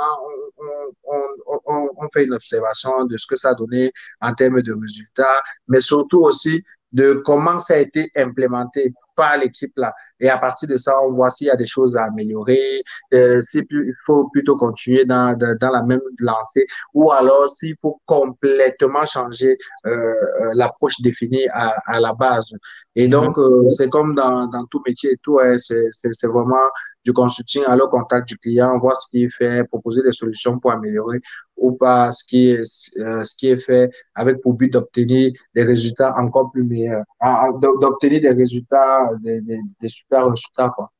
on, 1.05 2.07
fait 2.13 2.25
une 2.25 2.33
observation 2.33 3.05
de 3.05 3.15
ce 3.17 3.25
que 3.25 3.35
ça 3.35 3.49
a 3.49 3.55
donné 3.55 3.91
en 4.19 4.33
termes 4.33 4.61
de 4.61 4.73
résultats, 4.73 5.41
mais 5.67 5.79
surtout 5.79 6.21
aussi 6.21 6.63
de 6.91 7.21
comment 7.25 7.59
ça 7.59 7.75
a 7.75 7.77
été 7.77 8.09
implémenté 8.15 8.93
par 9.15 9.37
l'équipe 9.37 9.71
là. 9.77 9.93
Et 10.21 10.29
à 10.29 10.37
partir 10.37 10.69
de 10.69 10.77
ça, 10.77 10.93
on 11.01 11.11
voit 11.13 11.29
s'il 11.29 11.47
y 11.47 11.49
a 11.49 11.55
des 11.55 11.65
choses 11.65 11.97
à 11.97 12.05
améliorer, 12.05 12.83
euh, 13.13 13.41
s'il 13.41 13.65
faut 14.05 14.29
plutôt 14.29 14.55
continuer 14.55 15.03
dans, 15.05 15.35
dans, 15.37 15.71
la 15.71 15.83
même 15.83 16.01
lancée, 16.19 16.67
ou 16.93 17.11
alors 17.11 17.49
s'il 17.49 17.75
faut 17.81 17.99
complètement 18.05 19.05
changer 19.05 19.57
euh, 19.85 19.91
euh 19.91 20.51
l'approche 20.53 21.01
définie 21.01 21.47
à, 21.51 21.75
à 21.85 21.99
la 21.99 22.13
base. 22.13 22.51
Et 22.95 23.05
mhm. 23.07 23.11
donc, 23.11 23.37
euh, 23.37 23.67
c'est 23.69 23.89
comme 23.89 24.15
dans, 24.15 24.47
dans 24.47 24.65
tout 24.65 24.81
métier 24.85 25.11
et 25.11 25.17
tout, 25.23 25.39
hein, 25.39 25.55
c'est 25.57 26.27
vraiment 26.27 26.69
du 27.03 27.13
consulting 27.13 27.63
à 27.65 27.75
le 27.75 27.87
contact 27.87 28.27
du 28.27 28.37
client, 28.37 28.77
voir 28.77 29.01
ce 29.01 29.07
qui 29.09 29.23
est 29.23 29.29
fait, 29.29 29.63
proposer 29.65 30.03
des 30.03 30.11
solutions 30.11 30.59
pour 30.59 30.71
améliorer 30.71 31.19
ou 31.61 31.73
pas 31.73 32.11
ce 32.11 32.23
qui 32.25 32.49
est, 32.49 32.61
euh, 32.99 33.23
ce 33.23 33.35
qui 33.35 33.47
est 33.47 33.57
fait 33.57 33.89
avec 34.15 34.41
pour 34.41 34.53
but 34.53 34.73
d'obtenir 34.73 35.31
des 35.55 35.63
résultats 35.63 36.13
encore 36.17 36.51
plus 36.51 36.63
meilleurs, 36.63 37.03
d'obtenir 37.59 38.21
des 38.21 38.31
résultats, 38.31 39.09
des, 39.21 39.41
des, 39.41 39.59
des, 39.79 39.89
super. 40.35 40.71
Quoi. 40.73 40.91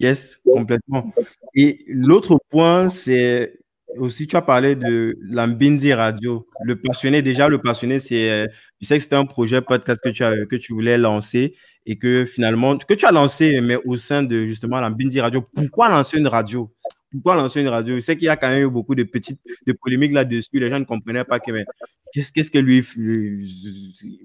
Yes, 0.00 0.38
complètement. 0.44 1.12
Et 1.54 1.84
l'autre 1.88 2.38
point, 2.50 2.88
c'est 2.88 3.58
aussi, 3.96 4.26
tu 4.26 4.36
as 4.36 4.42
parlé 4.42 4.74
de 4.74 5.16
l'Ambindi 5.20 5.92
Radio. 5.92 6.46
Le 6.64 6.76
passionné, 6.76 7.22
déjà, 7.22 7.48
le 7.48 7.58
passionné, 7.60 8.00
c'est, 8.00 8.30
euh, 8.30 8.46
je 8.80 8.86
sais 8.86 8.96
que 8.96 9.02
c'était 9.02 9.16
un 9.16 9.26
projet 9.26 9.60
podcast 9.60 10.00
que 10.02 10.08
tu, 10.08 10.24
as, 10.24 10.46
que 10.46 10.56
tu 10.56 10.72
voulais 10.72 10.98
lancer 10.98 11.54
et 11.86 11.96
que 11.96 12.24
finalement, 12.24 12.76
que 12.76 12.94
tu 12.94 13.06
as 13.06 13.12
lancé, 13.12 13.60
mais 13.60 13.76
au 13.84 13.96
sein 13.96 14.22
de 14.22 14.46
justement 14.46 14.80
l'Ambindi 14.80 15.20
Radio. 15.20 15.42
Pourquoi 15.42 15.88
lancer 15.88 16.18
une 16.18 16.28
radio? 16.28 16.72
Pourquoi 17.14 17.36
lancer 17.36 17.60
une 17.60 17.68
radio? 17.68 17.94
Je 17.94 18.00
sais 18.00 18.16
qu'il 18.16 18.26
y 18.26 18.28
a 18.28 18.36
quand 18.36 18.48
même 18.48 18.66
eu 18.66 18.70
beaucoup 18.70 18.96
de 18.96 19.04
petites 19.04 19.40
de 19.64 19.72
polémiques 19.72 20.10
là-dessus. 20.10 20.48
Les 20.58 20.68
gens 20.68 20.80
ne 20.80 20.84
comprenaient 20.84 21.22
pas 21.22 21.38
que, 21.38 21.52
mais 21.52 21.64
qu'est-ce, 22.12 22.32
qu'est-ce 22.32 22.50
que 22.50 22.58
lui, 22.58 22.84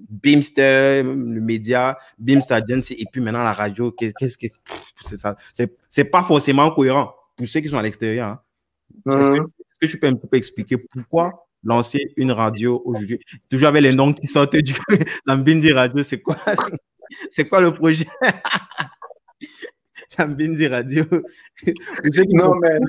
Beamster, 0.09 1.03
le 1.03 1.39
média, 1.39 1.99
Beamster 2.17 2.57
et 2.57 3.05
puis 3.11 3.21
maintenant 3.21 3.43
la 3.43 3.53
radio, 3.53 3.91
qu'est-ce 3.91 4.39
que 4.39 4.47
c'est 5.01 5.17
ça 5.17 5.35
c'est, 5.53 5.77
c'est 5.91 6.05
pas 6.05 6.23
forcément 6.23 6.71
cohérent 6.71 7.13
pour 7.35 7.47
ceux 7.47 7.59
qui 7.59 7.69
sont 7.69 7.77
à 7.77 7.83
l'extérieur. 7.83 8.27
Hein. 8.27 8.41
Est-ce 9.05 9.41
que, 9.79 9.85
tu 9.85 9.99
peux 9.99 10.07
un 10.07 10.15
peu 10.15 10.35
expliquer 10.35 10.77
pourquoi 10.77 11.47
lancer 11.63 12.11
une 12.17 12.31
radio 12.31 12.81
aujourd'hui? 12.85 13.19
Toujours 13.49 13.67
avec 13.67 13.83
les 13.83 13.91
noms 13.91 14.13
qui 14.13 14.25
sortent 14.25 14.55
du 14.55 14.73
Lambindi 15.27 15.71
Radio, 15.71 16.01
c'est 16.01 16.21
quoi 16.21 16.39
C'est 17.29 17.47
quoi 17.47 17.61
le 17.61 17.71
projet? 17.71 18.07
Lambindi 20.20 20.67
Radio. 20.67 21.03
non, 22.34 22.55
mais, 22.61 22.80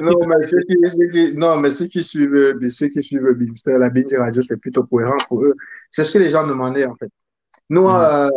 non, 0.00 0.18
mais 0.26 0.42
ceux 0.42 0.60
qui, 0.66 0.76
ceux 0.88 1.08
qui, 1.08 1.36
non, 1.36 1.56
mais 1.56 1.70
ceux 1.70 1.86
qui 1.86 2.02
suivent, 2.02 2.58
ceux 2.68 2.88
qui 2.88 3.02
suivent 3.02 3.32
Bimster, 3.34 3.78
la 3.78 3.90
Bindi 3.90 4.16
Radio, 4.16 4.42
c'est 4.42 4.56
plutôt 4.56 4.84
cohérent 4.84 5.18
pour 5.28 5.44
eux. 5.44 5.54
C'est 5.90 6.04
ce 6.04 6.12
que 6.12 6.18
les 6.18 6.30
gens 6.30 6.46
demandaient, 6.46 6.86
en 6.86 6.96
fait. 6.96 7.10
Nous, 7.70 7.88
euh, 7.88 8.28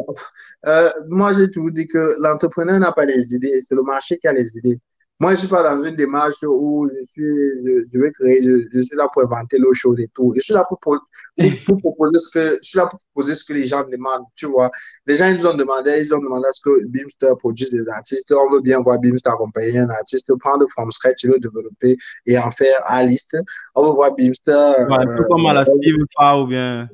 euh, 0.65 0.91
moi, 1.09 1.33
j'ai 1.33 1.51
toujours 1.51 1.71
dit 1.71 1.87
que 1.87 2.15
l'entrepreneur 2.21 2.79
n'a 2.79 2.91
pas 2.91 3.05
les 3.05 3.33
idées, 3.33 3.59
c'est 3.61 3.75
le 3.75 3.83
marché 3.83 4.17
qui 4.17 4.27
a 4.27 4.33
les 4.33 4.57
idées. 4.57 4.79
Moi, 5.17 5.31
je 5.31 5.35
ne 5.35 5.39
suis 5.39 5.47
pas 5.47 5.63
dans 5.63 5.81
une 5.81 5.95
démarche 5.95 6.43
où 6.43 6.89
je, 6.89 7.05
suis, 7.05 7.23
je, 7.23 7.99
vais 7.99 8.11
créer, 8.11 8.41
je, 8.43 8.81
suis 8.81 8.97
là 8.97 9.07
pour 9.13 9.23
inventer 9.23 9.57
l'eau 9.57 9.73
chaude 9.73 10.01
et 10.01 10.09
tout. 10.13 10.33
Je 10.35 10.41
suis 10.41 10.53
là 10.53 10.65
pour, 10.67 10.77
pour, 10.79 10.99
pour, 11.65 11.77
proposer 11.77 12.19
ce 12.19 12.29
que, 12.29 12.57
je 12.61 12.67
suis 12.67 12.77
là 12.77 12.87
pour 12.87 12.99
proposer 12.99 13.33
ce 13.33 13.45
que 13.45 13.53
les 13.53 13.65
gens 13.65 13.85
demandent, 13.89 14.25
tu 14.35 14.45
vois. 14.45 14.69
Les 15.07 15.15
gens, 15.15 15.27
ils 15.27 15.37
nous 15.37 15.47
ont 15.47 15.53
demandé, 15.53 16.01
ils 16.03 16.13
ont 16.13 16.19
demandé 16.19 16.47
à 16.47 16.51
ce 16.51 16.59
que 16.61 16.85
Beamster 16.87 17.33
produise 17.39 17.69
des 17.69 17.87
artistes. 17.87 18.29
On 18.33 18.51
veut 18.51 18.59
bien 18.59 18.81
voir 18.81 18.99
Beamster 18.99 19.29
accompagner 19.29 19.79
un 19.79 19.89
artiste, 19.89 20.29
prendre 20.37 20.65
from 20.71 20.91
scratch 20.91 21.23
le 21.23 21.39
développer 21.39 21.95
et 22.25 22.37
en 22.37 22.51
faire 22.51 22.81
à 22.83 23.01
liste. 23.05 23.37
On 23.73 23.87
veut 23.87 23.93
voir 23.93 24.13
Beamster. 24.15 24.51
Ouais, 24.51 25.07
euh, 25.07 25.23
comme 25.29 25.45
à 25.45 25.53
la 25.53 25.63
Steve 25.63 25.95
Fa 26.17 26.37
ou 26.39 26.47
bien. 26.47 26.89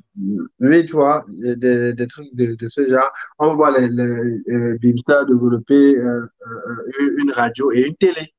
Oui, 0.59 0.85
tu 0.85 0.93
vois, 0.93 1.25
des, 1.29 2.07
trucs 2.07 2.33
de, 2.35 2.67
ce 2.67 2.85
genre. 2.87 3.09
On 3.39 3.47
va 3.47 3.53
voir 3.53 3.79
les, 3.79 3.87
les, 3.87 4.03
euh, 4.49 4.77
développer 4.79 5.97
euh, 5.97 6.25
euh, 6.47 7.15
une 7.17 7.31
radio 7.31 7.71
et 7.71 7.81
une 7.81 7.95
télé. 7.95 8.33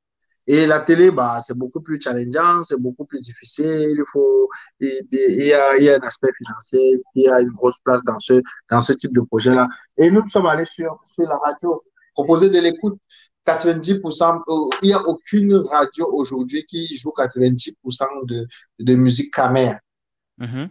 Et 0.47 0.67
la 0.67 0.81
télé, 0.81 1.11
bah, 1.11 1.39
c'est 1.41 1.57
beaucoup 1.57 1.81
plus 1.81 2.01
challengeant, 2.01 2.63
c'est 2.65 2.79
beaucoup 2.79 3.05
plus 3.07 3.21
difficile. 3.21 3.95
Il 3.97 4.05
faut, 4.13 4.51
il, 4.81 5.07
y 5.13 5.53
a, 5.55 5.77
il 5.77 5.85
y 5.85 5.89
a 5.91 5.97
un 5.97 6.01
aspect 6.01 6.31
financier, 6.37 7.01
il 7.15 7.23
y 7.23 7.29
a 7.29 7.41
une 7.41 7.53
grosse 7.53 7.79
place 7.85 8.03
dans 8.05 8.19
ce, 8.19 8.43
dans 8.69 8.81
ce 8.81 8.93
type 8.93 9.15
de 9.15 9.21
projet-là. 9.21 9.69
Et 9.97 10.11
nous 10.11 10.29
sommes 10.29 10.47
allés 10.47 10.65
sur, 10.67 11.01
sur 11.05 11.25
la 11.25 11.39
radio, 11.39 11.83
proposer 12.15 12.51
de 12.51 12.61
l'écoute. 12.61 12.99
90%, 13.47 14.43
il 14.83 14.87
n'y 14.87 14.93
a 14.93 15.01
aucune 15.01 15.55
radio 15.55 16.07
aujourd'hui 16.13 16.65
qui 16.67 16.97
joue 16.97 17.13
90% 17.17 18.27
de, 18.27 18.47
de 18.79 18.95
musique. 18.95 19.35
Mm-hmm. 19.35 20.69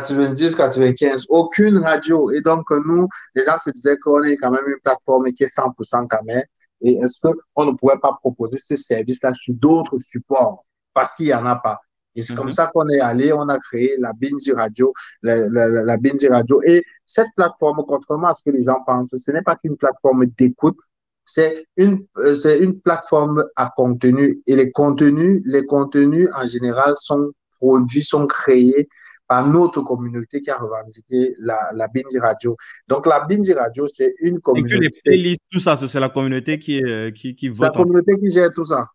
90, 0.00 0.54
95, 0.54 1.26
aucune 1.28 1.78
radio. 1.78 2.30
Et 2.30 2.40
donc, 2.40 2.70
nous, 2.70 3.08
les 3.34 3.44
gens 3.44 3.58
se 3.58 3.70
disaient 3.70 3.98
qu'on 3.98 4.22
est 4.22 4.36
quand 4.36 4.50
même 4.50 4.66
une 4.66 4.80
plateforme 4.82 5.30
qui 5.32 5.44
est 5.44 5.54
100% 5.54 6.08
camère. 6.08 6.44
Et 6.80 6.94
est-ce 6.94 7.18
qu'on 7.20 7.64
ne 7.66 7.72
pourrait 7.72 7.98
pas 8.00 8.16
proposer 8.20 8.58
ce 8.58 8.74
service-là 8.74 9.34
sur 9.34 9.54
d'autres 9.54 9.98
supports? 9.98 10.64
Parce 10.94 11.14
qu'il 11.14 11.26
n'y 11.26 11.34
en 11.34 11.46
a 11.46 11.56
pas. 11.56 11.78
Et 12.14 12.22
c'est 12.22 12.34
comme 12.34 12.46
mhm. 12.46 12.52
ça 12.52 12.70
qu'on 12.72 12.88
est 12.88 13.00
allé, 13.00 13.32
on 13.32 13.48
a 13.48 13.58
créé 13.58 13.96
la 13.98 14.12
Binzi 14.12 14.52
Radio, 14.52 14.92
la, 15.22 15.48
la, 15.48 15.68
la 15.68 15.96
Binzi 15.96 16.28
Radio. 16.28 16.60
Et 16.62 16.82
cette 17.06 17.28
plateforme, 17.36 17.82
contrairement 17.86 18.28
à 18.28 18.34
ce 18.34 18.42
que 18.44 18.50
les 18.50 18.62
gens 18.62 18.82
pensent, 18.86 19.14
ce 19.16 19.30
n'est 19.30 19.42
pas 19.42 19.56
qu'une 19.56 19.76
plateforme 19.76 20.26
d'écoute, 20.26 20.76
c'est 21.24 21.66
une, 21.76 22.04
euh, 22.18 22.34
c'est 22.34 22.58
une 22.58 22.80
plateforme 22.80 23.44
à 23.56 23.72
contenu. 23.76 24.42
Et 24.46 24.56
les 24.56 24.72
contenus, 24.72 25.42
les 25.46 25.64
contenus 25.64 26.28
en 26.34 26.46
général 26.46 26.94
sont 26.96 27.30
produits, 27.58 28.02
sont 28.02 28.26
créés 28.26 28.88
par 29.28 29.46
notre 29.46 29.82
communauté 29.82 30.40
qui 30.40 30.50
a 30.50 30.56
revendiqué 30.56 31.32
la, 31.40 31.70
la 31.74 31.88
Bindi 31.88 32.18
Radio. 32.18 32.56
Donc, 32.88 33.06
la 33.06 33.20
Bindi 33.20 33.52
Radio, 33.52 33.86
c'est 33.88 34.14
une 34.20 34.40
communauté. 34.40 34.74
Et 34.74 34.78
que 34.78 34.82
les 34.82 34.90
playlists, 35.04 35.40
tout 35.50 35.60
ça, 35.60 35.76
c'est 35.76 36.00
la 36.00 36.08
communauté 36.08 36.58
qui, 36.58 36.82
euh, 36.82 37.10
qui, 37.10 37.34
qui 37.34 37.48
vote. 37.48 37.56
C'est 37.56 37.64
la 37.64 37.70
communauté 37.70 38.18
qui 38.18 38.30
gère 38.30 38.52
tout 38.54 38.64
ça. 38.64 38.86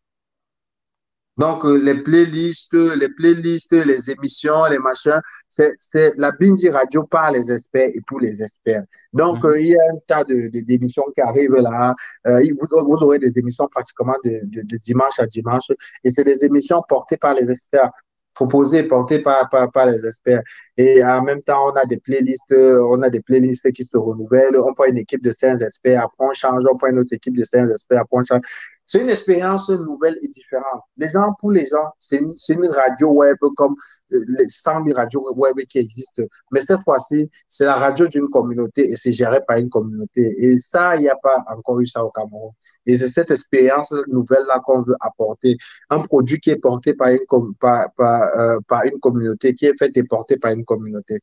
Donc, 1.38 1.66
euh, 1.66 1.78
les 1.78 2.02
playlists, 2.02 2.74
les 2.74 3.10
playlists, 3.10 3.72
les 3.72 4.10
émissions, 4.10 4.66
les 4.72 4.80
machins, 4.80 5.22
c'est 5.50 6.14
la 6.18 6.32
Bindi 6.32 6.68
Radio 6.70 7.04
par 7.04 7.32
les 7.32 7.52
experts 7.52 7.92
et 7.94 8.02
pour 8.08 8.20
les 8.20 8.42
experts. 8.42 8.84
Donc, 9.14 9.44
mhm. 9.44 9.52
euh, 9.52 9.60
il 9.60 9.68
y 9.68 9.76
a 9.76 9.82
un 9.94 9.98
tas 10.08 10.24
d'émissions 10.24 11.04
de, 11.08 11.14
qui 11.14 11.22
arrivent 11.22 11.56
là. 11.56 11.96
vous, 12.26 12.86
vous, 12.88 13.04
aurez 13.04 13.20
des 13.20 13.38
émissions 13.38 13.68
pratiquement 13.68 14.16
de, 14.24 14.40
de 14.44 14.78
dimanche 14.78 15.20
à 15.20 15.28
dimanche 15.28 15.70
et 16.04 16.10
c'est 16.10 16.24
des 16.24 16.44
émissions 16.44 16.84
portées 16.90 17.18
par 17.18 17.36
les 17.36 17.52
experts 17.52 17.92
proposé, 18.38 18.84
porté 18.84 19.20
par, 19.20 19.50
par, 19.50 19.72
par, 19.72 19.88
les 19.88 20.06
experts. 20.06 20.44
Et 20.78 21.04
en 21.04 21.24
même 21.24 21.42
temps, 21.42 21.72
on 21.72 21.76
a 21.76 21.86
des 21.86 21.98
playlists, 21.98 22.54
on 22.54 23.02
a 23.02 23.10
des 23.10 23.20
playlists 23.20 23.72
qui 23.72 23.84
se 23.84 23.98
renouvellent. 23.98 24.58
On 24.58 24.74
prend 24.76 24.86
une 24.86 25.00
équipe 25.00 25.24
de 25.24 25.32
5 25.32 25.62
experts, 25.62 26.04
après 26.04 26.26
on 26.30 26.34
change, 26.34 26.64
on 26.72 26.78
prend 26.78 26.90
une 26.90 27.00
autre 27.00 27.14
équipe 27.14 27.36
de 27.36 27.44
5 27.44 27.70
experts, 27.72 28.02
après 28.02 28.18
on 28.20 28.24
change. 28.24 28.42
C'est 28.88 29.02
une 29.02 29.10
expérience 29.10 29.70
nouvelle 29.70 30.18
et 30.22 30.30
différente. 30.30 30.82
Les 30.96 31.10
gens, 31.10 31.34
pour 31.40 31.52
les 31.52 31.66
gens, 31.66 31.90
c'est 32.00 32.20
une, 32.20 32.66
radio 32.68 33.12
web 33.12 33.36
comme 33.58 33.76
euh, 34.14 34.24
les 34.30 34.48
100 34.48 34.86
000 34.86 34.96
radios 34.96 35.34
web 35.36 35.58
qui 35.68 35.80
existent. 35.80 36.24
Mais 36.52 36.62
cette 36.62 36.82
fois-ci, 36.84 37.30
c'est 37.50 37.66
la 37.66 37.76
radio 37.76 38.08
d'une 38.08 38.30
communauté 38.30 38.90
et 38.90 38.96
c'est 38.96 39.12
géré 39.12 39.40
par 39.46 39.58
une 39.58 39.70
communauté. 39.70 40.34
Et 40.38 40.58
ça, 40.58 40.96
il 40.96 41.02
n'y 41.02 41.10
a 41.10 41.18
pas 41.18 41.44
encore 41.50 41.82
eu 41.82 41.88
ça 41.88 42.04
au 42.04 42.12
Cameroun. 42.12 42.52
Et 42.86 42.98
c'est 42.98 43.10
cette 43.10 43.32
expérience 43.32 43.94
nouvelle-là 44.08 44.62
qu'on 44.66 44.82
veut 44.82 44.96
apporter. 45.02 45.58
Un 45.90 46.00
produit 46.00 46.40
qui 46.40 46.52
est 46.52 46.56
porté 46.56 46.94
par 46.94 47.10
une, 47.10 47.20
par, 47.60 47.92
par, 47.98 48.22
euh, 48.40 48.60
par 48.70 48.86
une 48.86 49.00
communauté, 49.02 49.54
qui 49.54 49.66
est 49.66 49.78
fait 49.78 49.96
et 49.98 50.04
porté 50.04 50.38
par 50.38 50.54
une 50.54 50.64
communauté. 50.64 51.20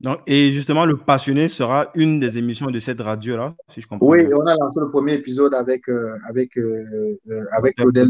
Donc, 0.00 0.20
et 0.26 0.50
justement, 0.52 0.86
le 0.86 0.96
passionné 0.96 1.48
sera 1.50 1.90
une 1.94 2.20
des 2.20 2.38
émissions 2.38 2.70
de 2.70 2.78
cette 2.78 3.02
radio-là, 3.02 3.54
si 3.68 3.82
je 3.82 3.86
comprends. 3.86 4.06
Oui, 4.06 4.20
on 4.32 4.46
a 4.46 4.56
lancé 4.56 4.80
le 4.80 4.90
premier 4.90 5.12
épisode 5.12 5.52
avec, 5.52 5.90
euh, 5.90 6.14
avec, 6.26 6.56
euh, 6.56 7.18
euh, 7.28 7.44
avec 7.52 7.76
Claudel 7.76 8.08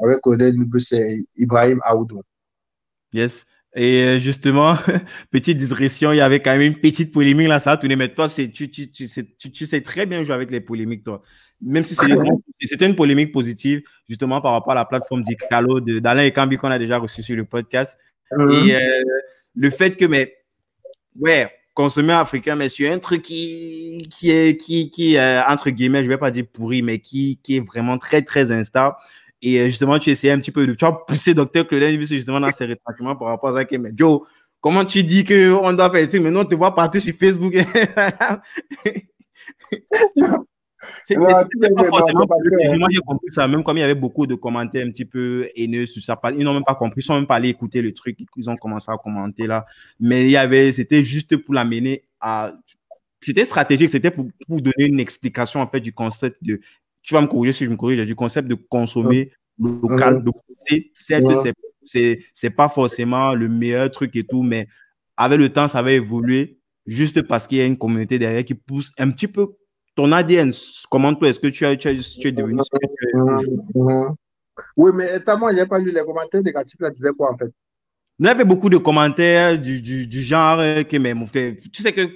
avec 0.00 0.22
Claudel 0.22 0.54
Nubissé 0.54 0.96
et 0.96 1.42
Ibrahim 1.42 1.78
Aoudou. 1.84 2.22
Yes. 3.12 3.46
Et 3.74 4.18
justement, 4.18 4.76
petite 5.30 5.58
digression, 5.58 6.12
il 6.12 6.16
y 6.16 6.20
avait 6.22 6.40
quand 6.40 6.52
même 6.52 6.62
une 6.62 6.80
petite 6.80 7.12
polémique 7.12 7.48
là, 7.48 7.58
ça 7.58 7.72
a 7.72 7.76
tourné, 7.76 7.96
mais 7.96 8.08
toi, 8.08 8.30
tu, 8.30 8.50
tu, 8.50 8.70
tu, 8.70 8.90
tu, 8.90 9.08
sais, 9.08 9.26
tu, 9.38 9.66
sais 9.66 9.82
très 9.82 10.06
bien 10.06 10.22
jouer 10.22 10.34
avec 10.34 10.50
les 10.50 10.60
polémiques, 10.62 11.04
toi. 11.04 11.22
Même 11.60 11.84
si 11.84 11.94
c'était 12.60 12.86
une 12.86 12.96
polémique 12.96 13.30
positive, 13.30 13.82
justement, 14.08 14.40
par 14.40 14.52
rapport 14.52 14.72
à 14.72 14.76
la 14.76 14.84
plateforme 14.86 15.22
d'Icalo 15.22 15.80
d'Alain 15.80 16.22
et 16.22 16.32
Cambi 16.32 16.56
qu'on 16.56 16.70
a 16.70 16.78
déjà 16.78 16.96
reçu 16.96 17.22
sur 17.22 17.36
le 17.36 17.44
podcast. 17.44 17.98
Et 18.50 18.74
le 19.54 19.70
fait 19.70 19.96
que, 19.96 20.04
mais, 20.04 20.36
ouais, 21.20 21.50
consommer 21.74 22.12
africain, 22.12 22.56
mais 22.56 22.68
c'est 22.68 22.88
un 22.88 22.98
truc 22.98 23.22
qui, 23.22 24.08
qui 24.10 24.30
est, 24.30 24.56
qui, 24.60 24.90
qui 24.90 25.16
entre 25.18 25.70
guillemets, 25.70 26.02
je 26.04 26.08
vais 26.08 26.18
pas 26.18 26.30
dire 26.30 26.44
pourri, 26.52 26.82
mais 26.82 26.98
qui, 26.98 27.38
qui 27.42 27.56
est 27.56 27.66
vraiment 27.66 27.98
très, 27.98 28.22
très 28.22 28.52
instable. 28.52 28.96
Et 29.42 29.60
euh, 29.60 29.66
justement, 29.66 29.98
tu 29.98 30.10
essayais 30.10 30.32
un 30.32 30.38
petit 30.38 30.52
peu 30.52 30.66
de, 30.66 30.74
tu 30.74 30.84
vois, 30.84 31.04
pousser 31.04 31.34
Docteur 31.34 31.66
Claudel 31.66 32.00
justement 32.04 32.40
dans 32.40 32.50
ses 32.52 32.66
rétractements 32.66 33.16
par 33.16 33.28
rapport 33.28 33.56
à 33.56 33.62
ça, 33.62 33.78
mais 33.78 33.90
Joe, 33.96 34.20
comment 34.60 34.84
tu 34.84 35.02
dis 35.02 35.24
qu'on 35.24 35.72
doit 35.72 35.90
faire 35.90 36.00
des 36.02 36.08
trucs, 36.08 36.22
mais 36.22 36.30
non, 36.30 36.40
on 36.40 36.44
te 36.44 36.54
voit 36.54 36.74
partout 36.74 37.00
sur 37.00 37.14
Facebook. 37.14 37.54
Moi, 41.16 41.48
j'ai 42.90 42.98
compris 43.00 43.30
ça, 43.30 43.46
même 43.46 43.62
comme 43.62 43.76
il 43.76 43.80
y 43.80 43.84
avait 43.84 43.94
beaucoup 43.94 44.26
de 44.26 44.34
commentaires 44.34 44.86
un 44.86 44.90
petit 44.90 45.04
peu 45.04 45.48
haineux 45.54 45.86
sur 45.86 46.02
ça. 46.02 46.20
Ils 46.36 46.44
n'ont 46.44 46.54
même 46.54 46.64
pas 46.64 46.74
compris, 46.74 47.00
ils 47.00 47.04
sont 47.04 47.14
même 47.14 47.26
pas 47.26 47.36
allés 47.36 47.50
écouter 47.50 47.82
le 47.82 47.92
truc, 47.92 48.18
ils 48.36 48.50
ont 48.50 48.56
commencé 48.56 48.90
à 48.90 48.96
commenter 48.96 49.46
là. 49.46 49.66
Mais 50.00 50.24
il 50.24 50.30
y 50.30 50.36
avait, 50.36 50.72
c'était 50.72 51.04
juste 51.04 51.36
pour 51.36 51.54
l'amener 51.54 52.04
à. 52.20 52.52
C'était 53.20 53.44
stratégique, 53.44 53.90
c'était 53.90 54.10
pour, 54.10 54.26
pour, 54.48 54.60
donner 54.60 54.86
une 54.86 54.98
explication 54.98 55.60
en 55.60 55.68
fait 55.68 55.80
du 55.80 55.92
concept 55.92 56.42
de. 56.42 56.60
Tu 57.02 57.14
vas 57.14 57.20
me 57.20 57.26
corriger 57.26 57.52
si 57.52 57.64
je 57.64 57.70
me 57.70 57.76
corrige, 57.76 58.04
du 58.04 58.14
concept 58.14 58.48
de 58.48 58.54
consommer 58.54 59.32
local, 59.58 60.24
de 60.24 60.30
pousser. 60.30 60.92
C'est, 61.84 62.20
c'est 62.32 62.50
pas 62.50 62.68
forcément 62.68 63.34
le 63.34 63.48
meilleur 63.48 63.90
truc 63.90 64.14
et 64.16 64.24
tout, 64.24 64.42
mais 64.42 64.68
avec 65.16 65.38
le 65.38 65.48
temps, 65.48 65.68
ça 65.68 65.82
va 65.82 65.92
évoluer 65.92 66.58
juste 66.86 67.22
parce 67.22 67.46
qu'il 67.46 67.58
y 67.58 67.60
a 67.60 67.66
une 67.66 67.78
communauté 67.78 68.18
derrière 68.18 68.44
qui 68.44 68.54
pousse 68.54 68.92
un 68.98 69.10
petit 69.10 69.28
peu 69.28 69.54
ton 69.94 70.12
ADN, 70.12 70.52
comment 70.90 71.14
toi, 71.14 71.28
est-ce 71.28 71.40
que 71.40 71.48
tu, 71.48 71.64
as, 71.66 71.76
tu, 71.76 71.88
es 71.88 72.32
devenu 72.32 72.60
ce 72.62 72.70
que 72.70 72.78
tu 72.78 73.08
es 73.08 73.12
mm-hmm. 73.12 74.14
Oui, 74.76 74.90
mais 74.94 75.18
moi, 75.38 75.52
je 75.52 75.56
n'ai 75.56 75.66
pas 75.66 75.78
lu 75.78 75.92
les 75.92 76.04
commentaires 76.04 76.42
négatifs, 76.42 76.80
là, 76.80 76.90
disaient 76.90 77.10
quoi 77.16 77.32
en 77.32 77.36
fait? 77.36 77.50
Il 78.18 78.26
y 78.26 78.28
avait 78.28 78.44
beaucoup 78.44 78.68
de 78.68 78.76
commentaires 78.76 79.58
du, 79.58 79.80
du, 79.82 80.06
du 80.06 80.22
genre 80.22 80.58
euh, 80.60 80.82
que, 80.82 80.96
mais, 80.96 81.14
tu 81.72 81.82
sais 81.82 81.92
que 81.92 82.08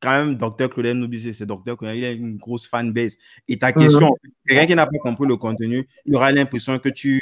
quand 0.00 0.10
même, 0.10 0.34
Dr. 0.36 0.68
Claudel 0.68 0.98
Noubissé, 0.98 1.32
c'est 1.32 1.46
Dr. 1.46 1.76
Claudel, 1.76 1.96
il 1.96 2.04
a 2.04 2.10
une 2.10 2.36
grosse 2.36 2.66
fanbase. 2.66 3.16
Et 3.46 3.58
ta 3.58 3.72
question, 3.72 4.08
mm-hmm. 4.08 4.48
quelqu'un 4.48 4.66
qui 4.66 4.74
n'a 4.74 4.86
pas 4.86 4.98
compris 4.98 5.28
le 5.28 5.36
contenu, 5.36 5.86
il 6.04 6.16
aura 6.16 6.32
l'impression 6.32 6.78
que 6.78 6.88
tu, 6.88 7.20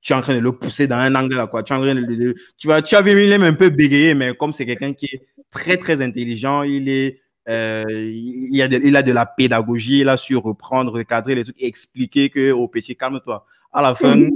tu 0.00 0.12
es 0.12 0.16
en 0.16 0.22
train 0.22 0.34
de 0.34 0.40
le 0.40 0.52
pousser 0.52 0.86
dans 0.86 0.96
un 0.96 1.14
angle 1.14 1.36
là, 1.36 1.46
quoi. 1.46 1.62
Tu, 1.62 1.72
es 1.72 1.76
en 1.76 1.80
train 1.80 1.94
de, 1.94 2.34
tu, 2.56 2.68
vas, 2.68 2.80
tu 2.80 2.94
as 2.94 3.02
vu, 3.02 3.10
il 3.24 3.32
est 3.32 3.34
un 3.34 3.52
peu 3.52 3.68
bégayé, 3.68 4.14
mais 4.14 4.34
comme 4.34 4.52
c'est 4.52 4.64
quelqu'un 4.64 4.94
qui 4.94 5.06
est 5.06 5.26
très, 5.50 5.76
très 5.76 6.00
intelligent, 6.00 6.62
il 6.62 6.88
est 6.88 7.20
euh, 7.48 7.84
il, 7.88 8.60
a 8.60 8.68
de, 8.68 8.78
il 8.82 8.96
a 8.96 9.02
de 9.02 9.12
la 9.12 9.26
pédagogie, 9.26 10.00
il 10.00 10.08
a 10.08 10.16
su 10.16 10.36
reprendre, 10.36 10.92
recadrer 10.92 11.34
les 11.34 11.44
trucs, 11.44 11.62
expliquer 11.62 12.28
que 12.30 12.50
au 12.50 12.68
petit 12.68 12.96
calme-toi. 12.96 13.46
À 13.72 13.82
la 13.82 13.94
fin, 13.94 14.16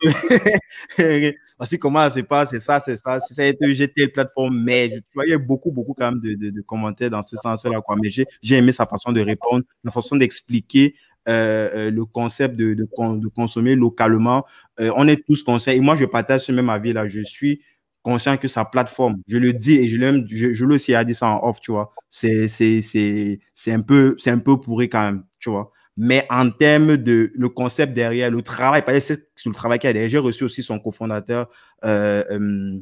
voici 1.58 1.78
comment 1.78 2.00
ça 2.08 2.10
se 2.10 2.20
passe, 2.20 2.50
c'est 2.50 2.58
ça, 2.58 2.80
c'est 2.80 2.96
ça, 2.96 3.18
c'est 3.20 3.34
ça, 3.34 3.42
j'ai 3.72 3.88
telle 3.88 4.12
plateforme, 4.12 4.62
mais 4.62 4.90
tu 4.90 5.02
vois, 5.14 5.24
il 5.26 5.30
y 5.30 5.34
a 5.34 5.38
beaucoup, 5.38 5.70
beaucoup 5.70 5.94
quand 5.94 6.12
même 6.12 6.20
de, 6.20 6.34
de, 6.50 6.60
commentaires 6.60 7.10
dans 7.10 7.22
ce 7.22 7.36
sens-là, 7.36 7.80
quoi. 7.80 7.96
Mais 8.00 8.10
j'ai 8.10 8.26
aimé 8.56 8.72
sa 8.72 8.86
façon 8.86 9.12
de 9.12 9.20
répondre, 9.20 9.64
la 9.84 9.90
façon 9.90 10.16
d'expliquer 10.16 10.94
euh, 11.28 11.68
euh, 11.74 11.90
le 11.90 12.04
concept 12.04 12.56
de, 12.56 12.74
de, 12.74 12.84
de 12.84 13.28
consommer 13.28 13.74
localement. 13.74 14.44
on 14.78 15.08
est 15.08 15.24
tous 15.24 15.42
conscients, 15.42 15.72
et 15.72 15.80
moi, 15.80 15.96
je 15.96 16.04
partage 16.04 16.42
ce 16.42 16.52
même 16.52 16.70
avis 16.70 16.92
là, 16.92 17.06
je 17.06 17.22
suis 17.22 17.62
conscient 18.08 18.38
que 18.38 18.48
sa 18.48 18.64
plateforme, 18.64 19.16
je 19.28 19.36
le 19.36 19.52
dis 19.52 19.74
et 19.74 19.88
je, 19.88 19.98
l'aime, 19.98 20.24
je, 20.28 20.54
je 20.54 20.64
le 20.64 20.78
sais, 20.78 20.94
a 20.94 21.04
dit 21.04 21.14
ça 21.14 21.26
en 21.28 21.46
off, 21.46 21.60
tu 21.60 21.72
vois, 21.72 21.92
c'est, 22.08 22.48
c'est, 22.48 22.80
c'est, 22.80 23.38
c'est 23.54 23.72
un 23.72 23.82
peu, 23.82 24.14
c'est 24.18 24.30
un 24.30 24.38
peu 24.38 24.58
pourri 24.58 24.88
quand 24.88 25.02
même, 25.02 25.24
tu 25.38 25.50
vois. 25.50 25.72
Mais 25.98 26.26
en 26.30 26.48
termes 26.50 26.96
de 26.96 27.30
le 27.34 27.48
concept 27.50 27.92
derrière, 27.92 28.30
le 28.30 28.40
travail, 28.40 28.82
c'est 29.00 29.28
le 29.44 29.52
travail 29.52 29.78
qu'il 29.78 29.88
y 29.88 29.90
a 29.90 29.92
derrière. 29.92 30.10
J'ai 30.10 30.18
reçu 30.18 30.44
aussi 30.44 30.62
son 30.62 30.78
cofondateur, 30.78 31.50
euh, 31.84 32.22
euh, 32.30 32.78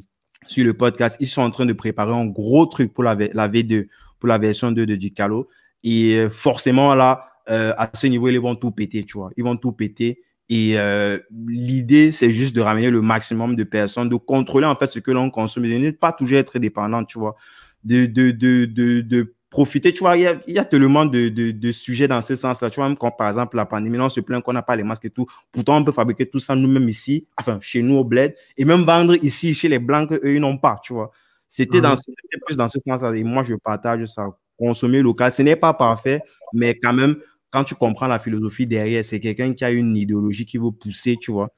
sur 0.47 0.63
le 0.63 0.73
podcast. 0.75 1.17
Ils 1.19 1.27
sont 1.27 1.41
en 1.41 1.49
train 1.49 1.65
de 1.65 1.73
préparer 1.73 2.13
un 2.13 2.27
gros 2.27 2.67
truc 2.67 2.93
pour 2.93 3.03
la, 3.03 3.15
la 3.15 3.49
V2, 3.49 3.87
pour 4.19 4.29
la 4.29 4.37
version 4.37 4.71
2 4.71 4.85
de 4.85 4.95
Dicalo. 4.95 5.49
Et 5.83 6.15
euh, 6.15 6.29
forcément, 6.29 6.93
là, 6.95 7.25
à 7.47 7.89
ce 7.93 8.07
niveau, 8.07 8.27
ils 8.29 8.39
vont 8.39 8.55
tout 8.55 8.71
péter, 8.71 9.03
tu 9.03 9.17
vois. 9.17 9.31
Ils 9.35 9.43
vont 9.43 9.57
tout 9.57 9.71
péter. 9.71 10.21
Et 10.49 10.79
euh, 10.79 11.19
l'idée, 11.47 12.11
c'est 12.11 12.31
juste 12.31 12.55
de 12.55 12.61
ramener 12.61 12.89
le 12.89 13.01
maximum 13.01 13.55
de 13.55 13.63
personnes, 13.63 14.09
de 14.09 14.15
contrôler 14.15 14.65
en 14.65 14.75
fait 14.75 14.91
ce 14.91 14.99
que 14.99 15.11
l'on 15.11 15.29
consomme, 15.29 15.63
de 15.63 15.73
ne 15.73 15.91
pas 15.91 16.13
toujours 16.13 16.37
être 16.37 16.57
dépendant, 16.59 17.03
tu 17.03 17.19
vois. 17.19 17.35
De, 17.83 18.05
de, 18.05 18.31
de, 18.31 18.65
de, 18.65 19.01
de 19.01 19.35
profiter, 19.49 19.93
tu 19.93 19.99
vois, 19.99 20.17
il 20.17 20.23
y 20.23 20.27
a, 20.27 20.39
il 20.47 20.53
y 20.53 20.59
a 20.59 20.65
tellement 20.65 21.05
de, 21.05 21.29
de, 21.29 21.51
de, 21.51 21.71
sujets 21.71 22.07
dans 22.07 22.21
ce 22.21 22.35
sens-là, 22.35 22.69
tu 22.69 22.79
vois, 22.79 22.87
même 22.87 22.97
quand 22.97 23.11
par 23.11 23.29
exemple 23.29 23.55
la 23.55 23.65
pandémie, 23.65 23.99
on 23.99 24.09
se 24.09 24.19
plaint 24.19 24.43
qu'on 24.43 24.53
n'a 24.53 24.61
pas 24.61 24.75
les 24.75 24.83
masques 24.83 25.05
et 25.05 25.09
tout, 25.09 25.25
pourtant 25.51 25.77
on 25.77 25.83
peut 25.83 25.91
fabriquer 25.91 26.25
tout 26.29 26.39
ça 26.39 26.55
nous-mêmes 26.55 26.89
ici, 26.89 27.27
enfin 27.37 27.57
chez 27.61 27.81
nous 27.81 27.95
au 27.95 28.03
bled, 28.03 28.35
et 28.57 28.65
même 28.65 28.81
vendre 28.81 29.15
ici 29.23 29.53
chez 29.53 29.69
les 29.69 29.79
blancs 29.79 30.09
qu'eux, 30.09 30.35
ils 30.35 30.39
n'ont 30.41 30.57
pas, 30.57 30.77
tu 30.83 30.93
vois. 30.93 31.11
C'était 31.47 31.79
dans, 31.79 31.95
plus 32.45 32.57
dans 32.57 32.67
ce 32.67 32.79
sens-là, 32.85 33.15
et 33.15 33.23
moi 33.23 33.43
je 33.43 33.55
partage 33.55 34.05
ça, 34.05 34.27
consommer 34.57 35.01
local, 35.01 35.31
ce 35.31 35.41
n'est 35.43 35.55
pas 35.55 35.73
parfait, 35.73 36.21
mais 36.53 36.77
quand 36.77 36.93
même, 36.93 37.15
quand 37.57 37.63
tu 37.63 37.73
comprends 37.73 38.07
la 38.07 38.19
philosophie 38.19 38.67
derrière, 38.67 39.03
c'est 39.03 39.19
quelqu'un 39.19 39.51
qui 39.53 39.65
a 39.65 39.71
une 39.71 39.97
idéologie 39.97 40.45
qui 40.45 40.59
veut 40.59 40.69
pousser, 40.71 41.17
tu 41.19 41.31
vois, 41.31 41.49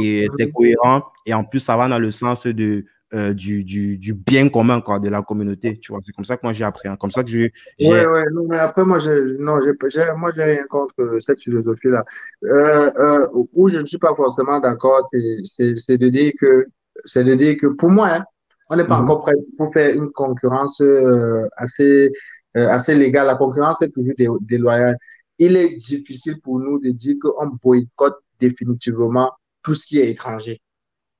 et 0.00 0.28
c'est 0.38 0.52
cohérent, 0.52 1.02
et 1.26 1.34
en 1.34 1.42
plus 1.42 1.58
ça 1.58 1.76
va 1.76 1.88
dans 1.88 1.98
le 1.98 2.12
sens 2.12 2.46
de 2.46 2.84
euh, 3.12 3.34
du, 3.34 3.64
du, 3.64 3.98
du, 3.98 4.14
bien 4.14 4.50
commun 4.50 4.80
quoi, 4.82 5.00
de 5.00 5.08
la 5.08 5.22
communauté. 5.22 5.78
Tu 5.78 5.90
vois, 5.90 6.00
c'est 6.04 6.12
comme 6.12 6.26
ça 6.26 6.36
que 6.36 6.42
moi 6.44 6.52
j'ai 6.52 6.64
appris. 6.64 6.88
Hein. 6.88 6.96
Comme 7.00 7.10
ça 7.10 7.24
que 7.24 7.30
j'ai. 7.30 7.52
Ouais, 7.80 8.06
ouais, 8.06 8.22
non, 8.34 8.46
mais 8.46 8.58
après, 8.58 8.84
moi, 8.84 8.98
j'ai, 8.98 9.18
non, 9.38 9.58
j'ai, 9.62 9.72
moi, 10.14 10.30
j'ai 10.30 10.44
rien 10.44 10.64
contre 10.68 11.16
cette 11.18 11.40
philosophie-là. 11.40 12.04
Euh, 12.44 12.90
euh, 12.98 13.26
où 13.54 13.68
je 13.70 13.78
ne 13.78 13.86
suis 13.86 13.96
pas 13.96 14.14
forcément 14.14 14.60
d'accord, 14.60 15.00
c'est, 15.10 15.96
de 15.96 16.08
dire 16.10 16.32
que, 16.38 16.66
c'est 17.06 17.24
de 17.24 17.34
dire 17.34 17.56
que 17.58 17.68
pour 17.68 17.90
moi, 17.90 18.08
hein, 18.10 18.24
on 18.68 18.76
n'est 18.76 18.84
pas 18.84 18.98
mhm. 18.98 19.04
encore 19.04 19.22
prêt 19.22 19.34
pour 19.56 19.72
faire 19.72 19.94
une 19.94 20.10
concurrence 20.10 20.82
euh, 20.82 21.48
assez, 21.56 22.12
euh, 22.58 22.68
assez 22.68 22.94
légale. 22.94 23.26
La 23.26 23.36
concurrence 23.36 23.80
est 23.82 23.88
toujours 23.88 24.38
déloyale. 24.42 24.96
Il 25.38 25.56
est 25.56 25.76
difficile 25.76 26.40
pour 26.40 26.58
nous 26.58 26.78
de 26.80 26.90
dire 26.90 27.16
qu'on 27.20 27.48
boycotte 27.62 28.16
définitivement 28.40 29.32
tout 29.62 29.74
ce 29.74 29.86
qui 29.86 29.98
est 29.98 30.10
étranger. 30.10 30.60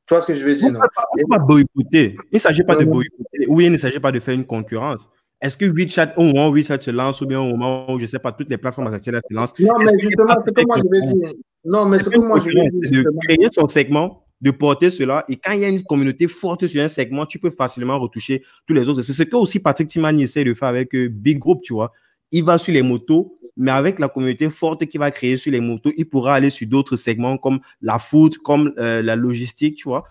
Tu 0.06 0.14
vois 0.14 0.22
ce 0.22 0.26
que 0.26 0.34
je 0.34 0.44
veux 0.44 0.54
dire, 0.54 0.72
non? 0.72 0.80
Il 1.16 1.24
ne 1.24 1.28
pas 1.28 1.38
boycotter. 1.38 2.16
Il 2.32 2.34
ne 2.34 2.38
s'agit 2.38 2.62
pas 2.62 2.76
de 2.76 2.84
boycotter. 2.86 3.46
Oui, 3.46 3.66
il 3.66 3.72
ne 3.72 3.76
s'agit 3.76 4.00
pas 4.00 4.10
de 4.10 4.20
faire 4.20 4.34
une 4.34 4.46
concurrence. 4.46 5.08
Est-ce 5.40 5.56
que 5.56 5.66
WeChat, 5.66 6.14
au 6.16 6.24
moment 6.24 6.48
où 6.48 6.54
WeChat 6.54 6.80
se 6.80 6.90
lance, 6.90 7.20
ou 7.20 7.26
bien 7.26 7.40
au 7.40 7.46
moment 7.46 7.92
où, 7.92 7.98
je 7.98 8.04
ne 8.04 8.08
sais 8.08 8.18
pas, 8.18 8.32
toutes 8.32 8.50
les 8.50 8.58
plateformes 8.58 8.92
actuelles 8.92 9.20
se 9.30 9.34
lancent 9.34 9.52
Non, 9.58 9.78
mais 9.78 9.98
justement, 9.98 10.34
c'est 10.42 10.54
que 10.54 10.66
moi 10.66 10.78
je 10.78 10.84
veux 10.90 11.00
dire. 11.02 11.32
Non, 11.64 11.84
mais 11.84 11.98
c'est 11.98 12.10
que 12.10 12.18
moi 12.18 12.40
je 12.40 12.46
veux 12.46 12.88
dire. 12.88 13.02
De 13.02 13.10
créer 13.24 13.48
son 13.52 13.68
segment, 13.68 14.24
de 14.40 14.50
porter 14.50 14.90
cela, 14.90 15.24
et 15.28 15.36
quand 15.36 15.52
il 15.52 15.60
y 15.60 15.64
a 15.64 15.68
une 15.68 15.84
communauté 15.84 16.26
forte 16.26 16.66
sur 16.66 16.82
un 16.82 16.88
segment, 16.88 17.26
tu 17.26 17.38
peux 17.38 17.50
facilement 17.50 18.00
retoucher 18.00 18.42
tous 18.66 18.74
les 18.74 18.88
autres. 18.88 19.02
C'est 19.02 19.12
ce 19.12 19.22
que 19.22 19.36
aussi 19.36 19.60
Patrick 19.60 19.88
Timani 19.88 20.24
essaie 20.24 20.42
de 20.42 20.54
faire 20.54 20.68
avec 20.68 20.94
euh, 20.94 21.08
Big 21.08 21.38
Group, 21.38 21.60
tu 21.62 21.72
vois. 21.72 21.92
Il 22.32 22.44
va 22.44 22.58
sur 22.58 22.74
les 22.74 22.82
motos, 22.82 23.37
mais 23.58 23.72
avec 23.72 23.98
la 23.98 24.08
communauté 24.08 24.48
forte 24.50 24.86
qu'il 24.86 25.00
va 25.00 25.10
créer 25.10 25.36
sur 25.36 25.52
les 25.52 25.60
motos, 25.60 25.90
il 25.96 26.08
pourra 26.08 26.34
aller 26.34 26.48
sur 26.48 26.66
d'autres 26.68 26.96
segments 26.96 27.36
comme 27.36 27.58
la 27.82 27.98
foot, 27.98 28.38
comme 28.38 28.72
euh, 28.78 29.02
la 29.02 29.16
logistique, 29.16 29.76
tu 29.76 29.88
vois. 29.88 30.04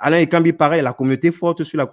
Alain 0.00 0.26
pareil, 0.58 0.82
la 0.82 0.92
communauté 0.92 1.30
forte 1.30 1.62
sur 1.62 1.78
la, 1.78 1.88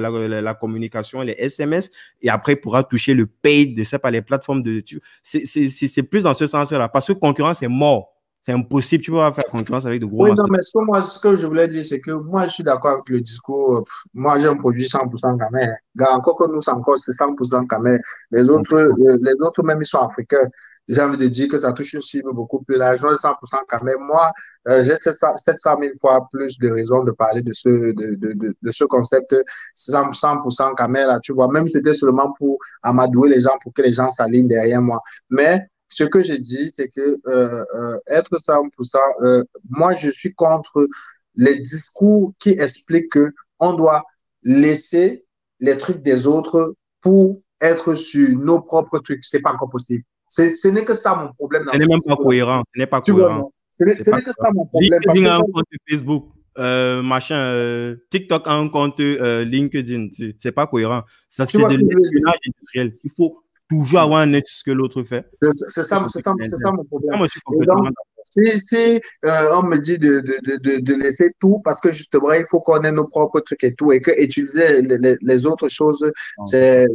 la, 0.00 0.40
la, 0.40 0.54
communication, 0.54 1.20
les 1.20 1.32
SMS, 1.32 1.90
et 2.22 2.30
après 2.30 2.52
il 2.52 2.60
pourra 2.60 2.84
toucher 2.84 3.12
le 3.12 3.26
paid 3.26 3.76
de 3.76 3.96
pas 3.98 4.10
les 4.12 4.22
plateformes 4.22 4.62
de. 4.62 4.82
C'est 5.22 6.02
plus 6.04 6.22
dans 6.22 6.32
ce 6.32 6.46
sens-là, 6.46 6.88
parce 6.88 7.08
que 7.08 7.12
concurrence 7.12 7.62
est 7.62 7.68
mort. 7.68 8.19
C'est 8.42 8.52
impossible, 8.52 9.04
tu 9.04 9.10
peux 9.10 9.18
pas 9.18 9.32
faire 9.34 9.44
concurrence 9.44 9.84
avec 9.84 10.00
de 10.00 10.06
gros. 10.06 10.24
Oui, 10.24 10.34
non, 10.34 10.46
mais 10.50 10.62
ce 10.62 10.70
que, 10.72 10.82
moi, 10.82 11.02
ce 11.02 11.18
que 11.18 11.36
je 11.36 11.46
voulais 11.46 11.68
dire, 11.68 11.84
c'est 11.84 12.00
que 12.00 12.12
moi, 12.12 12.46
je 12.46 12.52
suis 12.52 12.62
d'accord 12.62 12.92
avec 12.92 13.08
le 13.10 13.20
discours. 13.20 13.82
moi, 14.14 14.38
j'ai 14.38 14.46
un 14.46 14.56
produit 14.56 14.86
100% 14.86 15.38
camé. 15.38 15.68
Encore 16.10 16.36
que 16.36 16.50
nous, 16.50 16.66
encore, 16.66 16.98
c'est 16.98 17.12
100% 17.12 17.66
camé. 17.66 17.98
Les 18.30 18.48
autres, 18.48 18.74
euh, 18.74 19.18
les 19.20 19.34
autres, 19.40 19.62
même, 19.62 19.82
ils 19.82 19.86
sont 19.86 19.98
africains. 19.98 20.48
J'ai 20.88 21.02
envie 21.02 21.18
de 21.18 21.28
dire 21.28 21.48
que 21.48 21.58
ça 21.58 21.72
touche 21.74 21.92
une 21.92 22.00
cible 22.00 22.32
beaucoup 22.32 22.62
plus 22.62 22.78
large. 22.78 23.00
100% 23.00 23.58
quand 23.68 23.82
même. 23.82 24.00
Moi, 24.00 24.32
euh, 24.68 24.84
j'ai 24.84 24.96
700 25.00 25.76
000 25.78 25.92
fois 26.00 26.26
plus 26.32 26.58
de 26.58 26.70
raisons 26.70 27.04
de 27.04 27.12
parler 27.12 27.42
de 27.42 27.52
ce, 27.52 27.68
de, 27.68 28.14
de, 28.14 28.54
de, 28.60 28.70
ce 28.72 28.84
concept 28.84 29.36
100%, 29.76 30.74
quand 30.76 30.88
même, 30.88 31.06
là, 31.06 31.20
tu 31.22 31.34
vois. 31.34 31.48
Même 31.48 31.68
si 31.68 31.74
c'était 31.74 31.94
seulement 31.94 32.32
pour 32.38 32.56
amadouer 32.82 33.28
les 33.28 33.42
gens, 33.42 33.56
pour 33.62 33.74
que 33.74 33.82
les 33.82 33.92
gens 33.92 34.10
s'alignent 34.10 34.48
derrière 34.48 34.80
moi. 34.80 35.00
Mais 35.28 35.68
ce 35.92 36.04
que 36.04 36.22
je 36.22 36.34
dis, 36.34 36.70
c'est 36.70 36.88
que 36.88 37.18
euh, 37.26 37.64
euh, 37.74 37.98
être 38.06 38.38
100%, 38.38 38.96
euh, 39.22 39.44
moi, 39.68 39.94
je 39.94 40.10
suis 40.10 40.32
contre 40.34 40.88
les 41.34 41.56
discours 41.60 42.32
qui 42.38 42.50
expliquent 42.50 43.10
que 43.10 43.32
on 43.58 43.74
doit 43.74 44.04
laisser 44.42 45.24
les 45.60 45.76
trucs 45.76 46.02
des 46.02 46.26
autres 46.26 46.74
pour 47.00 47.40
être 47.60 47.94
sur 47.94 48.36
nos 48.38 48.60
propres 48.60 49.00
trucs. 49.00 49.24
C'est 49.24 49.40
pas 49.40 49.52
encore 49.52 49.70
possible. 49.70 50.04
Ce 50.28 50.68
n'est 50.68 50.84
que 50.84 50.94
ça 50.94 51.14
mon 51.16 51.32
problème. 51.32 51.64
Ce 51.70 51.76
n'est 51.76 51.86
même 51.86 52.00
pas 52.06 52.16
cohérent. 52.16 52.62
Ce 52.74 52.80
n'est 52.80 52.86
pas 52.86 53.00
cohérent. 53.00 53.52
Ce 53.72 53.84
n'est 53.84 53.94
que 53.94 54.32
ça 54.32 54.50
mon 54.54 54.66
problème. 54.66 55.00
LinkedIn 55.06 55.30
a 55.30 55.36
un 55.36 55.40
compte 55.40 55.64
Facebook, 55.88 56.28
euh, 56.58 57.02
machin, 57.02 57.96
TikTok 58.10 58.46
a 58.46 58.54
un 58.54 58.68
compte 58.68 59.00
LinkedIn. 59.00 60.08
C'est 60.38 60.52
pas 60.52 60.66
cohérent. 60.68 61.02
Ça, 61.28 61.46
c'est 61.46 61.58
de 61.58 61.64
l'espionnage 61.64 62.38
industriel. 62.46 62.92
Il 63.04 63.10
faut 63.16 63.42
toujours 63.70 64.00
avoir 64.00 64.20
un 64.20 64.34
œil 64.34 64.42
sur 64.44 64.58
ce 64.58 64.64
que 64.64 64.70
l'autre 64.70 65.02
fait. 65.04 65.24
C'est 65.34 65.50
ça, 65.50 65.80
ça, 65.84 66.08
ça, 66.08 66.34
mon 66.72 66.84
problème. 66.84 67.18
Moi, 67.18 67.26
si, 68.30 68.58
si 68.58 69.00
euh, 69.24 69.50
on 69.54 69.62
me 69.62 69.78
dit 69.78 69.98
de, 69.98 70.20
de, 70.20 70.56
de, 70.58 70.80
de, 70.80 70.94
laisser 70.94 71.32
tout 71.40 71.60
parce 71.64 71.80
que 71.80 71.90
justement, 71.90 72.32
il 72.32 72.44
faut 72.46 72.60
qu'on 72.60 72.82
ait 72.82 72.92
nos 72.92 73.06
propres 73.06 73.40
trucs 73.40 73.64
et 73.64 73.74
tout, 73.74 73.92
et 73.92 74.00
que 74.00 74.12
utiliser 74.22 74.82
les, 74.82 75.16
les 75.20 75.46
autres 75.46 75.68
choses, 75.68 76.10
c'est 76.46 76.86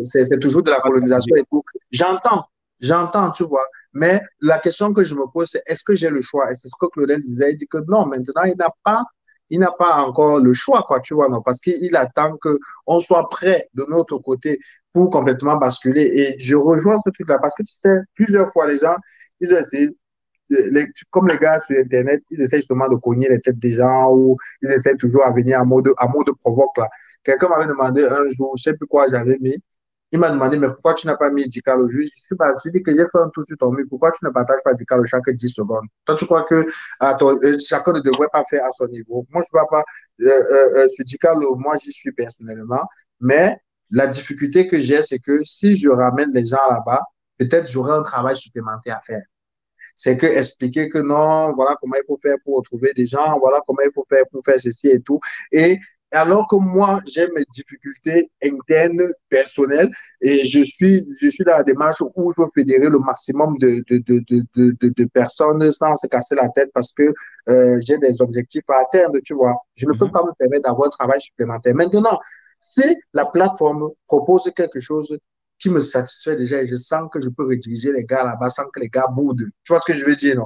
toujours 0.42 0.64
de 0.64 0.72
la 0.72 0.80
colonisation 0.80 1.36
et 1.36 1.44
tout. 1.52 1.64
J'entends, 1.92 2.46
J'entends, 2.80 3.32
tu 3.32 3.44
vois. 3.44 3.66
Mais 3.94 4.22
la 4.42 4.60
question 4.60 4.94
que 4.94 5.04
je 5.04 5.16
me 5.16 5.26
pose, 5.32 5.50
c'est 5.52 5.64
est-ce 5.66 5.84
que 5.84 5.96
j'ai 5.96 6.10
le 6.10 6.22
choix? 6.22 6.52
Et 6.52 6.56
c'est 6.56 6.68
ce 6.68 6.74
que 6.80 6.88
Claudel 6.88 7.22
disait. 7.24 7.52
Il 7.52 7.58
dit 7.58 7.68
que 7.68 7.78
non, 7.88 8.06
maintenant, 8.06 8.44
il 8.44 8.56
n'a 8.58 8.70
pas, 8.84 9.04
il 9.50 9.60
n'a 9.60 9.72
pas 9.72 10.04
encore 10.04 10.40
le 10.40 10.54
choix, 10.54 10.84
quoi, 10.88 11.00
tu 11.00 11.14
vois, 11.14 11.30
non, 11.30 11.42
parce 11.42 11.60
qu'il 11.60 11.96
attend 11.96 12.38
qu'on 12.38 13.00
soit 13.00 13.28
prêt 13.30 13.70
de 13.74 13.86
notre 13.88 14.18
côté 14.18 14.60
pour 14.96 15.10
complètement 15.10 15.58
basculer. 15.58 16.04
Et 16.04 16.40
je 16.40 16.56
rejoins 16.56 16.98
ce 17.06 17.10
truc-là 17.10 17.38
parce 17.40 17.54
que 17.54 17.64
tu 17.64 17.74
sais, 17.74 17.98
plusieurs 18.16 18.48
fois, 18.50 18.66
les 18.66 18.78
gens, 18.78 18.96
ils 19.42 19.52
essayent, 19.52 19.92
les, 20.50 20.88
comme 21.12 21.28
les 21.28 21.38
gars 21.38 21.60
sur 21.60 21.78
Internet, 21.78 22.24
ils 22.32 22.42
essaient 22.42 22.60
justement 22.60 22.88
de 22.88 22.96
cogner 22.96 23.28
les 23.30 23.42
têtes 23.42 23.60
des 23.60 23.74
gens 23.74 24.10
ou 24.14 24.38
ils 24.62 24.72
essaient 24.72 24.96
toujours 24.96 25.26
à 25.26 25.34
venir 25.34 25.60
à 25.60 25.66
mode, 25.66 25.92
à 25.98 26.08
mode 26.08 26.28
provoque, 26.40 26.78
là. 26.78 26.90
Quelqu'un 27.26 27.50
m'avait 27.50 27.68
demandé 27.68 28.06
un 28.06 28.30
jour, 28.38 28.54
je 28.58 28.64
sais 28.64 28.74
plus 28.78 28.88
quoi 28.88 29.08
j'avais 29.10 29.38
mis. 29.42 29.58
Il 30.14 30.20
m'a 30.20 30.30
demandé, 30.30 30.58
mais 30.58 30.70
pourquoi 30.70 30.94
tu 30.94 31.08
n'as 31.08 31.18
pas 31.18 31.30
mis 31.30 31.50
Dicalo 31.50 31.86
au 31.86 31.90
juge 31.90 32.08
Je 32.16 32.36
suis 32.60 32.72
dit 32.72 32.82
que 32.82 32.92
j'ai 32.94 33.04
fait 33.12 33.20
un 33.20 33.28
tour 33.30 33.44
sur 33.44 33.58
ton 33.58 33.72
mur. 33.72 33.86
Pourquoi 33.90 34.12
tu 34.12 34.24
ne 34.24 34.30
partages 34.30 34.62
pas 34.64 34.74
Dicalo 34.74 35.04
chaque 35.04 35.30
10 35.30 35.50
secondes? 35.50 35.88
Toi, 36.06 36.16
tu 36.16 36.26
crois 36.26 36.44
que 36.44 36.66
à 37.02 37.16
ton, 37.16 37.36
euh, 37.44 37.58
chacun 37.58 37.92
ne 37.92 38.00
devrait 38.00 38.30
pas 38.32 38.44
faire 38.50 38.64
à 38.64 38.72
son 38.72 38.88
niveau? 38.88 39.26
Moi, 39.32 39.42
je 39.42 39.48
ne 39.54 39.60
vois 39.60 39.68
pas. 39.68 39.84
Euh, 40.22 40.28
euh, 40.30 40.86
euh, 40.86 40.88
sur 40.88 41.58
moi, 41.58 41.76
j'y 41.84 41.92
suis 41.92 42.14
personnellement. 42.14 42.84
Mais 43.20 43.58
la 43.92 44.08
difficulté 44.08 44.68
que 44.68 44.80
j'ai, 44.80 45.02
c'est 45.02 45.20
que 45.20 45.44
si 45.44 45.76
je 45.76 45.90
ramène 45.90 46.32
les 46.34 46.46
gens 46.46 46.66
là-bas, 46.70 47.02
peut-être 47.38 47.70
j'aurai 47.70 47.94
un 47.94 48.04
travail 48.04 48.36
supplémentaire 48.36 48.98
à 48.98 49.02
faire 49.02 49.24
c'est 49.96 50.18
que 50.18 50.26
expliquer 50.26 50.90
que 50.90 50.98
non, 50.98 51.52
voilà 51.54 51.76
comment 51.80 51.96
il 51.96 52.06
faut 52.06 52.20
faire 52.22 52.36
pour 52.44 52.58
retrouver 52.58 52.92
des 52.94 53.06
gens, 53.06 53.40
voilà 53.40 53.62
comment 53.66 53.82
il 53.84 53.92
faut 53.94 54.06
faire 54.10 54.26
pour 54.32 54.44
faire 54.44 54.60
ceci 54.60 54.90
et 54.90 55.00
tout. 55.00 55.20
Et 55.52 55.80
alors 56.12 56.48
que 56.48 56.56
moi, 56.56 57.02
j'ai 57.08 57.28
mes 57.32 57.44
difficultés 57.54 58.30
internes, 58.44 59.12
personnelles, 59.30 59.90
et 60.22 60.48
je 60.48 60.64
suis, 60.64 61.06
je 61.20 61.30
suis 61.30 61.44
dans 61.44 61.58
la 61.58 61.64
démarche 61.64 62.02
où 62.02 62.32
il 62.32 62.36
faut 62.36 62.50
fédérer 62.54 62.88
le 62.88 63.00
maximum 63.00 63.58
de, 63.58 63.84
de, 63.90 63.98
de, 63.98 64.24
de, 64.56 64.76
de 64.82 65.06
personnes 65.06 65.72
sans 65.72 65.96
se 65.96 66.08
casser 66.08 66.36
la 66.36 66.50
tête 66.50 66.70
parce 66.74 66.92
que 66.94 67.14
euh, 67.50 67.80
j'ai 67.82 67.98
des 67.98 68.22
objectifs 68.22 68.70
à 68.70 68.82
atteindre, 68.82 69.20
tu 69.24 69.34
vois. 69.34 69.56
Je 69.76 69.86
ne 69.86 69.94
peux 69.94 70.06
mhm. 70.06 70.12
pas 70.12 70.24
me 70.24 70.32
permettre 70.38 70.64
d'avoir 70.64 70.88
un 70.88 70.92
travail 70.92 71.20
supplémentaire. 71.20 71.76
Maintenant, 71.76 72.20
si 72.62 72.84
la 73.14 73.26
plateforme 73.26 73.90
propose 74.08 74.52
quelque 74.56 74.82
chose 74.82 75.18
qui 75.58 75.70
me 75.70 75.80
satisfait 75.80 76.36
déjà 76.36 76.62
et 76.62 76.68
je 76.68 76.76
sens 76.76 77.10
que 77.12 77.22
je 77.22 77.30
peux 77.30 77.46
rediriger 77.46 77.92
les 77.92 78.04
gars 78.04 78.24
là-bas 78.24 78.50
sans 78.50 78.66
que 78.66 78.80
les 78.80 78.90
gars 78.90 79.08
boudent. 79.08 79.50
Tu 79.64 79.72
vois 79.72 79.80
ce 79.80 79.86
que 79.86 79.98
je 79.98 80.06
veux 80.06 80.16
dire, 80.16 80.36
non? 80.36 80.46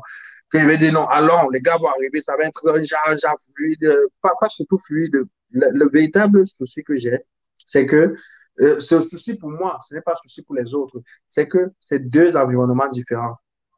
Que 0.52 0.60
je 0.60 0.66
veux 0.66 0.78
dire, 0.78 0.94
non, 0.94 1.06
allons, 1.08 1.50
les 1.50 1.62
gars 1.62 1.78
vont 1.78 1.90
arriver, 1.90 2.22
ça 2.22 2.36
va 2.38 2.46
être 2.46 2.68
un 2.70 2.82
genre, 2.82 3.18
genre 3.22 3.38
fluide, 3.54 3.88
pas, 4.22 4.32
pas 4.40 4.50
surtout 4.50 4.78
fluide, 4.78 5.24
le, 5.52 5.90
véritable 5.90 6.48
souci 6.48 6.84
que 6.84 6.96
j'ai, 6.96 7.20
c'est 7.66 7.86
que 7.86 8.14
euh, 8.62 8.80
ce 8.80 9.00
souci 9.00 9.38
pour 9.38 9.50
moi, 9.50 9.80
ce 9.88 9.96
n'est 9.96 10.02
pas 10.02 10.14
un 10.14 10.22
souci 10.24 10.42
pour 10.44 10.56
les 10.56 10.74
autres, 10.74 11.02
c'est 11.30 11.48
que 11.48 11.72
c'est 11.80 12.10
deux 12.10 12.36
environnements 12.36 12.90
différents. 12.90 13.38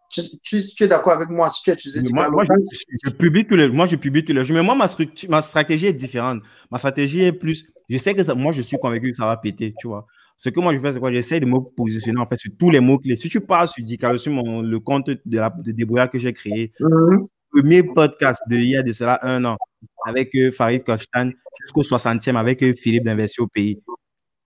Tu, 0.10 0.22
tu, 0.44 0.84
es 0.84 0.88
d'accord 0.88 1.14
avec 1.14 1.30
moi 1.30 1.49
si 1.49 1.64
tu 1.64 1.90
moi, 2.12 2.30
moi, 2.30 2.44
je, 2.44 3.10
publie 3.12 3.48
tous 3.48 3.56
les, 3.56 3.70
moi, 3.70 3.86
je 3.86 3.95
publie 3.95 4.26
tous 4.26 4.34
les 4.34 4.44
jours. 4.44 4.58
Mais 4.58 4.64
moi, 4.64 4.76
ma, 4.76 4.88
ma 5.30 5.41
stratégie 5.41 5.86
est 5.86 5.94
différente. 5.94 6.44
Ma 6.70 6.78
stratégie 6.80 7.22
est 7.22 7.32
plus. 7.32 7.66
Je 7.91 7.97
sais 7.97 8.15
que 8.15 8.23
ça, 8.23 8.34
moi, 8.35 8.53
je 8.53 8.61
suis 8.61 8.77
convaincu 8.77 9.11
que 9.11 9.18
ça 9.18 9.26
va 9.26 9.35
péter, 9.35 9.73
tu 9.77 9.88
vois. 9.88 10.07
Ce 10.38 10.47
que 10.47 10.61
moi, 10.61 10.73
je 10.73 10.80
fais, 10.80 10.93
c'est 10.93 10.99
quoi? 10.99 11.11
J'essaie 11.11 11.41
de 11.41 11.45
me 11.45 11.59
positionner 11.59 12.22
en 12.22 12.26
fait 12.26 12.38
sur 12.38 12.49
tous 12.57 12.69
les 12.69 12.80
mots-clés. 12.80 13.18
Si 13.18 13.27
tu 13.27 13.41
parles 13.41 13.68
sur 13.68 13.85
sur 14.18 14.31
mon, 14.31 14.61
le 14.61 14.80
compte 14.80 15.09
de, 15.09 15.38
la, 15.38 15.49
de 15.49 15.73
débrouillard 15.73 16.09
que 16.09 16.18
j'ai 16.18 16.31
créé, 16.31 16.72
mm-hmm. 16.80 17.27
premier 17.53 17.84
podcast 17.84 18.41
de 18.47 18.77
a 18.77 18.81
de 18.81 18.93
cela 18.93 19.19
un 19.23 19.43
an 19.43 19.57
avec 20.05 20.34
euh, 20.35 20.51
Farid 20.51 20.85
Kochtan 20.85 21.31
jusqu'au 21.61 21.81
60e 21.81 22.38
avec 22.38 22.63
euh, 22.63 22.73
Philippe 22.73 23.03
d'Investir 23.03 23.43
au 23.43 23.47
pays. 23.47 23.81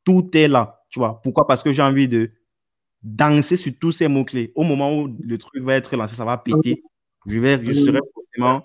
Tout 0.03 0.27
est 0.34 0.47
là, 0.47 0.81
tu 0.89 0.97
vois. 0.97 1.22
Pourquoi? 1.22 1.45
Parce 1.45 1.61
que 1.61 1.72
j'ai 1.72 1.84
envie 1.84 2.07
de 2.07 2.31
danser 3.03 3.57
sur 3.57 3.73
tous 3.80 3.91
ces 3.91 4.07
mots-clés. 4.07 4.53
Au 4.55 4.63
moment 4.63 4.99
où 4.99 5.15
le 5.19 5.38
truc 5.38 5.63
va 5.63 5.76
être 5.76 5.95
lancé, 5.95 6.15
ça 6.15 6.26
va 6.26 6.39
péter. 6.39 6.81
Je, 7.27 7.39
vais, 7.39 7.63
je 7.63 7.73
serai 7.73 7.99
forcément 8.11 8.63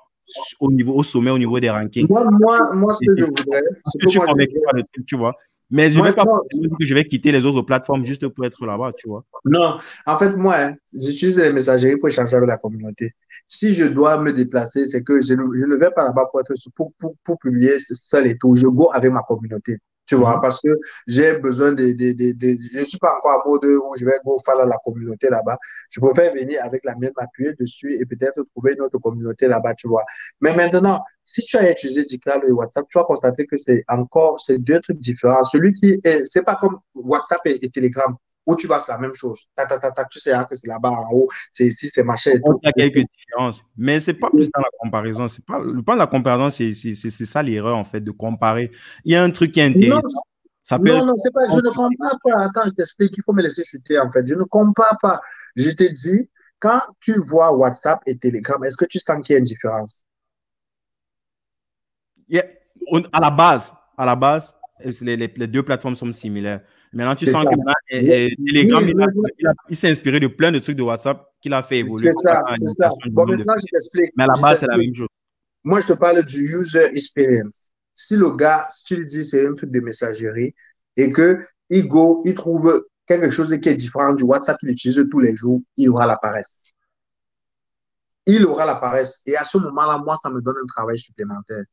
au, 0.58 0.70
niveau, 0.70 0.94
au 0.94 1.02
sommet, 1.02 1.30
au 1.30 1.38
niveau 1.38 1.58
des 1.60 1.70
rankings. 1.70 2.06
Moi, 2.08 2.24
moi, 2.30 2.74
moi 2.74 2.92
ce 2.92 3.06
que 3.06 3.14
je 3.14 3.24
voudrais. 3.24 3.62
Je 4.00 4.08
suis 4.08 4.20
convaincu 4.20 4.60
par 4.64 4.74
le 4.74 4.82
truc, 4.92 5.06
tu 5.06 5.16
vois. 5.16 5.34
Mais 5.70 5.88
je 5.90 6.00
ne 6.00 6.04
vais 6.04 6.12
pas 6.12 6.24
dire 6.52 6.70
que 6.78 6.86
je 6.86 6.94
vais 6.94 7.04
quitter 7.04 7.30
les 7.30 7.46
autres 7.46 7.62
plateformes 7.62 8.04
juste 8.04 8.26
pour 8.26 8.44
être 8.44 8.66
là-bas, 8.66 8.92
tu 8.96 9.08
vois. 9.08 9.24
Non, 9.44 9.78
en 10.04 10.18
fait, 10.18 10.36
moi, 10.36 10.56
hein, 10.56 10.74
j'utilise 10.92 11.38
les 11.38 11.52
messageries 11.52 11.96
pour 11.96 12.08
échanger 12.08 12.36
avec 12.36 12.48
la 12.48 12.56
communauté. 12.56 13.12
Si 13.46 13.72
je 13.72 13.84
dois 13.84 14.18
me 14.18 14.32
déplacer, 14.32 14.86
c'est 14.86 15.02
que 15.02 15.20
je 15.20 15.34
ne, 15.34 15.42
je 15.56 15.64
ne 15.64 15.76
vais 15.76 15.90
pas 15.92 16.02
là-bas 16.04 16.26
pour, 16.30 16.40
être, 16.40 16.52
pour, 16.74 16.92
pour, 16.98 17.14
pour 17.22 17.38
publier 17.38 17.76
seul 17.92 18.26
et 18.26 18.36
tout. 18.36 18.56
Je 18.56 18.66
go 18.66 18.90
avec 18.92 19.12
ma 19.12 19.22
communauté. 19.22 19.78
Tu 20.10 20.16
vois, 20.16 20.34
mhm. 20.34 20.40
parce 20.42 20.60
que 20.60 20.70
j'ai 21.06 21.38
besoin 21.38 21.70
de, 21.70 21.92
de, 21.92 22.10
de, 22.10 22.32
de, 22.32 22.58
je 22.72 22.84
suis 22.84 22.98
pas 22.98 23.14
encore 23.16 23.30
à 23.30 23.48
mode 23.48 23.64
où 23.64 23.94
je 23.96 24.04
vais 24.04 24.18
go 24.24 24.36
faire 24.44 24.56
la 24.56 24.76
communauté 24.84 25.28
là-bas. 25.30 25.56
Je 25.88 26.00
préfère 26.00 26.34
venir 26.34 26.64
avec 26.64 26.84
la 26.84 26.96
mienne, 26.96 27.12
m'appuyer 27.16 27.52
dessus 27.54 27.92
et 27.94 28.04
peut-être 28.04 28.42
trouver 28.50 28.72
une 28.72 28.80
autre 28.80 28.98
communauté 28.98 29.46
là-bas, 29.46 29.74
tu 29.74 29.86
vois. 29.86 30.02
Mais 30.40 30.52
maintenant, 30.52 31.00
si 31.24 31.42
tu 31.44 31.56
as 31.58 31.70
utilisé 31.70 32.04
Dical 32.04 32.40
et 32.44 32.50
WhatsApp, 32.50 32.86
tu 32.90 32.98
vas 32.98 33.04
constater 33.04 33.46
que 33.46 33.56
c'est 33.56 33.84
encore, 33.86 34.40
c'est 34.44 34.58
deux 34.58 34.80
trucs 34.80 34.98
différents. 34.98 35.44
Celui 35.44 35.74
qui 35.74 36.00
est, 36.02 36.26
c'est 36.26 36.42
pas 36.42 36.56
comme 36.56 36.80
WhatsApp 36.96 37.42
et, 37.44 37.64
et 37.64 37.70
Telegram 37.70 38.16
où 38.46 38.56
tu 38.56 38.66
vas, 38.66 38.78
c'est 38.78 38.92
la 38.92 38.98
même 38.98 39.14
chose. 39.14 39.48
Ta, 39.54 39.66
ta, 39.66 39.78
ta, 39.78 39.92
ta, 39.92 40.04
tu 40.06 40.18
sais 40.18 40.32
que 40.48 40.54
c'est 40.54 40.66
là-bas 40.66 40.90
en 40.90 41.10
haut, 41.12 41.28
c'est 41.52 41.66
ici, 41.66 41.88
c'est 41.88 42.02
machin. 42.02 42.32
Il 42.34 42.40
y 42.62 42.68
a 42.68 42.72
quelques 42.72 43.06
différences, 43.16 43.62
mais 43.76 44.00
c'est 44.00 44.14
pas 44.14 44.30
plus 44.30 44.48
dans 44.50 44.60
la 44.60 44.70
comparaison. 44.78 45.28
C'est 45.28 45.44
pas, 45.44 45.58
le 45.58 45.82
point 45.82 45.94
de 45.94 46.00
la 46.00 46.06
comparaison, 46.06 46.50
c'est 46.50 46.72
ça 46.72 47.42
l'erreur, 47.42 47.76
en 47.76 47.84
fait, 47.84 48.00
de 48.00 48.10
comparer. 48.10 48.70
Il 49.04 49.12
y 49.12 49.16
a 49.16 49.22
un 49.22 49.30
truc 49.30 49.52
qui 49.52 49.60
est 49.60 49.64
intéressant. 49.64 50.00
Non. 50.02 50.22
Ça 50.62 50.78
peut 50.78 50.88
non, 50.88 51.04
non, 51.04 51.14
c'est 51.18 51.32
pas, 51.32 51.42
je 51.48 51.56
ne 51.56 51.70
compare 51.70 52.16
pas. 52.22 52.44
Attends, 52.44 52.68
je 52.68 52.74
t'explique, 52.74 53.16
il 53.16 53.22
faut 53.24 53.32
me 53.32 53.42
laisser 53.42 53.64
chuter, 53.64 53.98
en 53.98 54.10
fait. 54.10 54.26
Je 54.26 54.34
ne 54.34 54.44
compare 54.44 54.96
pas. 55.00 55.20
Je 55.56 55.70
te 55.70 55.84
dis, 55.92 56.28
quand 56.60 56.80
tu 57.00 57.18
vois 57.18 57.52
WhatsApp 57.52 58.00
et 58.06 58.16
Telegram, 58.16 58.62
est-ce 58.64 58.76
que 58.76 58.84
tu 58.84 59.00
sens 59.00 59.24
qu'il 59.24 59.32
y 59.32 59.36
a 59.36 59.38
une 59.38 59.44
différence? 59.44 60.04
Yeah. 62.28 62.44
À 63.12 63.20
la 63.20 63.30
base, 63.30 63.74
à 63.96 64.04
la 64.06 64.14
base, 64.14 64.54
les, 65.00 65.16
les, 65.16 65.32
les 65.34 65.46
deux 65.46 65.62
plateformes 65.62 65.96
sont 65.96 66.12
similaires. 66.12 66.62
Maintenant, 66.92 67.14
tu 67.14 67.24
sens 67.26 67.44
ça. 67.44 67.50
que 67.50 68.50
Telegram, 68.52 68.82
il, 68.84 69.48
il 69.68 69.76
s'est 69.76 69.90
inspiré 69.90 70.18
de 70.18 70.26
plein 70.26 70.50
de 70.50 70.58
trucs 70.58 70.76
de 70.76 70.82
WhatsApp 70.82 71.24
qu'il 71.40 71.52
a 71.52 71.62
fait 71.62 71.78
évoluer. 71.78 72.10
C'est 72.12 72.28
ça, 72.28 72.42
c'est 72.58 72.78
ça. 72.78 72.90
Bon, 73.10 73.26
maintenant, 73.26 73.54
je 73.58 73.66
t'explique. 73.70 74.12
Mais 74.16 74.24
à 74.24 74.28
la 74.34 74.40
base, 74.40 74.60
c'est 74.60 74.66
la 74.66 74.76
même 74.76 74.94
chose. 74.94 75.08
Moi, 75.62 75.80
je 75.80 75.86
te 75.86 75.92
parle 75.92 76.24
du 76.24 76.58
user 76.58 76.86
experience. 76.86 77.70
Si 77.94 78.16
le 78.16 78.30
gars, 78.30 78.66
si 78.70 78.84
tu 78.84 78.96
lui 78.96 79.04
dis 79.04 79.24
c'est 79.24 79.46
un 79.46 79.54
truc 79.54 79.70
de 79.70 79.80
messagerie 79.80 80.54
et 80.96 81.12
que 81.12 81.44
il 81.68 81.86
go, 81.86 82.22
il 82.24 82.34
trouve 82.34 82.86
quelque 83.06 83.30
chose 83.30 83.56
qui 83.60 83.68
est 83.68 83.74
différent 83.74 84.14
du 84.14 84.24
WhatsApp 84.24 84.58
qu'il 84.58 84.70
utilise 84.70 85.06
tous 85.10 85.20
les 85.20 85.36
jours, 85.36 85.60
il 85.76 85.90
aura 85.90 86.06
la 86.06 86.16
paresse. 86.16 86.64
Il 88.26 88.46
aura 88.46 88.64
la 88.64 88.76
paresse. 88.76 89.20
Et 89.26 89.36
à 89.36 89.44
ce 89.44 89.58
moment-là, 89.58 89.98
moi, 89.98 90.16
ça 90.22 90.30
me 90.30 90.40
donne 90.40 90.56
un 90.62 90.66
travail 90.66 90.98
supplémentaire. 90.98 91.64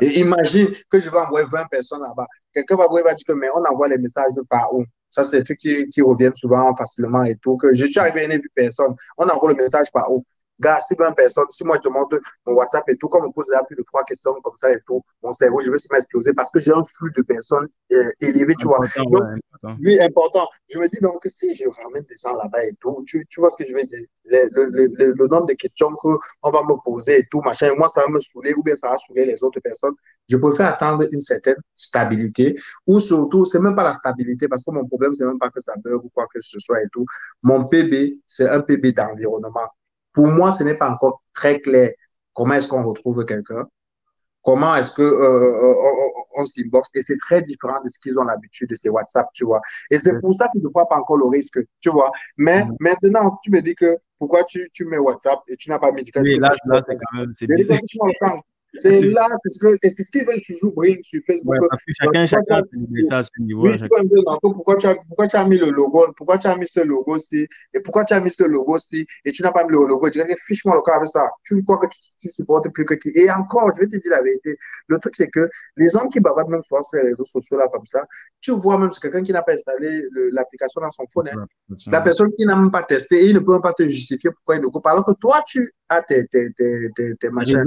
Et 0.00 0.20
imagine 0.20 0.68
que 0.90 0.98
je 0.98 1.10
vais 1.10 1.18
envoyer 1.18 1.46
20 1.50 1.66
personnes 1.66 2.00
là-bas. 2.00 2.26
Quelqu'un 2.52 2.76
va, 2.76 2.86
va 2.88 3.14
dire 3.14 3.26
que, 3.26 3.32
mais 3.32 3.48
on 3.54 3.64
envoie 3.64 3.88
les 3.88 3.98
messages 3.98 4.32
par 4.48 4.74
où? 4.74 4.84
Ça, 5.10 5.22
c'est 5.22 5.38
des 5.38 5.44
trucs 5.44 5.58
qui, 5.58 5.88
qui, 5.90 6.02
reviennent 6.02 6.34
souvent 6.34 6.74
facilement 6.76 7.22
et 7.24 7.36
tout. 7.36 7.56
Que 7.56 7.74
je 7.74 7.86
suis 7.86 7.98
arrivé 8.00 8.24
et 8.24 8.28
n'ai 8.28 8.38
vu 8.38 8.50
personne. 8.54 8.94
On 9.16 9.28
envoie 9.28 9.52
le 9.52 9.56
message 9.56 9.86
par 9.92 10.10
où? 10.10 10.24
Gars, 10.60 10.80
si 10.80 10.94
20 10.94 11.12
personnes, 11.12 11.46
si 11.50 11.64
moi 11.64 11.76
je 11.76 11.88
te 11.88 11.92
montre 11.92 12.20
mon 12.46 12.54
WhatsApp 12.54 12.88
et 12.88 12.96
tout, 12.96 13.08
comme 13.08 13.24
on 13.24 13.32
pose 13.32 13.46
déjà 13.48 13.62
plus 13.64 13.76
de 13.76 13.82
trois 13.82 14.04
questions 14.04 14.34
comme 14.42 14.56
ça 14.56 14.70
et 14.72 14.78
tout, 14.86 15.02
mon 15.22 15.32
cerveau, 15.32 15.60
je 15.62 15.70
vais 15.70 15.78
se 15.78 15.88
m'exploser 15.90 16.32
parce 16.32 16.50
que 16.50 16.60
j'ai 16.60 16.72
un 16.72 16.84
flux 16.84 17.10
de 17.16 17.22
personnes 17.22 17.68
euh, 17.92 18.10
élevé, 18.20 18.54
tu 18.56 18.66
important, 18.66 19.02
vois. 19.10 19.20
Donc, 19.20 19.22
ouais, 19.22 19.74
oui, 19.80 20.00
important. 20.00 20.48
Je 20.68 20.78
me 20.78 20.88
dis 20.88 20.98
donc, 21.00 21.22
si 21.26 21.54
je 21.54 21.64
ramène 21.82 22.04
des 22.04 22.16
gens 22.16 22.34
là-bas 22.34 22.64
et 22.64 22.74
tout, 22.80 23.02
tu, 23.06 23.24
tu 23.28 23.40
vois 23.40 23.50
ce 23.50 23.56
que 23.56 23.68
je 23.68 23.74
veux 23.74 23.84
dire, 23.84 24.04
le, 24.26 24.48
le, 24.52 24.86
le, 24.86 25.12
le 25.12 25.26
nombre 25.26 25.46
de 25.46 25.54
questions 25.54 25.90
qu'on 25.96 26.50
va 26.50 26.62
me 26.62 26.82
poser 26.84 27.20
et 27.20 27.26
tout, 27.30 27.40
machin, 27.40 27.72
moi, 27.76 27.88
ça 27.88 28.02
va 28.02 28.08
me 28.08 28.20
saouler 28.20 28.54
ou 28.54 28.62
bien 28.62 28.76
ça 28.76 28.90
va 28.90 28.98
saouler 28.98 29.24
les 29.24 29.42
autres 29.42 29.60
personnes. 29.60 29.94
Je 30.28 30.36
préfère 30.36 30.68
attendre 30.68 31.06
une 31.10 31.20
certaine 31.20 31.56
stabilité 31.74 32.56
ou 32.86 33.00
surtout, 33.00 33.44
c'est 33.44 33.60
même 33.60 33.74
pas 33.76 33.84
la 33.84 33.94
stabilité 33.94 34.48
parce 34.48 34.64
que 34.64 34.70
mon 34.70 34.86
problème, 34.86 35.14
c'est 35.14 35.24
même 35.26 35.38
pas 35.38 35.50
que 35.50 35.60
ça 35.60 35.74
bug 35.82 36.04
ou 36.04 36.10
quoi 36.10 36.26
que 36.32 36.40
ce 36.40 36.58
soit 36.60 36.82
et 36.82 36.88
tout. 36.92 37.04
Mon 37.42 37.64
PB, 37.66 38.18
c'est 38.26 38.48
un 38.48 38.60
PB 38.60 38.92
d'environnement. 38.92 39.68
Pour 40.14 40.28
moi, 40.28 40.50
ce 40.50 40.64
n'est 40.64 40.76
pas 40.76 40.90
encore 40.90 41.22
très 41.34 41.60
clair 41.60 41.90
comment 42.34 42.54
est-ce 42.54 42.68
qu'on 42.68 42.82
retrouve 42.84 43.24
quelqu'un, 43.24 43.66
comment 44.42 44.74
est-ce 44.76 44.92
que 44.92 45.02
euh, 45.02 45.74
on, 46.36 46.40
on 46.40 46.44
s'inbox 46.44 46.90
et 46.94 47.02
c'est 47.02 47.16
très 47.18 47.42
différent 47.42 47.80
de 47.82 47.88
ce 47.88 47.98
qu'ils 47.98 48.18
ont 48.18 48.24
l'habitude 48.24 48.68
de 48.70 48.74
ces 48.74 48.88
WhatsApp, 48.90 49.28
tu 49.32 49.44
vois. 49.44 49.60
Et 49.90 49.98
c'est 49.98 50.20
pour 50.20 50.34
ça 50.34 50.46
que 50.46 50.60
je 50.60 50.66
ne 50.66 50.70
crois 50.70 50.88
pas 50.88 50.96
encore 50.96 51.16
le 51.16 51.26
risque, 51.26 51.58
tu 51.80 51.90
vois. 51.90 52.10
Mais 52.36 52.64
mmh. 52.64 52.76
maintenant, 52.80 53.30
si 53.30 53.36
tu 53.44 53.50
me 53.50 53.62
dis 53.62 53.74
que 53.74 53.96
pourquoi 54.18 54.44
tu, 54.44 54.68
tu 54.72 54.84
mets 54.84 54.98
WhatsApp 54.98 55.38
et 55.48 55.56
tu 55.56 55.70
n'as 55.70 55.78
pas 55.78 55.92
médical, 55.92 56.22
oui, 56.22 56.38
là, 56.38 56.52
là 56.66 56.82
c'est 56.86 56.96
quand 56.96 57.18
même 57.18 57.32
c'est 57.34 57.46
c'est 58.78 59.00
là, 59.02 59.28
c'est 59.44 59.52
ce 59.52 59.58
que, 59.58 59.78
c'est 59.82 60.02
ce 60.02 60.10
qu'ils 60.10 60.26
veulent 60.26 60.40
toujours 60.46 60.72
briller 60.74 61.00
sur 61.02 61.20
Facebook. 61.26 61.54
Ouais, 61.54 61.66
parce 61.68 61.82
que 61.82 61.92
chacun, 62.02 62.26
chacun 62.26 62.62
a 63.10 63.22
ce 63.22 63.30
niveau. 63.40 63.68
Oui, 63.68 63.76
pourquoi 64.42 64.76
tu, 64.76 64.86
as, 64.86 64.94
pourquoi 64.94 65.26
tu 65.26 65.36
as 65.36 65.44
mis 65.44 65.58
le 65.58 65.70
logo, 65.70 66.06
pourquoi 66.16 66.38
tu 66.38 66.46
as 66.46 66.56
mis 66.56 66.66
ce 66.66 66.80
logo-ci, 66.80 67.46
et 67.72 67.80
pourquoi 67.80 68.04
tu 68.04 68.14
as 68.14 68.20
mis 68.20 68.30
ce 68.30 68.44
logo-ci, 68.44 69.06
et 69.24 69.32
tu 69.32 69.42
n'as 69.42 69.52
pas 69.52 69.64
mis 69.64 69.70
le 69.70 69.86
logo. 69.86 70.10
Tu 70.10 70.22
dis, 70.22 70.34
fiche-moi 70.46 70.74
le 70.74 70.82
cas 70.82 70.96
avec 70.96 71.08
ça. 71.08 71.30
Tu 71.44 71.62
crois 71.64 71.78
que 71.78 71.86
tu, 71.86 72.00
tu 72.18 72.28
supportes 72.28 72.68
plus 72.72 72.84
que 72.84 72.94
qui? 72.94 73.10
Et 73.14 73.30
encore, 73.30 73.70
je 73.74 73.80
vais 73.80 73.86
te 73.86 73.96
dire 73.96 74.10
la 74.10 74.22
vérité. 74.22 74.56
Le 74.88 74.98
truc, 74.98 75.14
c'est 75.16 75.28
que 75.28 75.48
les 75.76 75.88
gens 75.90 76.08
qui 76.08 76.20
bavardent 76.20 76.50
même 76.50 76.62
sur 76.62 76.78
les 76.94 77.02
réseaux 77.02 77.24
sociaux 77.24 77.56
là, 77.58 77.68
comme 77.72 77.86
ça, 77.86 78.04
tu 78.40 78.52
vois 78.52 78.78
même, 78.78 78.90
c'est 78.92 79.00
quelqu'un 79.00 79.22
qui 79.22 79.32
n'a 79.32 79.42
pas 79.42 79.54
installé 79.54 80.02
l'application 80.32 80.80
dans 80.80 80.90
son 80.90 81.04
phone. 81.12 81.28
Hein. 81.28 81.46
Ouais, 81.70 81.76
la 81.86 82.00
personne 82.00 82.30
qui 82.38 82.44
n'a 82.46 82.56
même 82.56 82.70
pas 82.70 82.82
testé, 82.82 83.24
et 83.24 83.26
il 83.28 83.34
ne 83.34 83.40
peut 83.40 83.52
même 83.52 83.62
pas 83.62 83.72
te 83.72 83.84
justifier 83.84 84.30
pourquoi 84.30 84.56
il 84.56 84.62
ne 84.62 84.68
pas. 84.80 84.90
Alors 84.90 85.04
que 85.04 85.12
toi, 85.12 85.42
tu 85.46 85.72
as 85.88 86.02
tes, 86.02 86.26
tes, 86.26 86.52
tes, 86.52 86.90
tes, 86.94 87.14
tes 87.16 87.30
machins. 87.30 87.64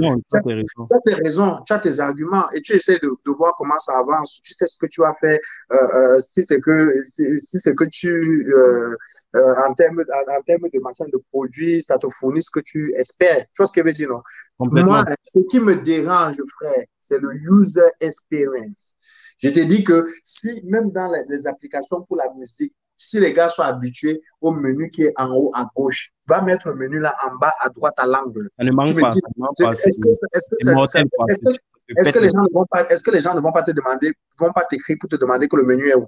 As 0.98 1.00
tes 1.00 1.14
raisons, 1.14 1.58
tu 1.66 1.72
as 1.72 1.78
tes 1.78 2.00
arguments 2.00 2.50
et 2.50 2.60
tu 2.60 2.74
essaies 2.74 2.98
de, 3.02 3.08
de 3.08 3.30
voir 3.32 3.54
comment 3.56 3.78
ça 3.78 3.98
avance. 3.98 4.40
Tu 4.42 4.52
sais 4.54 4.66
ce 4.66 4.76
que 4.76 4.86
tu 4.86 5.04
as 5.04 5.14
fait, 5.14 5.40
euh, 5.72 5.76
euh, 5.94 6.20
si 6.20 6.44
c'est 6.44 6.60
que, 6.60 7.02
si, 7.06 7.38
si 7.38 7.60
c'est 7.60 7.74
que 7.74 7.84
tu, 7.84 8.52
euh, 8.52 8.94
euh 9.36 9.54
en 9.66 9.74
termes 9.74 10.00
en, 10.00 10.38
en 10.38 10.42
termes 10.42 10.68
de 10.72 10.80
machin 10.80 11.06
de 11.12 11.18
produits, 11.30 11.82
ça 11.82 11.98
te 11.98 12.06
fournit 12.08 12.42
ce 12.42 12.50
que 12.50 12.60
tu 12.60 12.92
espères. 12.96 13.44
Tu 13.46 13.58
vois 13.58 13.66
ce 13.66 13.72
que 13.72 13.80
je 13.80 13.86
veux 13.86 13.92
dire, 13.92 14.10
non? 14.10 14.22
Moi, 14.58 15.04
ce 15.22 15.38
qui 15.50 15.60
me 15.60 15.76
dérange, 15.76 16.36
frère, 16.58 16.84
c'est 17.00 17.20
le 17.20 17.34
user 17.34 17.88
experience. 18.00 18.96
Je 19.38 19.50
te 19.50 19.60
dis 19.60 19.84
que 19.84 20.04
si, 20.24 20.60
même 20.64 20.90
dans 20.90 21.10
les, 21.12 21.22
les 21.28 21.46
applications 21.46 22.02
pour 22.02 22.16
la 22.16 22.32
musique, 22.34 22.74
si 22.98 23.20
les 23.20 23.32
gars 23.32 23.48
sont 23.48 23.62
habitués 23.62 24.20
au 24.40 24.50
menu 24.50 24.90
qui 24.90 25.04
est 25.04 25.14
en 25.16 25.30
haut 25.30 25.50
à 25.54 25.66
gauche, 25.74 26.12
va 26.26 26.42
mettre 26.42 26.68
le 26.68 26.74
menu 26.74 26.98
là 26.98 27.16
en 27.24 27.36
bas 27.36 27.52
à 27.60 27.70
droite 27.70 27.94
à 27.96 28.06
l'angle. 28.06 28.50
Ça 28.58 28.64
ne 28.64 28.72
manque 28.72 29.00
pas. 29.00 29.08
Est-ce 31.96 32.12
que, 32.12 32.18
les 32.18 32.28
gens 32.28 32.42
ne 32.42 32.52
vont 32.52 32.66
pas, 32.70 32.84
est-ce 32.90 33.02
que 33.02 33.10
les 33.10 33.20
gens 33.20 33.34
ne 33.34 33.40
vont 33.40 33.52
pas 33.52 33.62
te 33.62 33.70
demander, 33.70 34.12
vont 34.38 34.52
pas 34.52 34.64
t'écrire 34.68 34.98
pour 35.00 35.08
te 35.08 35.16
demander 35.16 35.48
que 35.48 35.56
le 35.56 35.64
menu 35.64 35.88
est 35.88 35.94
où? 35.94 36.06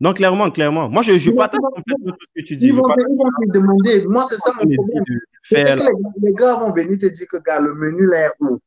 Non, 0.00 0.12
clairement, 0.12 0.50
clairement. 0.50 0.90
Moi, 0.90 1.02
je, 1.02 1.16
je 1.16 1.30
partage 1.30 1.60
complètement 1.60 2.12
tout 2.12 2.26
ce 2.26 2.40
que 2.42 2.46
tu 2.46 2.56
dis. 2.56 2.66
Ils 2.66 2.74
vont, 2.74 2.82
vont 2.82 2.94
te 2.94 3.52
demander. 3.52 4.04
Moi, 4.06 4.26
c'est 4.28 4.36
ça 4.36 4.52
mon 4.52 4.70
problème. 4.74 5.04
C'est 5.42 5.64
que 5.64 5.78
les, 5.78 6.28
les, 6.28 6.34
gars 6.34 6.56
vont 6.56 6.70
venir 6.70 6.98
te 6.98 7.06
dire 7.06 7.26
que, 7.26 7.38
gars, 7.38 7.60
le 7.60 7.74
menu 7.74 8.06
là 8.06 8.26
est 8.26 8.30
où? 8.40 8.58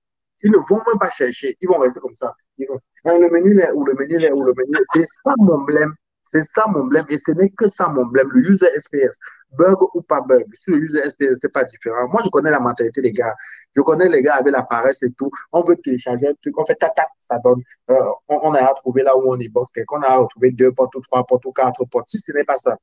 Ils 0.41 0.51
ne 0.51 0.57
vont 0.57 0.81
même 0.87 0.97
pas 0.99 1.11
chercher. 1.11 1.55
Ils 1.61 1.67
vont 1.67 1.77
rester 1.77 1.99
comme 1.99 2.15
ça. 2.15 2.33
Ils 2.57 2.67
vont, 2.67 2.79
hein, 3.05 3.19
le 3.19 3.29
menu 3.29 3.53
là 3.53 3.69
est 3.69 3.73
où? 3.73 3.85
Le 3.85 3.93
menu 3.93 4.17
là 4.17 4.29
est 4.29 4.31
où? 4.31 4.43
Le 4.43 4.53
menu 4.57 4.77
C'est 4.93 5.05
ça 5.05 5.35
mon 5.37 5.57
problème. 5.57 5.93
C'est 6.31 6.43
ça 6.43 6.65
mon 6.67 6.85
blème 6.85 7.05
et 7.09 7.17
ce 7.17 7.31
n'est 7.31 7.49
que 7.49 7.67
ça 7.67 7.87
mon 7.87 8.05
blème, 8.05 8.29
le 8.31 8.41
user 8.41 8.67
SPS. 8.79 9.17
Bug 9.51 9.77
ou 9.95 10.01
pas 10.03 10.21
bug, 10.21 10.45
si 10.53 10.69
le 10.69 10.77
user 10.77 11.01
SPS 11.09 11.31
n'était 11.31 11.49
pas 11.49 11.63
différent, 11.63 12.07
moi 12.07 12.21
je 12.23 12.29
connais 12.29 12.51
la 12.51 12.59
mentalité 12.59 13.01
des 13.01 13.11
gars. 13.11 13.35
Je 13.75 13.81
connais 13.81 14.07
les 14.07 14.21
gars 14.21 14.35
avec 14.35 14.53
la 14.53 14.61
paresse 14.61 15.01
et 15.01 15.11
tout. 15.13 15.31
On 15.51 15.63
veut 15.63 15.75
télécharger 15.77 16.27
un 16.27 16.33
truc, 16.39 16.55
on 16.59 16.65
fait 16.65 16.75
tac 16.75 16.93
tac, 16.93 17.07
ça 17.19 17.39
donne. 17.39 17.61
Euh, 17.89 17.95
on, 18.27 18.39
on, 18.43 18.53
a 18.53 18.63
retrouvé 18.67 19.01
là 19.01 19.17
où 19.17 19.23
on 19.33 19.39
est 19.39 19.49
box, 19.49 19.71
qu'on 19.87 20.01
a 20.03 20.17
retrouvé 20.17 20.51
deux 20.51 20.71
portes 20.71 20.93
ou 20.95 21.01
trois 21.01 21.25
portes 21.25 21.45
ou 21.45 21.51
quatre 21.51 21.83
portes. 21.85 22.09
Si 22.09 22.19
ce 22.19 22.31
n'est 22.31 22.43
pas 22.43 22.57
ça, 22.57 22.77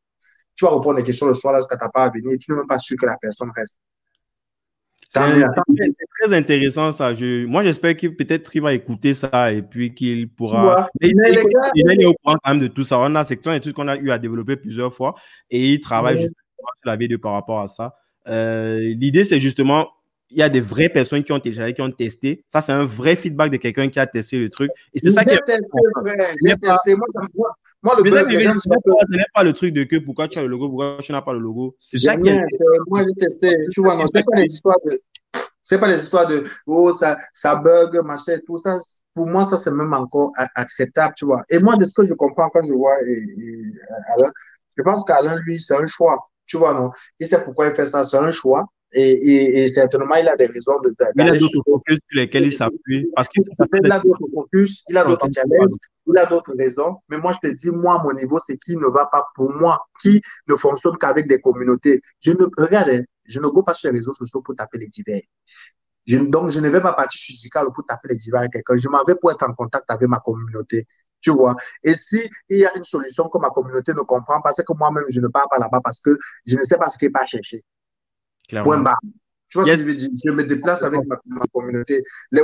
tu 0.56 0.64
vas 0.64 0.72
répondre 0.72 0.96
des 0.96 1.04
questions 1.04 1.26
le 1.26 1.34
soir 1.34 1.54
là, 1.54 1.60
tu 1.60 1.68
n'as 1.70 1.88
pas 1.88 2.04
à 2.04 2.08
venir, 2.08 2.36
tu 2.40 2.50
n'es 2.50 2.56
même 2.58 2.66
pas 2.66 2.78
sûr 2.80 2.96
que 3.00 3.06
la 3.06 3.16
personne 3.16 3.52
reste. 3.54 3.78
C'est 5.08 5.20
très 6.20 6.34
intéressant 6.34 6.92
ça. 6.92 7.14
Je, 7.14 7.46
moi, 7.46 7.62
j'espère 7.62 7.96
qu'il 7.96 8.16
peut-être 8.16 8.50
il 8.54 8.62
va 8.62 8.74
écouter 8.74 9.14
ça 9.14 9.52
et 9.52 9.62
puis 9.62 9.94
qu'il 9.94 10.28
pourra. 10.28 10.88
Mais, 11.00 11.12
mais 11.14 11.30
il, 11.30 11.36
gars, 11.36 11.70
il, 11.74 12.02
est 12.02 12.06
au 12.06 12.14
courant 12.14 12.36
quand 12.42 12.50
même 12.50 12.60
de 12.60 12.68
tout 12.68 12.84
ça. 12.84 12.98
On 12.98 13.14
a 13.14 13.24
section 13.24 13.52
études 13.52 13.72
qu'on 13.72 13.88
a 13.88 13.96
eu 13.96 14.10
à 14.10 14.18
développer 14.18 14.56
plusieurs 14.56 14.92
fois 14.92 15.14
et 15.50 15.74
il 15.74 15.80
travaille 15.80 16.18
justement 16.18 16.70
sur 16.80 16.90
la 16.90 16.96
vidéo 16.96 17.18
par 17.18 17.32
rapport 17.32 17.60
à 17.60 17.68
ça. 17.68 17.94
Euh, 18.28 18.80
L'idée, 18.80 19.24
c'est 19.24 19.40
justement 19.40 19.88
il 20.30 20.38
y 20.38 20.42
a 20.42 20.48
des 20.48 20.60
vraies 20.60 20.88
personnes 20.88 21.22
qui 21.22 21.32
ont 21.32 21.40
téléchargé, 21.40 21.74
qui 21.74 21.82
ont 21.82 21.90
testé. 21.90 22.44
Ça, 22.52 22.60
c'est 22.60 22.72
un 22.72 22.84
vrai 22.84 23.16
feedback 23.16 23.50
de 23.50 23.56
quelqu'un 23.58 23.88
qui 23.88 23.98
a 23.98 24.06
testé 24.06 24.38
le 24.38 24.50
truc. 24.50 24.70
Et 24.92 24.98
c'est 24.98 25.10
ça 25.10 25.24
qui 25.24 25.30
est. 25.30 25.40
testé, 25.44 25.62
frère. 26.02 26.34
J'ai 26.44 26.56
testé. 26.56 26.96
Moi, 26.96 27.06
moi, 27.34 27.50
moi, 27.82 27.94
le 27.96 28.02
bug, 28.02 28.12
ce 28.12 29.16
n'est 29.16 29.24
pas, 29.32 29.44
le 29.44 29.52
truc 29.52 29.72
de 29.72 29.84
que 29.84 29.96
pourquoi 29.96 30.26
tu 30.26 30.38
as 30.38 30.42
le 30.42 30.48
logo, 30.48 30.68
pourquoi 30.68 30.98
tu 31.00 31.12
n'as 31.12 31.22
pas 31.22 31.32
le 31.32 31.38
logo. 31.38 31.76
C'est 31.80 31.98
ça 31.98 32.16
qui 32.16 32.28
est. 32.28 32.40
Moi, 32.88 33.02
j'ai 33.04 33.26
testé. 33.26 33.56
Tu 33.72 33.80
vois, 33.80 33.94
non, 33.96 34.04
c'est 34.12 34.24
pas 34.24 34.40
les 34.40 34.44
histoires 34.44 34.78
de. 34.84 35.00
C'est 35.62 35.78
pas 35.80 35.88
les 35.88 36.00
histoires 36.00 36.28
de 36.28 36.44
oh 36.66 36.92
ça 36.94 37.18
ça 37.34 37.56
bug 37.56 38.00
machin 38.04 38.38
tout 38.46 38.58
ça. 38.58 38.78
Pour 39.14 39.26
moi 39.26 39.44
ça 39.44 39.56
c'est 39.56 39.72
même 39.72 39.92
encore 39.94 40.30
acceptable, 40.54 41.14
tu 41.16 41.24
vois. 41.24 41.42
Et 41.48 41.58
moi 41.58 41.76
de 41.76 41.84
ce 41.84 41.92
que 41.92 42.06
je 42.06 42.14
comprends 42.14 42.48
quand 42.50 42.62
je 42.62 42.72
vois 42.72 43.02
et, 43.02 43.22
Alain, 44.14 44.30
je 44.76 44.82
pense 44.84 45.02
qu'Alain 45.04 45.36
lui 45.44 45.60
c'est 45.60 45.74
un 45.74 45.86
choix, 45.88 46.30
tu 46.46 46.56
vois 46.56 46.72
non? 46.72 46.92
Il 47.18 47.26
sait 47.26 47.42
pourquoi 47.42 47.66
il 47.66 47.74
fait 47.74 47.84
ça, 47.84 48.04
c'est 48.04 48.16
un 48.16 48.30
choix. 48.30 48.64
Et, 48.98 49.64
et, 49.64 49.68
certainement, 49.68 50.14
il 50.14 50.26
a 50.26 50.36
des 50.36 50.46
raisons 50.46 50.80
de. 50.82 50.94
Il 51.16 51.28
a 51.28 51.36
d'autres 51.36 51.60
focus 51.66 51.98
sur 52.08 52.18
lesquels 52.18 52.46
il 52.46 52.52
s'appuie. 52.52 53.06
Parce 53.14 53.28
qu'il 53.28 53.42
a 53.92 53.98
d'autres 53.98 54.26
focus, 54.34 54.84
il 54.88 54.96
a 54.96 55.04
d'autres 55.04 55.28
challenges, 55.34 55.74
il 56.06 56.16
a 56.16 56.24
d'autres 56.24 56.54
raisons. 56.56 56.96
Mais 57.10 57.18
moi, 57.18 57.34
je 57.34 57.46
te 57.46 57.54
dis, 57.54 57.70
moi, 57.70 58.00
mon 58.02 58.14
niveau, 58.14 58.38
c'est 58.44 58.56
qui 58.56 58.74
ne 58.74 58.86
va 58.86 59.04
pas 59.04 59.26
pour 59.34 59.52
moi, 59.52 59.86
qui 60.00 60.22
ne 60.48 60.56
fonctionne 60.56 60.96
qu'avec 60.96 61.28
des 61.28 61.42
communautés. 61.42 62.00
Je 62.20 62.30
ne, 62.30 62.46
regarde, 62.56 62.88
hein, 62.88 63.02
je 63.26 63.38
ne 63.38 63.48
go 63.48 63.62
pas 63.62 63.74
sur 63.74 63.90
les 63.90 63.98
réseaux 63.98 64.14
sociaux 64.14 64.40
pour 64.40 64.54
taper 64.56 64.78
les 64.78 64.88
divers. 64.88 65.20
donc, 66.08 66.48
je 66.48 66.60
ne 66.60 66.70
vais 66.70 66.80
pas 66.80 66.94
partir 66.94 67.20
sur 67.20 67.36
Zikalo 67.36 67.72
pour 67.72 67.84
taper 67.84 68.08
les 68.08 68.16
divers 68.16 68.40
à 68.40 68.48
quelqu'un. 68.48 68.78
Je 68.78 68.88
m'en 68.88 69.04
vais 69.04 69.16
pour 69.16 69.30
être 69.30 69.46
en 69.46 69.52
contact 69.52 69.84
avec 69.88 70.08
ma 70.08 70.20
communauté. 70.20 70.86
Tu 71.20 71.30
vois. 71.30 71.54
Et 71.82 71.96
si 71.96 72.30
il 72.48 72.58
y 72.58 72.64
a 72.64 72.74
une 72.74 72.84
solution 72.84 73.28
que 73.28 73.38
ma 73.38 73.50
communauté 73.50 73.92
ne 73.92 74.00
comprend 74.00 74.40
pas, 74.40 74.52
c'est 74.52 74.64
que 74.64 74.72
moi-même, 74.74 75.04
je 75.10 75.20
ne 75.20 75.28
pars 75.28 75.48
pas 75.50 75.58
là-bas 75.58 75.80
parce 75.84 76.00
que 76.00 76.16
je 76.46 76.56
ne 76.56 76.64
sais 76.64 76.78
pas 76.78 76.88
ce 76.88 76.96
qu'il 76.96 77.12
pas 77.12 77.26
Point 78.62 78.78
barre. 78.78 79.00
Tu 79.48 79.58
vois 79.58 79.64
ce 79.64 79.72
que 79.72 79.78
je 79.78 79.84
veux 79.84 79.94
dire? 79.94 80.08
Je 80.24 80.32
me 80.32 80.42
déplace 80.42 80.82
avec 80.82 81.00
ma, 81.06 81.16
communauté. 81.52 82.02
Les, 82.32 82.42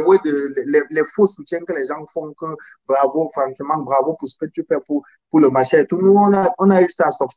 les, 0.66 0.82
les, 0.88 1.04
faux 1.04 1.26
soutiens 1.26 1.60
que 1.60 1.72
les 1.72 1.84
gens 1.84 2.04
font, 2.06 2.32
que 2.38 2.46
bravo, 2.86 3.28
franchement, 3.32 3.78
bravo 3.78 4.14
pour 4.14 4.28
ce 4.28 4.36
que 4.36 4.46
tu 4.46 4.62
fais 4.68 4.78
pour, 4.86 5.02
pour 5.28 5.40
le 5.40 5.50
marché. 5.50 5.84
Tout 5.86 5.96
le 5.96 6.12
monde, 6.12 6.32
on 6.32 6.36
a, 6.36 6.54
on 6.58 6.70
a 6.70 6.80
eu 6.80 6.88
ça. 6.90 7.10
Sauf, 7.10 7.30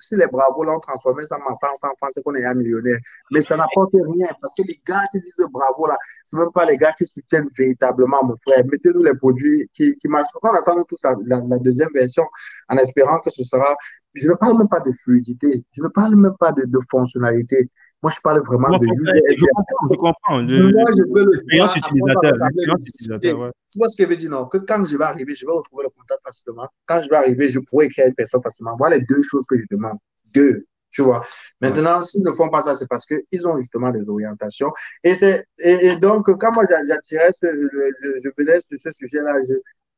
si, 0.00 0.16
les 0.16 0.26
bravos 0.26 0.64
l'ont 0.64 0.80
transformé 0.80 1.26
ça 1.26 1.36
en 1.36 1.54
100 1.54 1.66
francs, 1.76 2.10
c'est 2.12 2.22
qu'on 2.22 2.34
est 2.34 2.44
un 2.44 2.54
millionnaire. 2.54 2.98
Mais 3.30 3.42
ça 3.42 3.56
n'apporte 3.56 3.92
rien 3.92 4.28
parce 4.40 4.54
que 4.54 4.62
les 4.66 4.80
gars 4.86 5.04
qui 5.12 5.20
disent 5.20 5.44
bravo 5.50 5.86
là, 5.86 5.98
c'est 6.24 6.38
même 6.38 6.52
pas 6.52 6.64
les 6.64 6.78
gars 6.78 6.94
qui 6.96 7.04
soutiennent 7.04 7.50
véritablement 7.56 8.24
mon 8.24 8.36
frère. 8.46 8.64
Mettez-nous 8.64 9.02
les 9.02 9.14
produits 9.14 9.70
qui, 9.74 9.94
qui 9.98 10.08
marchent. 10.08 10.28
On 10.42 10.48
attend 10.48 10.82
tous 10.84 11.00
la, 11.04 11.14
la, 11.26 11.58
deuxième 11.58 11.90
version 11.92 12.24
en 12.70 12.76
espérant 12.76 13.18
que 13.20 13.30
ce 13.30 13.44
sera. 13.44 13.76
Je 14.14 14.28
ne 14.28 14.34
parle 14.34 14.56
même 14.56 14.68
pas 14.68 14.80
de 14.80 14.92
fluidité. 14.92 15.64
Je 15.72 15.82
ne 15.82 15.88
parle 15.88 16.16
même 16.16 16.36
pas 16.40 16.52
de, 16.52 16.64
de 16.64 16.78
fonctionnalité. 16.90 17.70
Moi, 18.02 18.12
je 18.14 18.20
parle 18.20 18.42
vraiment 18.44 18.76
de 18.76 18.84
user 18.84 19.36
Je 19.38 19.46
comprends, 19.54 19.88
je 19.88 19.96
comprends. 19.96 20.42
Moi, 20.42 20.90
je 20.90 21.02
veux 21.12 21.24
le 21.24 21.78
utilisateur. 21.78 23.52
Tu 23.70 23.78
vois 23.78 23.88
ce 23.88 23.96
que 23.96 24.02
je 24.02 24.08
veux 24.08 24.16
dire, 24.16 24.30
non? 24.30 24.46
Que 24.46 24.58
quand 24.58 24.84
je 24.84 24.96
vais 24.96 25.04
arriver, 25.04 25.34
je 25.34 25.46
vais 25.46 25.52
retrouver 25.52 25.84
le 25.84 25.90
contact 25.90 26.20
facilement. 26.24 26.68
Quand 26.86 27.00
je 27.00 27.08
vais 27.08 27.16
arriver, 27.16 27.48
je 27.50 27.60
pourrai 27.60 27.86
écrire 27.86 28.06
une 28.06 28.14
personne 28.14 28.42
facilement. 28.42 28.74
Voilà 28.76 28.96
les 28.96 29.04
deux 29.04 29.22
choses 29.22 29.46
que 29.48 29.56
je 29.56 29.64
demande. 29.70 29.98
Deux. 30.34 30.66
Tu 30.90 31.00
vois. 31.00 31.22
Maintenant, 31.60 32.02
s'ils 32.02 32.22
ne 32.22 32.32
font 32.32 32.50
pas 32.50 32.62
ça, 32.62 32.74
c'est 32.74 32.88
parce 32.88 33.06
qu'ils 33.06 33.46
ont 33.46 33.56
justement 33.56 33.90
des 33.90 34.08
orientations. 34.08 34.72
Et, 35.04 35.14
c'est, 35.14 35.46
et, 35.58 35.96
donc, 35.96 36.26
quand 36.38 36.52
moi 36.54 36.64
j'attirais, 36.68 37.30
je, 37.40 37.48
je 37.48 38.28
venais 38.36 38.60
sur 38.60 38.78
ce 38.78 38.90
sujet-là, 38.90 39.36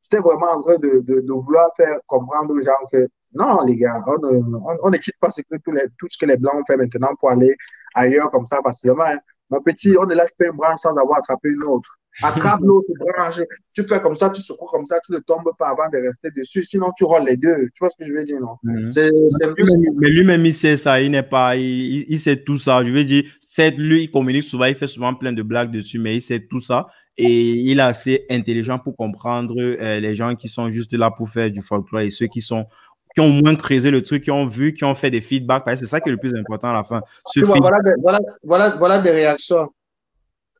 j'étais 0.03 0.21
vraiment 0.21 0.51
en 0.51 0.61
train 0.61 0.77
de, 0.77 1.01
de, 1.01 1.19
de, 1.19 1.33
vouloir 1.33 1.69
faire 1.75 1.97
comprendre 2.07 2.53
aux 2.53 2.61
gens 2.61 2.71
que 2.91 3.09
non, 3.33 3.61
les 3.65 3.75
gars, 3.75 3.97
on 4.07 4.89
ne 4.89 4.97
quitte 4.97 5.17
pas 5.19 5.31
ce 5.31 5.41
que 5.41 5.57
tous 5.57 5.71
les, 5.71 5.83
tout 5.99 6.07
ce 6.09 6.17
que 6.17 6.25
les 6.25 6.37
Blancs 6.37 6.55
ont 6.55 6.65
fait 6.65 6.77
maintenant 6.77 7.13
pour 7.19 7.29
aller 7.29 7.53
ailleurs 7.95 8.29
comme 8.29 8.45
ça 8.45 8.59
facilement. 8.63 9.05
Hein. 9.05 9.17
Mon 9.49 9.61
petit, 9.61 9.95
on 9.99 10.05
ne 10.05 10.15
lâche 10.15 10.31
pas 10.37 10.47
une 10.47 10.57
branche 10.57 10.81
sans 10.81 10.95
avoir 10.97 11.19
attrapé 11.19 11.49
une 11.49 11.63
autre. 11.63 11.99
Attrape 12.23 12.61
l'autre 12.63 12.91
branche. 12.97 13.39
Tu 13.73 13.83
fais 13.83 13.99
comme 13.99 14.15
ça, 14.15 14.29
tu 14.29 14.41
secoues 14.41 14.67
comme 14.71 14.85
ça, 14.85 14.99
tu 15.05 15.11
ne 15.11 15.19
tombes 15.19 15.51
pas 15.57 15.69
avant 15.69 15.89
de 15.91 15.97
rester 15.97 16.29
dessus. 16.35 16.63
Sinon, 16.63 16.91
tu 16.97 17.03
roules 17.03 17.25
les 17.25 17.37
deux. 17.37 17.69
Tu 17.73 17.79
vois 17.79 17.89
ce 17.89 17.97
que 17.97 18.09
je 18.09 18.13
veux 18.13 18.23
dire, 18.23 18.39
non? 18.39 18.55
Mhm. 18.63 18.89
Mais 19.99 20.09
lui-même, 20.09 20.45
il 20.45 20.53
sait 20.53 20.77
ça. 20.77 21.01
Il 21.01 21.11
n'est 21.11 21.23
pas, 21.23 21.55
il, 21.55 22.05
il, 22.07 22.19
sait 22.19 22.37
tout 22.37 22.57
ça. 22.57 22.83
Je 22.83 22.91
veux 22.91 23.03
dire, 23.03 23.23
c'est 23.39 23.71
lui, 23.71 24.03
il 24.03 24.11
communique 24.11 24.43
souvent, 24.43 24.65
il 24.65 24.75
fait 24.75 24.87
souvent 24.87 25.13
plein 25.13 25.33
de 25.33 25.43
blagues 25.43 25.71
dessus, 25.71 25.99
mais 25.99 26.15
il 26.15 26.21
sait 26.21 26.39
tout 26.39 26.61
ça. 26.61 26.87
Et 27.17 27.51
il 27.51 27.79
est 27.79 27.83
assez 27.83 28.25
intelligent 28.29 28.77
pour 28.77 28.97
comprendre 28.97 29.55
euh, 29.57 29.99
les 29.99 30.15
gens 30.15 30.35
qui 30.35 30.49
sont 30.49 30.69
juste 30.69 30.93
là 30.93 31.11
pour 31.11 31.29
faire 31.29 31.49
du 31.49 31.61
folklore 31.61 32.01
et 32.01 32.09
ceux 32.09 32.27
qui 32.27 32.41
sont 32.41 32.65
qui 33.15 33.21
ont 33.21 33.29
moins 33.29 33.55
creusé 33.55 33.89
le 33.91 34.03
truc, 34.03 34.23
qui 34.23 34.31
ont 34.31 34.45
vu, 34.45 34.73
qui 34.73 34.83
ont 34.83 34.93
fait 34.93 35.09
des 35.09 35.21
feedbacks. 35.21 35.63
C'est 35.77 35.85
ça 35.85 36.01
qui 36.01 36.09
est 36.09 36.11
le 36.11 36.17
plus 36.17 36.35
important 36.35 36.69
à 36.69 36.73
la 36.73 36.83
fin. 36.83 37.01
Tu 37.31 37.45
vois, 37.45 37.57
voilà, 37.59 37.77
des, 37.81 37.91
voilà, 38.01 38.19
voilà, 38.43 38.69
voilà, 38.77 38.99
des 38.99 39.11
réactions. 39.11 39.69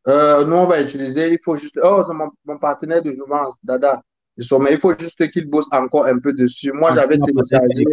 Euh, 0.08 0.46
nous, 0.46 0.56
on 0.56 0.66
va 0.66 0.82
utiliser, 0.82 1.32
il 1.32 1.40
faut 1.44 1.58
juste. 1.58 1.78
Oh, 1.84 2.02
c'est 2.08 2.14
mon, 2.14 2.30
mon, 2.46 2.58
partenaire 2.58 3.02
de 3.02 3.12
jouvence, 3.12 3.56
Dada. 3.62 4.02
Mais 4.60 4.74
il 4.74 4.80
faut 4.80 4.98
juste 4.98 5.30
qu'il 5.32 5.50
bosse 5.50 5.68
encore 5.72 6.06
un 6.06 6.20
peu 6.20 6.32
dessus. 6.32 6.72
Moi, 6.72 6.90
ah, 6.92 6.96
j'avais 6.96 7.18
téléchargé. 7.18 7.84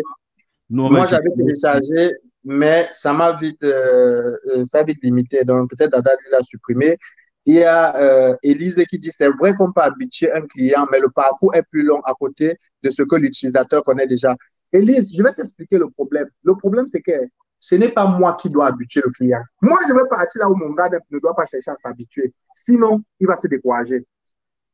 moi, 0.71 1.07
j'avais 1.07 1.31
téléchargé, 1.37 2.13
mais 2.45 2.89
ça 2.93 3.13
m'a 3.13 3.33
vite, 3.33 3.63
euh, 3.65 4.37
euh, 4.47 4.65
ça 4.65 4.85
vite 4.85 4.99
limité. 5.03 5.45
Donc, 5.45 5.71
peut-être 5.71 5.91
Dada, 5.91 6.13
lui, 6.13 6.31
l'a 6.31 6.43
supprimé. 6.43 6.99
Il 7.45 7.55
y 7.55 7.65
a 7.65 7.97
euh, 7.97 8.37
Elise 8.45 8.81
qui 8.89 8.99
dit 8.99 9.11
c'est 9.11 9.29
vrai 9.29 9.55
qu'on 9.55 9.73
peut 9.73 9.81
habituer 9.81 10.33
un 10.33 10.43
client, 10.43 10.87
mais 10.93 11.01
le 11.01 11.11
parcours 11.11 11.55
est 11.57 11.65
plus 11.65 11.83
long 11.83 12.01
à 12.03 12.15
côté 12.15 12.57
de 12.85 12.91
ce 12.91 13.03
que 13.03 13.17
l'utilisateur 13.17 13.83
connaît 13.83 14.07
déjà. 14.07 14.37
Elise, 14.73 15.15
je 15.15 15.23
vais 15.23 15.33
t'expliquer 15.33 15.79
le 15.79 15.91
problème. 15.91 16.29
Le 16.43 16.55
problème, 16.55 16.89
c'est 16.89 17.03
que 17.03 17.13
ce 17.61 17.75
n'est 17.77 17.91
pas 17.91 18.07
moi 18.07 18.35
qui 18.35 18.51
dois 18.51 18.67
habituer 18.67 19.03
le 19.05 19.11
client. 19.11 19.43
Moi, 19.61 19.79
je 19.89 19.95
vais 19.95 20.09
partir 20.09 20.41
là 20.41 20.51
où 20.51 20.55
mon 20.57 20.71
gars 20.71 20.89
ne 20.89 21.19
doit 21.19 21.35
pas 21.35 21.47
chercher 21.47 21.71
à 21.71 21.77
s'habituer. 21.77 22.33
Sinon, 22.55 23.03
il 23.21 23.27
va 23.27 23.37
se 23.37 23.47
décourager. 23.47 24.05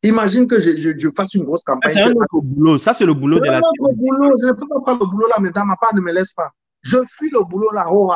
Imagine 0.02 0.46
que 0.46 0.60
je, 0.60 0.76
je, 0.76 1.08
fasse 1.14 1.34
une 1.34 1.44
grosse 1.44 1.64
campagne. 1.64 1.92
C'est 1.92 2.02
un 2.02 2.12
autre 2.12 2.40
boulot. 2.40 2.78
Ça, 2.78 2.92
c'est 2.92 3.04
le 3.04 3.14
boulot 3.14 3.40
de 3.40 3.46
la. 3.46 3.60
C'est 3.60 3.94
boulot. 3.94 4.32
Je 4.40 4.46
ne 4.46 4.52
peux 4.52 4.68
pas 4.68 4.80
prendre 4.80 5.04
le 5.04 5.10
boulot 5.10 5.26
là 5.28 5.40
maintenant. 5.40 5.66
Ma 5.66 5.76
part 5.76 5.94
ne 5.94 6.00
me 6.00 6.12
laisse 6.12 6.32
pas. 6.32 6.50
Je 6.82 6.98
fuis 7.04 7.30
le 7.32 7.44
boulot 7.44 7.70
là. 7.72 7.86
Oh, 7.90 8.12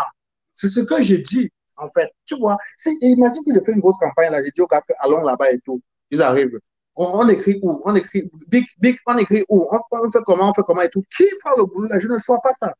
c'est 0.54 0.68
ce 0.68 0.80
que 0.80 1.02
j'ai 1.02 1.18
dit, 1.18 1.50
en 1.76 1.88
fait. 1.90 2.08
Tu 2.24 2.36
vois, 2.38 2.56
imagine 3.00 3.42
que 3.44 3.52
je 3.52 3.60
fais 3.64 3.72
une 3.72 3.80
grosse 3.80 3.98
campagne 3.98 4.30
là. 4.30 4.42
J'ai 4.44 4.52
dit 4.54 4.60
au 4.60 4.66
gars, 4.68 4.82
allons 5.00 5.22
là-bas 5.22 5.50
et 5.50 5.58
tout. 5.64 5.82
Ils 6.10 6.22
arrivent. 6.22 6.58
On, 6.94 7.28
écrit 7.28 7.58
où? 7.62 7.80
On 7.84 7.94
écrit 7.94 8.30
big, 8.48 8.66
big, 8.78 8.96
on 9.06 9.16
écrit 9.16 9.44
où? 9.48 9.66
On, 9.70 10.10
fait 10.10 10.18
comment? 10.26 10.50
On 10.50 10.54
fait 10.54 10.62
comment 10.66 10.82
et 10.82 10.90
tout? 10.90 11.02
Qui 11.16 11.24
prend 11.42 11.52
le 11.56 11.64
boulot 11.64 11.88
là? 11.88 11.98
Je 11.98 12.06
ne 12.06 12.16
vois 12.26 12.40
pas 12.40 12.52
ça. 12.60 12.74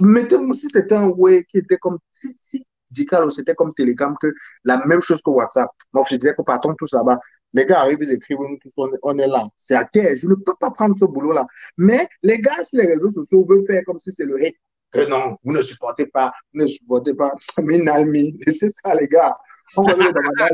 Mettez-moi 0.00 0.54
si 0.54 0.68
c'était 0.68 0.94
un 0.94 1.08
way 1.08 1.44
qui 1.44 1.58
était 1.58 1.76
comme. 1.76 1.98
Si, 2.12 2.36
si 2.40 2.66
Dicalo, 2.90 3.30
c'était 3.30 3.54
comme 3.54 3.74
Telegram, 3.74 4.16
que 4.20 4.32
la 4.64 4.84
même 4.86 5.02
chose 5.02 5.20
que 5.20 5.30
WhatsApp. 5.30 5.68
Moi, 5.92 6.04
je 6.10 6.16
disais 6.16 6.34
que 6.34 6.42
partons 6.42 6.74
tous 6.74 6.92
là-bas. 6.92 7.18
Les 7.52 7.66
gars 7.66 7.80
arrivent, 7.80 8.02
ils 8.02 8.12
écrivent, 8.12 8.38
nous 8.38 8.58
tous, 8.60 8.72
on, 9.02 9.18
est 9.18 9.26
là. 9.26 9.46
C'est 9.58 9.74
à 9.74 9.84
terre. 9.84 10.16
Je 10.16 10.26
ne 10.26 10.34
peux 10.34 10.54
pas 10.58 10.70
prendre 10.70 10.96
ce 10.98 11.04
boulot-là. 11.04 11.46
Mais 11.76 12.08
les 12.22 12.38
gars 12.38 12.64
sur 12.64 12.78
les 12.78 12.86
réseaux 12.86 13.10
sociaux 13.10 13.44
veulent 13.44 13.66
faire 13.66 13.82
comme 13.84 13.98
si 13.98 14.12
c'est 14.12 14.24
le 14.24 14.36
rythme. 14.36 14.58
Que 14.92 15.08
non, 15.08 15.36
vous 15.42 15.52
ne 15.52 15.60
supportez 15.60 16.06
pas, 16.06 16.32
vous 16.52 16.60
ne 16.60 16.66
supportez 16.66 17.14
pas. 17.14 17.32
Minalmi, 17.58 18.38
c'est 18.52 18.70
ça, 18.70 18.94
les 18.94 19.08
gars. 19.08 19.36
On 19.76 19.82
va 19.82 19.94
dans 19.94 20.04
ma 20.04 20.46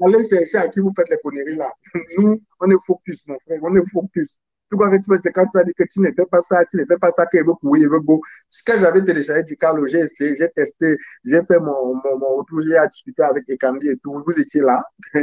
Allez 0.00 0.28
chercher 0.28 0.58
à 0.58 0.68
qui 0.68 0.80
vous 0.80 0.92
faites 0.94 1.08
les 1.10 1.18
conneries 1.22 1.56
là. 1.56 1.72
Nous, 2.16 2.38
on 2.60 2.70
est 2.70 2.84
focus, 2.86 3.26
mon 3.26 3.38
frère, 3.40 3.60
on 3.62 3.74
est 3.76 3.90
focus. 3.90 4.38
Tout 4.70 4.76
quoi 4.76 4.90
tu 4.90 5.02
fais, 5.04 5.18
c'est 5.22 5.32
quand 5.32 5.46
tu 5.46 5.58
as 5.58 5.64
dit 5.64 5.72
que 5.72 5.84
tu 5.84 6.00
ne 6.00 6.10
fais 6.12 6.26
pas 6.26 6.42
ça, 6.42 6.64
tu 6.66 6.76
ne 6.76 6.84
fais 6.84 6.98
pas 6.98 7.10
ça, 7.10 7.26
qu'il 7.26 7.40
veut 7.40 7.54
courir, 7.54 7.84
il 7.84 7.88
veut 7.88 8.00
go. 8.00 8.20
Ce 8.50 8.62
que 8.62 8.78
j'avais 8.78 9.02
téléchargé 9.02 9.42
du 9.44 9.56
Carlo, 9.56 9.86
j'ai 9.86 10.00
essayé, 10.00 10.36
j'ai 10.36 10.50
testé, 10.50 10.96
j'ai 11.24 11.40
fait 11.46 11.58
mon, 11.58 11.94
mon, 11.94 12.18
mon 12.18 12.36
retour, 12.36 12.60
j'ai 12.62 12.78
discuté 12.90 13.22
avec 13.22 13.48
Ekambi 13.48 13.88
et 13.88 13.96
tout. 13.96 14.22
Vous 14.26 14.38
étiez 14.38 14.60
là. 14.60 14.82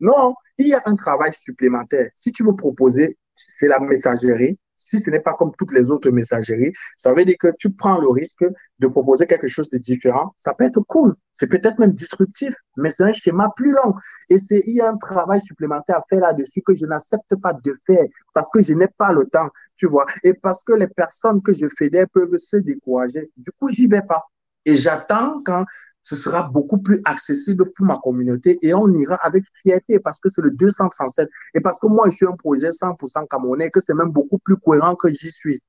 non, 0.00 0.34
il 0.56 0.68
y 0.68 0.74
a 0.74 0.82
un 0.86 0.96
travail 0.96 1.32
supplémentaire. 1.34 2.08
Si 2.16 2.32
tu 2.32 2.42
veux 2.42 2.56
proposer, 2.56 3.18
c'est 3.36 3.68
la 3.68 3.80
messagerie, 3.80 4.58
si 4.86 5.00
ce 5.00 5.10
n'est 5.10 5.20
pas 5.20 5.34
comme 5.34 5.52
toutes 5.58 5.72
les 5.72 5.90
autres 5.90 6.10
messageries, 6.10 6.72
ça 6.96 7.12
veut 7.12 7.24
dire 7.24 7.36
que 7.38 7.48
tu 7.58 7.70
prends 7.70 7.98
le 8.00 8.08
risque 8.08 8.44
de 8.78 8.86
proposer 8.86 9.26
quelque 9.26 9.48
chose 9.48 9.68
de 9.68 9.78
différent. 9.78 10.34
Ça 10.38 10.54
peut 10.54 10.64
être 10.64 10.80
cool, 10.82 11.14
c'est 11.32 11.48
peut-être 11.48 11.78
même 11.78 11.92
disruptif, 11.92 12.54
mais 12.76 12.92
c'est 12.92 13.02
un 13.02 13.12
schéma 13.12 13.50
plus 13.56 13.72
long. 13.72 13.94
Et 14.28 14.38
c'est, 14.38 14.62
il 14.64 14.76
y 14.76 14.80
a 14.80 14.88
un 14.88 14.96
travail 14.96 15.40
supplémentaire 15.42 15.98
à 15.98 16.04
faire 16.08 16.20
là-dessus 16.20 16.62
que 16.62 16.74
je 16.74 16.86
n'accepte 16.86 17.34
pas 17.42 17.52
de 17.52 17.74
faire 17.86 18.04
parce 18.32 18.48
que 18.50 18.62
je 18.62 18.74
n'ai 18.74 18.88
pas 18.88 19.12
le 19.12 19.26
temps, 19.26 19.50
tu 19.76 19.86
vois, 19.86 20.06
et 20.22 20.34
parce 20.34 20.62
que 20.62 20.72
les 20.72 20.88
personnes 20.88 21.42
que 21.42 21.52
je 21.52 21.66
fédère 21.76 22.06
peuvent 22.12 22.36
se 22.36 22.56
décourager. 22.56 23.30
Du 23.36 23.50
coup, 23.58 23.68
j'y 23.68 23.88
vais 23.88 24.02
pas. 24.02 24.22
Et 24.64 24.76
j'attends 24.76 25.42
quand 25.44 25.64
ce 26.06 26.14
sera 26.14 26.44
beaucoup 26.44 26.78
plus 26.78 27.00
accessible 27.04 27.72
pour 27.72 27.84
ma 27.84 27.98
communauté 27.98 28.58
et 28.62 28.72
on 28.74 28.86
ira 28.96 29.16
avec 29.16 29.42
fierté 29.60 29.98
parce 29.98 30.20
que 30.20 30.28
c'est 30.28 30.40
le 30.40 30.52
237 30.52 31.28
et 31.54 31.60
parce 31.60 31.80
que 31.80 31.88
moi, 31.88 32.08
je 32.10 32.14
suis 32.14 32.26
un 32.26 32.36
projet 32.36 32.68
100% 32.68 33.26
camerounais 33.28 33.70
que 33.72 33.80
c'est 33.80 33.92
même 33.92 34.10
beaucoup 34.10 34.38
plus 34.38 34.56
cohérent 34.56 34.94
que 34.94 35.10
j'y 35.10 35.32
suis. 35.32 35.60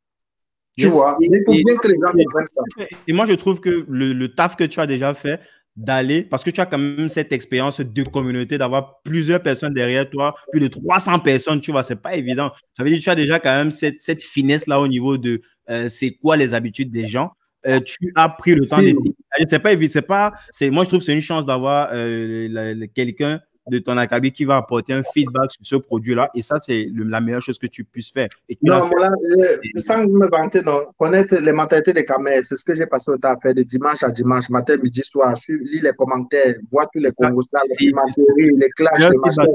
Tu 0.77 0.89
vois, 0.89 1.18
il 1.19 1.41
faut 1.43 1.53
bien 1.53 1.76
que 1.77 1.88
les 1.88 1.97
gens 1.99 2.11
comprennent 2.11 2.45
ça. 2.45 2.61
Et 3.07 3.14
moi, 3.14 3.26
je 3.26 3.34
trouve 3.34 3.59
que 3.59 3.84
le, 3.89 4.14
le 4.14 4.35
taf 4.35 4.55
que 4.55 4.64
tu 4.64 4.80
as 4.80 4.85
déjà 4.85 5.15
fait, 5.15 5.41
d'aller, 5.76 6.23
parce 6.23 6.43
que 6.43 6.51
tu 6.51 6.61
as 6.61 6.68
quand 6.68 6.77
même 6.77 7.09
cette 7.09 7.31
expérience 7.31 7.80
de 7.81 8.03
communauté, 8.03 8.59
d'avoir 8.59 9.01
plusieurs 9.01 9.41
personnes 9.41 9.73
derrière 9.73 10.07
toi, 10.07 10.35
plus 10.51 10.59
de 10.59 10.68
300 10.68 11.19
personnes, 11.19 11.61
tu 11.61 11.72
vois, 11.72 11.81
c'est 11.81 12.01
pas 12.01 12.15
évident. 12.15 12.51
Ça 12.76 12.84
veut 12.84 12.89
dire 12.89 12.99
que 12.99 13.03
tu 13.03 13.09
as 13.09 13.15
déjà 13.15 13.39
quand 13.39 13.55
même 13.55 13.72
cette, 13.72 14.01
cette 14.01 14.22
finesse-là 14.22 14.80
au 14.80 14.88
niveau 14.88 15.18
de 15.18 15.41
euh, 15.72 15.89
c'est 15.89 16.11
quoi 16.11 16.38
les 16.38 16.53
habitudes 16.53 16.91
des 16.91 17.07
gens. 17.07 17.31
Euh, 17.65 17.80
tu 17.80 18.11
as 18.15 18.30
pris 18.30 18.55
le 18.55 18.65
temps 18.65 18.80
d'étudier. 18.80 19.15
C'est 19.47 19.59
pas 19.59 19.73
évident. 19.73 19.91
C'est 19.93 20.01
pas, 20.01 20.34
c'est, 20.51 20.69
moi, 20.69 20.84
je 20.84 20.89
trouve 20.89 20.99
que 20.99 21.05
c'est 21.05 21.14
une 21.14 21.22
chance 21.22 21.45
d'avoir 21.45 21.89
euh, 21.91 22.85
quelqu'un 22.93 23.39
de 23.69 23.80
ton 23.80 23.97
acabit 23.97 24.31
qui 24.31 24.45
va 24.45 24.57
apporter 24.57 24.93
un 24.93 25.03
feedback 25.03 25.51
sur 25.51 25.65
ce 25.65 25.76
produit-là. 25.76 26.30
Et 26.34 26.41
ça, 26.41 26.59
c'est 26.59 26.88
la 26.93 27.19
meilleure 27.19 27.41
chose 27.41 27.59
que 27.59 27.68
tu 27.68 27.84
puisses 27.84 28.11
faire. 28.11 28.30
Et 28.49 28.57
non, 28.61 28.88
voilà, 28.88 29.11
sans 29.76 30.07
me 30.07 30.27
vanter, 30.30 30.61
non, 30.61 30.81
connaître 30.97 31.35
les 31.35 31.51
mentalités 31.51 31.93
des 31.93 32.05
caméras, 32.05 32.43
c'est 32.43 32.55
ce 32.55 32.64
que 32.64 32.76
j'ai 32.76 32.85
passé 32.85 33.11
le 33.11 33.19
temps 33.19 33.34
à 33.34 33.39
faire 33.39 33.53
de 33.53 33.64
dimanche 33.64 34.03
à 34.03 34.09
dimanche, 34.09 34.49
matin, 34.49 34.77
midi, 34.77 35.01
soir, 35.03 35.35
lire 35.49 35.84
les 35.84 35.93
commentaires, 35.93 36.55
voir 36.72 36.88
tous 36.93 36.99
les 36.99 37.11
conversations, 37.11 37.65
les 38.38 38.51
les 38.57 38.69
clashs, 38.69 39.09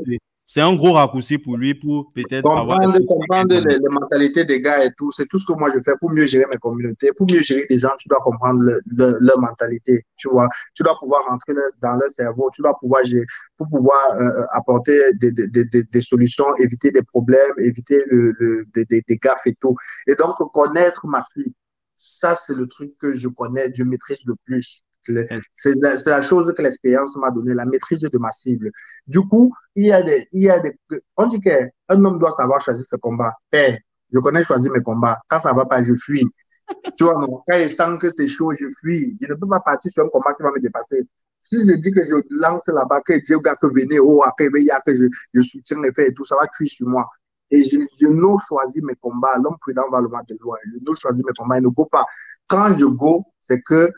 les 0.07 0.19
c'est 0.53 0.61
un 0.61 0.75
gros 0.75 0.93
raccourci 0.93 1.39
pour 1.39 1.57
lui 1.57 1.73
pour 1.73 2.13
peut-être 2.13 2.43
comprendre, 2.43 2.99
comprendre 3.07 3.59
les, 3.59 3.79
mentalités 3.89 4.45
des 4.45 4.61
gars 4.61 4.85
et 4.85 4.93
tout. 4.99 5.11
C'est 5.11 5.27
tout 5.27 5.39
ce 5.39 5.47
que 5.47 5.55
moi 5.55 5.71
je 5.75 5.81
fais 5.81 5.95
pour 5.99 6.11
mieux 6.11 6.27
gérer 6.27 6.45
mes 6.51 6.59
communautés, 6.59 7.11
pour 7.17 7.27
mieux 7.27 7.43
gérer 7.43 7.65
des 7.71 7.79
gens. 7.79 7.93
Tu 7.99 8.07
dois 8.07 8.19
comprendre 8.19 8.63
leur 8.85 9.39
mentalité, 9.41 10.05
tu 10.19 10.29
vois. 10.29 10.47
Tu 10.75 10.83
dois 10.83 10.95
pouvoir 10.99 11.25
rentrer 11.27 11.55
dans 11.81 11.97
leur 11.97 12.11
cerveau, 12.11 12.51
tu 12.55 12.61
dois 12.61 12.77
pouvoir 12.79 13.03
gérer, 13.03 13.25
pour 13.57 13.67
pouvoir 13.71 14.13
euh, 14.21 14.45
apporter 14.53 15.15
des, 15.15 15.33
des, 15.33 15.47
des, 15.47 15.85
des, 15.85 16.03
solutions, 16.03 16.55
éviter 16.57 16.91
des 16.91 17.03
problèmes, 17.03 17.55
éviter 17.59 18.05
le, 18.11 18.67
des, 18.75 18.85
des 18.85 19.17
gaffes 19.17 19.47
et 19.47 19.55
tout. 19.55 19.75
Et 20.07 20.15
donc 20.17 20.35
connaître 20.53 21.07
ma 21.07 21.25
fille, 21.33 21.55
ça 21.97 22.35
c'est 22.35 22.55
le 22.55 22.67
truc 22.67 22.93
que 22.99 23.15
je 23.15 23.29
connais, 23.29 23.73
je 23.75 23.85
maîtrise 23.85 24.21
le 24.27 24.35
plus. 24.45 24.85
C'est 25.03 25.75
la, 26.07 26.23
chose 26.23 26.53
que 26.57 26.63
l'expérience 26.63 27.17
m'a 27.17 27.31
donné, 27.31 27.55
la 27.55 27.65
maîtrise 27.65 28.01
de 28.01 28.19
ma 28.19 28.31
cible. 28.31 28.71
Du 29.07 29.21
coup, 29.21 29.53
il 29.75 29.87
y 29.87 29.93
a 29.93 30.03
des, 30.03 30.29
il 30.33 30.43
y 30.43 30.51
a 30.51 30.61
des, 30.61 30.77
on 31.17 31.27
dit 31.27 31.41
qu'un 31.41 31.69
homme 31.89 32.19
doit 32.19 32.33
savoir 32.33 32.63
choisir 32.63 32.85
ses 32.85 32.99
combats. 32.99 33.35
Eh, 33.53 33.77
je 34.13 34.19
connais 34.21 34.45
choisir 34.45 34.71
mes 34.73 34.83
combats. 34.83 35.21
Quand 35.29 35.41
ça 35.41 35.53
va 35.53 35.65
pas, 35.65 35.83
je 35.83 35.95
fuis. 35.95 36.27
tu 36.97 37.05
vois, 37.05 37.15
non, 37.15 37.43
quand 37.47 37.57
il 37.59 37.71
sent 37.71 37.99
que 38.01 38.11
c'est 38.11 38.29
chaud, 38.29 38.53
je 38.59 38.67
fuis. 38.81 39.17
Je 39.21 39.29
ne 39.29 39.35
peux 39.35 39.49
pas 39.49 39.61
partir 39.61 39.91
sur 39.91 40.05
un 40.05 40.09
combat 40.09 40.35
qui 40.35 40.43
va 40.43 40.51
me 40.51 40.61
dépasser. 40.61 41.03
Si 41.41 41.67
je 41.67 41.73
dis 41.75 41.91
que 41.91 42.05
je 42.05 42.15
lance 42.31 42.69
là-bas, 42.69 43.01
que 43.01 43.15
Dieu 43.25 43.41
gars 43.41 43.57
que 43.57 43.67
venez, 43.67 43.99
oh, 43.99 44.23
après, 44.25 44.49
il 44.55 44.65
y 44.65 44.71
a 44.71 44.81
que 44.81 44.95
je, 44.95 45.05
je 45.35 45.43
soutiens 45.43 45.83
les 45.83 45.93
faits 45.93 46.11
et 46.11 46.15
tout, 46.15 46.25
ça 46.25 46.37
va 46.37 46.47
cuire 46.47 46.71
sur 46.71 46.87
moi. 46.87 47.09
Et 47.51 47.65
je, 47.65 47.79
je 48.01 48.07
n'ose 48.07 48.43
choisir 48.47 48.85
mes 48.85 48.95
combats. 48.95 49.37
L'homme 49.43 49.57
prudent 49.61 49.89
va 49.91 50.01
le 50.01 50.09
voir 50.09 50.25
de 50.27 50.37
loin. 50.41 50.57
Je 50.73 50.79
n'ose 50.87 50.99
choisir 50.99 51.25
mes 51.27 51.33
combats. 51.37 51.59
Il 51.59 51.65
ne 51.65 51.69
go 51.69 51.87
pas. 51.87 52.07
Quand 52.47 52.77
je 52.77 52.85
go, 52.85 53.25
c'est 53.41 53.61
que 53.61 53.91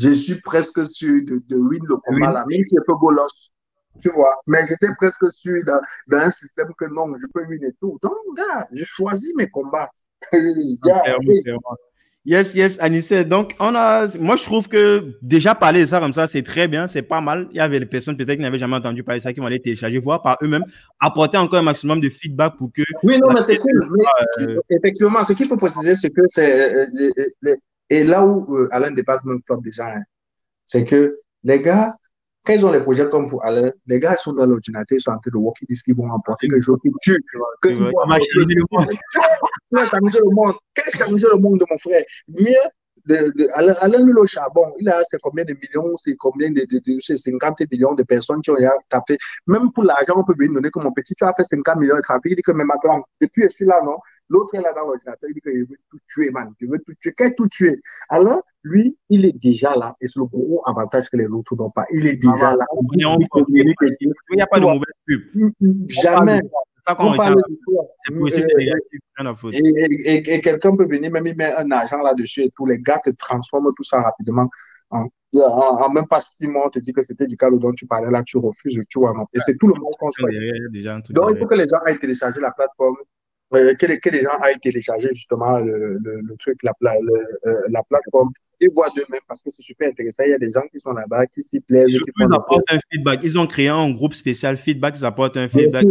je 0.00 0.12
suis 0.12 0.40
presque 0.40 0.86
sûr 0.86 1.20
de, 1.26 1.42
de 1.48 1.56
win 1.56 1.82
le 1.86 1.96
combat 1.96 2.32
là, 2.32 2.44
même 2.48 2.62
si 2.66 2.76
je 2.76 2.82
peux 2.86 2.94
bolos. 3.00 3.52
Tu 4.00 4.08
vois, 4.10 4.34
mais 4.46 4.66
j'étais 4.66 4.88
presque 4.96 5.30
sûr 5.30 5.62
dans, 5.66 5.80
dans, 6.06 6.18
un 6.18 6.30
système 6.30 6.68
que 6.78 6.86
non, 6.86 7.12
je 7.20 7.26
peux 7.34 7.44
win 7.46 7.62
et 7.64 7.72
tout. 7.80 7.98
Donc, 8.02 8.12
gars, 8.36 8.66
je 8.72 8.84
choisis 8.84 9.34
mes 9.36 9.48
combats. 9.48 9.90
Yes, 12.26 12.54
yes, 12.54 12.78
Anissé. 12.80 13.24
Donc, 13.24 13.56
on 13.58 13.74
a, 13.74 14.06
moi, 14.18 14.36
je 14.36 14.44
trouve 14.44 14.68
que 14.68 15.14
déjà 15.22 15.54
parler 15.54 15.80
de 15.80 15.86
ça 15.86 16.00
comme 16.00 16.12
ça, 16.12 16.26
c'est 16.26 16.42
très 16.42 16.68
bien, 16.68 16.86
c'est 16.86 17.00
pas 17.00 17.22
mal. 17.22 17.48
Il 17.50 17.56
y 17.56 17.60
avait 17.60 17.80
des 17.80 17.86
personnes 17.86 18.14
peut-être 18.14 18.36
qui 18.36 18.42
n'avaient 18.42 18.58
jamais 18.58 18.76
entendu 18.76 19.02
parler 19.02 19.20
de 19.20 19.22
ça, 19.24 19.32
qui 19.32 19.40
vont 19.40 19.46
aller 19.46 19.58
télécharger, 19.58 19.98
voir 19.98 20.20
par 20.20 20.36
eux-mêmes, 20.42 20.64
apporter 21.00 21.38
encore 21.38 21.60
un 21.60 21.62
maximum 21.62 21.98
de 21.98 22.10
feedback 22.10 22.58
pour 22.58 22.70
que. 22.74 22.82
Oui, 23.04 23.18
non, 23.18 23.32
mais 23.32 23.40
c'est 23.40 23.56
cool. 23.56 23.88
Euh, 24.40 24.60
effectivement, 24.68 25.24
ce 25.24 25.32
qu'il 25.32 25.48
faut 25.48 25.56
préciser, 25.56 25.94
c'est 25.94 26.10
que 26.10 26.20
c'est 26.26 26.74
euh, 26.76 26.86
les, 27.40 27.56
et 27.90 28.04
là 28.04 28.24
où 28.24 28.56
euh, 28.56 28.68
Alain 28.70 28.92
dépasse 28.92 29.24
même 29.24 29.42
top 29.42 29.62
déjà, 29.62 29.88
hein, 29.88 30.02
c'est 30.64 30.84
que 30.84 31.18
les 31.42 31.60
gars, 31.60 31.96
quand 32.44 32.52
ils 32.52 32.64
ont 32.64 32.70
les 32.70 32.80
projets 32.80 33.08
comme 33.08 33.28
pour 33.28 33.44
Alain, 33.44 33.70
les 33.86 33.98
gars 33.98 34.16
sont 34.16 34.32
dans 34.32 34.46
l'ordinateur, 34.46 34.96
ils 34.96 35.00
sont 35.00 35.10
en 35.10 35.18
train 35.18 35.30
de 35.32 35.38
voir, 35.38 35.52
ils 35.60 35.66
disent 35.66 35.82
qu'ils 35.82 35.96
vont 35.96 36.08
remporter 36.08 36.48
quelque 36.48 36.62
chose 36.62 36.78
qui 36.80 36.90
tue. 37.02 37.22
Que 37.60 37.68
changer 37.68 38.54
le 38.54 38.64
monde. 38.70 38.86
changer 39.72 40.18
le 40.18 40.34
monde? 40.34 40.54
Quel 40.74 40.92
changer 40.92 41.26
le 41.32 41.38
monde 41.38 41.58
de 41.58 41.66
mon 41.68 41.78
frère? 41.78 42.04
Mieux 42.28 42.54
de, 43.10 43.32
de, 43.36 43.48
Alain 43.54 44.04
le 44.04 44.26
Charbon, 44.26 44.72
il 44.78 44.88
a 44.88 45.02
c'est 45.08 45.20
combien 45.20 45.44
de 45.44 45.54
millions, 45.54 45.96
c'est 45.96 46.16
combien 46.16 46.50
de, 46.50 46.62
de, 46.70 46.78
de 46.78 47.16
50 47.16 47.60
millions 47.70 47.94
de 47.94 48.02
personnes 48.02 48.40
qui 48.42 48.50
ont 48.50 48.56
tapé. 48.88 49.18
Même 49.46 49.72
pour 49.72 49.84
l'argent, 49.84 50.14
on 50.16 50.24
peut 50.24 50.34
venir 50.38 50.54
donner 50.54 50.70
comme 50.70 50.84
mon 50.84 50.92
petit, 50.92 51.14
tu 51.14 51.24
as 51.24 51.34
fait 51.36 51.44
50 51.44 51.76
millions 51.76 51.96
de 51.96 52.02
trafic, 52.02 52.32
il 52.32 52.36
dit 52.36 52.42
que 52.42 52.52
même 52.52 52.68
maintenant, 52.68 53.02
depuis 53.20 53.42
je 53.42 53.48
suis 53.48 53.64
là, 53.64 53.80
non, 53.84 53.98
L'autre 54.30 54.54
est 54.54 54.60
là 54.60 54.72
dans 54.72 54.82
l'ordinateur, 54.82 55.28
il 55.28 55.34
dit 55.34 55.40
qu'il 55.40 55.64
veut 55.64 55.76
tout 55.90 55.98
tuer, 56.06 56.30
man. 56.30 56.54
Il 56.60 56.70
veut 56.70 56.78
tout 56.78 56.94
tuer. 57.00 57.12
Qu'est-ce 57.16 57.34
tout 57.34 57.48
tuer? 57.48 57.82
Alors, 58.08 58.42
lui, 58.62 58.96
il 59.08 59.24
est 59.24 59.36
déjà 59.36 59.74
là. 59.74 59.96
Et 60.00 60.06
c'est 60.06 60.20
le 60.20 60.26
gros 60.26 60.62
avantage 60.66 61.10
que 61.10 61.16
les 61.16 61.26
autres 61.26 61.56
n'ont 61.56 61.70
pas. 61.70 61.84
Il 61.92 62.06
est 62.06 62.14
déjà 62.14 62.54
là. 62.54 62.64
Il 62.92 62.96
n'y 62.96 64.40
a 64.40 64.46
pas 64.46 64.60
de 64.60 64.64
mauvaise 64.64 64.84
pub. 65.04 65.22
Jamais. 65.88 66.40
Et, 69.52 70.16
et, 70.16 70.34
et 70.34 70.40
quelqu'un 70.40 70.76
peut 70.76 70.86
venir, 70.86 71.10
même 71.10 71.26
il 71.26 71.36
met 71.36 71.52
un 71.54 71.70
argent 71.70 71.98
là-dessus 71.98 72.42
et 72.44 72.50
tous 72.56 72.66
les 72.66 72.78
gars 72.78 73.00
te 73.04 73.10
transforment 73.10 73.72
tout 73.76 73.84
ça 73.84 74.00
rapidement. 74.00 74.48
En, 74.90 75.06
en, 75.34 75.90
même 75.90 76.06
pas 76.08 76.20
six 76.20 76.48
mois, 76.48 76.66
on 76.66 76.70
te 76.70 76.78
dit 76.78 76.92
que 76.92 77.02
c'était 77.02 77.26
du 77.26 77.36
cas 77.36 77.48
dont 77.50 77.72
tu 77.72 77.86
parlais 77.86 78.10
là, 78.10 78.22
tu 78.24 78.38
refuses, 78.38 78.80
tu 78.88 78.98
vois. 78.98 79.14
Et 79.34 79.38
c'est 79.40 79.56
tout 79.58 79.68
le 79.68 79.74
monde 79.74 79.94
qu'on. 79.98 80.08
Donc, 81.10 81.30
il 81.30 81.36
faut 81.36 81.46
que 81.46 81.54
les 81.54 81.66
gens 81.68 81.78
aillent 81.86 81.98
télécharger 81.98 82.40
la 82.40 82.50
plateforme 82.50 82.96
euh, 83.52 83.74
que, 83.74 83.86
les, 83.86 83.98
que, 83.98 84.10
les, 84.10 84.22
gens 84.22 84.38
aillent 84.42 84.60
télécharger 84.60 85.08
justement 85.12 85.58
le, 85.58 85.98
le, 86.02 86.20
le 86.20 86.36
truc, 86.38 86.58
la, 86.62 86.72
euh, 86.82 87.54
la 87.68 87.82
plateforme? 87.82 88.30
Et 88.62 88.68
voient 88.68 88.90
d'eux-mêmes 88.94 89.22
parce 89.26 89.42
que 89.42 89.50
c'est 89.50 89.62
super 89.62 89.88
intéressant. 89.88 90.22
Il 90.24 90.30
y 90.30 90.34
a 90.34 90.38
des 90.38 90.50
gens 90.50 90.60
qui 90.70 90.78
sont 90.78 90.92
là-bas, 90.92 91.26
qui 91.26 91.42
s'y 91.42 91.60
plaisent. 91.60 91.92
Ils 91.92 92.34
apportent 92.34 92.70
un 92.70 92.78
feedback. 92.92 93.20
Ils 93.22 93.38
ont 93.38 93.46
créé 93.46 93.68
un 93.68 93.90
groupe 93.90 94.12
spécial 94.14 94.56
feedback, 94.58 94.96
ils 94.98 95.04
apportent 95.04 95.38
un 95.38 95.48
feedback 95.48 95.84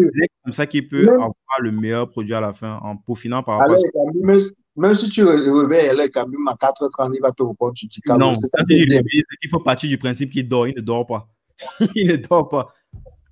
comme 0.43 0.53
ça 0.53 0.67
qui 0.67 0.83
peut 0.83 1.09
avoir 1.09 1.33
le 1.59 1.71
meilleur 1.71 2.09
produit 2.09 2.33
à 2.33 2.41
la 2.41 2.53
fin 2.53 2.79
en 2.83 2.95
peaufinant 2.95 3.41
par 3.41 3.59
rapport 3.59 3.75
à 3.75 4.25
même, 4.25 4.39
même 4.75 4.95
si 4.95 5.09
tu 5.09 5.23
réveilles 5.23 6.11
quand 6.11 6.27
même 6.27 6.47
à 6.47 6.53
4h30, 6.53 7.11
il 7.15 7.21
va 7.21 7.31
te 7.31 7.43
répondre, 7.43 7.73
tu 7.75 7.87
dis 7.87 8.01
Non, 8.07 8.33
ça, 8.33 8.47
il 8.69 9.49
faut 9.49 9.59
partir 9.59 9.89
du 9.89 9.97
principe 9.97 10.31
qu'il 10.31 10.47
dort, 10.47 10.67
il 10.67 10.75
ne 10.75 10.81
dort 10.81 11.05
pas. 11.05 11.27
il 11.95 12.07
ne 12.07 12.15
dort 12.15 12.47
pas. 12.47 12.69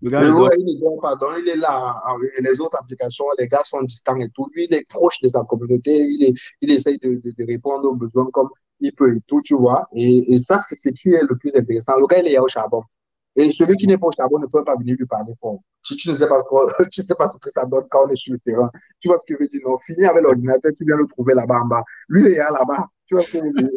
Le 0.02 0.11
gars, 0.11 0.22
il, 0.24 0.64
il, 0.68 0.78
est, 0.78 1.02
pardon, 1.02 1.28
il 1.40 1.49
est 1.49 1.56
là. 1.56 2.02
les 2.40 2.60
autres 2.60 2.78
applications, 2.80 3.26
les 3.40 3.48
gars 3.48 3.64
sont 3.64 3.82
distants 3.82 4.15
et 4.18 4.30
tout. 4.30 4.48
Lui, 4.53 4.65
il 4.69 4.74
est 4.74 4.88
proche 4.88 5.19
de 5.22 5.28
sa 5.28 5.44
communauté. 5.44 5.91
Il, 5.91 6.24
est, 6.24 6.34
il 6.61 6.72
essaye 6.72 6.99
de, 6.99 7.19
de, 7.24 7.45
répondre 7.45 7.90
aux 7.90 7.95
besoins 7.95 8.30
comme 8.32 8.49
il 8.80 8.94
peut 8.94 9.15
et 9.15 9.22
tout, 9.28 9.41
tu 9.41 9.56
vois. 9.56 9.88
Et, 9.95 10.34
et 10.34 10.38
ça, 10.38 10.60
c'est 10.60 10.76
ce 10.76 10.90
qui 10.90 11.10
est 11.10 11.24
le 11.28 11.36
plus 11.38 11.52
intéressant. 11.56 11.95
Le 11.98 12.06
gars, 12.06 12.19
il 12.19 12.28
est 12.28 12.38
au 12.38 12.48
charbon. 12.48 12.84
Et 13.36 13.52
celui 13.52 13.78
qui 13.78 13.86
n'est 13.86 13.98
pas 13.98 14.07
au 14.07 14.11
charbon 14.11 14.40
ne 14.40 14.48
peut 14.48 14.64
pas 14.64 14.76
venir 14.76 14.95
lui 14.98 15.06
parler 15.06 15.34
fort. 15.40 15.60
Si 15.84 15.95
tu 15.95 16.10
ne 16.10 16.14
sais 16.15 16.28
pas 16.28 16.41
quoi, 16.44 16.74
tu 16.91 17.02
sais 17.03 17.15
pas 17.15 17.28
ce 17.28 17.38
que 17.38 17.49
ça 17.49 17.65
donne 17.65 17.86
quand 17.90 18.07
on 18.07 18.10
est 18.10 18.15
sur 18.15 18.34
le 18.34 18.40
terrain. 18.40 18.69
Tu 18.99 19.07
vois 19.07 19.19
ce 19.19 19.26
que 19.26 19.36
je 19.36 19.44
veux 19.44 19.48
dire? 19.48 19.61
Non, 19.64 19.78
fini 19.80 20.06
avec 20.06 20.24
l'ordinateur, 20.24 20.72
tu 20.76 20.86
viens 20.86 20.98
le 20.98 21.07
trouver 21.07 21.36
là-bas 21.36 21.61
en 21.61 21.65
bas. 21.65 21.84
Lui, 22.10 22.22
il 22.22 22.28
est 22.34 22.38
là-bas. 22.38 22.88
Tu 23.06 23.15
vois 23.15 23.24
ce 23.24 23.32
que 23.32 23.38
je 23.38 23.44
veux 23.44 23.53
dire? 23.53 23.69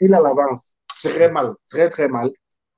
Il 0.00 0.14
a 0.14 0.20
l'avance. 0.20 0.74
Très 0.94 1.30
mal. 1.30 1.54
Très, 1.68 1.88
très 1.88 2.08
mal. 2.08 2.30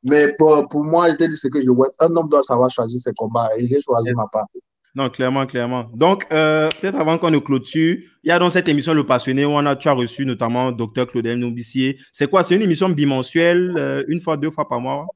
Mais 0.04 0.34
pour, 0.36 0.68
pour 0.68 0.84
moi, 0.84 1.10
je 1.10 1.14
te 1.16 1.24
dis 1.24 1.36
ce 1.36 1.48
que 1.48 1.62
je 1.62 1.70
vois. 1.70 1.90
Un 2.00 2.14
homme 2.16 2.28
doit 2.28 2.42
savoir 2.42 2.70
choisir 2.70 3.00
ses 3.00 3.12
combats 3.12 3.50
et 3.56 3.66
j'ai 3.66 3.80
choisi 3.80 4.12
ma 4.14 4.26
part. 4.32 4.46
Non, 4.94 5.08
clairement, 5.08 5.46
clairement. 5.46 5.86
Donc, 5.94 6.26
euh, 6.32 6.68
peut-être 6.80 6.98
avant 6.98 7.16
qu'on 7.16 7.30
ne 7.30 7.38
clôture, 7.38 7.96
il 8.22 8.28
y 8.28 8.30
a 8.30 8.38
dans 8.38 8.50
cette 8.50 8.68
émission 8.68 8.92
Le 8.92 9.06
Passionné 9.06 9.46
où 9.46 9.50
on 9.50 9.64
a, 9.64 9.74
tu 9.74 9.88
as 9.88 9.92
reçu 9.92 10.26
notamment 10.26 10.70
Dr 10.70 11.06
Claudel 11.06 11.38
Noubissier. 11.38 11.98
C'est 12.12 12.28
quoi? 12.28 12.42
C'est 12.42 12.56
une 12.56 12.62
émission 12.62 12.90
bimensuelle, 12.90 13.74
euh, 13.78 14.04
une 14.08 14.20
fois, 14.20 14.36
deux 14.36 14.50
fois 14.50 14.68
par 14.68 14.80
mois? 14.80 15.06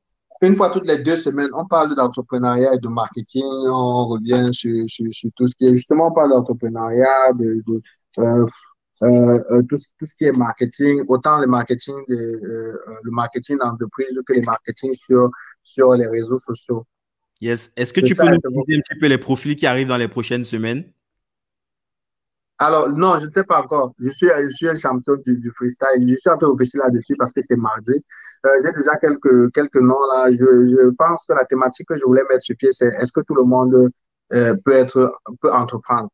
Une 0.40 0.54
fois 0.54 0.70
toutes 0.70 0.86
les 0.86 0.98
deux 0.98 1.16
semaines. 1.16 1.50
On 1.52 1.66
parle 1.66 1.94
d'entrepreneuriat 1.94 2.74
et 2.74 2.78
de 2.78 2.88
marketing. 2.88 3.44
On 3.44 4.06
revient 4.06 4.48
sur, 4.52 4.72
sur, 4.88 5.06
sur, 5.10 5.30
tout 5.36 5.46
ce 5.46 5.54
qui 5.54 5.66
est 5.66 5.76
justement, 5.76 6.08
on 6.08 6.12
parle 6.12 6.30
d'entrepreneuriat, 6.30 7.32
de, 7.34 7.62
de 7.66 7.82
euh, 8.18 8.46
euh, 9.02 9.43
euh, 9.51 9.62
tout, 9.68 9.77
tout, 9.98 10.06
ce 10.06 10.14
qui 10.16 10.24
est 10.24 10.36
marketing, 10.36 11.05
autant 11.09 11.39
le 11.39 11.47
marketing, 11.47 11.97
de, 12.09 12.14
euh, 12.14 12.78
le 13.02 13.10
marketing 13.10 13.59
d'entreprise 13.59 14.18
que 14.27 14.32
le 14.32 14.40
marketing 14.40 14.94
sur, 14.94 15.31
sur 15.62 15.93
les 15.93 16.06
réseaux 16.06 16.39
sociaux. 16.39 16.86
Yes. 17.40 17.73
Est-ce 17.77 17.93
que 17.93 18.01
tu 18.01 18.14
peux 18.14 18.24
nous 18.24 18.64
dire 18.64 18.78
un 18.78 18.81
petit 18.81 18.98
peu 18.98 19.06
les 19.06 19.18
profils 19.18 19.55
qui 19.55 19.66
arrivent 19.66 19.89
dans 19.89 19.98
les 19.98 20.09
prochaines 20.09 20.44
semaines? 20.44 20.85
Alors, 22.59 22.89
non, 22.89 23.18
je 23.18 23.27
ne 23.27 23.32
sais 23.32 23.44
pas 23.44 23.60
encore. 23.60 23.93
Je 23.98 24.09
suis, 24.09 24.28
je 24.28 24.48
suis 24.48 24.66
un 24.66 24.74
champion 24.74 25.16
du, 25.16 25.36
du, 25.36 25.51
freestyle. 25.51 26.01
Je 26.01 26.16
suis 26.16 26.31
en 26.31 26.39
train 26.39 26.48
de 26.48 26.52
réfléchir 26.52 26.81
là-dessus 26.82 27.14
parce 27.18 27.35
que 27.35 27.43
c'est 27.43 27.56
mardi. 27.56 28.02
Euh, 28.47 28.51
J'ai 28.64 28.73
déjà 28.73 28.97
quelques, 28.97 29.52
quelques 29.52 29.82
noms 29.82 30.01
là. 30.14 30.31
Je, 30.31 30.39
je, 30.39 30.89
pense 30.97 31.27
que 31.28 31.35
la 31.35 31.44
thématique 31.44 31.86
que 31.86 31.98
je 31.98 32.05
voulais 32.05 32.23
mettre 32.31 32.43
sur 32.43 32.56
pied, 32.56 32.70
c'est 32.73 32.86
est-ce 32.86 33.12
que 33.12 33.20
tout 33.20 33.35
le 33.35 33.44
monde 33.44 33.90
peut 34.31 34.73
être, 34.73 35.12
peut 35.43 35.52
entreprendre? 35.52 36.09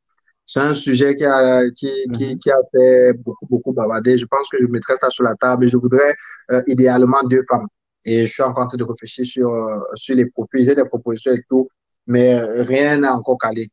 C'est 0.46 0.60
un 0.60 0.72
sujet 0.72 1.14
qui 1.16 1.24
a, 1.24 1.70
qui, 1.70 1.90
qui, 2.12 2.34
mhm. 2.34 2.38
qui, 2.38 2.50
a 2.50 2.58
fait 2.72 3.12
beaucoup, 3.12 3.46
beaucoup 3.46 3.72
bavarder. 3.72 4.18
Je 4.18 4.26
pense 4.26 4.48
que 4.48 4.58
je 4.60 4.66
mettrai 4.66 4.94
ça 5.00 5.08
sur 5.10 5.24
la 5.24 5.34
table 5.36 5.64
et 5.64 5.68
je 5.68 5.76
voudrais 5.76 6.14
euh, 6.50 6.62
idéalement 6.66 7.22
deux 7.24 7.42
femmes. 7.48 7.66
Et 8.04 8.26
je 8.26 8.32
suis 8.32 8.42
en 8.42 8.52
train 8.52 8.66
de 8.76 8.84
réfléchir 8.84 9.24
sur, 9.24 9.48
euh, 9.48 9.78
sur 9.94 10.16
les 10.16 10.26
profils. 10.26 10.64
J'ai 10.64 10.74
des 10.74 10.84
propositions 10.84 11.32
et 11.32 11.42
tout, 11.48 11.68
mais 12.06 12.34
euh, 12.34 12.64
rien 12.64 12.98
n'a 12.98 13.14
encore 13.14 13.38
calé. 13.38 13.68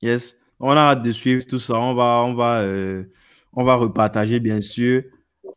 Yes. 0.00 0.36
On 0.58 0.70
a 0.70 0.80
hâte 0.80 1.02
de 1.02 1.12
suivre 1.12 1.44
tout 1.44 1.58
ça. 1.58 1.74
On 1.74 1.94
va, 1.94 2.22
on 2.24 2.34
va, 2.34 2.64
on 3.52 3.64
va 3.64 3.74
repartager, 3.74 4.38
bien 4.38 4.60
sûr. 4.60 5.02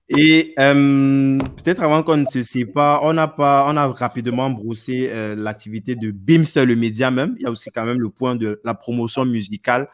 Et 0.10 0.54
peut-être 0.58 1.84
avant 1.84 2.02
qu'on 2.02 2.18
ne 2.18 2.26
se 2.26 2.42
sépare, 2.42 3.02
on 3.04 3.16
a, 3.18 3.28
pas, 3.28 3.66
on 3.68 3.78
a 3.78 3.88
rapidement 3.88 4.50
brossé 4.50 5.12
l'activité 5.38 5.96
de 5.96 6.10
BIMS, 6.10 6.46
le 6.56 6.76
média 6.76 7.12
même. 7.12 7.36
Il 7.38 7.44
y 7.44 7.46
a 7.46 7.52
aussi 7.52 7.70
quand 7.70 7.86
même 7.86 8.00
le 8.00 8.10
point 8.10 8.36
de 8.36 8.60
la 8.64 8.74
promotion 8.74 9.26
musicale. 9.26 9.88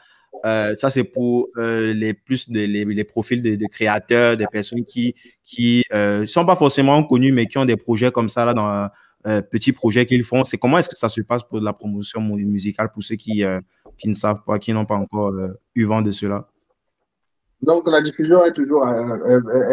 Euh, 0.45 0.75
ça, 0.75 0.89
c'est 0.89 1.03
pour 1.03 1.49
euh, 1.57 1.93
les 1.93 2.13
plus 2.13 2.47
les, 2.49 3.03
profils 3.03 3.41
de, 3.41 3.67
créateurs, 3.67 4.37
des 4.37 4.47
personnes 4.47 4.85
qui 4.85 5.15
qui 5.43 5.83
euh, 5.93 6.25
sont 6.25 6.45
pas 6.45 6.55
forcément 6.55 7.03
connus, 7.03 7.31
mais 7.31 7.45
qui 7.47 7.57
ont 7.57 7.65
des 7.65 7.77
projets 7.77 8.11
comme 8.11 8.29
ça 8.29 8.45
là 8.45 8.53
dans 8.53 8.89
petits 9.51 9.71
projets 9.71 10.05
qu'ils 10.05 10.23
font. 10.23 10.43
C'est 10.43 10.57
comment 10.57 10.79
est-ce 10.79 10.89
que 10.89 10.97
ça 10.97 11.09
se 11.09 11.21
passe 11.21 11.43
pour 11.43 11.59
la 11.59 11.73
promotion 11.73 12.21
musicale 12.21 12.89
pour 12.91 13.03
ceux 13.03 13.15
qui, 13.15 13.43
qui 13.97 14.09
ne 14.09 14.15
savent 14.15 14.43
pas, 14.45 14.57
qui 14.57 14.73
n'ont 14.73 14.85
pas 14.85 14.95
encore 14.95 15.31
eu 15.75 15.85
vent 15.85 16.01
de 16.01 16.11
cela? 16.11 16.47
Donc, 17.61 17.87
la 17.87 18.01
diffusion 18.01 18.43
est 18.43 18.53
toujours 18.53 18.83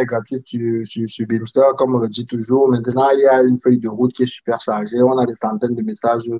gratuite 0.06 0.46
sur, 0.46 1.08
sur, 1.08 1.26
Beamster, 1.26 1.62
comme 1.78 1.94
on 1.94 2.00
le 2.00 2.08
dit 2.08 2.26
toujours. 2.26 2.68
Maintenant, 2.68 3.08
il 3.08 3.20
y 3.20 3.26
a 3.26 3.42
une 3.42 3.58
feuille 3.58 3.78
de 3.78 3.88
route 3.88 4.12
qui 4.12 4.24
est 4.24 4.26
super 4.26 4.60
chargée. 4.60 5.00
On 5.00 5.16
a 5.16 5.24
des 5.24 5.34
centaines 5.34 5.74
de 5.74 5.82
messages 5.82 6.30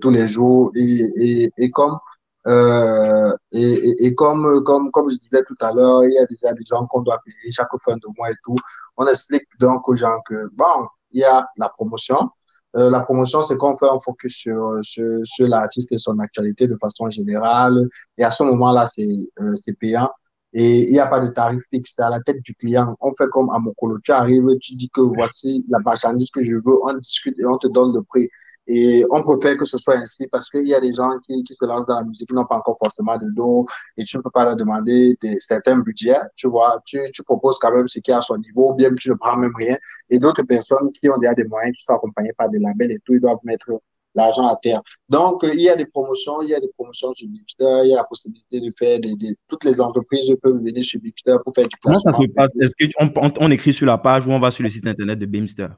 tous 0.00 0.10
les 0.10 0.26
jours. 0.26 0.72
Et, 0.74 1.10
et, 1.16 1.52
et 1.58 1.70
comme 1.70 1.98
euh, 2.46 3.32
et, 3.52 4.14
comme, 4.14 4.62
comme, 4.64 4.90
comme 4.90 5.10
je 5.10 5.16
disais 5.16 5.42
tout 5.44 5.56
à 5.60 5.72
l'heure, 5.72 6.04
il 6.04 6.12
y 6.12 6.18
a 6.18 6.26
déjà 6.26 6.52
des 6.52 6.64
gens 6.64 6.86
qu'on 6.86 7.02
doit 7.02 7.20
payer 7.24 7.52
chaque 7.52 7.68
fin 7.84 7.94
de 7.96 8.06
mois 8.16 8.30
et 8.30 8.34
tout. 8.44 8.56
On 8.96 9.06
explique 9.06 9.46
donc 9.58 9.88
aux 9.88 9.96
gens 9.96 10.20
que, 10.26 10.48
bon, 10.54 10.86
il 11.12 11.20
y 11.20 11.24
a 11.24 11.46
la 11.56 11.68
promotion. 11.68 12.30
Euh, 12.76 12.88
la 12.90 13.00
promotion, 13.00 13.42
c'est 13.42 13.56
qu'on 13.56 13.76
fait 13.76 13.88
un 13.88 13.98
focus 13.98 14.32
sur, 14.32 14.80
sur, 14.82 15.48
l'artiste 15.48 15.90
et 15.92 15.98
son 15.98 16.18
actualité 16.20 16.66
de 16.66 16.76
façon 16.76 17.10
générale. 17.10 17.88
Et 18.16 18.24
à 18.24 18.30
ce 18.30 18.42
moment-là, 18.44 18.86
c'est 18.86 19.08
euh, 19.40 19.54
payant. 19.80 20.10
Et 20.52 20.88
il 20.88 20.92
n'y 20.92 20.98
a 20.98 21.06
pas 21.06 21.20
de 21.20 21.28
tarif 21.28 21.62
fixe, 21.70 21.98
à 21.98 22.08
la 22.08 22.20
tête 22.20 22.42
du 22.42 22.54
client. 22.54 22.96
On 23.00 23.14
fait 23.14 23.28
comme 23.28 23.50
à 23.50 23.58
mon 23.58 23.72
colo. 23.74 23.98
Tu 24.02 24.12
arrives, 24.12 24.46
tu 24.60 24.74
dis 24.74 24.90
que 24.90 25.00
voici 25.00 25.64
la 25.68 25.78
marchandise 25.80 26.30
que 26.30 26.44
je 26.44 26.54
veux, 26.54 26.76
on 26.84 26.92
discute 26.94 27.38
et 27.38 27.46
on 27.46 27.56
te 27.56 27.68
donne 27.68 27.92
le 27.94 28.02
prix. 28.02 28.28
Et 28.72 29.04
on 29.10 29.20
préfère 29.24 29.56
que 29.56 29.64
ce 29.64 29.78
soit 29.78 29.96
ainsi 29.96 30.28
parce 30.28 30.48
qu'il 30.48 30.68
y 30.68 30.74
a 30.74 30.80
des 30.80 30.92
gens 30.92 31.10
qui, 31.26 31.42
qui 31.42 31.54
se 31.56 31.64
lancent 31.64 31.86
dans 31.86 31.96
la 31.96 32.04
musique 32.04 32.28
qui 32.28 32.34
n'ont 32.34 32.44
pas 32.44 32.54
encore 32.54 32.78
forcément 32.78 33.16
de 33.18 33.26
dos 33.34 33.66
et 33.96 34.04
tu 34.04 34.16
ne 34.16 34.22
peux 34.22 34.30
pas 34.30 34.44
leur 34.44 34.54
demander 34.54 35.16
des, 35.20 35.40
certains 35.40 35.76
budgets. 35.76 36.20
Tu 36.36 36.46
vois, 36.46 36.80
tu, 36.86 37.00
tu 37.12 37.24
proposes 37.24 37.58
quand 37.58 37.74
même 37.74 37.88
ce 37.88 37.98
qui 37.98 38.12
est 38.12 38.14
à 38.14 38.20
son 38.20 38.38
niveau, 38.38 38.70
ou 38.70 38.74
bien 38.74 38.94
tu 38.94 39.08
ne 39.08 39.14
prends 39.14 39.36
même 39.36 39.50
rien. 39.56 39.76
Et 40.08 40.20
d'autres 40.20 40.44
personnes 40.44 40.92
qui 40.92 41.10
ont 41.10 41.18
déjà 41.18 41.34
des 41.34 41.42
moyens, 41.42 41.76
qui 41.76 41.82
sont 41.82 41.94
accompagnées 41.94 42.32
par 42.38 42.48
des 42.48 42.60
labels 42.60 42.92
et 42.92 43.00
tout, 43.04 43.14
ils 43.14 43.20
doivent 43.20 43.40
mettre 43.42 43.72
l'argent 44.14 44.46
à 44.46 44.56
terre. 44.62 44.80
Donc, 45.08 45.40
il 45.52 45.60
y 45.60 45.68
a 45.68 45.74
des 45.74 45.86
promotions, 45.86 46.40
il 46.42 46.50
y 46.50 46.54
a 46.54 46.60
des 46.60 46.70
promotions 46.78 47.12
sur 47.12 47.26
Bigster, 47.26 47.80
il 47.82 47.90
y 47.90 47.92
a 47.92 47.96
la 47.96 48.04
possibilité 48.04 48.60
de 48.60 48.72
faire 48.78 49.00
des, 49.00 49.16
des 49.16 49.34
toutes 49.48 49.64
les 49.64 49.80
entreprises 49.80 50.32
peuvent 50.40 50.62
venir 50.62 50.84
chez 50.84 50.98
Bigster 50.98 51.34
pour 51.42 51.52
faire 51.56 51.64
du 51.64 51.76
Comment 51.82 51.98
ça 51.98 52.12
se 52.12 52.26
passe? 52.28 52.50
Est-ce 52.60 52.94
qu'on 52.94 53.10
on, 53.16 53.32
on, 53.40 53.50
écrit 53.50 53.72
sur 53.72 53.86
la 53.86 53.98
page 53.98 54.28
ou 54.28 54.30
on 54.30 54.38
va 54.38 54.52
sur 54.52 54.62
le 54.62 54.68
site 54.68 54.86
internet 54.86 55.18
de 55.18 55.26
Beamster? 55.26 55.70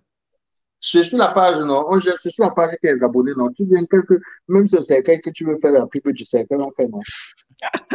C'est 0.85 1.05
sur 1.05 1.17
la 1.17 1.29
page, 1.29 1.59
non? 1.59 1.87
C'est 2.19 2.31
sur 2.31 2.45
la 2.45 2.51
page 2.51 2.77
qui 2.81 2.89
est 2.89 3.03
abonné, 3.05 3.33
non? 3.37 3.51
Tu 3.53 3.65
viens 3.65 3.85
quelque, 3.87 4.21
même 4.49 4.67
ce 4.67 4.83
cercueil 4.83 5.21
que 5.21 5.31
tu 5.31 5.45
veux 5.45 5.55
faire 5.55 5.71
la 5.71 5.87
pub 5.87 6.09
du 6.09 6.25
cercueil, 6.25 6.59
on 6.61 6.73
fait, 6.73 6.89
non? 6.89 6.99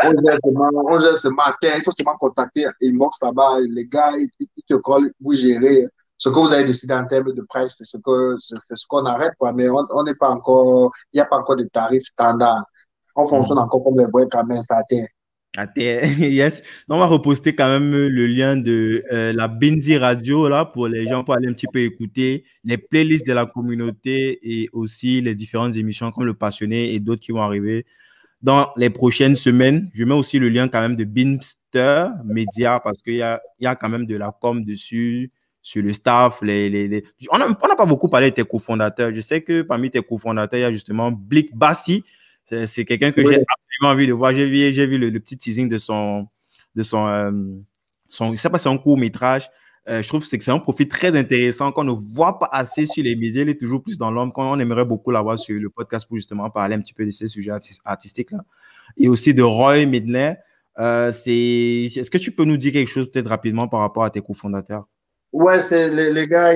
on 0.06 0.26
gère 0.26 0.38
seulement, 0.42 0.70
on 0.74 0.98
gère 0.98 1.18
ce 1.18 1.28
matin, 1.28 1.74
il 1.76 1.84
faut 1.84 1.92
seulement 1.92 2.16
contacter 2.18 2.66
Inbox 2.82 3.22
là-bas, 3.22 3.60
les 3.60 3.86
gars, 3.88 4.14
ils, 4.18 4.30
te 4.66 4.76
collent, 4.76 5.12
vous 5.20 5.34
gérez. 5.34 5.86
Ce 6.18 6.30
que 6.30 6.40
vous 6.40 6.54
avez 6.54 6.64
décidé 6.64 6.94
en 6.94 7.06
termes 7.06 7.34
de 7.34 7.42
price, 7.42 7.76
c'est 7.78 7.84
ce 7.84 7.98
que, 7.98 8.38
c'est 8.40 8.76
ce 8.76 8.88
qu'on 8.88 9.06
arrête, 9.06 9.34
quoi. 9.38 9.52
Mais 9.52 9.68
on 9.70 10.04
n'est 10.04 10.16
pas 10.16 10.30
encore, 10.30 10.94
il 11.12 11.18
n'y 11.18 11.22
a 11.22 11.26
pas 11.26 11.38
encore 11.38 11.58
de 11.58 11.66
tarifs 11.66 12.06
standards. 12.06 12.64
On 13.18 13.28
fonctionne 13.28 13.60
encore 13.60 13.84
comme 13.84 14.00
les 14.00 14.06
vrais 14.06 14.30
camions, 14.30 14.64
ça 14.64 14.78
atteint. 14.78 15.06
yes. 15.76 16.62
on 16.88 17.00
va 17.00 17.08
reposter 17.08 17.56
quand 17.56 17.68
même 17.68 17.92
le 17.92 18.28
lien 18.28 18.56
de 18.56 19.04
euh, 19.12 19.34
la 19.34 19.48
Benzi 19.48 19.98
Radio 19.98 20.48
là 20.48 20.66
pour 20.66 20.88
les 20.88 21.08
gens 21.08 21.24
pour 21.24 21.34
aller 21.34 21.48
un 21.48 21.54
petit 21.54 21.68
peu 21.72 21.80
écouter 21.80 22.44
les 22.64 22.78
playlists 22.78 23.26
de 23.26 23.34
la 23.34 23.48
communauté 23.48 24.40
et 24.44 24.70
aussi 24.72 25.20
les 25.22 25.34
différentes 25.34 25.76
émissions 25.76 26.12
comme 26.12 26.26
Le 26.26 26.36
Passionné 26.36 26.94
et 26.94 27.00
d'autres 27.00 27.22
qui 27.22 27.32
vont 27.32 27.42
arriver 27.42 27.86
dans 28.42 28.70
les 28.78 28.92
prochaines 28.92 29.36
semaines. 29.36 29.90
Je 29.94 30.04
mets 30.04 30.14
aussi 30.14 30.38
le 30.38 30.50
lien 30.50 30.68
quand 30.68 30.82
même 30.82 30.96
de 30.96 31.04
Beamster 31.04 32.10
Media 32.24 32.80
parce 32.80 33.02
qu'il 33.02 33.16
y 33.16 33.24
a, 33.24 33.42
y 33.60 33.66
a 33.66 33.76
quand 33.76 33.90
même 33.90 34.06
de 34.06 34.16
la 34.16 34.32
com 34.40 34.64
dessus 34.64 35.32
sur 35.62 35.84
le 35.84 35.92
staff. 35.92 36.42
Les, 36.42 37.04
On 37.32 37.38
n'a 37.38 37.54
pas 37.54 37.86
beaucoup 37.86 38.10
parlé 38.10 38.30
de 38.30 38.36
tes 38.36 38.44
cofondateurs. 38.44 39.14
Je 39.14 39.22
sais 39.22 39.42
que 39.42 39.64
parmi 39.64 39.90
tes 39.90 40.02
cofondateurs, 40.02 40.60
il 40.60 40.64
y 40.64 40.66
a 40.66 40.72
justement 40.72 41.12
Blick 41.12 41.56
Bassi. 41.56 42.04
C'est 42.68 42.86
quelqu'un 42.86 43.12
que 43.12 43.22
j'ai 43.24 43.42
envie 43.82 44.08
de 44.08 44.14
voir. 44.14 44.34
J'ai 44.34 44.48
vu, 44.48 44.74
j'ai 44.74 44.88
vu 44.88 44.98
le, 44.98 45.20
petit 45.20 45.38
teasing 45.38 45.68
de 45.68 45.78
son, 45.78 46.28
de 46.76 46.84
son, 46.84 47.08
euh, 47.08 47.32
son, 48.10 48.32
je 48.32 48.38
sais 48.38 48.50
pas, 48.50 48.58
c'est 48.58 48.70
un 48.70 48.78
court 48.78 48.98
métrage. 48.98 49.50
Euh, 49.90 50.02
je 50.02 50.08
trouve 50.08 50.28
que 50.28 50.44
c'est 50.44 50.52
un 50.52 50.60
profil 50.60 50.88
très 50.90 51.18
intéressant 51.18 51.72
qu'on 51.72 51.86
ne 51.86 51.92
voit 51.92 52.40
pas 52.40 52.50
assez 52.52 52.86
sur 52.86 53.04
les 53.04 53.16
médias. 53.16 53.44
Il 53.44 53.50
est 53.50 53.60
toujours 53.60 53.82
plus 53.82 53.98
dans 53.98 54.12
l'ombre. 54.12 54.34
On 54.38 54.60
aimerait 54.60 54.84
beaucoup 54.86 55.12
l'avoir 55.12 55.40
sur 55.40 55.60
le 55.60 55.70
podcast 55.70 56.08
pour 56.08 56.18
justement 56.18 56.50
parler 56.50 56.76
un 56.76 56.82
petit 56.82 56.94
peu 56.94 57.06
de 57.06 57.12
ces 57.12 57.28
sujets 57.28 57.52
artistiques 57.86 58.32
là. 58.32 58.44
Et 58.98 59.08
aussi 59.08 59.34
de 59.34 59.42
Roy 59.42 59.86
Midler. 59.86 60.34
Euh, 60.80 61.12
c'est, 61.12 61.90
est-ce 61.96 62.12
que 62.12 62.18
tu 62.18 62.32
peux 62.32 62.44
nous 62.44 62.58
dire 62.58 62.74
quelque 62.74 62.90
chose 62.90 63.10
peut-être 63.12 63.30
rapidement 63.30 63.68
par 63.68 63.80
rapport 63.80 64.04
à 64.04 64.10
tes 64.10 64.22
cofondateurs? 64.22 64.88
Ouais, 65.38 65.62
c'est 65.62 65.90
les, 65.92 66.12
les, 66.14 66.28
gars, 66.28 66.54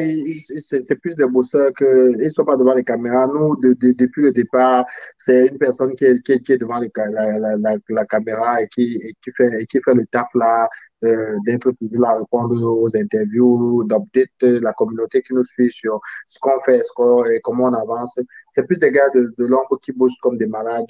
c'est 0.60 0.96
plus 0.96 1.16
des 1.16 1.28
bosseurs 1.28 1.72
que 1.74 2.20
ils 2.20 2.32
sont 2.32 2.44
pas 2.44 2.58
devant 2.58 2.74
les 2.74 2.84
caméras. 2.84 3.28
Nous, 3.28 3.56
de, 3.58 3.74
de, 3.74 3.92
depuis 3.92 4.24
le 4.24 4.32
départ, 4.32 4.86
c'est 5.20 5.46
une 5.50 5.60
personne 5.60 5.94
qui 5.94 6.06
est, 6.06 6.20
qui, 6.24 6.42
qui 6.42 6.54
est 6.54 6.58
devant 6.58 6.80
les, 6.80 6.90
la, 6.96 7.32
la, 7.38 7.58
la, 7.58 7.78
la, 7.90 8.06
caméra 8.06 8.60
et 8.60 8.68
qui, 8.68 8.96
et 9.04 9.14
qui 9.22 9.32
fait 9.38 9.52
et 9.62 9.68
qui 9.68 9.80
fait 9.86 9.94
le 9.94 10.08
taf 10.08 10.30
là 10.34 10.68
euh, 11.04 11.38
d'être 11.46 11.72
toujours 11.72 12.02
là 12.02 12.10
à 12.10 12.18
répondre 12.18 12.56
aux 12.64 12.96
interviews, 12.96 13.84
d'update 13.86 14.62
la 14.62 14.74
communauté 14.74 15.22
qui 15.22 15.34
nous 15.34 15.46
suit 15.46 15.72
sur 15.72 16.00
ce 16.28 16.40
qu'on 16.40 16.60
fait, 16.62 16.84
ce 16.84 16.92
qu'on, 16.94 17.24
et 17.26 17.40
comment 17.42 17.66
on 17.66 17.74
avance. 17.74 18.20
C'est 18.54 18.64
plus 18.64 18.78
des 18.80 18.92
gars 18.92 19.10
de, 19.14 19.34
de 19.38 19.46
l'ombre 19.46 19.80
qui 19.82 19.92
bossent 19.94 20.18
comme 20.22 20.38
des 20.38 20.46
malades. 20.48 20.86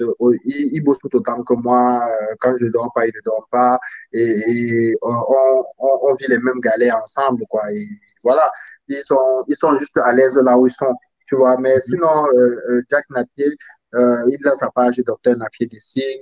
Ils, 0.46 0.70
ils, 0.74 0.82
bossent 0.82 1.00
tout 1.00 1.16
autant 1.16 1.44
que 1.44 1.54
moi. 1.54 2.08
Euh, 2.08 2.36
quand 2.40 2.56
je 2.58 2.66
ne 2.66 2.72
dors 2.72 2.92
pas, 2.94 3.06
ils 3.06 3.14
ne 3.16 3.22
dorment 3.24 3.46
pas. 3.52 3.80
Et, 4.14 4.90
et 4.92 4.98
on, 5.02 5.14
on, 5.14 5.64
on, 5.80 6.14
vit 6.16 6.28
les 6.28 6.40
mêmes 6.40 6.60
galères 6.60 7.00
ensemble, 7.02 7.44
quoi. 7.50 7.72
Et 7.72 7.88
voilà. 8.24 8.52
Ils 8.88 9.02
sont, 9.02 9.44
ils 9.48 9.56
sont 9.56 9.76
juste 9.76 9.98
à 9.98 10.12
l'aise 10.12 10.38
là 10.38 10.58
où 10.58 10.68
ils 10.68 10.72
sont. 10.72 10.94
Tu 11.28 11.36
vois, 11.36 11.56
mais 11.58 11.78
mm-hmm. 11.78 11.82
sinon, 11.82 12.28
euh, 12.34 12.62
euh, 12.70 12.82
Jack 12.90 13.06
Napier, 13.10 13.56
euh, 13.94 14.30
il 14.30 14.48
a 14.48 14.56
sa 14.56 14.70
page 14.72 14.98
Docteur 15.06 15.38
Napier 15.38 15.68
Dessine, 15.68 16.22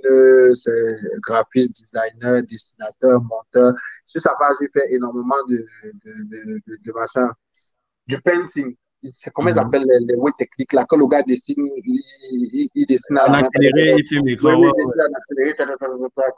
c'est 0.54 0.96
graphiste, 1.20 1.72
designer, 1.74 2.42
dessinateur, 2.42 3.22
monteur. 3.22 3.74
Sur 4.06 4.20
sa 4.22 4.34
page, 4.38 4.56
il 4.60 4.68
fait 4.72 4.92
énormément 4.92 5.36
de, 5.48 5.64
de, 5.84 6.12
de, 6.24 6.60
de, 6.66 6.78
de 6.84 6.92
machin, 6.92 7.30
du 8.06 8.20
painting 8.20 8.76
c'est 9.02 9.32
comment 9.32 9.48
ils 9.48 9.54
mhm. 9.54 9.66
appellent 9.66 9.86
les, 9.86 10.14
les 10.14 10.32
techniques 10.38 10.72
là, 10.72 10.84
que 10.84 10.96
le 10.96 11.06
gars 11.06 11.22
dessine, 11.22 11.66
il, 11.84 12.68
il, 12.74 12.86
dessine 12.86 13.18
à 13.18 13.24
accéléré, 13.24 13.94
il 13.98 14.06
fait 14.06 14.20
l'écran. 14.22 14.60
Oui, 14.60 14.70
il 14.76 14.84
dessine 14.84 15.00
en 15.00 15.14
accéléré, 15.14 15.54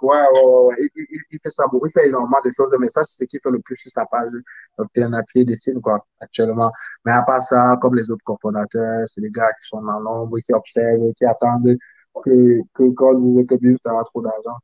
ouais, 0.02 0.89
il, 0.94 1.20
il, 1.30 1.39
fait 1.40 1.51
ça 1.51 1.64
beaucoup, 1.70 1.86
il 1.86 1.93
fait 1.93 2.09
énormément 2.09 2.39
de 2.44 2.51
choses, 2.51 2.70
mais 2.78 2.89
ça, 2.89 3.02
c'est 3.02 3.24
ce 3.24 3.24
qui 3.24 3.39
fait 3.43 3.51
le 3.51 3.60
plus 3.60 3.76
sur 3.76 3.90
sa 3.90 4.06
page. 4.06 4.32
Donc, 4.78 4.89
tu 4.94 5.02
un 5.02 5.22
pied 5.22 5.44
dessine, 5.44 5.80
quoi, 5.80 6.06
actuellement. 6.20 6.70
Mais 7.05 7.12
à 7.12 7.22
part 7.22 7.43
ça, 7.43 7.76
comme 7.80 7.94
les 7.97 8.10
autres 8.10 8.24
cofondateurs, 8.24 9.05
c'est 9.06 9.20
des 9.20 9.30
gars 9.30 9.51
qui 9.60 9.68
sont 9.68 9.82
dans 9.82 9.98
l'ombre, 9.98 10.39
qui 10.39 10.52
observent, 10.52 11.12
qui 11.16 11.24
attendent 11.24 11.76
que, 12.24 12.60
que 12.74 12.90
quand 12.90 13.14
disent 13.14 13.47
que 13.47 13.55
Bill, 13.56 13.76
ça 13.84 13.93
va 13.93 14.05
trop 14.05 14.22
d'argent. 14.22 14.59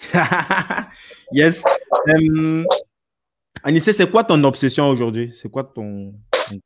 yes. 1.32 1.62
Um, 2.08 2.64
Anissé, 3.62 3.92
c'est 3.92 4.10
quoi 4.10 4.24
ton 4.24 4.42
obsession 4.44 4.88
aujourd'hui? 4.88 5.34
C'est 5.40 5.50
quoi 5.50 5.64
ton, 5.64 6.14
ton 6.48 6.58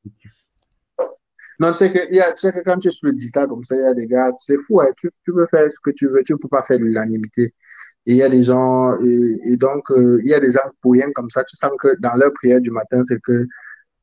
non, 1.60 1.72
tu 1.72 1.78
sais 1.78 1.93
que, 1.93 2.12
y 2.12 2.20
a, 2.20 2.32
tu 2.32 2.47
sais 2.47 2.52
que 2.52 2.60
quand 2.60 2.78
tu 2.78 2.89
es 2.89 2.90
sur 2.90 3.06
le 3.09 3.12
digital 3.12 3.47
comme 3.48 3.64
ça, 3.64 3.76
il 3.76 3.82
y 3.82 3.85
a 3.85 3.94
des 3.94 4.06
gars, 4.06 4.32
c'est 4.40 4.59
fou, 4.59 4.81
hein, 4.81 4.89
tu, 4.97 5.10
tu 5.24 5.32
peux 5.32 5.47
faire 5.47 5.70
ce 5.70 5.78
que 5.82 5.90
tu 5.90 6.09
veux, 6.09 6.22
tu 6.24 6.32
ne 6.32 6.39
peux 6.39 6.48
pas 6.48 6.62
faire 6.62 6.78
l'unanimité. 6.78 7.55
Et 8.06 8.12
il 8.14 8.16
y 8.16 8.22
a 8.22 8.28
des 8.28 8.43
gens, 8.43 8.98
et, 9.02 9.56
donc, 9.56 9.90
euh, 9.90 10.20
il 10.22 10.28
y 10.28 10.35
a 10.35 10.40
des 10.40 10.51
gens 10.51 10.60
pour 10.82 10.93
rien 10.93 11.10
comme 11.12 11.31
ça, 11.31 11.44
tu 11.44 11.56
sens 11.56 11.70
que 11.78 11.97
dans 12.01 12.14
leur 12.14 12.32
prière 12.35 12.60
du 12.60 12.70
matin, 12.70 13.02
c'est 13.05 13.20
que, 13.22 13.47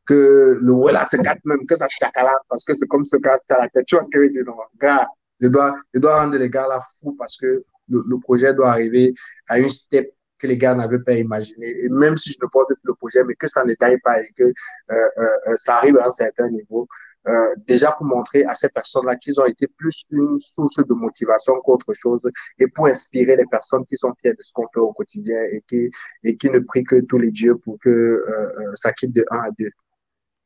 que 0.05 0.57
le 0.61 0.71
voilà 0.71 1.05
se 1.05 1.17
gâte 1.17 1.39
même, 1.45 1.65
que 1.67 1.75
ça 1.75 1.87
se 1.87 1.95
chacala, 1.99 2.33
parce 2.49 2.63
que 2.63 2.73
c'est 2.73 2.87
comme 2.87 3.05
ce 3.05 3.17
gars 3.17 3.37
à 3.49 3.57
la 3.59 3.69
tête. 3.69 3.85
Tu 3.85 3.95
vois 3.95 4.03
ce 4.03 4.09
que 4.09 4.23
je 4.23 4.29
dire? 4.31 4.43
Gars, 4.79 5.07
je 5.39 5.47
dois, 5.47 5.79
je 5.93 5.99
dois 5.99 6.21
rendre 6.21 6.37
les 6.37 6.49
gars 6.49 6.67
là 6.67 6.81
fous 6.99 7.15
parce 7.17 7.37
que 7.37 7.63
le, 7.89 8.03
le 8.07 8.19
projet 8.19 8.53
doit 8.53 8.69
arriver 8.69 9.13
à 9.47 9.59
une 9.59 9.69
step 9.69 10.11
que 10.39 10.47
les 10.47 10.57
gars 10.57 10.73
n'avaient 10.73 10.99
pas 10.99 11.13
imaginé. 11.13 11.67
Et 11.83 11.89
même 11.89 12.17
si 12.17 12.31
je 12.33 12.37
ne 12.41 12.47
porte 12.47 12.69
plus 12.69 12.81
le 12.83 12.95
projet, 12.95 13.23
mais 13.23 13.35
que 13.35 13.47
ça 13.47 13.63
ne 13.63 13.73
taille 13.75 13.99
pas 14.03 14.19
et 14.19 14.29
que 14.35 14.43
euh, 14.43 14.51
euh, 14.91 15.55
ça 15.55 15.75
arrive 15.77 15.97
à 15.99 16.07
un 16.07 16.11
certain 16.11 16.49
niveau, 16.49 16.87
euh, 17.27 17.56
déjà 17.68 17.91
pour 17.91 18.06
montrer 18.07 18.43
à 18.45 18.53
ces 18.53 18.69
personnes-là 18.69 19.15
qu'ils 19.15 19.39
ont 19.39 19.45
été 19.45 19.68
plus 19.68 20.06
une 20.10 20.39
source 20.39 20.77
de 20.77 20.93
motivation 20.93 21.53
qu'autre 21.64 21.93
chose 21.93 22.27
et 22.60 22.68
pour 22.68 22.88
inspirer 22.88 23.35
les 23.35 23.45
personnes 23.45 23.85
qui 23.85 23.95
sont 23.95 24.11
fières 24.22 24.34
de 24.35 24.41
ce 24.41 24.52
qu'on 24.52 24.68
fait 24.73 24.80
au 24.80 24.91
quotidien 24.91 25.38
et 25.52 25.64
qui, 25.68 25.89
et 26.23 26.35
qui 26.35 26.49
ne 26.49 26.60
prient 26.60 26.84
que 26.84 27.02
tous 27.02 27.19
les 27.19 27.31
dieux 27.31 27.56
pour 27.57 27.77
que 27.80 27.89
euh, 27.89 28.72
ça 28.76 28.91
quitte 28.93 29.14
de 29.14 29.23
1 29.30 29.38
à 29.38 29.49
2. 29.57 29.69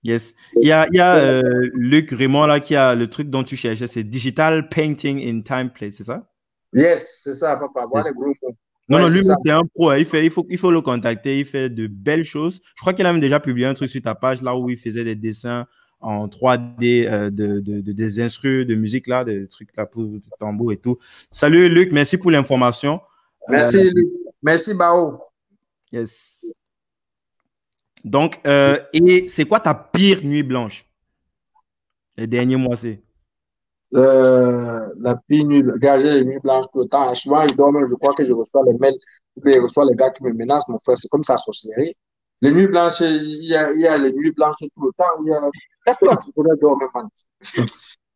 Yes. 0.04 0.36
Il 0.62 0.68
y 0.68 0.72
a, 0.72 0.86
il 0.92 0.98
y 0.98 1.00
a 1.00 1.16
euh, 1.16 1.70
Luc 1.74 2.12
Raymond 2.12 2.46
là 2.46 2.60
qui 2.60 2.76
a 2.76 2.94
le 2.94 3.10
truc 3.10 3.30
dont 3.30 3.44
tu 3.44 3.56
cherchais, 3.56 3.88
c'est 3.88 4.04
Digital 4.04 4.70
Painting 4.70 5.18
in 5.18 5.42
Time 5.42 5.72
Place, 5.72 5.96
c'est 5.96 6.04
ça? 6.04 6.30
Yes, 6.74 7.22
c'est 7.24 7.34
ça, 7.34 7.56
papa. 7.56 7.86
Voilà 7.90 8.10
les 8.10 8.14
gros 8.14 8.34
Non, 8.90 9.00
non, 9.00 9.08
lui, 9.08 9.24
c'est 9.24 9.32
un 9.50 9.66
pro. 9.74 9.92
Hein. 9.92 9.98
Il, 9.98 10.06
fait, 10.06 10.26
il, 10.26 10.30
faut, 10.30 10.46
il 10.50 10.58
faut 10.58 10.72
le 10.72 10.82
contacter. 10.82 11.40
Il 11.40 11.46
fait 11.46 11.70
de 11.70 11.88
belles 11.88 12.26
choses. 12.26 12.60
Je 12.76 12.82
crois 12.82 12.94
qu'il 12.94 13.06
a 13.06 13.14
même 13.14 13.22
déjà 13.22 13.40
publié 13.40 13.66
un 13.66 13.74
truc 13.74 13.90
sur 13.90 14.02
ta 14.02 14.14
page 14.14 14.42
là 14.42 14.58
où 14.58 14.70
il 14.70 14.78
faisait 14.78 15.06
des 15.06 15.16
dessins 15.16 15.66
en 16.02 16.28
3D 16.28 17.08
euh, 17.08 17.30
de, 17.30 17.60
de, 17.60 17.92
des 17.92 18.20
instruments 18.20 18.66
de 18.66 18.76
musique 18.76 19.08
là, 19.08 19.24
des 19.24 19.48
trucs 19.48 19.76
là 19.76 19.86
pour 19.86 20.08
tambour 20.40 20.72
et 20.72 20.78
tout. 20.78 20.98
Salut 21.32 21.70
Luc, 21.70 21.92
merci 21.92 22.18
pour 22.18 22.32
l'information. 22.32 23.02
Merci 23.50 23.78
euh, 23.78 23.92
Luc. 23.94 24.08
Merci 24.42 24.74
Bao. 24.74 25.20
Yes. 25.92 26.46
Donc, 28.04 28.40
euh, 28.46 28.80
et 28.94 29.28
c'est 29.28 29.46
quoi 29.46 29.60
ta 29.60 29.74
pire 29.74 30.24
nuit 30.24 30.44
blanche? 30.44 30.86
Les 32.18 32.28
derniers 32.28 32.56
mois, 32.56 32.76
c'est 32.76 33.02
la 33.92 35.16
pire 35.28 35.46
nuit, 35.46 35.64
garder 35.78 36.12
les 36.12 36.26
nuits 36.26 36.40
blanches 36.40 36.68
tout 36.72 36.82
le 36.82 36.88
temps. 36.88 37.14
Souvent, 37.16 37.48
je 37.48 37.56
dors, 37.56 37.72
je 37.88 37.96
crois 37.96 38.14
que 38.14 38.24
je 38.24 38.32
reçois 38.32 38.64
les 38.66 38.78
mails, 38.78 38.98
je 39.44 39.60
reçois 39.60 39.86
les 39.90 39.96
gars 39.96 40.12
qui 40.12 40.24
me 40.24 40.34
menacent, 40.34 40.68
mon 40.68 40.78
frère, 40.78 40.98
c'est 41.00 41.08
comme 41.08 41.24
ça, 41.24 41.38
sorcellerie. 41.38 41.96
Les 42.42 42.52
nuits 42.52 42.68
blanches, 42.68 43.02
il 43.02 43.46
y 43.46 43.56
a, 43.56 43.72
il 43.72 43.82
y 43.82 43.88
a 43.88 43.98
les 43.98 44.12
nuits 44.12 44.32
blanches 44.32 44.58
tout 44.60 44.86
le 44.86 44.92
temps. 44.98 45.06
Il 45.22 45.28
y 45.28 45.34
a... 45.34 45.42
Est-ce 45.88 46.00
que 46.00 46.60
dort 46.60 46.78
même, 46.78 46.90
man? 46.94 47.08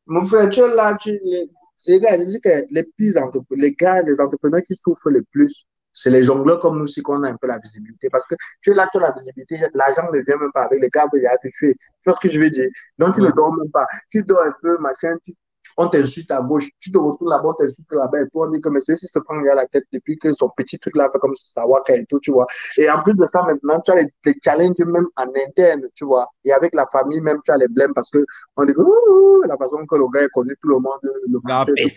Mon 0.07 0.23
frère, 0.23 0.49
tu 0.49 0.59
es 0.59 0.75
là, 0.75 0.97
tu, 0.99 1.19
les, 1.23 1.47
je 1.87 2.23
dis 2.23 2.41
que 2.41 2.65
les 2.71 2.83
pires 2.83 3.17
entrepreneurs, 3.17 3.61
les 3.63 3.73
gars, 3.73 4.01
les 4.01 4.19
entrepreneurs 4.19 4.61
qui 4.63 4.75
souffrent 4.75 5.09
le 5.09 5.23
plus, 5.31 5.65
c'est 5.93 6.09
les 6.09 6.23
jongleurs 6.23 6.59
comme 6.59 6.77
nous 6.77 6.83
aussi 6.83 7.01
qu'on 7.01 7.23
a 7.23 7.29
un 7.29 7.35
peu 7.35 7.47
la 7.47 7.57
visibilité. 7.59 8.09
Parce 8.09 8.25
que 8.25 8.35
tu 8.61 8.71
es 8.71 8.73
là, 8.73 8.87
tu 8.91 8.97
as 8.97 9.01
la 9.01 9.11
visibilité, 9.11 9.59
l'argent 9.73 10.03
ne 10.11 10.19
vient 10.19 10.37
même 10.37 10.51
pas 10.53 10.63
avec 10.63 10.81
les 10.81 10.89
gars, 10.89 11.05
il 11.13 11.21
y 11.21 11.27
a 11.27 11.37
que 11.37 11.47
tu 11.47 11.69
es. 11.69 11.73
Tu 11.73 11.79
vois 12.05 12.13
ce 12.15 12.19
que 12.19 12.29
je 12.33 12.39
veux 12.39 12.49
dire? 12.49 12.69
Donc, 12.97 13.15
tu 13.15 13.21
ne 13.21 13.31
dors 13.31 13.53
même 13.55 13.71
pas. 13.71 13.87
Tu 14.09 14.23
dors 14.23 14.43
un 14.43 14.53
peu, 14.61 14.77
machin, 14.79 15.15
tu, 15.23 15.33
on 15.79 15.87
t'insulte 15.87 16.29
à 16.31 16.41
gauche, 16.41 16.67
tu 16.81 16.91
te 16.91 16.97
retrouves 16.97 17.29
là-bas, 17.29 17.49
on 17.49 17.53
t'insulte 17.53 17.91
là-bas, 17.93 18.21
et 18.21 18.27
toi, 18.29 18.47
on 18.47 18.51
dit 18.51 18.59
que 18.59 18.67
monsieur, 18.67 18.97
si 18.97 19.07
se 19.07 19.17
prend 19.19 19.39
à 19.39 19.55
la 19.55 19.65
tête 19.65 19.85
depuis 19.93 20.17
que 20.17 20.33
son 20.33 20.49
petit 20.49 20.77
truc 20.77 20.97
là 20.97 21.09
fait 21.11 21.19
comme 21.19 21.33
Sawaka 21.35 21.95
et 21.95 22.05
tout, 22.05 22.19
tu 22.19 22.31
vois. 22.31 22.45
Et 22.77 22.89
en 22.89 23.01
plus 23.01 23.13
de 23.13 23.25
ça, 23.25 23.43
maintenant, 23.43 23.79
tu 23.79 23.91
as 23.91 23.95
les, 23.95 24.07
les 24.25 24.35
challenges 24.43 24.77
même 24.79 25.07
en 25.15 25.27
interne, 25.47 25.83
tu 25.95 26.03
vois. 26.03 26.27
Et 26.43 26.51
avec 26.51 26.75
la 26.75 26.85
famille, 26.91 27.21
même, 27.21 27.39
tu 27.45 27.51
as 27.51 27.57
les 27.57 27.69
blèmes 27.69 27.93
parce 27.93 28.09
que 28.09 28.19
on 28.57 28.65
dit 28.65 28.73
que 28.73 29.47
la 29.47 29.55
façon 29.55 29.85
que 29.85 29.95
le 29.95 30.09
gars 30.09 30.23
est 30.23 30.29
connu, 30.29 30.53
tout 30.61 30.67
le 30.67 30.79
monde, 30.79 30.99
le 31.03 31.39
marché, 31.43 31.95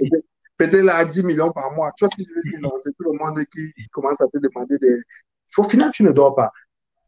peut-être 0.56 0.84
là 0.84 0.96
à 0.98 1.04
10 1.04 1.24
millions 1.24 1.50
par 1.50 1.72
mois. 1.72 1.90
Tu 1.96 2.04
vois 2.04 2.10
ce 2.16 2.22
que 2.22 2.28
je 2.28 2.34
veux 2.34 2.42
dire? 2.50 2.60
Non, 2.60 2.72
c'est 2.84 2.92
tout 2.96 3.10
le 3.10 3.18
monde 3.18 3.44
qui 3.52 3.72
commence 3.90 4.20
à 4.20 4.28
te 4.28 4.38
demander 4.38 4.78
des. 4.78 5.00
Au 5.58 5.64
final, 5.64 5.90
tu 5.90 6.04
ne 6.04 6.12
dors 6.12 6.36
pas. 6.36 6.52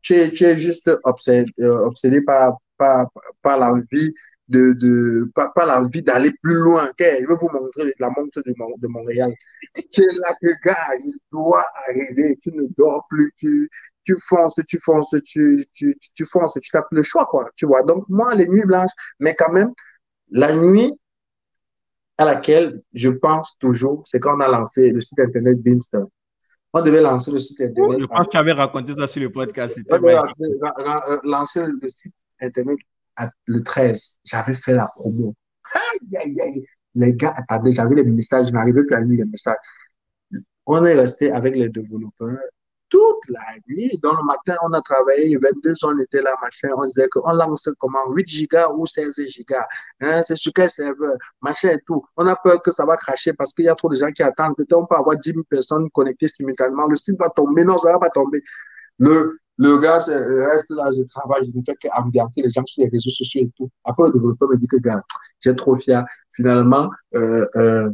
Tu 0.02 0.14
es, 0.14 0.30
tu 0.30 0.44
es 0.44 0.56
juste 0.56 0.90
obsédé, 1.04 1.50
euh, 1.60 1.86
obsédé 1.86 2.20
par, 2.20 2.58
par, 2.76 3.08
par 3.40 3.58
la 3.58 3.72
vie 3.92 4.12
de, 4.48 4.72
de 4.72 5.30
pas, 5.34 5.50
pas 5.54 5.64
l'envie 5.66 6.02
d'aller 6.02 6.32
plus 6.42 6.56
loin. 6.56 6.88
Okay? 6.90 7.18
Je 7.22 7.26
vais 7.26 7.34
vous 7.34 7.48
montrer 7.48 7.94
la 7.98 8.08
montre 8.08 8.42
de, 8.42 8.52
de 8.52 8.88
Montréal. 8.88 9.32
Tu 9.92 10.02
es 10.02 10.14
là 10.14 10.34
que, 10.40 10.48
gars, 10.64 10.88
il 10.98 11.14
doit 11.32 11.64
arriver. 11.88 12.38
Tu 12.42 12.50
ne 12.52 12.66
dors 12.76 13.06
plus. 13.08 13.32
Tu, 13.36 13.70
tu 14.04 14.16
fonces, 14.20 14.60
tu 14.68 14.78
fonces, 14.78 15.14
tu, 15.24 15.66
tu, 15.72 15.96
tu 16.14 16.24
fonces, 16.26 16.58
tu 16.60 16.76
n'as 16.76 16.82
plus 16.82 16.96
le 16.96 17.02
choix, 17.02 17.26
quoi. 17.26 17.48
Tu 17.56 17.66
vois. 17.66 17.82
Donc, 17.82 18.04
moi, 18.08 18.34
les 18.34 18.46
nuits 18.46 18.66
blanches, 18.66 18.90
mais 19.18 19.34
quand 19.34 19.50
même, 19.50 19.72
la 20.30 20.54
nuit 20.54 20.92
à 22.18 22.26
laquelle 22.26 22.80
je 22.92 23.08
pense 23.08 23.56
toujours, 23.58 24.04
c'est 24.06 24.20
quand 24.20 24.36
on 24.36 24.40
a 24.40 24.48
lancé 24.48 24.90
le 24.90 25.00
site 25.00 25.18
internet 25.18 25.60
Beamster. 25.60 26.04
On 26.72 26.82
devait 26.82 27.00
lancer 27.00 27.30
le 27.30 27.38
site 27.38 27.60
internet. 27.60 28.00
Je 28.00 28.06
pense 28.06 28.26
que 28.26 28.30
tu 28.30 28.36
avais 28.36 28.52
raconté 28.52 28.94
ça 28.94 29.06
sur 29.06 29.22
le 29.22 29.30
podcast. 29.30 29.78
On 29.90 29.96
devait 29.96 30.14
lancer, 30.14 30.52
lancer 31.24 31.66
le 31.80 31.88
site 31.88 32.14
internet 32.40 32.78
le 33.46 33.62
13, 33.62 34.18
j'avais 34.24 34.54
fait 34.54 34.74
la 34.74 34.86
promo. 34.94 35.34
Aïe, 35.74 36.16
aïe, 36.16 36.40
aïe. 36.40 36.62
Les 36.94 37.14
gars, 37.14 37.34
attendez, 37.36 37.72
j'avais 37.72 37.96
les 37.96 38.04
messages, 38.04 38.48
je 38.48 38.52
n'arrivais 38.52 38.84
plus 38.84 38.94
à 38.94 39.00
lire 39.00 39.24
les 39.24 39.30
messages. 39.30 39.56
On 40.66 40.84
est 40.84 40.94
resté 40.94 41.30
avec 41.32 41.56
les 41.56 41.68
développeurs 41.68 42.38
toute 42.94 43.28
la 43.28 43.40
nuit. 43.68 43.98
Dans 44.02 44.12
le 44.12 44.22
matin, 44.24 44.56
on 44.62 44.72
a 44.72 44.80
travaillé, 44.80 45.36
22 45.36 45.74
on 45.82 45.98
était 45.98 46.22
là, 46.22 46.32
machin. 46.40 46.68
On 46.76 46.84
disait 46.84 47.08
qu'on 47.08 47.28
lance 47.32 47.68
comment? 47.78 47.98
8 48.10 48.28
gigas 48.28 48.68
ou 48.68 48.86
16 48.86 49.18
gigas. 49.28 49.66
Hein, 50.00 50.22
c'est 50.22 50.36
sur 50.36 50.52
quel 50.54 50.70
serveur, 50.70 51.16
machin 51.40 51.70
et 51.70 51.80
tout. 51.86 52.04
On 52.16 52.26
a 52.26 52.36
peur 52.36 52.62
que 52.62 52.70
ça 52.70 52.84
va 52.84 52.96
cracher 52.96 53.32
parce 53.32 53.52
qu'il 53.52 53.64
y 53.64 53.68
a 53.68 53.74
trop 53.74 53.88
de 53.88 53.96
gens 53.96 54.12
qui 54.12 54.22
attendent. 54.22 54.54
Peut-être 54.56 54.78
on 54.78 54.86
peut 54.86 54.94
avoir 54.94 55.18
10 55.18 55.30
000 55.32 55.42
personnes 55.48 55.90
connectées 55.90 56.28
simultanément. 56.28 56.86
Le 56.86 56.96
site 56.96 57.18
va 57.18 57.30
tomber. 57.30 57.64
Non, 57.64 57.78
ça 57.78 57.92
va 57.92 57.98
pas 57.98 58.10
tomber. 58.10 58.42
Le, 58.98 59.40
le 59.56 59.78
gars 59.78 59.98
reste 59.98 60.70
là, 60.70 60.90
je 60.96 61.02
travaille, 61.04 61.46
je 61.46 61.56
ne 61.56 61.62
fais 61.64 61.76
qu'ambiancer 61.76 62.42
les 62.42 62.50
gens 62.50 62.64
sur 62.66 62.82
les 62.82 62.88
réseaux 62.88 63.10
sociaux 63.10 63.42
et 63.42 63.50
tout. 63.56 63.70
Après, 63.84 64.04
le 64.04 64.12
développeur 64.12 64.48
me 64.48 64.56
dit 64.56 64.66
que, 64.66 64.76
gars, 64.76 65.02
j'ai 65.40 65.54
trop 65.54 65.76
fier. 65.76 66.04
Finalement, 66.32 66.90
euh, 67.14 67.46
euh, 67.56 67.90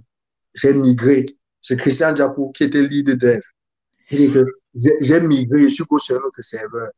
j'ai 0.54 0.72
migré. 0.72 1.26
C'est 1.60 1.76
Christian 1.76 2.12
Diapou 2.12 2.52
qui 2.52 2.64
était 2.64 2.80
lead 2.80 3.10
dev. 3.18 3.40
Il 4.10 4.18
dit 4.18 4.32
que 4.32 4.46
j'ai 5.00 5.20
migré, 5.20 5.64
je 5.64 5.74
suis 5.74 5.84
sur 5.98 6.16
un 6.16 6.26
autre 6.26 6.40
serveur. 6.40 6.88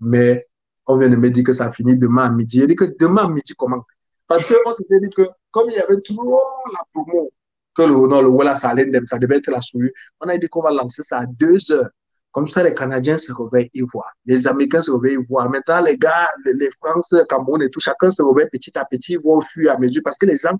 Mais 0.00 0.46
on 0.86 0.96
vient 0.96 1.08
de 1.08 1.16
me 1.16 1.30
dire 1.30 1.44
que 1.44 1.52
ça 1.52 1.70
finit 1.70 1.96
demain 1.96 2.24
à 2.24 2.30
midi. 2.30 2.60
Il 2.60 2.66
dit 2.66 2.74
que 2.74 2.96
demain 2.98 3.26
à 3.26 3.28
midi, 3.28 3.52
comment? 3.56 3.84
Parce 4.26 4.46
qu'on 4.46 4.72
s'était 4.72 5.00
dit 5.00 5.10
que 5.10 5.28
comme 5.50 5.68
il 5.68 5.76
y 5.76 5.80
avait 5.80 6.00
trop 6.00 6.40
la 6.72 6.80
promo, 6.92 7.30
que 7.74 7.82
le, 7.82 8.08
non, 8.08 8.22
le 8.22 8.28
voilà, 8.28 8.56
ça 8.56 8.70
allait, 8.70 8.90
ça 9.06 9.18
devait 9.18 9.36
être 9.36 9.50
la 9.50 9.60
souris, 9.60 9.90
on 10.20 10.28
a 10.28 10.38
dit 10.38 10.48
qu'on 10.48 10.62
va 10.62 10.70
lancer 10.72 11.02
ça 11.02 11.18
à 11.18 11.26
deux 11.26 11.58
heures. 11.70 11.90
Comme 12.32 12.48
ça, 12.48 12.62
les 12.62 12.74
Canadiens 12.74 13.18
se 13.18 13.32
réveillent, 13.32 13.70
ils 13.74 13.84
voient. 13.84 14.10
Les 14.24 14.46
Américains 14.46 14.80
se 14.80 14.90
réveillent, 14.90 15.18
ils 15.20 15.26
voient. 15.26 15.48
Maintenant, 15.48 15.82
les 15.82 15.98
gars, 15.98 16.28
les, 16.46 16.54
les 16.54 16.70
Français, 16.82 17.18
Cameroun 17.28 17.62
et 17.62 17.68
tout, 17.68 17.80
chacun 17.80 18.10
se 18.10 18.22
réveille 18.22 18.48
petit 18.50 18.76
à 18.78 18.86
petit, 18.86 19.12
ils 19.12 19.18
voient 19.20 19.36
au 19.36 19.42
fur 19.42 19.64
et 19.64 19.68
à 19.68 19.78
mesure 19.78 20.00
parce 20.02 20.16
que 20.16 20.26
les 20.26 20.38
gens 20.38 20.56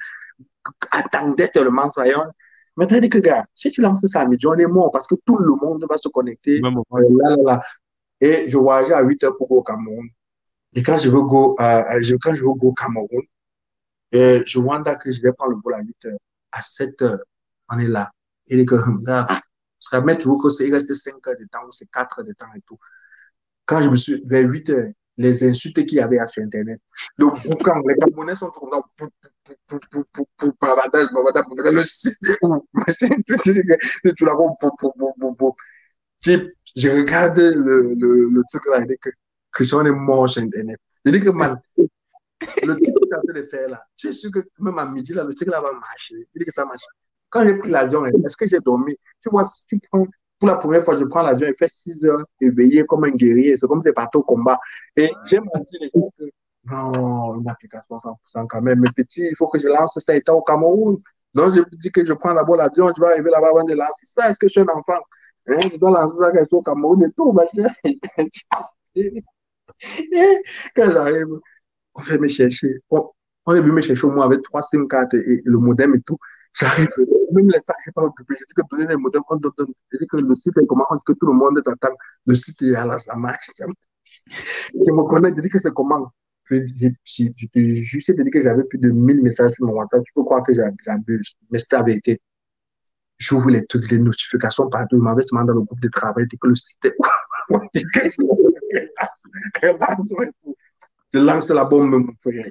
attendaient 0.91 1.49
tellement 1.49 1.89
ça. 1.89 2.05
Maintenant, 2.77 2.97
il 2.97 3.01
dit 3.01 3.09
que, 3.09 3.19
gars, 3.19 3.47
si 3.55 3.71
tu 3.71 3.81
lances 3.81 4.07
ça 4.07 4.21
à 4.21 4.27
midi, 4.27 4.47
on 4.47 4.55
est 4.55 4.67
mort 4.67 4.91
parce 4.93 5.07
que 5.07 5.15
tout 5.27 5.39
le 5.39 5.55
monde 5.61 5.85
va 5.89 5.99
se 5.99 6.09
connecter. 6.09 6.61
Euh, 6.63 6.71
là, 6.93 7.31
là, 7.31 7.37
là. 7.45 7.63
Et 8.21 8.49
je 8.49 8.57
voyageais 8.57 8.95
à 8.95 9.03
8 9.03 9.25
heures 9.25 9.37
pour 9.37 9.49
go 9.49 9.57
au 9.57 9.63
Cameroun. 9.63 10.09
Et 10.75 10.83
quand 10.83 10.97
je 10.97 11.11
veux 11.11 11.23
go, 11.23 11.57
euh, 11.61 12.01
je, 12.01 12.17
quand 12.17 12.35
je 12.35 12.43
veux 12.43 12.55
go 12.55 12.69
au 12.69 12.73
Cameroun, 12.73 13.23
et 14.13 14.43
je 14.47 14.59
vois 14.59 14.81
que 14.81 15.11
je 15.11 15.23
vais 15.23 15.33
prendre 15.33 15.53
le 15.53 15.59
vol 15.63 15.75
à 15.75 15.81
8 15.81 16.07
heures. 16.07 16.19
À 16.53 16.61
7 16.63 17.01
heures, 17.03 17.19
on 17.71 17.79
est 17.79 17.89
là. 17.89 18.11
Il 18.47 18.59
dit 18.59 18.67
que, 18.67 18.77
gars, 19.03 19.27
parce 19.83 19.91
qu'à 19.91 20.01
mettre, 20.01 20.29
il 20.61 20.73
reste 20.73 20.95
5 20.95 21.27
heures 21.27 21.35
de 21.37 21.45
temps, 21.45 21.71
c'est 21.73 21.91
4 21.91 22.21
heures 22.21 22.25
de 22.25 22.33
temps 22.33 22.47
et 22.57 22.61
tout. 22.67 22.79
Quand 23.67 23.81
je 23.81 23.89
me 23.89 23.97
suis, 23.97 24.23
vers 24.27 24.49
8 24.49 24.71
heures, 24.71 24.91
les 25.17 25.45
insultes 25.45 25.85
qu'il 25.87 25.99
y 25.99 26.01
avait 26.01 26.19
sur 26.29 26.43
Internet. 26.43 26.81
Donc, 27.19 27.39
quand 27.63 27.81
les 27.87 27.95
Camerounais 27.97 28.37
sont 28.37 28.51
tournés 28.51 28.79
pour, 29.67 30.55
bavardage, 30.61 31.09
bavardage, 31.13 31.45
le 31.73 31.85
site 31.85 32.17
où, 32.43 32.67
machin, 32.73 33.09
tout 33.27 34.25
là, 34.25 34.35
pour, 34.37 34.57
pour, 34.79 34.95
pour, 34.95 35.15
pour, 35.19 35.37
pour. 35.37 35.57
Je 36.25 36.89
regarde 36.89 37.39
le, 37.39 37.95
le, 37.95 38.31
le 38.31 38.43
truc 38.49 38.63
là, 38.71 38.79
il 38.81 38.87
dit 38.87 38.97
que 39.01 39.11
Christian 39.51 39.85
est 39.85 39.91
mort 39.91 40.31
sur 40.31 40.43
Internet. 40.43 40.79
Il 41.05 41.13
dit 41.13 41.21
que, 41.21 41.31
man, 41.31 41.61
le 41.77 42.75
truc 42.75 42.95
que 42.95 43.07
tu 43.07 43.15
as 43.15 43.21
fait 43.21 43.43
de 43.43 43.47
faire 43.49 43.69
là, 43.69 43.85
tu 43.97 44.09
es 44.09 44.13
sûr 44.13 44.31
que 44.31 44.41
même 44.61 44.79
à 44.79 44.87
midi, 44.87 45.13
là, 45.13 45.25
le 45.25 45.35
truc 45.35 45.49
là 45.49 45.61
va 45.61 45.73
marcher. 45.73 46.29
Il 46.35 46.39
dit 46.39 46.45
que 46.45 46.53
ça 46.53 46.65
marche. 46.65 46.85
Quand 47.33 47.47
j'ai 47.49 47.57
pris 47.57 47.71
l'avion, 47.71 48.05
est-ce 48.07 48.37
que 48.37 48.47
j'ai 48.47 48.61
dormi? 48.61 48.95
Tu 49.23 49.31
vois, 49.31 49.45
si 49.47 49.67
tu 49.67 49.81
prends, 49.91 50.07
pour 50.39 50.49
la 50.49 50.57
première 50.57 50.83
fois, 50.83 50.97
je 50.99 51.05
prends 51.05 51.23
l'avion, 51.23 51.49
il 51.49 51.55
fait 51.59 51.71
6 51.71 52.05
heures 52.05 52.25
éveillé 52.41 52.85
comme 52.85 53.05
un 53.05 53.11
guerrier. 53.11 53.57
C'est 53.57 53.67
comme 53.67 53.83
si 53.83 53.91
partais 53.93 54.19
au 54.19 54.23
combat. 54.23 54.59
Et 54.97 55.11
j'ai 55.27 55.41
menti 55.41 55.79
les 55.81 55.91
gens 55.95 56.11
que 56.19 56.25
non, 56.65 57.41
une 57.41 57.49
application 57.49 57.99
100% 57.99 58.47
quand 58.47 58.61
même. 58.63 58.81
Mais 58.81 58.91
petit, 58.95 59.23
il 59.31 59.37
faut 59.37 59.49
que 59.49 59.59
je 59.59 59.67
lance 59.69 59.99
ça 59.99 60.15
étant 60.15 60.37
au 60.37 60.43
Cameroun. 60.43 60.99
Donc, 61.35 61.55
je 61.55 61.63
dis 61.77 61.91
que 61.91 62.05
je 62.05 62.13
prends 62.13 62.35
d'abord 62.35 62.57
l'avion, 62.57 62.93
je 62.95 63.01
vais 63.01 63.09
arriver 63.09 63.31
là-bas 63.31 63.49
avant 63.49 63.65
de 63.65 63.73
lancer 63.73 64.07
ça. 64.07 64.31
Est-ce 64.31 64.39
que 64.39 64.47
je 64.49 64.53
suis 64.53 64.61
un 64.61 64.69
enfant? 64.69 65.01
Hein? 65.49 65.59
Je 65.73 65.79
dois 65.79 65.91
lancer 65.91 66.17
ça 66.19 66.31
quand 66.31 66.41
je 66.41 66.45
suis 66.47 66.57
au 66.57 66.63
Cameroun 66.63 67.03
et 67.03 67.11
tout. 67.13 67.33
quand 70.77 70.91
j'arrive, 70.93 71.27
on 71.95 72.03
fait 72.03 72.19
me 72.19 72.29
chercher. 72.29 72.81
On, 72.91 73.11
on 73.47 73.55
est 73.55 73.61
venu 73.61 73.73
me 73.73 73.81
chercher 73.81 74.07
au 74.07 74.11
moins 74.11 74.27
avec 74.27 74.43
trois 74.43 74.63
SIM 74.63 74.87
cartes 74.87 75.15
et, 75.15 75.19
et 75.33 75.43
le 75.45 75.59
modem 75.59 75.95
et 75.95 76.01
tout. 76.03 76.19
J'arrive, 76.55 76.89
même 77.33 77.51
les 77.51 77.61
sacs, 77.61 77.77
je 77.85 77.91
pas 77.93 78.03
occupé. 78.03 78.35
Je 78.39 78.45
dis 78.45 78.55
que 78.55 78.63
donner 78.71 78.89
les 78.89 78.97
modems, 78.97 79.23
on 79.31 79.37
donne. 79.37 79.53
Je 79.91 79.99
dis 79.99 80.07
que 80.07 80.19
le 80.19 80.35
site 80.35 80.59
est 80.59 80.67
comment, 80.67 80.85
dit 80.93 81.03
que 81.07 81.15
tout 81.15 81.27
le 81.27 81.33
monde 81.33 81.63
t'attend. 81.65 81.95
Le 82.27 82.35
site 82.35 82.61
est 82.63 82.75
à 82.75 82.87
la, 82.87 82.99
ça 82.99 83.15
marche. 83.17 83.51
Je 83.57 84.93
me 84.93 85.09
connais, 85.09 85.33
je 85.35 85.41
dis 85.41 85.49
que 85.49 85.59
c'est 85.59 85.73
comment? 85.73 86.13
Si 87.05 87.33
tu 87.33 87.49
te 87.49 87.59
de 87.59 88.23
dire 88.23 88.33
que 88.33 88.43
j'avais 88.43 88.65
plus 88.65 88.79
de 88.79 88.91
1000 88.91 89.23
messages 89.23 89.53
sur 89.53 89.67
mon 89.67 89.75
WhatsApp, 89.75 90.03
tu 90.05 90.13
peux 90.15 90.23
croire 90.23 90.43
que 90.43 90.53
j'abuse. 90.53 91.33
Mais 91.51 91.59
c'était 91.59 91.77
la 91.77 91.83
vérité. 91.83 92.21
J'ouvre 93.17 93.51
les 93.51 93.65
trucs, 93.65 93.91
les 93.91 93.99
notifications 93.99 94.69
partout. 94.69 94.97
Je 94.97 95.03
m'avais 95.03 95.23
demandé 95.31 95.49
dans 95.49 95.55
le 95.55 95.63
groupe 95.63 95.81
de 95.81 95.89
travail, 95.89 96.27
que 96.29 96.49
le 96.49 96.57
site 96.57 96.85
est. 96.85 96.97
Je 101.15 101.19
lance 101.19 101.51
la 101.51 101.65
bombe, 101.65 101.91
mon 101.91 102.13
frère. 102.21 102.47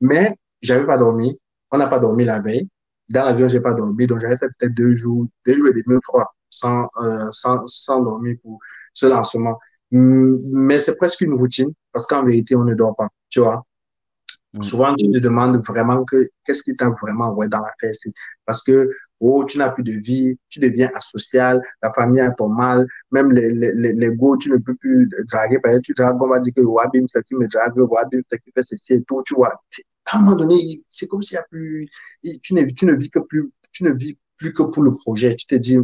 Mais 0.00 0.36
j'avais 0.60 0.86
pas 0.86 0.98
dormi. 0.98 1.38
On 1.70 1.78
n'a 1.78 1.88
pas 1.88 1.98
dormi 1.98 2.24
la 2.24 2.40
veille. 2.40 2.68
Dans 3.12 3.24
l'avion, 3.24 3.48
j'ai 3.48 3.60
pas 3.60 3.74
dormi, 3.74 4.06
donc 4.06 4.20
j'avais 4.20 4.36
fait 4.36 4.48
peut-être 4.58 4.74
deux 4.74 4.94
jours, 4.96 5.26
deux 5.46 5.54
jours 5.54 5.68
et 5.68 5.82
demi 5.82 5.96
ou 5.96 6.00
trois 6.00 6.34
sans, 6.52 6.88
euh, 7.02 7.28
sans, 7.32 7.66
sans 7.66 8.00
dormir 8.00 8.36
pour 8.42 8.58
ce 8.94 9.06
lancement. 9.06 9.58
Mais 9.90 10.78
c'est 10.78 10.96
presque 10.96 11.20
une 11.22 11.34
routine 11.34 11.72
parce 11.92 12.06
qu'en 12.06 12.24
vérité, 12.24 12.54
on 12.54 12.64
ne 12.64 12.74
dort 12.74 12.94
pas, 12.96 13.08
tu 13.28 13.40
vois. 13.40 13.64
Mm. 14.54 14.62
Souvent, 14.62 14.94
tu 14.94 15.10
te 15.10 15.18
demandes 15.18 15.56
vraiment 15.66 16.04
que 16.04 16.28
qu'est-ce 16.44 16.62
qui 16.62 16.76
t'a 16.76 16.90
vraiment 16.90 17.26
envoyé 17.26 17.48
dans 17.48 17.60
la 17.60 17.72
fête. 17.80 17.96
Parce 18.46 18.62
que, 18.62 18.90
oh, 19.20 19.44
tu 19.44 19.58
n'as 19.58 19.70
plus 19.70 19.82
de 19.82 19.92
vie, 19.92 20.38
tu 20.48 20.60
deviens 20.60 20.90
asocial, 20.94 21.62
la 21.82 21.92
famille 21.92 22.20
a 22.20 22.30
ton 22.30 22.48
mal, 22.48 22.86
même 23.10 23.30
les, 23.30 23.52
les, 23.52 23.92
les, 23.92 24.10
go, 24.10 24.36
tu 24.36 24.50
ne 24.50 24.58
peux 24.58 24.74
plus 24.74 25.08
draguer. 25.30 25.58
Par 25.58 25.70
exemple, 25.70 25.86
tu 25.86 25.94
dragues, 25.94 26.22
on 26.22 26.28
va 26.28 26.40
dire 26.40 26.52
que 26.54 26.62
Wabim, 26.62 27.06
c'est 27.08 27.24
qui 27.24 27.34
me 27.34 27.48
drague, 27.48 27.76
Wabim, 27.76 28.20
c'est 28.30 28.38
qui 28.40 28.50
fait 28.52 28.62
ceci 28.62 28.94
et 28.94 29.02
tout, 29.02 29.22
tu 29.24 29.34
vois 29.34 29.54
à 30.06 30.18
un 30.18 30.20
moment 30.22 30.36
donné, 30.36 30.82
c'est 30.88 31.06
comme 31.06 31.22
s'il 31.22 31.36
y 31.36 31.38
a 31.38 31.42
plus, 31.50 31.88
tu 32.42 32.54
ne, 32.54 32.62
vis 32.62 33.10
que 33.10 33.20
plus, 33.20 33.50
tu 33.72 33.84
ne 33.84 33.92
vis 33.92 34.18
plus 34.36 34.52
que 34.52 34.62
pour 34.62 34.82
le 34.82 34.94
projet. 34.94 35.36
Tu 35.36 35.46
te 35.46 35.54
dis, 35.54 35.76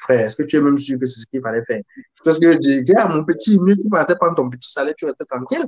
frère, 0.00 0.20
est-ce 0.20 0.36
que 0.36 0.42
tu 0.44 0.56
es 0.56 0.60
même 0.60 0.78
sûr 0.78 0.98
que 0.98 1.06
c'est 1.06 1.20
ce 1.20 1.26
qu'il 1.26 1.40
fallait 1.40 1.64
faire? 1.64 1.82
Parce 2.24 2.38
que 2.38 2.52
je 2.52 2.58
dis, 2.58 2.82
gars, 2.84 3.08
mon 3.08 3.24
petit, 3.24 3.58
mieux 3.60 3.76
tu 3.76 3.88
partais 3.88 4.16
prendre 4.16 4.36
ton 4.36 4.48
petit 4.48 4.70
salaire, 4.70 4.94
tu 4.96 5.04
restais 5.06 5.24
tranquille, 5.24 5.66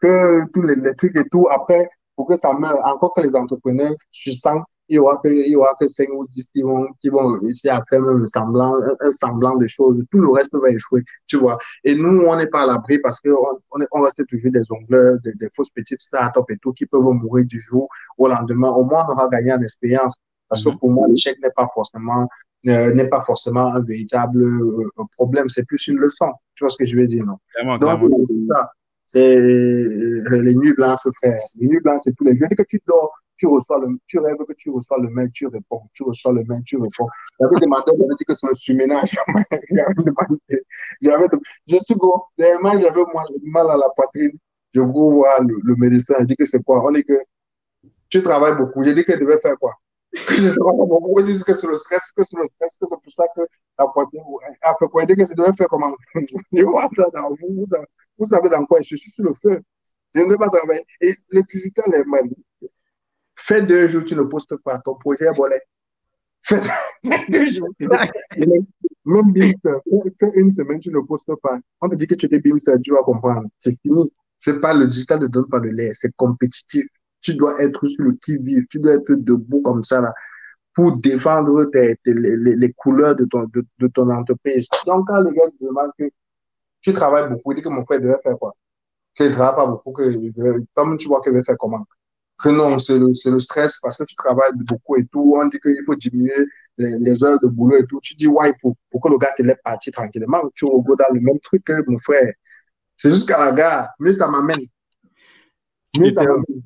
que 0.00 0.42
tous 0.52 0.62
les, 0.62 0.76
les 0.76 0.94
trucs 0.96 1.16
et 1.16 1.28
tout. 1.30 1.48
Après, 1.50 1.88
pour 2.16 2.26
que 2.26 2.36
ça 2.36 2.52
meure. 2.52 2.78
Encore 2.86 3.12
que 3.14 3.20
les 3.20 3.34
entrepreneurs, 3.34 3.94
je 4.10 4.30
sens 4.30 4.62
il 4.92 4.96
y 4.96 4.98
aura 4.98 5.16
que, 5.22 5.28
il 5.28 5.50
y 5.50 5.56
aura 5.56 5.74
que 5.80 5.88
5 5.88 6.06
ou 6.12 6.26
10 6.28 6.50
qui 6.54 6.62
vont, 6.62 6.86
qui 7.00 7.08
vont 7.08 7.38
réussir 7.38 7.74
à 7.74 7.82
faire 7.88 8.02
même 8.02 8.26
semblant, 8.26 8.74
un, 9.00 9.10
semblant 9.10 9.56
de 9.56 9.66
choses. 9.66 10.04
Tout 10.10 10.18
le 10.18 10.28
reste 10.28 10.54
va 10.54 10.68
échouer, 10.68 11.02
tu 11.26 11.38
vois. 11.38 11.56
Et 11.82 11.94
nous, 11.94 12.22
on 12.22 12.36
n'est 12.36 12.46
pas 12.46 12.64
à 12.64 12.66
l'abri 12.66 12.98
parce 12.98 13.18
qu'on 13.20 13.30
on, 13.70 13.78
on 13.92 14.02
reste 14.02 14.26
toujours 14.26 14.52
des 14.52 14.70
ongleurs, 14.70 15.16
des, 15.24 15.32
des 15.34 15.48
fausses 15.56 15.70
petites 15.70 16.00
startups 16.00 16.40
et 16.50 16.58
tout 16.58 16.72
qui 16.74 16.84
peuvent 16.84 17.00
mourir 17.00 17.46
du 17.46 17.58
jour 17.58 17.88
au 18.18 18.28
lendemain. 18.28 18.68
Au 18.68 18.84
moins, 18.84 19.06
on 19.08 19.12
aura 19.12 19.28
gagné 19.28 19.54
en 19.54 19.62
expérience. 19.62 20.16
Parce 20.50 20.62
que 20.62 20.68
mhm. 20.68 20.78
pour 20.78 20.90
moi, 20.90 21.08
l'échec 21.08 21.38
n'est 21.42 21.54
pas 21.56 21.66
forcément 21.72 22.28
euh, 22.68 22.92
n'est 22.92 23.08
pas 23.08 23.22
forcément 23.22 23.74
un 23.74 23.80
véritable 23.80 24.44
euh, 24.44 25.04
problème, 25.16 25.48
c'est 25.48 25.64
plus 25.64 25.88
une 25.88 25.96
leçon. 25.96 26.30
Tu 26.54 26.62
vois 26.62 26.68
ce 26.68 26.76
que 26.76 26.84
je 26.84 26.96
veux 26.96 27.06
dire, 27.06 27.24
non? 27.24 27.38
Donc, 27.78 28.10
c'est 28.26 28.38
ça. 28.38 28.70
C'est 29.06 29.36
euh, 29.36 30.40
les 30.40 30.54
nuits 30.54 30.74
blanches, 30.74 31.00
frère. 31.16 31.38
Les 31.58 31.66
nuits 31.66 31.80
blanches, 31.80 32.02
c'est 32.04 32.14
tous 32.14 32.24
les 32.24 32.36
jours. 32.36 32.48
Dès 32.48 32.54
que 32.54 32.62
tu 32.62 32.80
dors, 32.86 33.12
tu 33.42 33.48
reçois 33.48 33.80
le, 33.80 33.98
tu 34.06 34.20
rêves 34.20 34.36
que 34.36 34.52
tu 34.52 34.70
reçois 34.70 34.98
le 35.00 35.10
mail, 35.10 35.28
tu 35.32 35.48
réponds, 35.48 35.82
tu 35.94 36.04
reçois 36.04 36.32
le 36.32 36.44
mail, 36.44 36.62
tu 36.64 36.76
réponds. 36.76 37.08
J'avais 37.40 37.56
demandé, 37.60 37.90
j'avais 37.98 38.14
dit 38.16 38.24
que 38.24 38.34
c'est 38.36 38.46
un 38.46 38.54
surménage. 38.54 39.18
j'avais 39.68 39.94
demandé, 39.94 40.64
j'avais, 41.02 41.26
je 41.66 41.76
suis 41.78 41.96
go, 41.96 42.22
dernièrement, 42.38 42.80
j'avais 42.80 43.02
mal 43.42 43.68
à 43.68 43.76
la 43.76 43.88
poitrine. 43.96 44.38
Je 44.72 44.80
go 44.80 45.10
voir 45.10 45.42
le, 45.42 45.74
médecin, 45.74 46.14
je 46.20 46.26
dis 46.26 46.36
que 46.36 46.44
c'est 46.44 46.62
quoi? 46.62 46.86
On 46.86 46.92
dit 46.92 47.02
que 47.02 47.14
tu 48.08 48.22
travailles 48.22 48.56
beaucoup. 48.56 48.84
J'ai 48.84 48.94
dit 48.94 49.04
qu'il 49.04 49.18
devait 49.18 49.38
faire 49.38 49.58
quoi? 49.58 49.74
je 50.12 50.54
travaille 50.54 50.86
beaucoup. 50.86 51.18
On 51.18 51.22
dit 51.22 51.42
que 51.42 51.52
c'est 51.52 51.66
le 51.66 51.74
stress, 51.74 52.12
que 52.12 52.22
c'est 52.22 52.38
le 52.38 52.46
stress, 52.46 52.76
que 52.80 52.86
c'est 52.86 53.02
pour 53.02 53.12
ça 53.12 53.24
que 53.36 53.42
la 53.76 53.88
poitrine 53.88 54.22
a 54.60 54.72
fait 54.78 54.86
quoi? 54.86 55.02
Il 55.02 55.08
dit 55.08 55.16
que 55.16 55.26
je 55.28 55.34
devais 55.34 55.52
faire 55.52 55.66
comment? 55.68 55.96
je 56.52 56.62
vois 56.62 56.88
ça 56.96 57.06
dans 57.12 57.30
vous, 57.30 57.66
vous, 58.18 58.26
savez 58.26 58.50
dans 58.50 58.64
quoi? 58.66 58.82
Je 58.82 58.94
suis 58.94 59.10
sur 59.10 59.24
le 59.24 59.34
feu. 59.34 59.60
Je 60.14 60.20
ne 60.20 60.30
vais 60.30 60.38
pas 60.38 60.48
travailler. 60.48 60.84
Et 61.00 61.12
l'électricité, 61.32 61.82
elle 61.86 62.02
est 62.02 62.04
mal. 62.04 62.22
Fais 63.44 63.62
deux 63.62 63.88
jours, 63.88 64.04
tu 64.04 64.14
ne 64.14 64.22
postes 64.22 64.56
pas. 64.58 64.78
Ton 64.78 64.94
projet 64.94 65.24
est 65.24 65.32
volé. 65.32 65.58
Fais 66.42 66.60
deux 67.28 67.50
jours. 67.52 67.68
Même 69.04 69.32
Beamster, 69.32 69.80
fais 70.20 70.30
une 70.36 70.50
semaine, 70.50 70.78
tu 70.78 70.90
ne 70.90 71.00
postes 71.00 71.34
pas. 71.42 71.58
On 71.80 71.88
te 71.88 71.96
dit 71.96 72.06
que 72.06 72.14
tu 72.14 72.32
es 72.32 72.38
Beamster, 72.38 72.76
tu 72.84 72.92
vas 72.92 73.02
comprendre. 73.02 73.48
C'est 73.58 73.76
fini. 73.82 74.12
C'est 74.38 74.60
pas 74.60 74.74
le 74.74 74.86
digital 74.86 75.20
ne 75.20 75.26
donne 75.26 75.48
pas 75.48 75.58
de 75.60 75.68
l'air, 75.68 75.92
c'est 75.94 76.14
compétitif. 76.16 76.84
Tu 77.20 77.34
dois 77.34 77.60
être 77.62 77.84
sur 77.86 78.04
le 78.04 78.12
qui-vive, 78.12 78.64
tu 78.70 78.78
dois 78.78 78.94
être 78.94 79.12
debout 79.12 79.62
comme 79.62 79.82
ça 79.84 80.00
là, 80.00 80.12
pour 80.74 80.96
défendre 80.96 81.64
tes, 81.66 81.96
les, 82.06 82.36
les, 82.36 82.72
couleurs 82.72 83.14
de 83.14 83.24
ton, 83.24 83.44
de, 83.44 83.64
de, 83.78 83.86
ton 83.88 84.10
entreprise. 84.10 84.66
Donc, 84.86 85.06
quand 85.06 85.20
les 85.20 85.32
gars 85.32 85.48
te 85.48 85.64
demandent 85.64 85.92
que 85.98 86.10
tu 86.80 86.92
travailles 86.92 87.28
beaucoup, 87.28 87.52
ils 87.52 87.56
disent 87.56 87.64
que 87.64 87.68
mon 87.70 87.84
frère 87.84 88.00
devait 88.00 88.18
faire 88.22 88.36
quoi? 88.38 88.52
Qu'il 89.16 89.26
ne 89.26 89.32
travaille 89.32 89.64
pas 89.64 89.66
beaucoup, 89.66 89.92
que, 89.92 90.04
comme 90.74 90.96
tu 90.96 91.06
vois 91.06 91.20
qu'il 91.20 91.32
veut 91.32 91.42
faire 91.42 91.56
comment? 91.58 91.86
Que 92.42 92.48
non, 92.50 92.78
c'est 92.78 92.98
le, 92.98 93.06
le, 93.08 93.40
stress 93.40 93.78
parce 93.80 93.96
que 93.96 94.04
tu 94.04 94.14
travailles 94.16 94.52
beaucoup 94.54 94.96
et 94.96 95.06
tout. 95.06 95.36
On 95.40 95.46
dit 95.46 95.58
qu'il 95.60 95.82
faut 95.84 95.94
diminuer 95.94 96.46
les, 96.78 97.24
heures 97.24 97.40
de 97.40 97.48
boulot 97.48 97.78
et 97.78 97.86
tout. 97.86 98.00
Tu 98.02 98.14
dis, 98.14 98.26
ouais, 98.26 98.52
pour, 98.60 98.76
pour 98.90 99.00
que 99.00 99.08
le 99.08 99.18
gars 99.18 99.32
te 99.36 99.42
laisse 99.42 99.56
partir 99.64 99.92
tranquillement. 99.92 100.40
Tu 100.54 100.64
regardes 100.64 100.98
dans 100.98 101.14
le 101.14 101.20
même 101.20 101.38
truc 101.40 101.64
que 101.64 101.72
mon 101.86 101.98
frère. 101.98 102.32
C'est 102.96 103.10
jusqu'à 103.10 103.38
la 103.38 103.52
gare. 103.52 103.88
Mais 103.98 104.14
ça 104.14 104.28
m'amène. 104.28 104.66
Mais 105.98 106.10
ça 106.12 106.22
m'amène. 106.22 106.62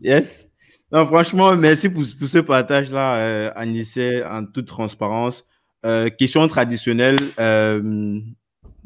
Yes. 0.00 0.50
Non, 0.90 1.06
franchement, 1.06 1.54
merci 1.56 1.88
pour, 1.88 2.02
pour 2.18 2.28
ce 2.28 2.38
partage-là, 2.38 3.16
euh, 3.16 3.52
Anissé, 3.54 4.22
en 4.24 4.44
toute 4.44 4.66
transparence. 4.66 5.44
Euh, 5.84 6.08
question 6.08 6.46
traditionnelle, 6.48 7.18
euh, 7.38 8.20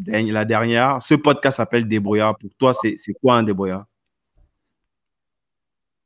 la 0.06 0.44
dernière. 0.44 1.02
Ce 1.02 1.14
podcast 1.14 1.58
s'appelle 1.58 1.86
Débrouillard. 1.86 2.36
Pour 2.36 2.50
toi, 2.58 2.74
c'est 2.74 3.14
quoi 3.20 3.36
un 3.36 3.42
débrouillard? 3.42 3.86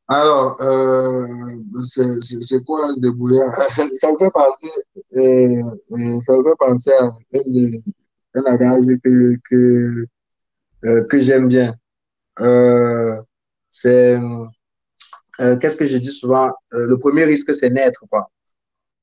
Alors, 0.09 0.57
euh, 0.63 1.27
c'est 1.85 2.65
quoi 2.65 2.91
un 2.91 2.97
débrouillard? 2.97 3.53
ça 3.97 4.13
me 4.13 4.19
fait 4.19 4.31
penser, 4.31 4.71
euh, 5.17 5.63
euh, 5.93 6.21
ça 6.25 6.37
me 6.37 6.45
fait 6.45 6.57
penser 6.59 6.93
à 6.93 7.07
un, 8.35 8.45
adage 8.45 8.87
que, 9.03 9.37
que, 9.51 10.07
euh, 10.85 11.05
que 11.05 11.19
j'aime 11.19 11.49
bien. 11.49 11.75
C'est, 13.71 14.17
qu'est-ce 15.39 15.77
que 15.77 15.85
je 15.85 15.99
dis 15.99 16.13
souvent? 16.13 16.53
le 16.71 16.95
premier 16.97 17.25
risque, 17.25 17.53
c'est 17.53 17.71
naître, 17.71 18.05
quoi. 18.09 18.31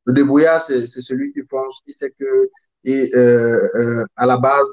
Le 0.05 0.13
débrouillard, 0.13 0.61
c'est 0.61 0.85
celui 0.85 1.33
qui 1.33 1.43
pense, 1.43 1.81
qui 1.85 1.93
sait 1.93 2.13
que, 2.17 2.49
et, 2.85 3.11
à 4.15 4.25
la 4.25 4.37
base, 4.37 4.69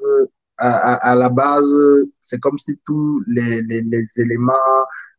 à, 0.61 0.95
à, 0.95 1.13
à 1.13 1.15
la 1.17 1.29
base, 1.29 1.69
c'est 2.21 2.39
comme 2.39 2.59
si 2.59 2.79
tous 2.85 3.23
les, 3.27 3.63
les, 3.63 3.81
les 3.83 4.05
éléments 4.17 4.53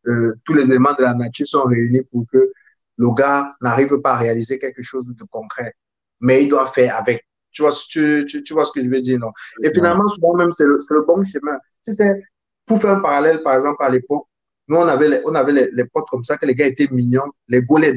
euh, 0.08 0.34
tous 0.44 0.54
les 0.54 0.64
éléments 0.64 0.94
de 0.94 1.02
la 1.02 1.14
nature 1.14 1.46
sont 1.46 1.64
réunis 1.64 2.02
pour 2.10 2.24
que 2.32 2.50
le 2.98 3.14
gars 3.14 3.54
n'arrive 3.60 4.00
pas 4.00 4.14
à 4.14 4.18
réaliser 4.18 4.58
quelque 4.58 4.82
chose 4.82 5.06
de 5.06 5.24
concret. 5.24 5.74
Mais 6.20 6.42
il 6.42 6.48
doit 6.48 6.66
faire 6.66 6.96
avec. 6.96 7.24
Tu 7.52 7.62
vois, 7.62 7.72
tu, 7.72 8.24
tu, 8.28 8.42
tu 8.42 8.52
vois 8.52 8.64
ce 8.64 8.72
que 8.72 8.82
je 8.82 8.88
veux 8.88 9.00
dire, 9.00 9.18
non? 9.18 9.30
Et 9.62 9.72
finalement, 9.72 10.08
souvent 10.08 10.34
même, 10.34 10.52
c'est 10.52 10.64
le, 10.64 10.80
le, 10.88 11.02
bon 11.02 11.22
chemin. 11.22 11.58
Tu 11.84 11.92
sais, 11.92 12.22
pour 12.64 12.80
faire 12.80 12.92
un 12.92 13.00
parallèle, 13.00 13.42
par 13.42 13.54
exemple, 13.54 13.82
à 13.82 13.90
l'époque, 13.90 14.26
nous, 14.68 14.76
on 14.76 14.86
avait, 14.86 15.08
les, 15.08 15.20
on 15.24 15.34
avait 15.34 15.52
les, 15.52 15.68
les, 15.72 15.84
potes 15.84 16.08
comme 16.08 16.24
ça, 16.24 16.36
que 16.38 16.46
les 16.46 16.54
gars 16.54 16.66
étaient 16.66 16.88
mignons, 16.90 17.30
les 17.48 17.62
go, 17.62 17.76
les 17.78 17.94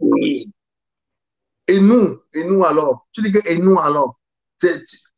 oui. 0.00 0.52
Et 1.68 1.80
nous, 1.80 2.20
et 2.32 2.44
nous 2.44 2.64
alors, 2.64 3.08
tu 3.10 3.22
dis 3.22 3.32
que, 3.32 3.40
et 3.50 3.58
nous 3.58 3.76
alors, 3.80 4.20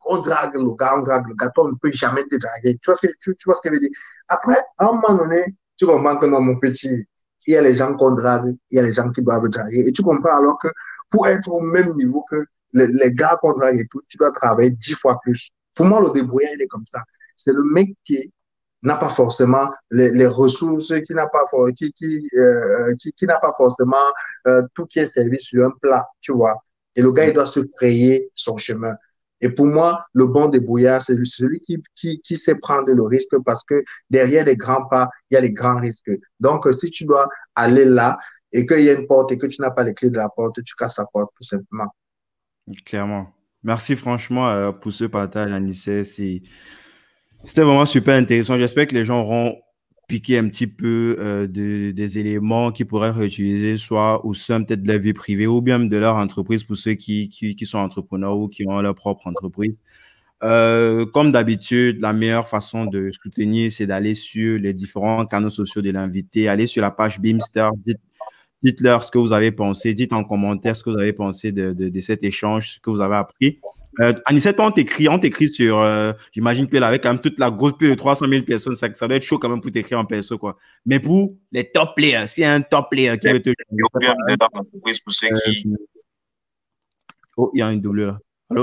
on 0.07 0.19
drague 0.19 0.55
le 0.55 0.75
gars, 0.75 0.95
on 0.97 1.03
drague 1.03 1.29
le 1.29 1.35
gars, 1.35 1.51
toi, 1.55 1.65
on 1.65 1.69
ne 1.69 1.77
peut 1.81 1.93
jamais 1.93 2.25
te 2.25 2.37
draguer. 2.37 2.79
Tu 2.83 2.91
vois 2.91 2.97
ce 2.97 3.07
que, 3.07 3.13
tu, 3.21 3.37
tu 3.37 3.45
vois 3.47 3.55
ce 3.55 3.61
que 3.61 3.69
je 3.69 3.75
veux 3.75 3.81
dire? 3.81 3.91
Après, 4.29 4.59
à 4.79 4.85
un 4.85 4.93
moment 4.93 5.15
donné, 5.15 5.55
tu 5.77 5.87
comprends 5.87 6.17
que 6.17 6.27
dans 6.27 6.41
mon 6.41 6.59
petit, 6.59 7.07
il 7.47 7.55
y 7.55 7.57
a 7.57 7.63
les 7.63 7.75
gens 7.75 7.95
qu'on 7.95 8.13
drague, 8.13 8.55
il 8.71 8.77
y 8.77 8.79
a 8.79 8.83
les 8.83 8.93
gens 8.93 9.11
qui 9.11 9.23
doivent 9.23 9.49
draguer. 9.49 9.87
Et 9.87 9.93
tu 9.93 10.03
comprends 10.03 10.37
alors 10.39 10.59
que 10.59 10.69
pour 11.11 11.27
être 11.27 11.49
au 11.49 11.61
même 11.61 11.95
niveau 11.97 12.25
que 12.31 12.45
les, 12.73 12.87
les 12.87 13.13
gars 13.13 13.39
qu'on 13.41 13.53
drague 13.55 13.81
et 13.81 13.87
tout, 13.91 14.03
tu 14.09 14.17
dois 14.17 14.33
travailler 14.33 14.71
dix 14.71 14.95
fois 14.95 15.19
plus. 15.23 15.51
Pour 15.75 15.87
moi, 15.87 16.01
le 16.01 16.11
débrouillard, 16.11 16.53
il 16.55 16.63
est 16.63 16.67
comme 16.67 16.87
ça. 16.87 17.03
C'est 17.37 17.53
le 17.53 17.63
mec 17.63 17.95
qui 18.05 18.33
n'a 18.83 18.97
pas 18.97 19.09
forcément 19.09 19.71
les, 19.91 20.11
les, 20.11 20.27
ressources, 20.27 20.93
qui 21.03 21.15
n'a 21.15 21.27
pas, 21.27 21.45
qui, 21.77 21.93
qui, 21.93 22.29
euh, 22.37 22.95
qui, 22.99 23.13
qui 23.13 23.27
n'a 23.27 23.39
pas 23.39 23.53
forcément 23.57 23.97
euh, 24.47 24.63
tout 24.75 24.87
qui 24.87 25.01
est 25.01 25.07
servi 25.07 25.39
sur 25.41 25.67
un 25.67 25.71
plat, 25.81 26.07
tu 26.21 26.33
vois. 26.33 26.57
Et 26.95 27.03
le 27.03 27.13
gars, 27.13 27.27
il 27.27 27.33
doit 27.33 27.47
se 27.47 27.61
frayer 27.77 28.31
son 28.35 28.57
chemin. 28.57 28.95
Et 29.41 29.49
pour 29.51 29.67
moi, 29.67 30.05
le 30.13 30.27
bon 30.27 30.49
débrouillard, 30.49 31.01
c'est 31.01 31.17
celui 31.25 31.61
qui, 31.61 31.83
qui, 31.95 32.21
qui 32.21 32.37
sait 32.37 32.57
prendre 32.57 32.91
le 32.93 33.03
risque 33.03 33.37
parce 33.45 33.63
que 33.65 33.85
derrière 34.11 34.45
les 34.45 34.57
grands 34.57 34.87
pas, 34.87 35.09
il 35.31 35.35
y 35.35 35.37
a 35.37 35.41
les 35.41 35.53
grands 35.53 35.79
risques. 35.79 36.11
Donc, 36.41 36.67
si 36.73 36.91
tu 36.91 37.05
dois 37.05 37.29
aller 37.55 37.85
là 37.85 38.19
et 38.53 38.67
qu'il 38.67 38.81
y 38.81 38.91
a 38.91 38.95
une 38.95 39.07
porte 39.07 39.33
et 39.33 39.39
que 39.39 39.47
tu 39.47 39.61
n'as 39.61 39.71
pas 39.71 39.85
les 39.85 39.95
clés 39.95 40.11
de 40.11 40.17
la 40.17 40.29
porte, 40.29 40.63
tu 40.65 40.75
casses 40.75 40.99
la 40.99 41.07
porte 41.13 41.31
tout 41.37 41.45
simplement. 41.45 41.95
Clairement. 42.85 43.33
Merci 43.63 43.97
franchement 43.97 44.49
euh, 44.51 44.73
pour 44.73 44.93
ce 44.93 45.05
partage, 45.05 45.53
Anissé. 45.53 46.05
C'était 46.05 47.63
vraiment 47.63 47.87
super 47.87 48.17
intéressant. 48.17 48.57
J'espère 48.57 48.87
que 48.87 48.95
les 48.95 49.05
gens 49.05 49.21
auront 49.21 49.57
piquer 50.09 50.39
un 50.39 50.49
petit 50.49 50.67
peu 50.67 51.17
euh, 51.21 51.47
de, 51.47 51.93
des 51.93 52.19
éléments 52.19 52.73
qu'ils 52.73 52.87
pourraient 52.87 53.11
réutiliser 53.11 53.77
soit 53.77 54.25
au 54.25 54.35
sein 54.35 54.63
peut-être 54.63 54.83
de 54.83 54.89
la 54.89 54.99
vie 54.99 55.13
privée 55.13 55.47
ou 55.47 55.61
bien 55.61 55.79
de 55.79 55.97
leur 55.97 56.17
entreprise 56.17 56.65
pour 56.65 56.77
ceux 56.77 56.95
qui, 56.95 57.29
qui, 57.29 57.55
qui 57.55 57.67
sont 57.67 57.79
entrepreneurs 57.79 58.37
ou 58.39 58.49
qui 58.49 58.67
ont 58.67 58.81
leur 58.81 58.95
propre 58.95 59.27
entreprise. 59.27 59.75
Euh, 60.45 61.05
comme 61.05 61.31
d'habitude, 61.33 62.01
la 62.01 62.13
meilleure 62.13 62.49
façon 62.49 62.87
de 62.87 63.11
soutenir, 63.13 63.71
c'est 63.73 63.87
d'aller 63.87 64.15
sur 64.15 64.59
les 64.59 64.73
différents 64.73 65.27
canaux 65.27 65.51
sociaux 65.51 65.83
de 65.83 65.91
l'invité, 65.91 66.49
aller 66.49 66.67
sur 66.67 66.81
la 66.81 66.91
page 66.91 67.21
Beamster, 67.21 67.71
dites, 67.85 68.01
dites-leur 68.63 69.05
ce 69.05 69.11
que 69.11 69.19
vous 69.19 69.33
avez 69.33 69.53
pensé, 69.53 69.95
dites 69.95 70.13
en 70.13 70.25
commentaire 70.25 70.75
ce 70.75 70.85
que 70.85 70.91
vous 70.91 70.99
avez 70.99 71.13
pensé 71.13 71.53
de, 71.53 71.73
de, 71.73 71.89
de 71.91 72.01
cet 72.01 72.25
échange, 72.25 72.75
ce 72.77 72.81
que 72.81 72.91
vous 72.91 73.01
avez 73.01 73.17
appris. 73.17 73.61
Euh, 74.01 74.13
Anissette, 74.27 74.61
on 74.61 74.71
t'écrit, 74.71 75.09
on 75.09 75.19
t'écrit 75.19 75.49
sur, 75.49 75.79
euh, 75.79 76.13
j'imagine 76.33 76.67
que 76.67 76.77
là, 76.77 76.89
avec 76.89 77.03
quand 77.03 77.11
même 77.11 77.21
toute 77.21 77.39
la 77.39 77.51
grosse 77.51 77.77
pile 77.77 77.91
de 77.91 77.95
300 77.95 78.27
000 78.29 78.45
personnes, 78.45 78.77
ça, 78.77 78.93
ça 78.95 79.09
doit 79.09 79.17
être 79.17 79.25
chaud 79.25 79.39
quand 79.39 79.49
même 79.49 79.61
pour 79.61 79.73
t'écrire 79.73 79.99
en 79.99 80.05
perso, 80.05 80.39
quoi. 80.39 80.57
Mais 80.87 81.01
pour 81.01 81.35
les 81.51 81.69
top 81.71 81.97
players, 81.97 82.27
s'il 82.29 82.43
y 82.43 82.47
a 82.47 82.55
un 82.55 82.61
top 82.61 82.91
player 82.91 83.19
qui 83.19 83.29
veut 83.29 83.41
te. 83.41 83.51
pour 85.05 85.13
ceux 85.13 85.29
qui. 85.45 85.75
Oh, 87.37 87.51
il 87.55 87.59
y 87.61 87.63
a 87.63 87.73
une 87.73 87.81
doublure. 87.81 88.19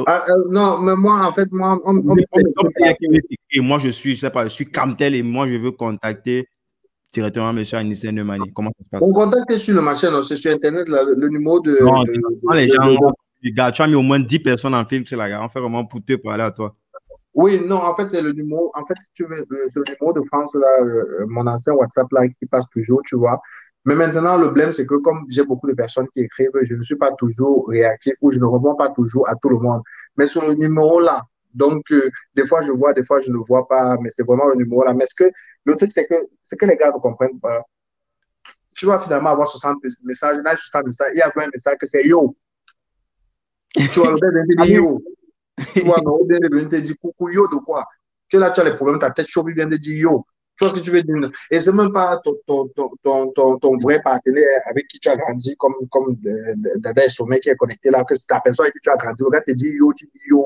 Ah, 0.07 0.25
euh, 0.27 0.43
non, 0.49 0.79
mais 0.79 0.95
moi, 0.95 1.25
en 1.27 1.33
fait, 1.33 1.51
moi, 1.51 1.79
on, 1.85 1.97
on, 1.97 2.15
et 3.51 3.61
moi, 3.61 3.77
je 3.79 3.89
suis, 3.89 4.15
je 4.15 4.21
sais 4.21 4.29
pas, 4.31 4.45
je 4.45 4.49
suis 4.49 4.65
Camtel 4.65 5.13
et 5.15 5.21
moi, 5.21 5.47
je 5.47 5.55
veux 5.55 5.71
contacter 5.71 6.47
directement 7.13 7.51
M. 7.51 7.63
Anissé 7.73 8.11
Nemani. 8.11 8.51
Comment 8.53 8.71
ça 8.77 8.83
se 8.83 8.89
passe? 8.89 9.01
On 9.03 9.13
contacte 9.13 9.55
sur 9.55 9.75
le 9.75 9.81
machin, 9.81 10.11
non, 10.11 10.23
c'est 10.23 10.35
sur 10.35 10.51
Internet, 10.51 10.89
là, 10.89 11.03
le, 11.03 11.29
numéro 11.29 11.59
de. 11.59 11.77
Non, 11.81 12.03
de, 12.03 12.55
les 12.55 12.69
gens, 12.69 13.13
gars, 13.51 13.71
tu 13.71 13.81
as 13.81 13.87
mis 13.87 13.95
au 13.95 14.01
moins 14.01 14.19
10 14.19 14.39
personnes 14.39 14.75
en 14.75 14.85
film 14.85 15.05
sur 15.05 15.17
la. 15.17 15.41
On 15.43 15.49
fait 15.49 15.59
vraiment 15.59 15.85
pour 15.85 16.03
te 16.03 16.13
parler 16.15 16.43
à 16.43 16.51
toi. 16.51 16.75
Oui, 17.33 17.61
non, 17.65 17.77
en 17.77 17.95
fait, 17.95 18.09
c'est 18.09 18.21
le 18.21 18.31
numéro. 18.31 18.71
En 18.75 18.85
fait, 18.85 18.95
si 18.97 19.07
tu 19.13 19.25
veux, 19.25 19.45
le 19.49 19.83
numéro 19.85 20.13
de 20.13 20.21
France, 20.27 20.53
là, 20.55 20.83
euh, 20.83 21.25
mon 21.27 21.45
ancien 21.47 21.73
WhatsApp, 21.73 22.07
là, 22.11 22.27
qui 22.27 22.45
passe 22.45 22.69
toujours, 22.69 23.01
tu 23.05 23.17
vois. 23.17 23.41
Mais 23.85 23.93
maintenant, 23.93 24.37
le 24.37 24.45
problème, 24.45 24.71
c'est 24.71 24.85
que 24.85 24.95
comme 24.95 25.25
j'ai 25.29 25.43
beaucoup 25.43 25.67
de 25.67 25.73
personnes 25.73 26.07
qui 26.13 26.21
écrivent, 26.21 26.49
je 26.63 26.73
ne 26.73 26.81
suis 26.81 26.97
pas 26.97 27.11
toujours 27.17 27.67
réactif 27.69 28.13
ou 28.21 28.31
je 28.31 28.39
ne 28.39 28.45
réponds 28.45 28.75
pas 28.75 28.89
toujours 28.89 29.29
à 29.29 29.35
tout 29.35 29.49
le 29.49 29.59
monde. 29.59 29.81
Mais 30.17 30.27
sur 30.27 30.43
le 30.45 30.55
numéro 30.55 30.99
là, 30.99 31.21
Donc, 31.53 31.83
euh, 31.91 32.09
des 32.35 32.45
fois, 32.45 32.61
je 32.63 32.71
vois, 32.71 32.93
des 32.93 33.03
fois, 33.03 33.19
je 33.19 33.31
ne 33.31 33.37
vois 33.37 33.67
pas, 33.67 33.97
mais 34.01 34.09
c'est 34.09 34.23
vraiment 34.23 34.49
un 34.49 34.59
humour 34.59 34.85
là. 34.85 34.93
Mais 34.93 35.05
ce 35.05 35.15
que, 35.15 35.31
le 35.65 35.75
truc, 35.75 35.91
c'est 35.91 36.05
que, 36.07 36.15
ce 36.43 36.55
que 36.55 36.65
les 36.65 36.75
gars 36.77 36.91
ne 36.91 36.99
comprennent 36.99 37.39
pas, 37.39 37.61
tu 38.75 38.85
vas 38.87 38.99
finalement 38.99 39.29
avoir 39.29 39.47
60 39.47 39.77
messages, 40.03 40.37
là, 40.43 40.55
60 40.55 40.85
messages, 40.87 41.11
il 41.15 41.19
y 41.19 41.21
a 41.21 41.31
un 41.35 41.47
message 41.53 41.75
que 41.79 41.87
c'est 41.87 42.05
yo. 42.05 42.35
Tu 43.75 43.99
vois, 43.99 44.11
le 44.11 44.17
gars 44.17 44.31
vient 44.31 44.45
te 44.45 44.63
dire 44.63 44.75
yo. 44.77 45.01
Tu 45.73 45.81
vois, 45.81 45.97
le 45.97 46.39
gars 46.39 46.47
vient 46.51 46.69
te 46.69 46.75
dire 46.77 46.95
coucou 47.01 47.29
yo 47.29 47.47
de 47.47 47.57
quoi? 47.57 47.85
Tu 48.29 48.37
es 48.37 48.39
là, 48.39 48.49
tu 48.51 48.61
as 48.61 48.63
les 48.63 48.75
problèmes, 48.75 48.99
ta 48.99 49.11
tête 49.11 49.27
chaude, 49.27 49.47
il 49.49 49.55
vient 49.55 49.67
de 49.67 49.77
dire 49.77 49.97
yo. 49.99 50.25
Tu 50.57 50.63
vois 50.63 50.73
ce 50.73 50.79
que 50.79 50.85
tu 50.85 50.91
veux 50.91 51.03
dire? 51.03 51.29
Et 51.51 51.59
c'est 51.59 51.73
même 51.73 51.91
pas 51.91 52.17
ton, 52.23 52.33
ton, 52.47 52.69
ton, 53.03 53.27
ton, 53.33 53.57
ton 53.57 53.77
vrai 53.77 54.01
partenaire 54.01 54.61
avec 54.69 54.87
qui 54.87 54.99
tu 54.99 55.09
as 55.09 55.17
grandi, 55.17 55.53
comme, 55.57 55.73
comme 55.91 56.15
Dada 56.77 57.09
Sommet 57.09 57.41
qui 57.41 57.49
est 57.49 57.57
connecté 57.57 57.89
là, 57.89 58.05
que 58.05 58.15
c'est 58.15 58.25
ta 58.25 58.39
personne 58.39 58.63
avec 58.63 58.73
qui 58.73 58.79
tu 58.81 58.89
as 58.89 58.95
grandi. 58.95 59.21
Le 59.21 59.29
gars 59.29 59.41
te 59.41 59.51
dit 59.51 59.67
yo, 59.67 59.91
tu 59.93 60.05
dis 60.05 60.21
yo, 60.27 60.45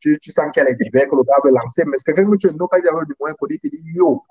tu, 0.00 0.18
tu 0.18 0.32
sens 0.32 0.46
qu'elle 0.50 0.68
est 0.68 0.74
divers, 0.74 1.08
que 1.10 1.16
le 1.16 1.24
gars 1.24 1.34
veut 1.44 1.50
lancer. 1.52 1.84
Mais 1.84 1.98
c'est 1.98 2.04
quelqu'un 2.04 2.30
que 2.30 2.36
tu 2.36 2.46
ne 2.46 2.66
pas, 2.66 2.80
du 2.80 3.14
moins 3.20 3.34
connu, 3.34 3.60
il 3.62 3.70
te 3.70 3.76
dit 3.76 3.82
yo. 3.94 4.22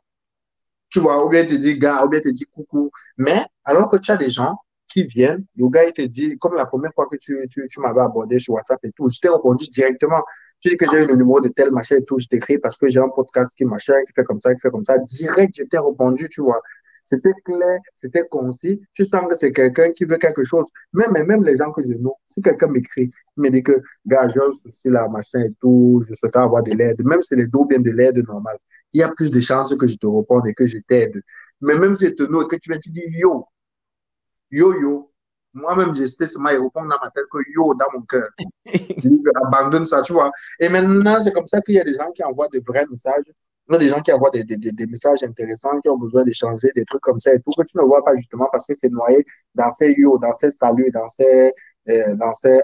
Tu 0.89 0.99
vois, 0.99 1.23
ou 1.23 1.29
bien 1.29 1.41
il 1.41 1.47
te 1.47 1.53
dit 1.53 1.77
gars, 1.77 2.03
ou 2.03 2.09
bien 2.09 2.19
il 2.19 2.23
te 2.23 2.29
dit 2.29 2.45
coucou. 2.51 2.89
Mais 3.17 3.45
alors 3.63 3.87
que 3.87 3.97
tu 3.97 4.11
as 4.11 4.17
des 4.17 4.31
gens 4.31 4.57
qui 4.93 5.05
viennent, 5.07 5.43
gars, 5.57 5.85
il 5.85 5.93
te 5.93 6.03
dit, 6.03 6.37
comme 6.37 6.53
la 6.53 6.65
première 6.65 6.93
fois 6.93 7.07
que 7.11 7.17
tu, 7.17 7.35
tu, 7.49 7.67
tu 7.67 7.79
m'avais 7.79 8.01
abordé 8.01 8.37
sur 8.37 8.53
WhatsApp 8.53 8.79
et 8.83 8.91
tout, 8.91 9.09
je 9.09 9.19
t'ai 9.19 9.29
répondu 9.29 9.65
directement. 9.67 10.21
Tu 10.59 10.69
dis 10.69 10.77
que 10.77 10.85
j'ai 10.91 11.05
le 11.05 11.15
numéro 11.15 11.41
de 11.41 11.49
tel 11.49 11.71
machin 11.71 11.95
et 11.95 12.03
tout, 12.03 12.19
je 12.19 12.27
t'écris 12.27 12.59
parce 12.59 12.77
que 12.77 12.87
j'ai 12.87 12.99
un 12.99 13.09
podcast 13.09 13.53
qui 13.57 13.65
machin, 13.65 13.95
qui 14.05 14.13
fait 14.13 14.23
comme 14.23 14.39
ça, 14.39 14.53
qui 14.53 14.61
fait 14.61 14.69
comme 14.69 14.85
ça. 14.85 14.99
Direct, 14.99 15.55
je 15.57 15.63
t'ai 15.63 15.79
répondu, 15.79 16.29
tu 16.29 16.41
vois. 16.41 16.61
C'était 17.05 17.33
clair, 17.43 17.79
c'était 17.95 18.25
concis. 18.29 18.79
Tu 18.93 19.03
sens 19.03 19.23
que 19.27 19.35
c'est 19.35 19.51
quelqu'un 19.51 19.91
qui 19.91 20.05
veut 20.05 20.17
quelque 20.17 20.43
chose. 20.43 20.67
Même, 20.93 21.11
même 21.11 21.43
les 21.43 21.57
gens 21.57 21.71
que 21.71 21.81
je 21.81 21.93
know, 21.95 22.15
si 22.27 22.41
quelqu'un 22.41 22.67
m'écrit, 22.67 23.09
il 23.37 23.43
me 23.43 23.49
dit 23.49 23.63
que, 23.63 23.81
gars, 24.05 24.27
j'ai 24.29 24.39
un 24.39 24.51
souci 24.51 24.89
là, 24.89 25.07
machin 25.09 25.41
et 25.41 25.53
tout, 25.59 26.03
je 26.07 26.13
souhaite 26.13 26.35
avoir 26.35 26.61
de 26.61 26.71
l'aide, 26.71 27.03
même 27.03 27.21
si 27.21 27.35
les 27.35 27.47
dos 27.47 27.65
bien 27.65 27.79
de 27.79 27.91
l'aide 27.91 28.25
normale, 28.25 28.57
il 28.93 29.01
y 29.01 29.03
a 29.03 29.09
plus 29.09 29.31
de 29.31 29.39
chances 29.39 29.75
que 29.75 29.87
je 29.87 29.97
te 29.97 30.05
réponde 30.05 30.47
et 30.47 30.53
que 30.53 30.67
je 30.67 30.77
t'aide. 30.87 31.21
Mais 31.61 31.75
même 31.75 31.97
si 31.97 32.05
je 32.05 32.11
te 32.11 32.23
know 32.23 32.43
et 32.43 32.47
que 32.47 32.55
tu 32.57 32.69
viens, 32.69 32.79
tu 32.79 32.89
dis 32.89 33.03
yo, 33.17 33.45
yo, 34.53 34.79
yo, 34.79 35.11
moi-même, 35.53 35.93
j'étais 35.93 36.27
seulement 36.27 36.49
à 36.49 36.51
répondre 36.53 36.89
dans 36.89 36.99
ma 37.01 37.09
tête 37.11 37.25
que 37.31 37.37
yo 37.55 37.73
dans 37.75 37.85
mon 37.93 38.01
cœur. 38.01 38.29
abandonne 39.45 39.85
ça, 39.85 40.01
tu 40.01 40.13
vois. 40.13 40.31
Et 40.59 40.69
maintenant, 40.69 41.19
c'est 41.21 41.31
comme 41.31 41.47
ça 41.47 41.61
qu'il 41.61 41.75
y 41.75 41.79
a 41.79 41.83
des 41.83 41.93
gens 41.93 42.09
qui 42.15 42.23
envoient 42.23 42.47
de 42.51 42.61
vrais 42.65 42.85
messages. 42.89 43.31
Il 43.69 43.73
y 43.73 43.75
a 43.75 43.79
des 43.79 43.87
gens 43.87 44.01
qui 44.01 44.11
envoient 44.11 44.29
des, 44.31 44.43
des, 44.43 44.57
des 44.57 44.85
messages 44.87 45.23
intéressants, 45.23 45.79
qui 45.81 45.89
ont 45.89 45.97
besoin 45.97 46.23
d'échanger 46.23 46.69
des 46.75 46.83
trucs 46.85 47.01
comme 47.01 47.19
ça 47.19 47.33
et 47.33 47.39
tout, 47.39 47.51
que 47.57 47.63
tu 47.63 47.77
ne 47.77 47.83
vois 47.83 48.03
pas 48.03 48.15
justement 48.15 48.49
parce 48.51 48.67
que 48.67 48.73
c'est 48.75 48.89
noyé 48.89 49.25
dans 49.55 49.71
ces 49.71 49.93
yo, 49.93 50.17
dans 50.17 50.33
ces 50.33 50.49
saluts, 50.49 50.91
dans 50.91 51.07
ces, 51.07 51.53
euh, 51.89 52.15
dans 52.15 52.33
ces 52.33 52.59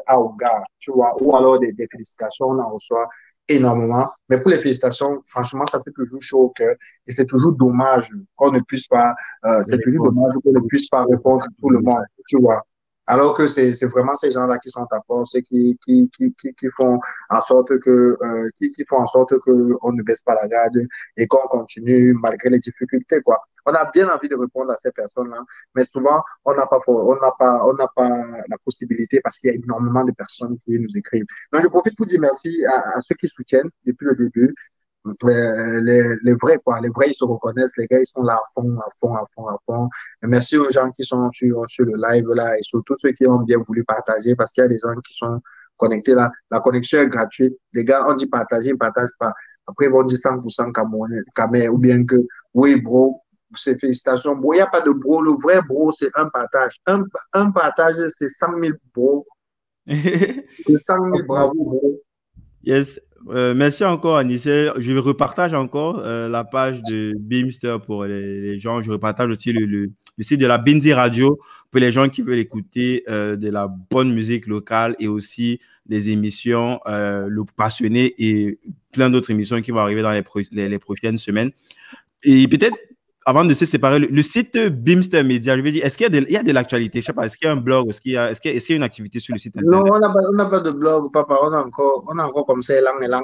tu 0.80 0.92
vois, 0.92 1.16
ou 1.22 1.36
alors 1.36 1.60
des 1.60 1.74
félicitations, 1.90 2.48
on 2.48 2.60
en 2.60 2.70
reçoit 2.72 3.08
énormément. 3.50 4.10
Mais 4.30 4.40
pour 4.40 4.52
les 4.52 4.60
félicitations, 4.60 5.22
franchement, 5.26 5.66
ça 5.66 5.82
fait 5.84 5.92
toujours 5.92 6.22
chaud 6.22 6.40
au 6.44 6.50
cœur. 6.50 6.76
Et 7.08 7.12
c'est 7.12 7.26
toujours 7.26 7.54
dommage 7.54 8.10
qu'on 8.36 8.52
ne 8.52 8.60
puisse 8.62 8.88
pas, 8.88 9.14
euh, 9.46 9.62
c'est 9.64 9.80
toujours 9.82 10.06
dommage 10.06 10.34
qu'on 10.44 10.54
ne 10.54 10.68
puisse 10.68 10.88
pas 10.88 11.04
répondre 11.04 11.44
à 11.44 11.48
tout 11.60 11.70
le 11.70 11.80
monde, 11.80 12.04
tu 12.28 12.40
vois. 12.40 12.66
Alors 13.10 13.36
que 13.36 13.48
c'est 13.48 13.74
vraiment 13.88 14.16
ces 14.16 14.30
gens-là 14.30 14.60
qui 14.60 14.70
sont 14.70 14.86
à 14.92 15.02
force 15.08 15.34
et 15.34 15.42
qui, 15.42 15.76
qui, 15.84 16.12
qui, 16.16 16.32
qui, 16.32 16.70
font 16.70 17.00
en 17.32 17.42
sorte 17.42 17.80
que, 17.80 18.16
euh, 18.22 18.50
qui, 18.56 18.72
qui 18.72 18.86
font 18.86 18.98
en 18.98 19.08
sorte 19.08 19.32
que 19.40 19.52
on 19.82 19.92
ne 19.94 20.04
baisse 20.04 20.22
pas 20.22 20.36
la 20.36 20.48
garde 20.48 20.78
et 21.18 21.26
qu'on 21.26 21.48
continue 21.48 22.14
malgré 22.14 22.52
les 22.52 22.60
difficultés, 22.60 23.22
quoi. 23.24 23.42
On 23.66 23.72
a 23.72 23.90
bien 23.90 24.08
envie 24.10 24.30
de 24.30 24.36
répondre 24.36 24.72
à 24.72 24.78
ces 24.78 24.92
personnes-là, 24.92 25.44
mais 25.74 25.86
souvent, 25.86 26.22
on 26.46 26.54
n'a 26.54 26.68
pas, 26.68 26.80
on 26.88 27.16
n'a 27.16 27.32
pas, 27.40 27.66
on 27.66 27.74
n'a 27.74 27.88
pas 27.96 28.10
la 28.48 28.58
possibilité 28.64 29.20
parce 29.24 29.40
qu'il 29.40 29.50
y 29.50 29.54
a 29.54 29.56
énormément 29.56 30.04
de 30.04 30.12
personnes 30.12 30.60
qui 30.60 30.78
nous 30.78 30.96
écrivent. 30.96 31.26
Donc, 31.52 31.64
je 31.64 31.68
profite 31.68 31.98
pour 31.98 32.06
dire 32.06 32.20
merci 32.22 32.64
à 32.68 33.02
ceux 33.02 33.16
qui 33.16 33.28
soutiennent 33.28 33.72
depuis 33.88 34.06
le 34.06 34.16
début, 34.16 34.54
les, 35.24 36.16
les, 36.24 36.34
vrais, 36.34 36.58
quoi. 36.64 36.80
Les 36.80 36.90
vrais, 36.90 37.10
ils 37.10 37.14
se 37.14 37.24
reconnaissent. 37.24 37.76
Les 37.78 37.88
gars, 37.88 38.00
ils 38.00 38.08
sont 38.08 38.24
là 38.24 38.34
à 38.34 38.42
fond, 38.54 38.78
à 38.80 38.90
fond, 39.00 39.16
à 39.16 39.26
fond, 39.36 39.48
à 39.48 39.58
fond. 39.66 39.90
Et 40.24 40.28
merci 40.28 40.58
aux 40.58 40.70
gens 40.70 40.90
qui 40.92 41.04
sont 41.04 41.30
sur, 41.32 41.64
sur 41.70 41.86
le 41.86 41.94
live 42.10 42.28
là 42.30 42.58
et 42.58 42.62
surtout 42.64 42.96
ceux 42.98 43.12
qui 43.12 43.28
ont 43.28 43.40
bien 43.40 43.58
voulu 43.60 43.84
partager 43.84 44.36
parce 44.36 44.52
qu'il 44.52 44.64
y 44.64 44.66
a 44.66 44.70
des 44.70 44.80
gens 44.80 44.96
qui 45.06 45.14
sont 45.14 45.42
connectés 45.78 46.14
là. 46.14 46.30
La 46.52 46.60
connexion 46.60 47.02
est 47.02 47.08
gratuite. 47.08 47.54
Les 47.74 47.84
gars, 47.84 48.06
on 48.08 48.14
dit 48.14 48.28
partager, 48.28 48.70
ils 48.70 48.74
ne 48.74 48.78
partagent 48.78 49.10
pas. 49.20 49.34
Après, 49.68 49.86
ils 49.86 49.92
vont 49.92 50.04
dire 50.04 50.18
100% 50.18 50.72
Camerounais, 50.74 51.68
ou 51.68 51.78
bien 51.78 52.04
que, 52.04 52.16
oui, 52.54 52.82
bro, 52.82 53.22
c'est 53.54 53.80
félicitations. 53.80 54.36
Bro, 54.36 54.54
il 54.54 54.58
n'y 54.58 54.62
a 54.62 54.68
pas 54.68 54.82
de 54.82 54.92
bro. 54.92 55.22
Le 55.22 55.32
vrai 55.44 55.62
bro, 55.62 55.92
c'est 55.92 56.10
un 56.16 56.28
partage. 56.30 56.80
Un, 56.88 57.04
un 57.34 57.52
partage, 57.52 57.96
c'est 58.10 58.30
100 58.30 58.48
000 58.62 58.74
bro. 58.96 59.26
c'est 59.88 60.76
100 60.76 61.16
000 61.16 61.28
bravo, 61.28 61.54
bro. 61.54 62.02
Yes. 62.64 63.00
Euh, 63.28 63.54
merci 63.54 63.84
encore, 63.84 64.18
Anissé. 64.18 64.70
Je 64.78 64.98
repartage 64.98 65.54
encore 65.54 66.02
euh, 66.04 66.28
la 66.30 66.44
page 66.44 66.82
de 66.84 67.14
Beamster 67.20 67.80
pour 67.82 68.06
les, 68.06 68.60
gens. 68.60 68.82
Je 68.82 68.92
repartage 68.92 69.30
aussi 69.30 69.52
le, 69.52 69.66
le, 69.66 69.92
site 70.20 70.40
de 70.40 70.48
la 70.48 70.58
Benzi 70.58 70.94
Radio 70.94 71.40
pour 71.72 71.80
les 71.80 71.92
gens 71.92 72.10
qui 72.10 72.22
veulent 72.22 72.40
écouter 72.40 73.04
euh, 73.10 73.36
de 73.36 73.50
la 73.50 73.68
bonne 73.68 74.14
musique 74.14 74.48
locale 74.48 74.96
et 75.00 75.08
aussi 75.08 75.60
des 75.86 76.10
émissions 76.10 76.80
le 76.86 77.42
passionné 77.56 78.14
et 78.20 78.60
plein 78.92 79.10
d'autres 79.10 79.32
émissions 79.32 79.60
qui 79.62 79.72
vont 79.72 79.80
arriver 79.80 80.04
dans 80.04 80.12
les, 80.12 80.24
les 80.70 80.80
prochaines 80.80 81.18
semaines. 81.18 81.52
Et 82.24 82.48
peut-être 82.48 82.78
avant 83.26 83.46
de 83.46 83.54
se 83.54 83.66
séparer, 83.66 84.00
le, 84.00 84.22
site 84.22 84.58
Beamster 84.58 85.24
Media, 85.24 85.56
je 85.58 85.62
veux 85.62 85.72
dire, 85.72 85.86
est-ce 85.86 85.98
qu'il 85.98 86.06
y 86.06 86.18
a 86.18 86.22
de, 86.22 86.26
il 86.28 86.34
y 86.34 86.38
a 86.38 86.44
de 86.44 86.52
l'actualité? 86.52 87.02
Je 87.02 87.08
sais 87.08 87.14
pas, 87.14 87.26
est-ce 87.26 87.38
qu'il 87.38 87.48
y 87.48 87.50
a 87.50 87.54
un 87.54 87.58
blog? 87.58 87.90
Est-ce 87.90 88.02
qu'il 88.02 88.14
y, 88.14 88.18
a, 88.18 88.32
est-ce 88.32 88.42
qu'il 88.42 88.52
y, 88.52 88.74
a 88.74 88.76
une 88.76 88.84
activité 88.84 89.20
sur 89.20 89.34
le 89.34 89.40
site 89.40 89.56
Non, 89.62 89.84
on 89.92 90.00
n'a 90.00 90.10
pas, 90.10 90.50
pas, 90.50 90.60
de 90.62 90.72
blog, 90.72 91.12
papa. 91.12 91.38
On 91.44 91.54
a 91.54 91.62
encore, 91.64 92.06
on 92.08 92.18
a 92.18 92.24
encore 92.26 92.46
comme 92.46 92.62
ça, 92.62 92.78
élan, 92.78 93.00
élan. 93.02 93.22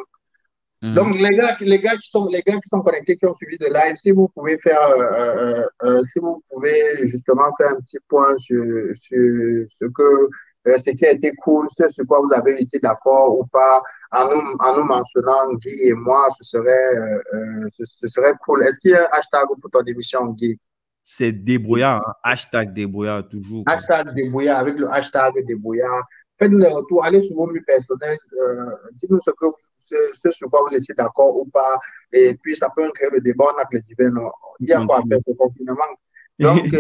Mm. 0.82 0.94
Donc, 0.94 1.16
les 1.16 1.36
gars, 1.36 1.56
les, 1.60 1.80
gars 1.80 1.98
qui 1.98 2.10
sont, 2.10 2.28
les 2.28 2.42
gars 2.42 2.54
qui 2.54 2.70
sont 2.70 2.82
connectés, 2.82 3.16
qui 3.16 3.26
ont 3.26 3.34
suivi 3.34 3.58
le 3.60 3.68
live, 3.74 3.96
si 3.96 4.12
vous 4.12 4.28
pouvez 4.28 4.58
faire, 4.60 4.82
euh, 4.82 5.02
euh, 5.02 5.66
euh, 5.84 6.04
si 6.04 6.20
vous 6.20 6.44
pouvez 6.50 7.08
justement 7.08 7.50
faire 7.58 7.72
un 7.72 7.82
petit 7.82 7.98
point 8.08 8.38
sur, 8.38 8.64
sur 8.94 9.66
ce 9.70 9.86
que 9.86 10.30
euh, 10.68 10.78
ce 10.78 10.90
qui 10.92 11.06
a 11.06 11.12
été 11.12 11.32
cool, 11.32 11.68
c'est 11.70 11.90
sur 11.90 12.06
quoi 12.06 12.20
vous 12.20 12.34
avez 12.34 12.60
été 12.60 12.80
d'accord 12.80 13.38
ou 13.38 13.46
pas, 13.46 13.82
en 14.12 14.30
nous, 14.30 14.56
en 14.60 14.78
nous 14.78 14.84
mentionnant 14.84 15.54
Guy 15.56 15.70
et 15.84 15.94
moi, 15.94 16.28
ce 16.38 16.44
serait, 16.44 16.96
euh, 16.98 17.22
euh, 17.34 17.68
ce, 17.70 18.08
serait 18.08 18.34
cool. 18.44 18.66
Est-ce 18.66 18.80
qu'il 18.80 18.92
y 18.92 18.96
a 18.96 19.04
un 19.04 19.18
hashtag 19.18 19.46
pour 19.62 19.70
ton 19.72 19.84
émission, 19.84 20.26
Guy? 20.28 20.60
C'est 21.04 21.32
débrouillard, 21.32 22.02
hein. 22.08 22.14
hashtag 22.24 22.74
débrouillard 22.74 23.28
toujours. 23.28 23.64
Hashtag 23.68 24.14
débrouillard, 24.14 24.60
avec 24.60 24.80
le 24.80 24.92
hashtag 24.92 25.46
débrouillard. 25.46 26.04
Faites-nous 26.40 26.60
des 26.60 26.68
retours, 26.68 27.06
allez 27.06 27.22
sur 27.22 27.36
vos 27.36 27.48
murs 27.48 27.64
personnels, 27.66 28.18
dites-nous 28.94 29.22
ce 29.22 29.32
que 29.32 29.46
ce, 29.76 30.32
sur 30.32 30.50
quoi 30.50 30.64
vous 30.68 30.76
étiez 30.76 30.94
d'accord 30.94 31.38
ou 31.38 31.46
pas, 31.46 31.80
et 32.12 32.36
puis 32.42 32.58
ça 32.58 32.68
peut 32.76 32.90
créer 32.94 33.10
le 33.10 33.22
débat 33.22 33.54
avec 33.56 33.68
les 33.72 33.80
divers. 33.80 34.12
Il 34.60 34.68
y 34.68 34.74
a 34.74 34.86
quoi 34.86 34.98
à 34.98 35.02
faire 35.08 35.20
ce 35.26 35.32
confinement? 35.32 35.76
Donc, 36.40 36.60
euh, 36.74 36.80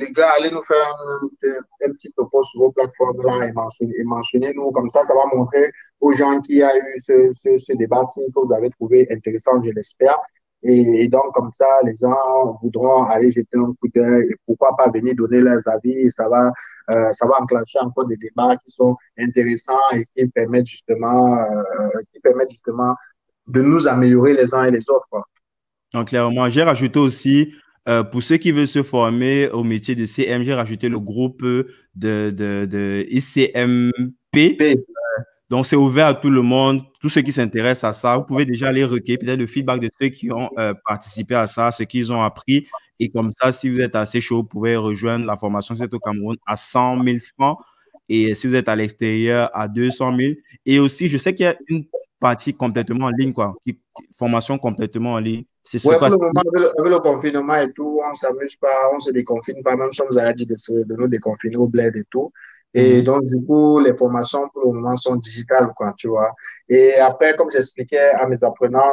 les 0.00 0.12
gars, 0.12 0.30
allez 0.38 0.50
nous 0.50 0.62
faire 0.62 0.96
un, 1.22 1.90
petit 1.90 2.10
topo 2.12 2.42
sur 2.42 2.60
vos 2.60 2.72
plateformes-là 2.72 3.48
et 3.48 4.02
mentionnez-nous. 4.04 4.70
Comme 4.72 4.90
ça, 4.90 5.04
ça 5.04 5.14
va 5.14 5.36
montrer 5.36 5.70
aux 6.00 6.12
gens 6.12 6.40
qui 6.40 6.62
a 6.62 6.76
eu 6.76 6.98
ce, 6.98 7.30
ce, 7.32 7.56
ce 7.56 7.72
débat-ci 7.74 8.20
que 8.34 8.40
vous 8.46 8.52
avez 8.52 8.70
trouvé 8.70 9.06
intéressant, 9.10 9.60
je 9.62 9.70
l'espère. 9.70 10.18
Et, 10.66 11.08
donc, 11.08 11.34
comme 11.34 11.50
ça, 11.52 11.66
les 11.84 11.94
gens 11.94 12.56
voudront 12.62 13.04
aller 13.04 13.30
jeter 13.30 13.58
un 13.58 13.74
coup 13.78 13.88
d'œil 13.94 14.28
et 14.30 14.36
pourquoi 14.46 14.74
pas 14.78 14.88
venir 14.90 15.14
donner 15.14 15.40
leurs 15.40 15.68
avis. 15.68 16.10
Ça 16.10 16.26
va, 16.26 16.50
euh, 16.90 17.12
ça 17.12 17.26
va 17.26 17.34
enclencher 17.42 17.80
encore 17.80 18.06
des 18.06 18.16
débats 18.16 18.56
qui 18.56 18.70
sont 18.70 18.96
intéressants 19.18 19.78
et 19.92 20.04
qui 20.16 20.26
permettent 20.28 20.66
justement, 20.66 21.36
euh, 21.36 22.00
qui 22.10 22.20
permettent 22.20 22.50
justement 22.50 22.94
de 23.46 23.60
nous 23.60 23.86
améliorer 23.86 24.32
les 24.32 24.54
uns 24.54 24.64
et 24.64 24.70
les 24.70 24.88
autres. 24.88 25.06
Quoi. 25.10 25.26
Donc, 25.92 26.08
clairement, 26.08 26.48
j'ai 26.48 26.62
rajouté 26.62 26.98
aussi 26.98 27.52
euh, 27.88 28.02
pour 28.02 28.22
ceux 28.22 28.36
qui 28.38 28.50
veulent 28.52 28.68
se 28.68 28.82
former 28.82 29.48
au 29.50 29.64
métier 29.64 29.94
de 29.94 30.04
CM, 30.06 30.42
j'ai 30.42 30.54
rajouté 30.54 30.88
le 30.88 30.98
groupe 30.98 31.42
de, 31.44 31.66
de, 31.94 32.66
de 32.66 33.06
ICMP. 33.10 34.56
Euh, 34.60 34.74
donc, 35.50 35.66
c'est 35.66 35.76
ouvert 35.76 36.06
à 36.08 36.14
tout 36.14 36.30
le 36.30 36.42
monde, 36.42 36.82
tous 37.00 37.08
ceux 37.10 37.20
qui 37.22 37.32
s'intéressent 37.32 37.84
à 37.84 37.92
ça. 37.92 38.16
Vous 38.16 38.24
pouvez 38.24 38.46
déjà 38.46 38.68
aller 38.68 38.84
recueillir 38.84 39.18
peut-être 39.20 39.38
le 39.38 39.46
feedback 39.46 39.80
de 39.80 39.90
ceux 40.00 40.08
qui 40.08 40.32
ont 40.32 40.50
euh, 40.58 40.74
participé 40.86 41.34
à 41.34 41.46
ça, 41.46 41.70
ce 41.70 41.82
qu'ils 41.84 42.12
ont 42.12 42.22
appris. 42.22 42.66
Et 43.00 43.10
comme 43.10 43.30
ça, 43.38 43.52
si 43.52 43.68
vous 43.70 43.80
êtes 43.80 43.94
assez 43.96 44.20
chaud, 44.20 44.38
vous 44.38 44.44
pouvez 44.44 44.76
rejoindre 44.76 45.26
la 45.26 45.36
formation 45.36 45.74
C'est 45.74 45.92
au 45.92 45.98
Cameroun 46.00 46.36
à 46.46 46.56
100 46.56 47.02
000 47.04 47.18
francs. 47.36 47.58
Et 48.08 48.34
si 48.34 48.46
vous 48.46 48.54
êtes 48.54 48.68
à 48.68 48.76
l'extérieur, 48.76 49.50
à 49.54 49.68
200 49.68 50.16
000. 50.16 50.34
Et 50.66 50.78
aussi, 50.78 51.08
je 51.08 51.16
sais 51.18 51.34
qu'il 51.34 51.44
y 51.44 51.48
a 51.48 51.56
une 51.68 51.84
partie 52.20 52.54
complètement 52.54 53.06
en 53.06 53.10
ligne, 53.10 53.32
quoi. 53.32 53.54
Formation 54.16 54.58
complètement 54.58 55.14
en 55.14 55.18
ligne. 55.18 55.44
C'est 55.64 55.84
ouais, 55.86 55.98
pour 55.98 56.08
le 56.08 56.16
moment, 56.16 56.42
avec 56.78 56.92
le, 56.92 56.98
confinement 56.98 57.56
et 57.56 57.72
tout, 57.72 58.00
on 58.04 58.10
ne 58.10 58.16
s'amuse 58.16 58.56
pas, 58.56 58.90
on 58.94 59.00
se 59.00 59.10
déconfine 59.10 59.62
pas, 59.62 59.76
même 59.76 59.92
si 59.92 60.02
on 60.02 60.06
nous 60.10 60.18
a 60.18 60.32
dit 60.34 60.44
de, 60.44 60.56
de 60.84 60.96
nous 60.96 61.08
déconfiner 61.08 61.56
au 61.56 61.66
bled 61.66 61.96
et 61.96 62.04
tout. 62.10 62.30
Et 62.74 62.98
mhm. 62.98 63.04
donc, 63.04 63.24
du 63.26 63.42
coup, 63.44 63.78
les 63.78 63.94
formations 63.94 64.48
pour 64.48 64.72
le 64.72 64.80
moment 64.80 64.96
sont 64.96 65.14
digitales, 65.16 65.72
quoi, 65.76 65.94
tu 65.96 66.08
vois. 66.08 66.32
Et 66.68 66.94
après, 66.96 67.36
comme 67.36 67.50
j'expliquais 67.50 68.10
à 68.10 68.26
mes 68.26 68.42
apprenants, 68.42 68.92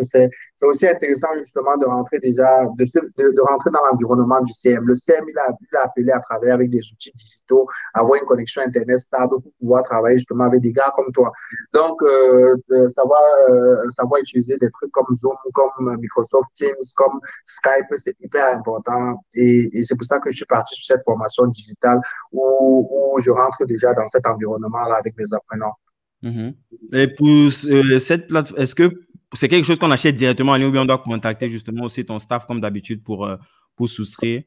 c'est 0.00 0.30
c'est 0.62 0.68
aussi 0.68 0.86
intéressant 0.86 1.28
justement 1.38 1.76
de 1.76 1.86
rentrer 1.86 2.20
déjà, 2.20 2.64
de, 2.78 2.84
de, 2.84 3.40
rentrer 3.50 3.70
dans 3.70 3.84
l'environnement 3.90 4.40
du 4.42 4.52
CM. 4.52 4.86
Le 4.86 4.94
CM, 4.94 5.24
il 5.28 5.36
a, 5.36 5.50
il 5.60 5.76
a 5.76 5.82
appelé 5.82 6.12
à 6.12 6.20
travailler 6.20 6.52
avec 6.52 6.70
des 6.70 6.78
outils 6.78 7.10
digitaux, 7.16 7.66
avoir 7.94 8.20
une 8.20 8.26
connexion 8.26 8.62
Internet 8.62 9.00
stable 9.00 9.40
pour 9.42 9.52
pouvoir 9.58 9.82
travailler 9.82 10.18
justement 10.18 10.44
avec 10.44 10.60
des 10.60 10.72
gars 10.72 10.92
comme 10.94 11.10
toi. 11.12 11.32
Donc, 11.72 12.00
euh, 12.02 12.54
savoir, 12.88 13.20
euh, 13.50 13.90
savoir 13.90 14.20
utiliser 14.20 14.56
des 14.58 14.70
trucs 14.70 14.92
comme 14.92 15.12
Zoom, 15.14 15.34
comme 15.52 15.96
Microsoft 15.98 16.48
Teams, 16.54 16.76
comme 16.94 17.18
Skype, 17.44 17.92
c'est 17.96 18.14
hyper 18.20 18.56
important. 18.56 19.20
Et, 19.34 19.82
c'est 19.82 19.96
pour 19.96 20.04
ça 20.04 20.20
que 20.20 20.30
je 20.30 20.36
suis 20.36 20.46
parti 20.46 20.76
sur 20.76 20.94
cette 20.94 21.04
formation 21.04 21.44
digitale 21.46 22.00
où, 22.30 22.88
où 22.88 23.20
je 23.20 23.32
rentre 23.32 23.64
déjà 23.64 23.92
dans 23.94 24.06
cet 24.06 24.26
environnement-là 24.28 24.94
avec 24.94 25.16
mes 25.18 25.24
apprenants. 25.32 25.74
Mhm. 26.22 26.54
Et 26.92 27.08
pour 27.08 27.26
euh, 27.26 27.98
cette 27.98 28.28
plateforme, 28.28 28.60
est-ce 28.62 28.76
que 28.76 28.88
c'est 29.34 29.48
quelque 29.48 29.64
chose 29.64 29.78
qu'on 29.78 29.90
achète 29.90 30.14
directement 30.14 30.52
en 30.52 30.56
ligne 30.56 30.68
ou 30.68 30.72
bien 30.72 30.82
on 30.82 30.86
doit 30.86 30.98
contacter 30.98 31.50
justement 31.50 31.84
aussi 31.84 32.04
ton 32.04 32.18
staff 32.18 32.46
comme 32.46 32.60
d'habitude 32.60 33.02
pour, 33.02 33.26
euh, 33.26 33.36
pour 33.76 33.88
souscrire? 33.88 34.42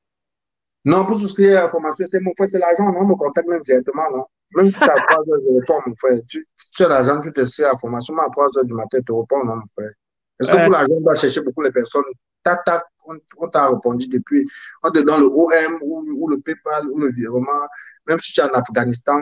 Non, 0.83 1.05
pour 1.05 1.15
souscrire 1.15 1.59
à 1.59 1.61
la 1.63 1.69
formation, 1.69 2.05
c'est 2.09 2.19
mon 2.21 2.31
frère, 2.35 2.47
c'est 2.47 2.59
l'argent, 2.59 2.91
non, 2.91 2.99
on 2.99 3.07
me 3.07 3.15
contacte 3.15 3.47
même 3.47 3.61
directement, 3.63 4.03
non. 4.11 4.25
Même 4.55 4.71
si 4.71 4.77
c'est 4.77 4.89
à 4.89 4.95
3 4.95 5.17
heures, 5.17 5.41
je 5.41 5.59
réponds, 5.59 5.81
mon 5.87 5.95
frère. 5.95 6.19
Tu, 6.27 6.47
tu 6.75 6.83
as 6.83 6.87
l'argent, 6.87 7.19
tu 7.19 7.33
t'inscris 7.33 7.63
à 7.63 7.69
la 7.69 7.77
formation, 7.77 8.13
mais 8.13 8.21
à 8.21 8.29
3 8.29 8.57
heures 8.57 8.65
du 8.65 8.73
matin, 8.73 8.99
tu 9.05 9.11
réponds, 9.11 9.43
non, 9.43 9.55
mon 9.55 9.65
frère. 9.75 9.91
Est-ce 10.39 10.51
que 10.51 10.57
pour 10.57 10.71
l'argent, 10.71 10.95
on 10.97 11.01
doit 11.01 11.15
chercher 11.15 11.41
beaucoup 11.41 11.63
les 11.63 11.71
personnes? 11.71 12.03
Tac, 12.43 12.63
tac, 12.65 12.83
on, 13.07 13.17
on 13.37 13.47
t'a 13.47 13.67
répondu 13.67 14.07
depuis. 14.07 14.45
On 14.83 14.91
te 14.91 14.99
donne 14.99 15.21
le 15.21 15.27
OM 15.27 15.79
ou, 15.81 16.05
ou 16.17 16.29
le 16.29 16.39
PayPal 16.39 16.87
ou 16.91 16.99
le 16.99 17.11
virement. 17.11 17.67
Même 18.05 18.19
si 18.19 18.33
tu 18.33 18.39
es 18.39 18.43
en 18.43 18.49
Afghanistan, 18.49 19.19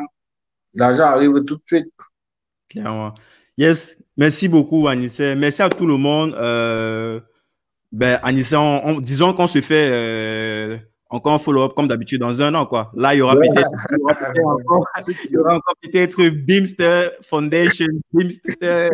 l'argent 0.74 1.06
arrive 1.06 1.44
tout 1.46 1.56
de 1.56 1.64
suite. 1.66 1.94
Clairement. 2.70 3.14
Yes, 3.58 3.98
merci 4.18 4.48
beaucoup, 4.48 4.88
Anissé. 4.88 5.36
Merci 5.36 5.62
à 5.62 5.70
tout 5.70 5.86
le 5.86 5.98
monde. 5.98 6.34
Euh, 6.36 7.20
ben, 7.92 8.20
on- 8.24 8.82
on- 8.86 9.00
disons 9.00 9.34
qu'on 9.34 9.48
se 9.48 9.62
fait 9.62 9.90
euh, 9.92 10.78
encore 11.10 11.34
un 11.34 11.40
follow-up 11.40 11.74
comme 11.76 11.88
d'habitude 11.88 12.20
dans 12.22 12.42
un 12.42 12.54
an, 12.56 12.66
quoi. 12.66 12.92
Là, 12.96 13.14
il 13.14 13.20
y 13.20 13.22
aura 13.22 13.36
peut-être 13.36 13.70
encore, 14.04 14.88
encore 15.48 15.76
peut-être 15.82 16.30
Beamster 16.30 17.12
Foundation, 17.22 17.86
Beamster. 18.12 18.90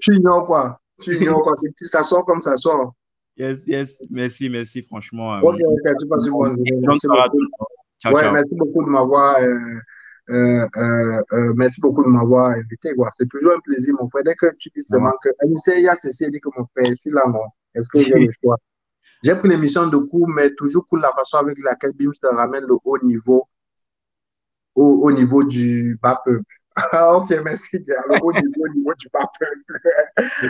Tu 0.00 0.14
ignores 0.14 0.46
quoi? 0.46 0.80
Tu 1.02 1.16
ignores 1.16 1.42
quoi? 1.42 1.52
Ça 1.76 2.02
sort 2.02 2.24
comme 2.24 2.40
ça 2.40 2.56
sort. 2.56 2.94
Yes, 3.36 3.66
yes. 3.66 4.02
Merci, 4.10 4.48
merci, 4.48 4.82
franchement. 4.82 5.38
Ok, 5.42 5.56
ok, 5.64 5.96
tu 6.00 6.06
passes 6.08 6.26
une 6.26 6.32
bonne 6.32 6.54
journée. 6.56 6.70
Merci 6.86 7.06
beaucoup. 7.06 7.38
Ciao, 8.00 8.14
Ouais, 8.14 8.22
ciao. 8.22 8.32
merci 8.32 8.54
beaucoup 8.54 8.84
de 8.84 8.88
m'avoir 8.90 9.36
euh, 9.38 9.58
euh, 10.30 10.66
euh, 10.76 11.22
euh, 11.32 11.52
merci 11.56 11.80
beaucoup 11.80 12.04
de 12.04 12.08
m'avoir 12.08 12.50
invité. 12.50 12.94
quoi. 12.94 13.10
C'est 13.16 13.28
toujours 13.28 13.52
un 13.56 13.60
plaisir, 13.60 13.94
mon 14.00 14.08
frère. 14.08 14.22
Dès 14.24 14.34
que 14.34 14.46
tu 14.58 14.70
dis 14.74 14.82
seulement 14.82 15.12
que 15.22 15.28
il 15.76 15.82
y 15.82 15.88
a 15.88 15.96
ceci, 15.96 16.30
dit 16.30 16.40
que 16.40 16.48
mon 16.56 16.66
frère, 16.66 16.86
je 16.90 16.94
suis 16.94 17.10
là, 17.10 17.22
moi. 17.26 17.46
Est-ce 17.74 17.88
que 17.88 18.00
j'ai 18.00 18.14
le 18.14 18.30
choix? 18.42 18.56
J'ai 19.24 19.34
pris 19.36 19.48
l'émission 19.48 19.86
de 19.86 19.96
cours, 19.96 20.28
mais 20.28 20.52
toujours 20.54 20.84
cool 20.86 21.00
la 21.00 21.12
façon 21.12 21.36
avec 21.38 21.56
laquelle 21.62 21.92
BIMS 21.92 22.12
te 22.20 22.26
ramène 22.26 22.64
le 22.66 22.74
haut 22.84 22.98
niveau 23.02 23.46
au, 24.74 25.02
au 25.04 25.12
niveau 25.12 25.44
du 25.44 25.98
bas 26.02 26.20
peuple. 26.24 26.61
Ah, 26.76 27.16
ok, 27.16 27.30
merci, 27.44 27.80
gars. 27.80 28.02
Le 28.08 28.16
haut 28.22 28.32
niveau, 28.32 28.64
au 28.64 28.74
niveau 28.74 28.94
du 28.98 29.08
peuple. 29.08 29.46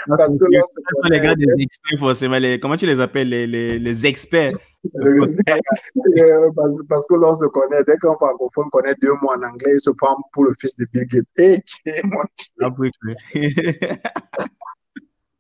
Parce 0.09 0.37
que 0.37 0.45
là, 0.51 0.61
Ce 0.69 0.75
sont 0.75 1.09
les 1.11 1.21
gars 1.21 1.35
des 1.35 1.47
experts, 1.59 1.99
forcément. 1.99 2.39
Les, 2.39 2.61
comment 2.61 2.77
tu 2.77 2.87
les 2.87 3.01
appelles? 3.01 3.29
Les, 3.29 3.47
les, 3.47 3.79
les 3.79 4.07
experts? 4.07 4.53
Euh, 4.97 5.27
parce, 6.57 6.77
parce 6.89 7.07
que 7.07 7.15
l'on 7.15 7.35
se 7.35 7.47
connaît, 7.47 7.83
dès 7.87 7.97
qu'un 7.99 8.15
francophone 8.15 8.69
connaît 8.71 8.95
deux 9.01 9.13
mots 9.23 9.31
en 9.31 9.43
anglais, 9.43 9.73
il 9.75 9.81
se 9.81 9.91
prend 9.91 10.17
pour 10.33 10.45
le 10.45 10.53
fils 10.61 10.77
de 10.77 10.87
Bill 10.93 11.07
Gates. 11.07 11.25
Hey, 11.37 11.63
hey, 11.87 12.03
mon 12.05 12.23
Ah. 12.63 12.71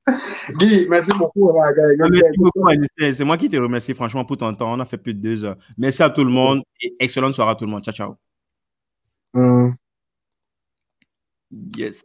Guy, 0.58 0.88
merci 0.90 1.10
beaucoup. 1.16 1.52
Merci 1.52 2.38
beaucoup. 2.38 2.68
C'est 2.98 3.24
moi 3.24 3.38
qui 3.38 3.48
te 3.48 3.56
remercie, 3.56 3.94
franchement, 3.94 4.24
pour 4.24 4.36
ton 4.36 4.52
temps. 4.54 4.72
On 4.72 4.80
a 4.80 4.84
fait 4.84 4.98
plus 4.98 5.14
de 5.14 5.20
deux 5.20 5.44
heures. 5.44 5.56
Merci 5.78 6.02
à 6.02 6.10
tout 6.10 6.24
le 6.24 6.30
monde 6.30 6.62
et 6.80 6.96
excellente 6.98 7.34
soirée 7.34 7.52
à 7.52 7.54
tout 7.54 7.64
le 7.64 7.70
monde. 7.70 7.84
Ciao, 7.84 7.94
ciao. 7.94 8.16
Hum. 9.34 9.74
Yes. 11.52 12.02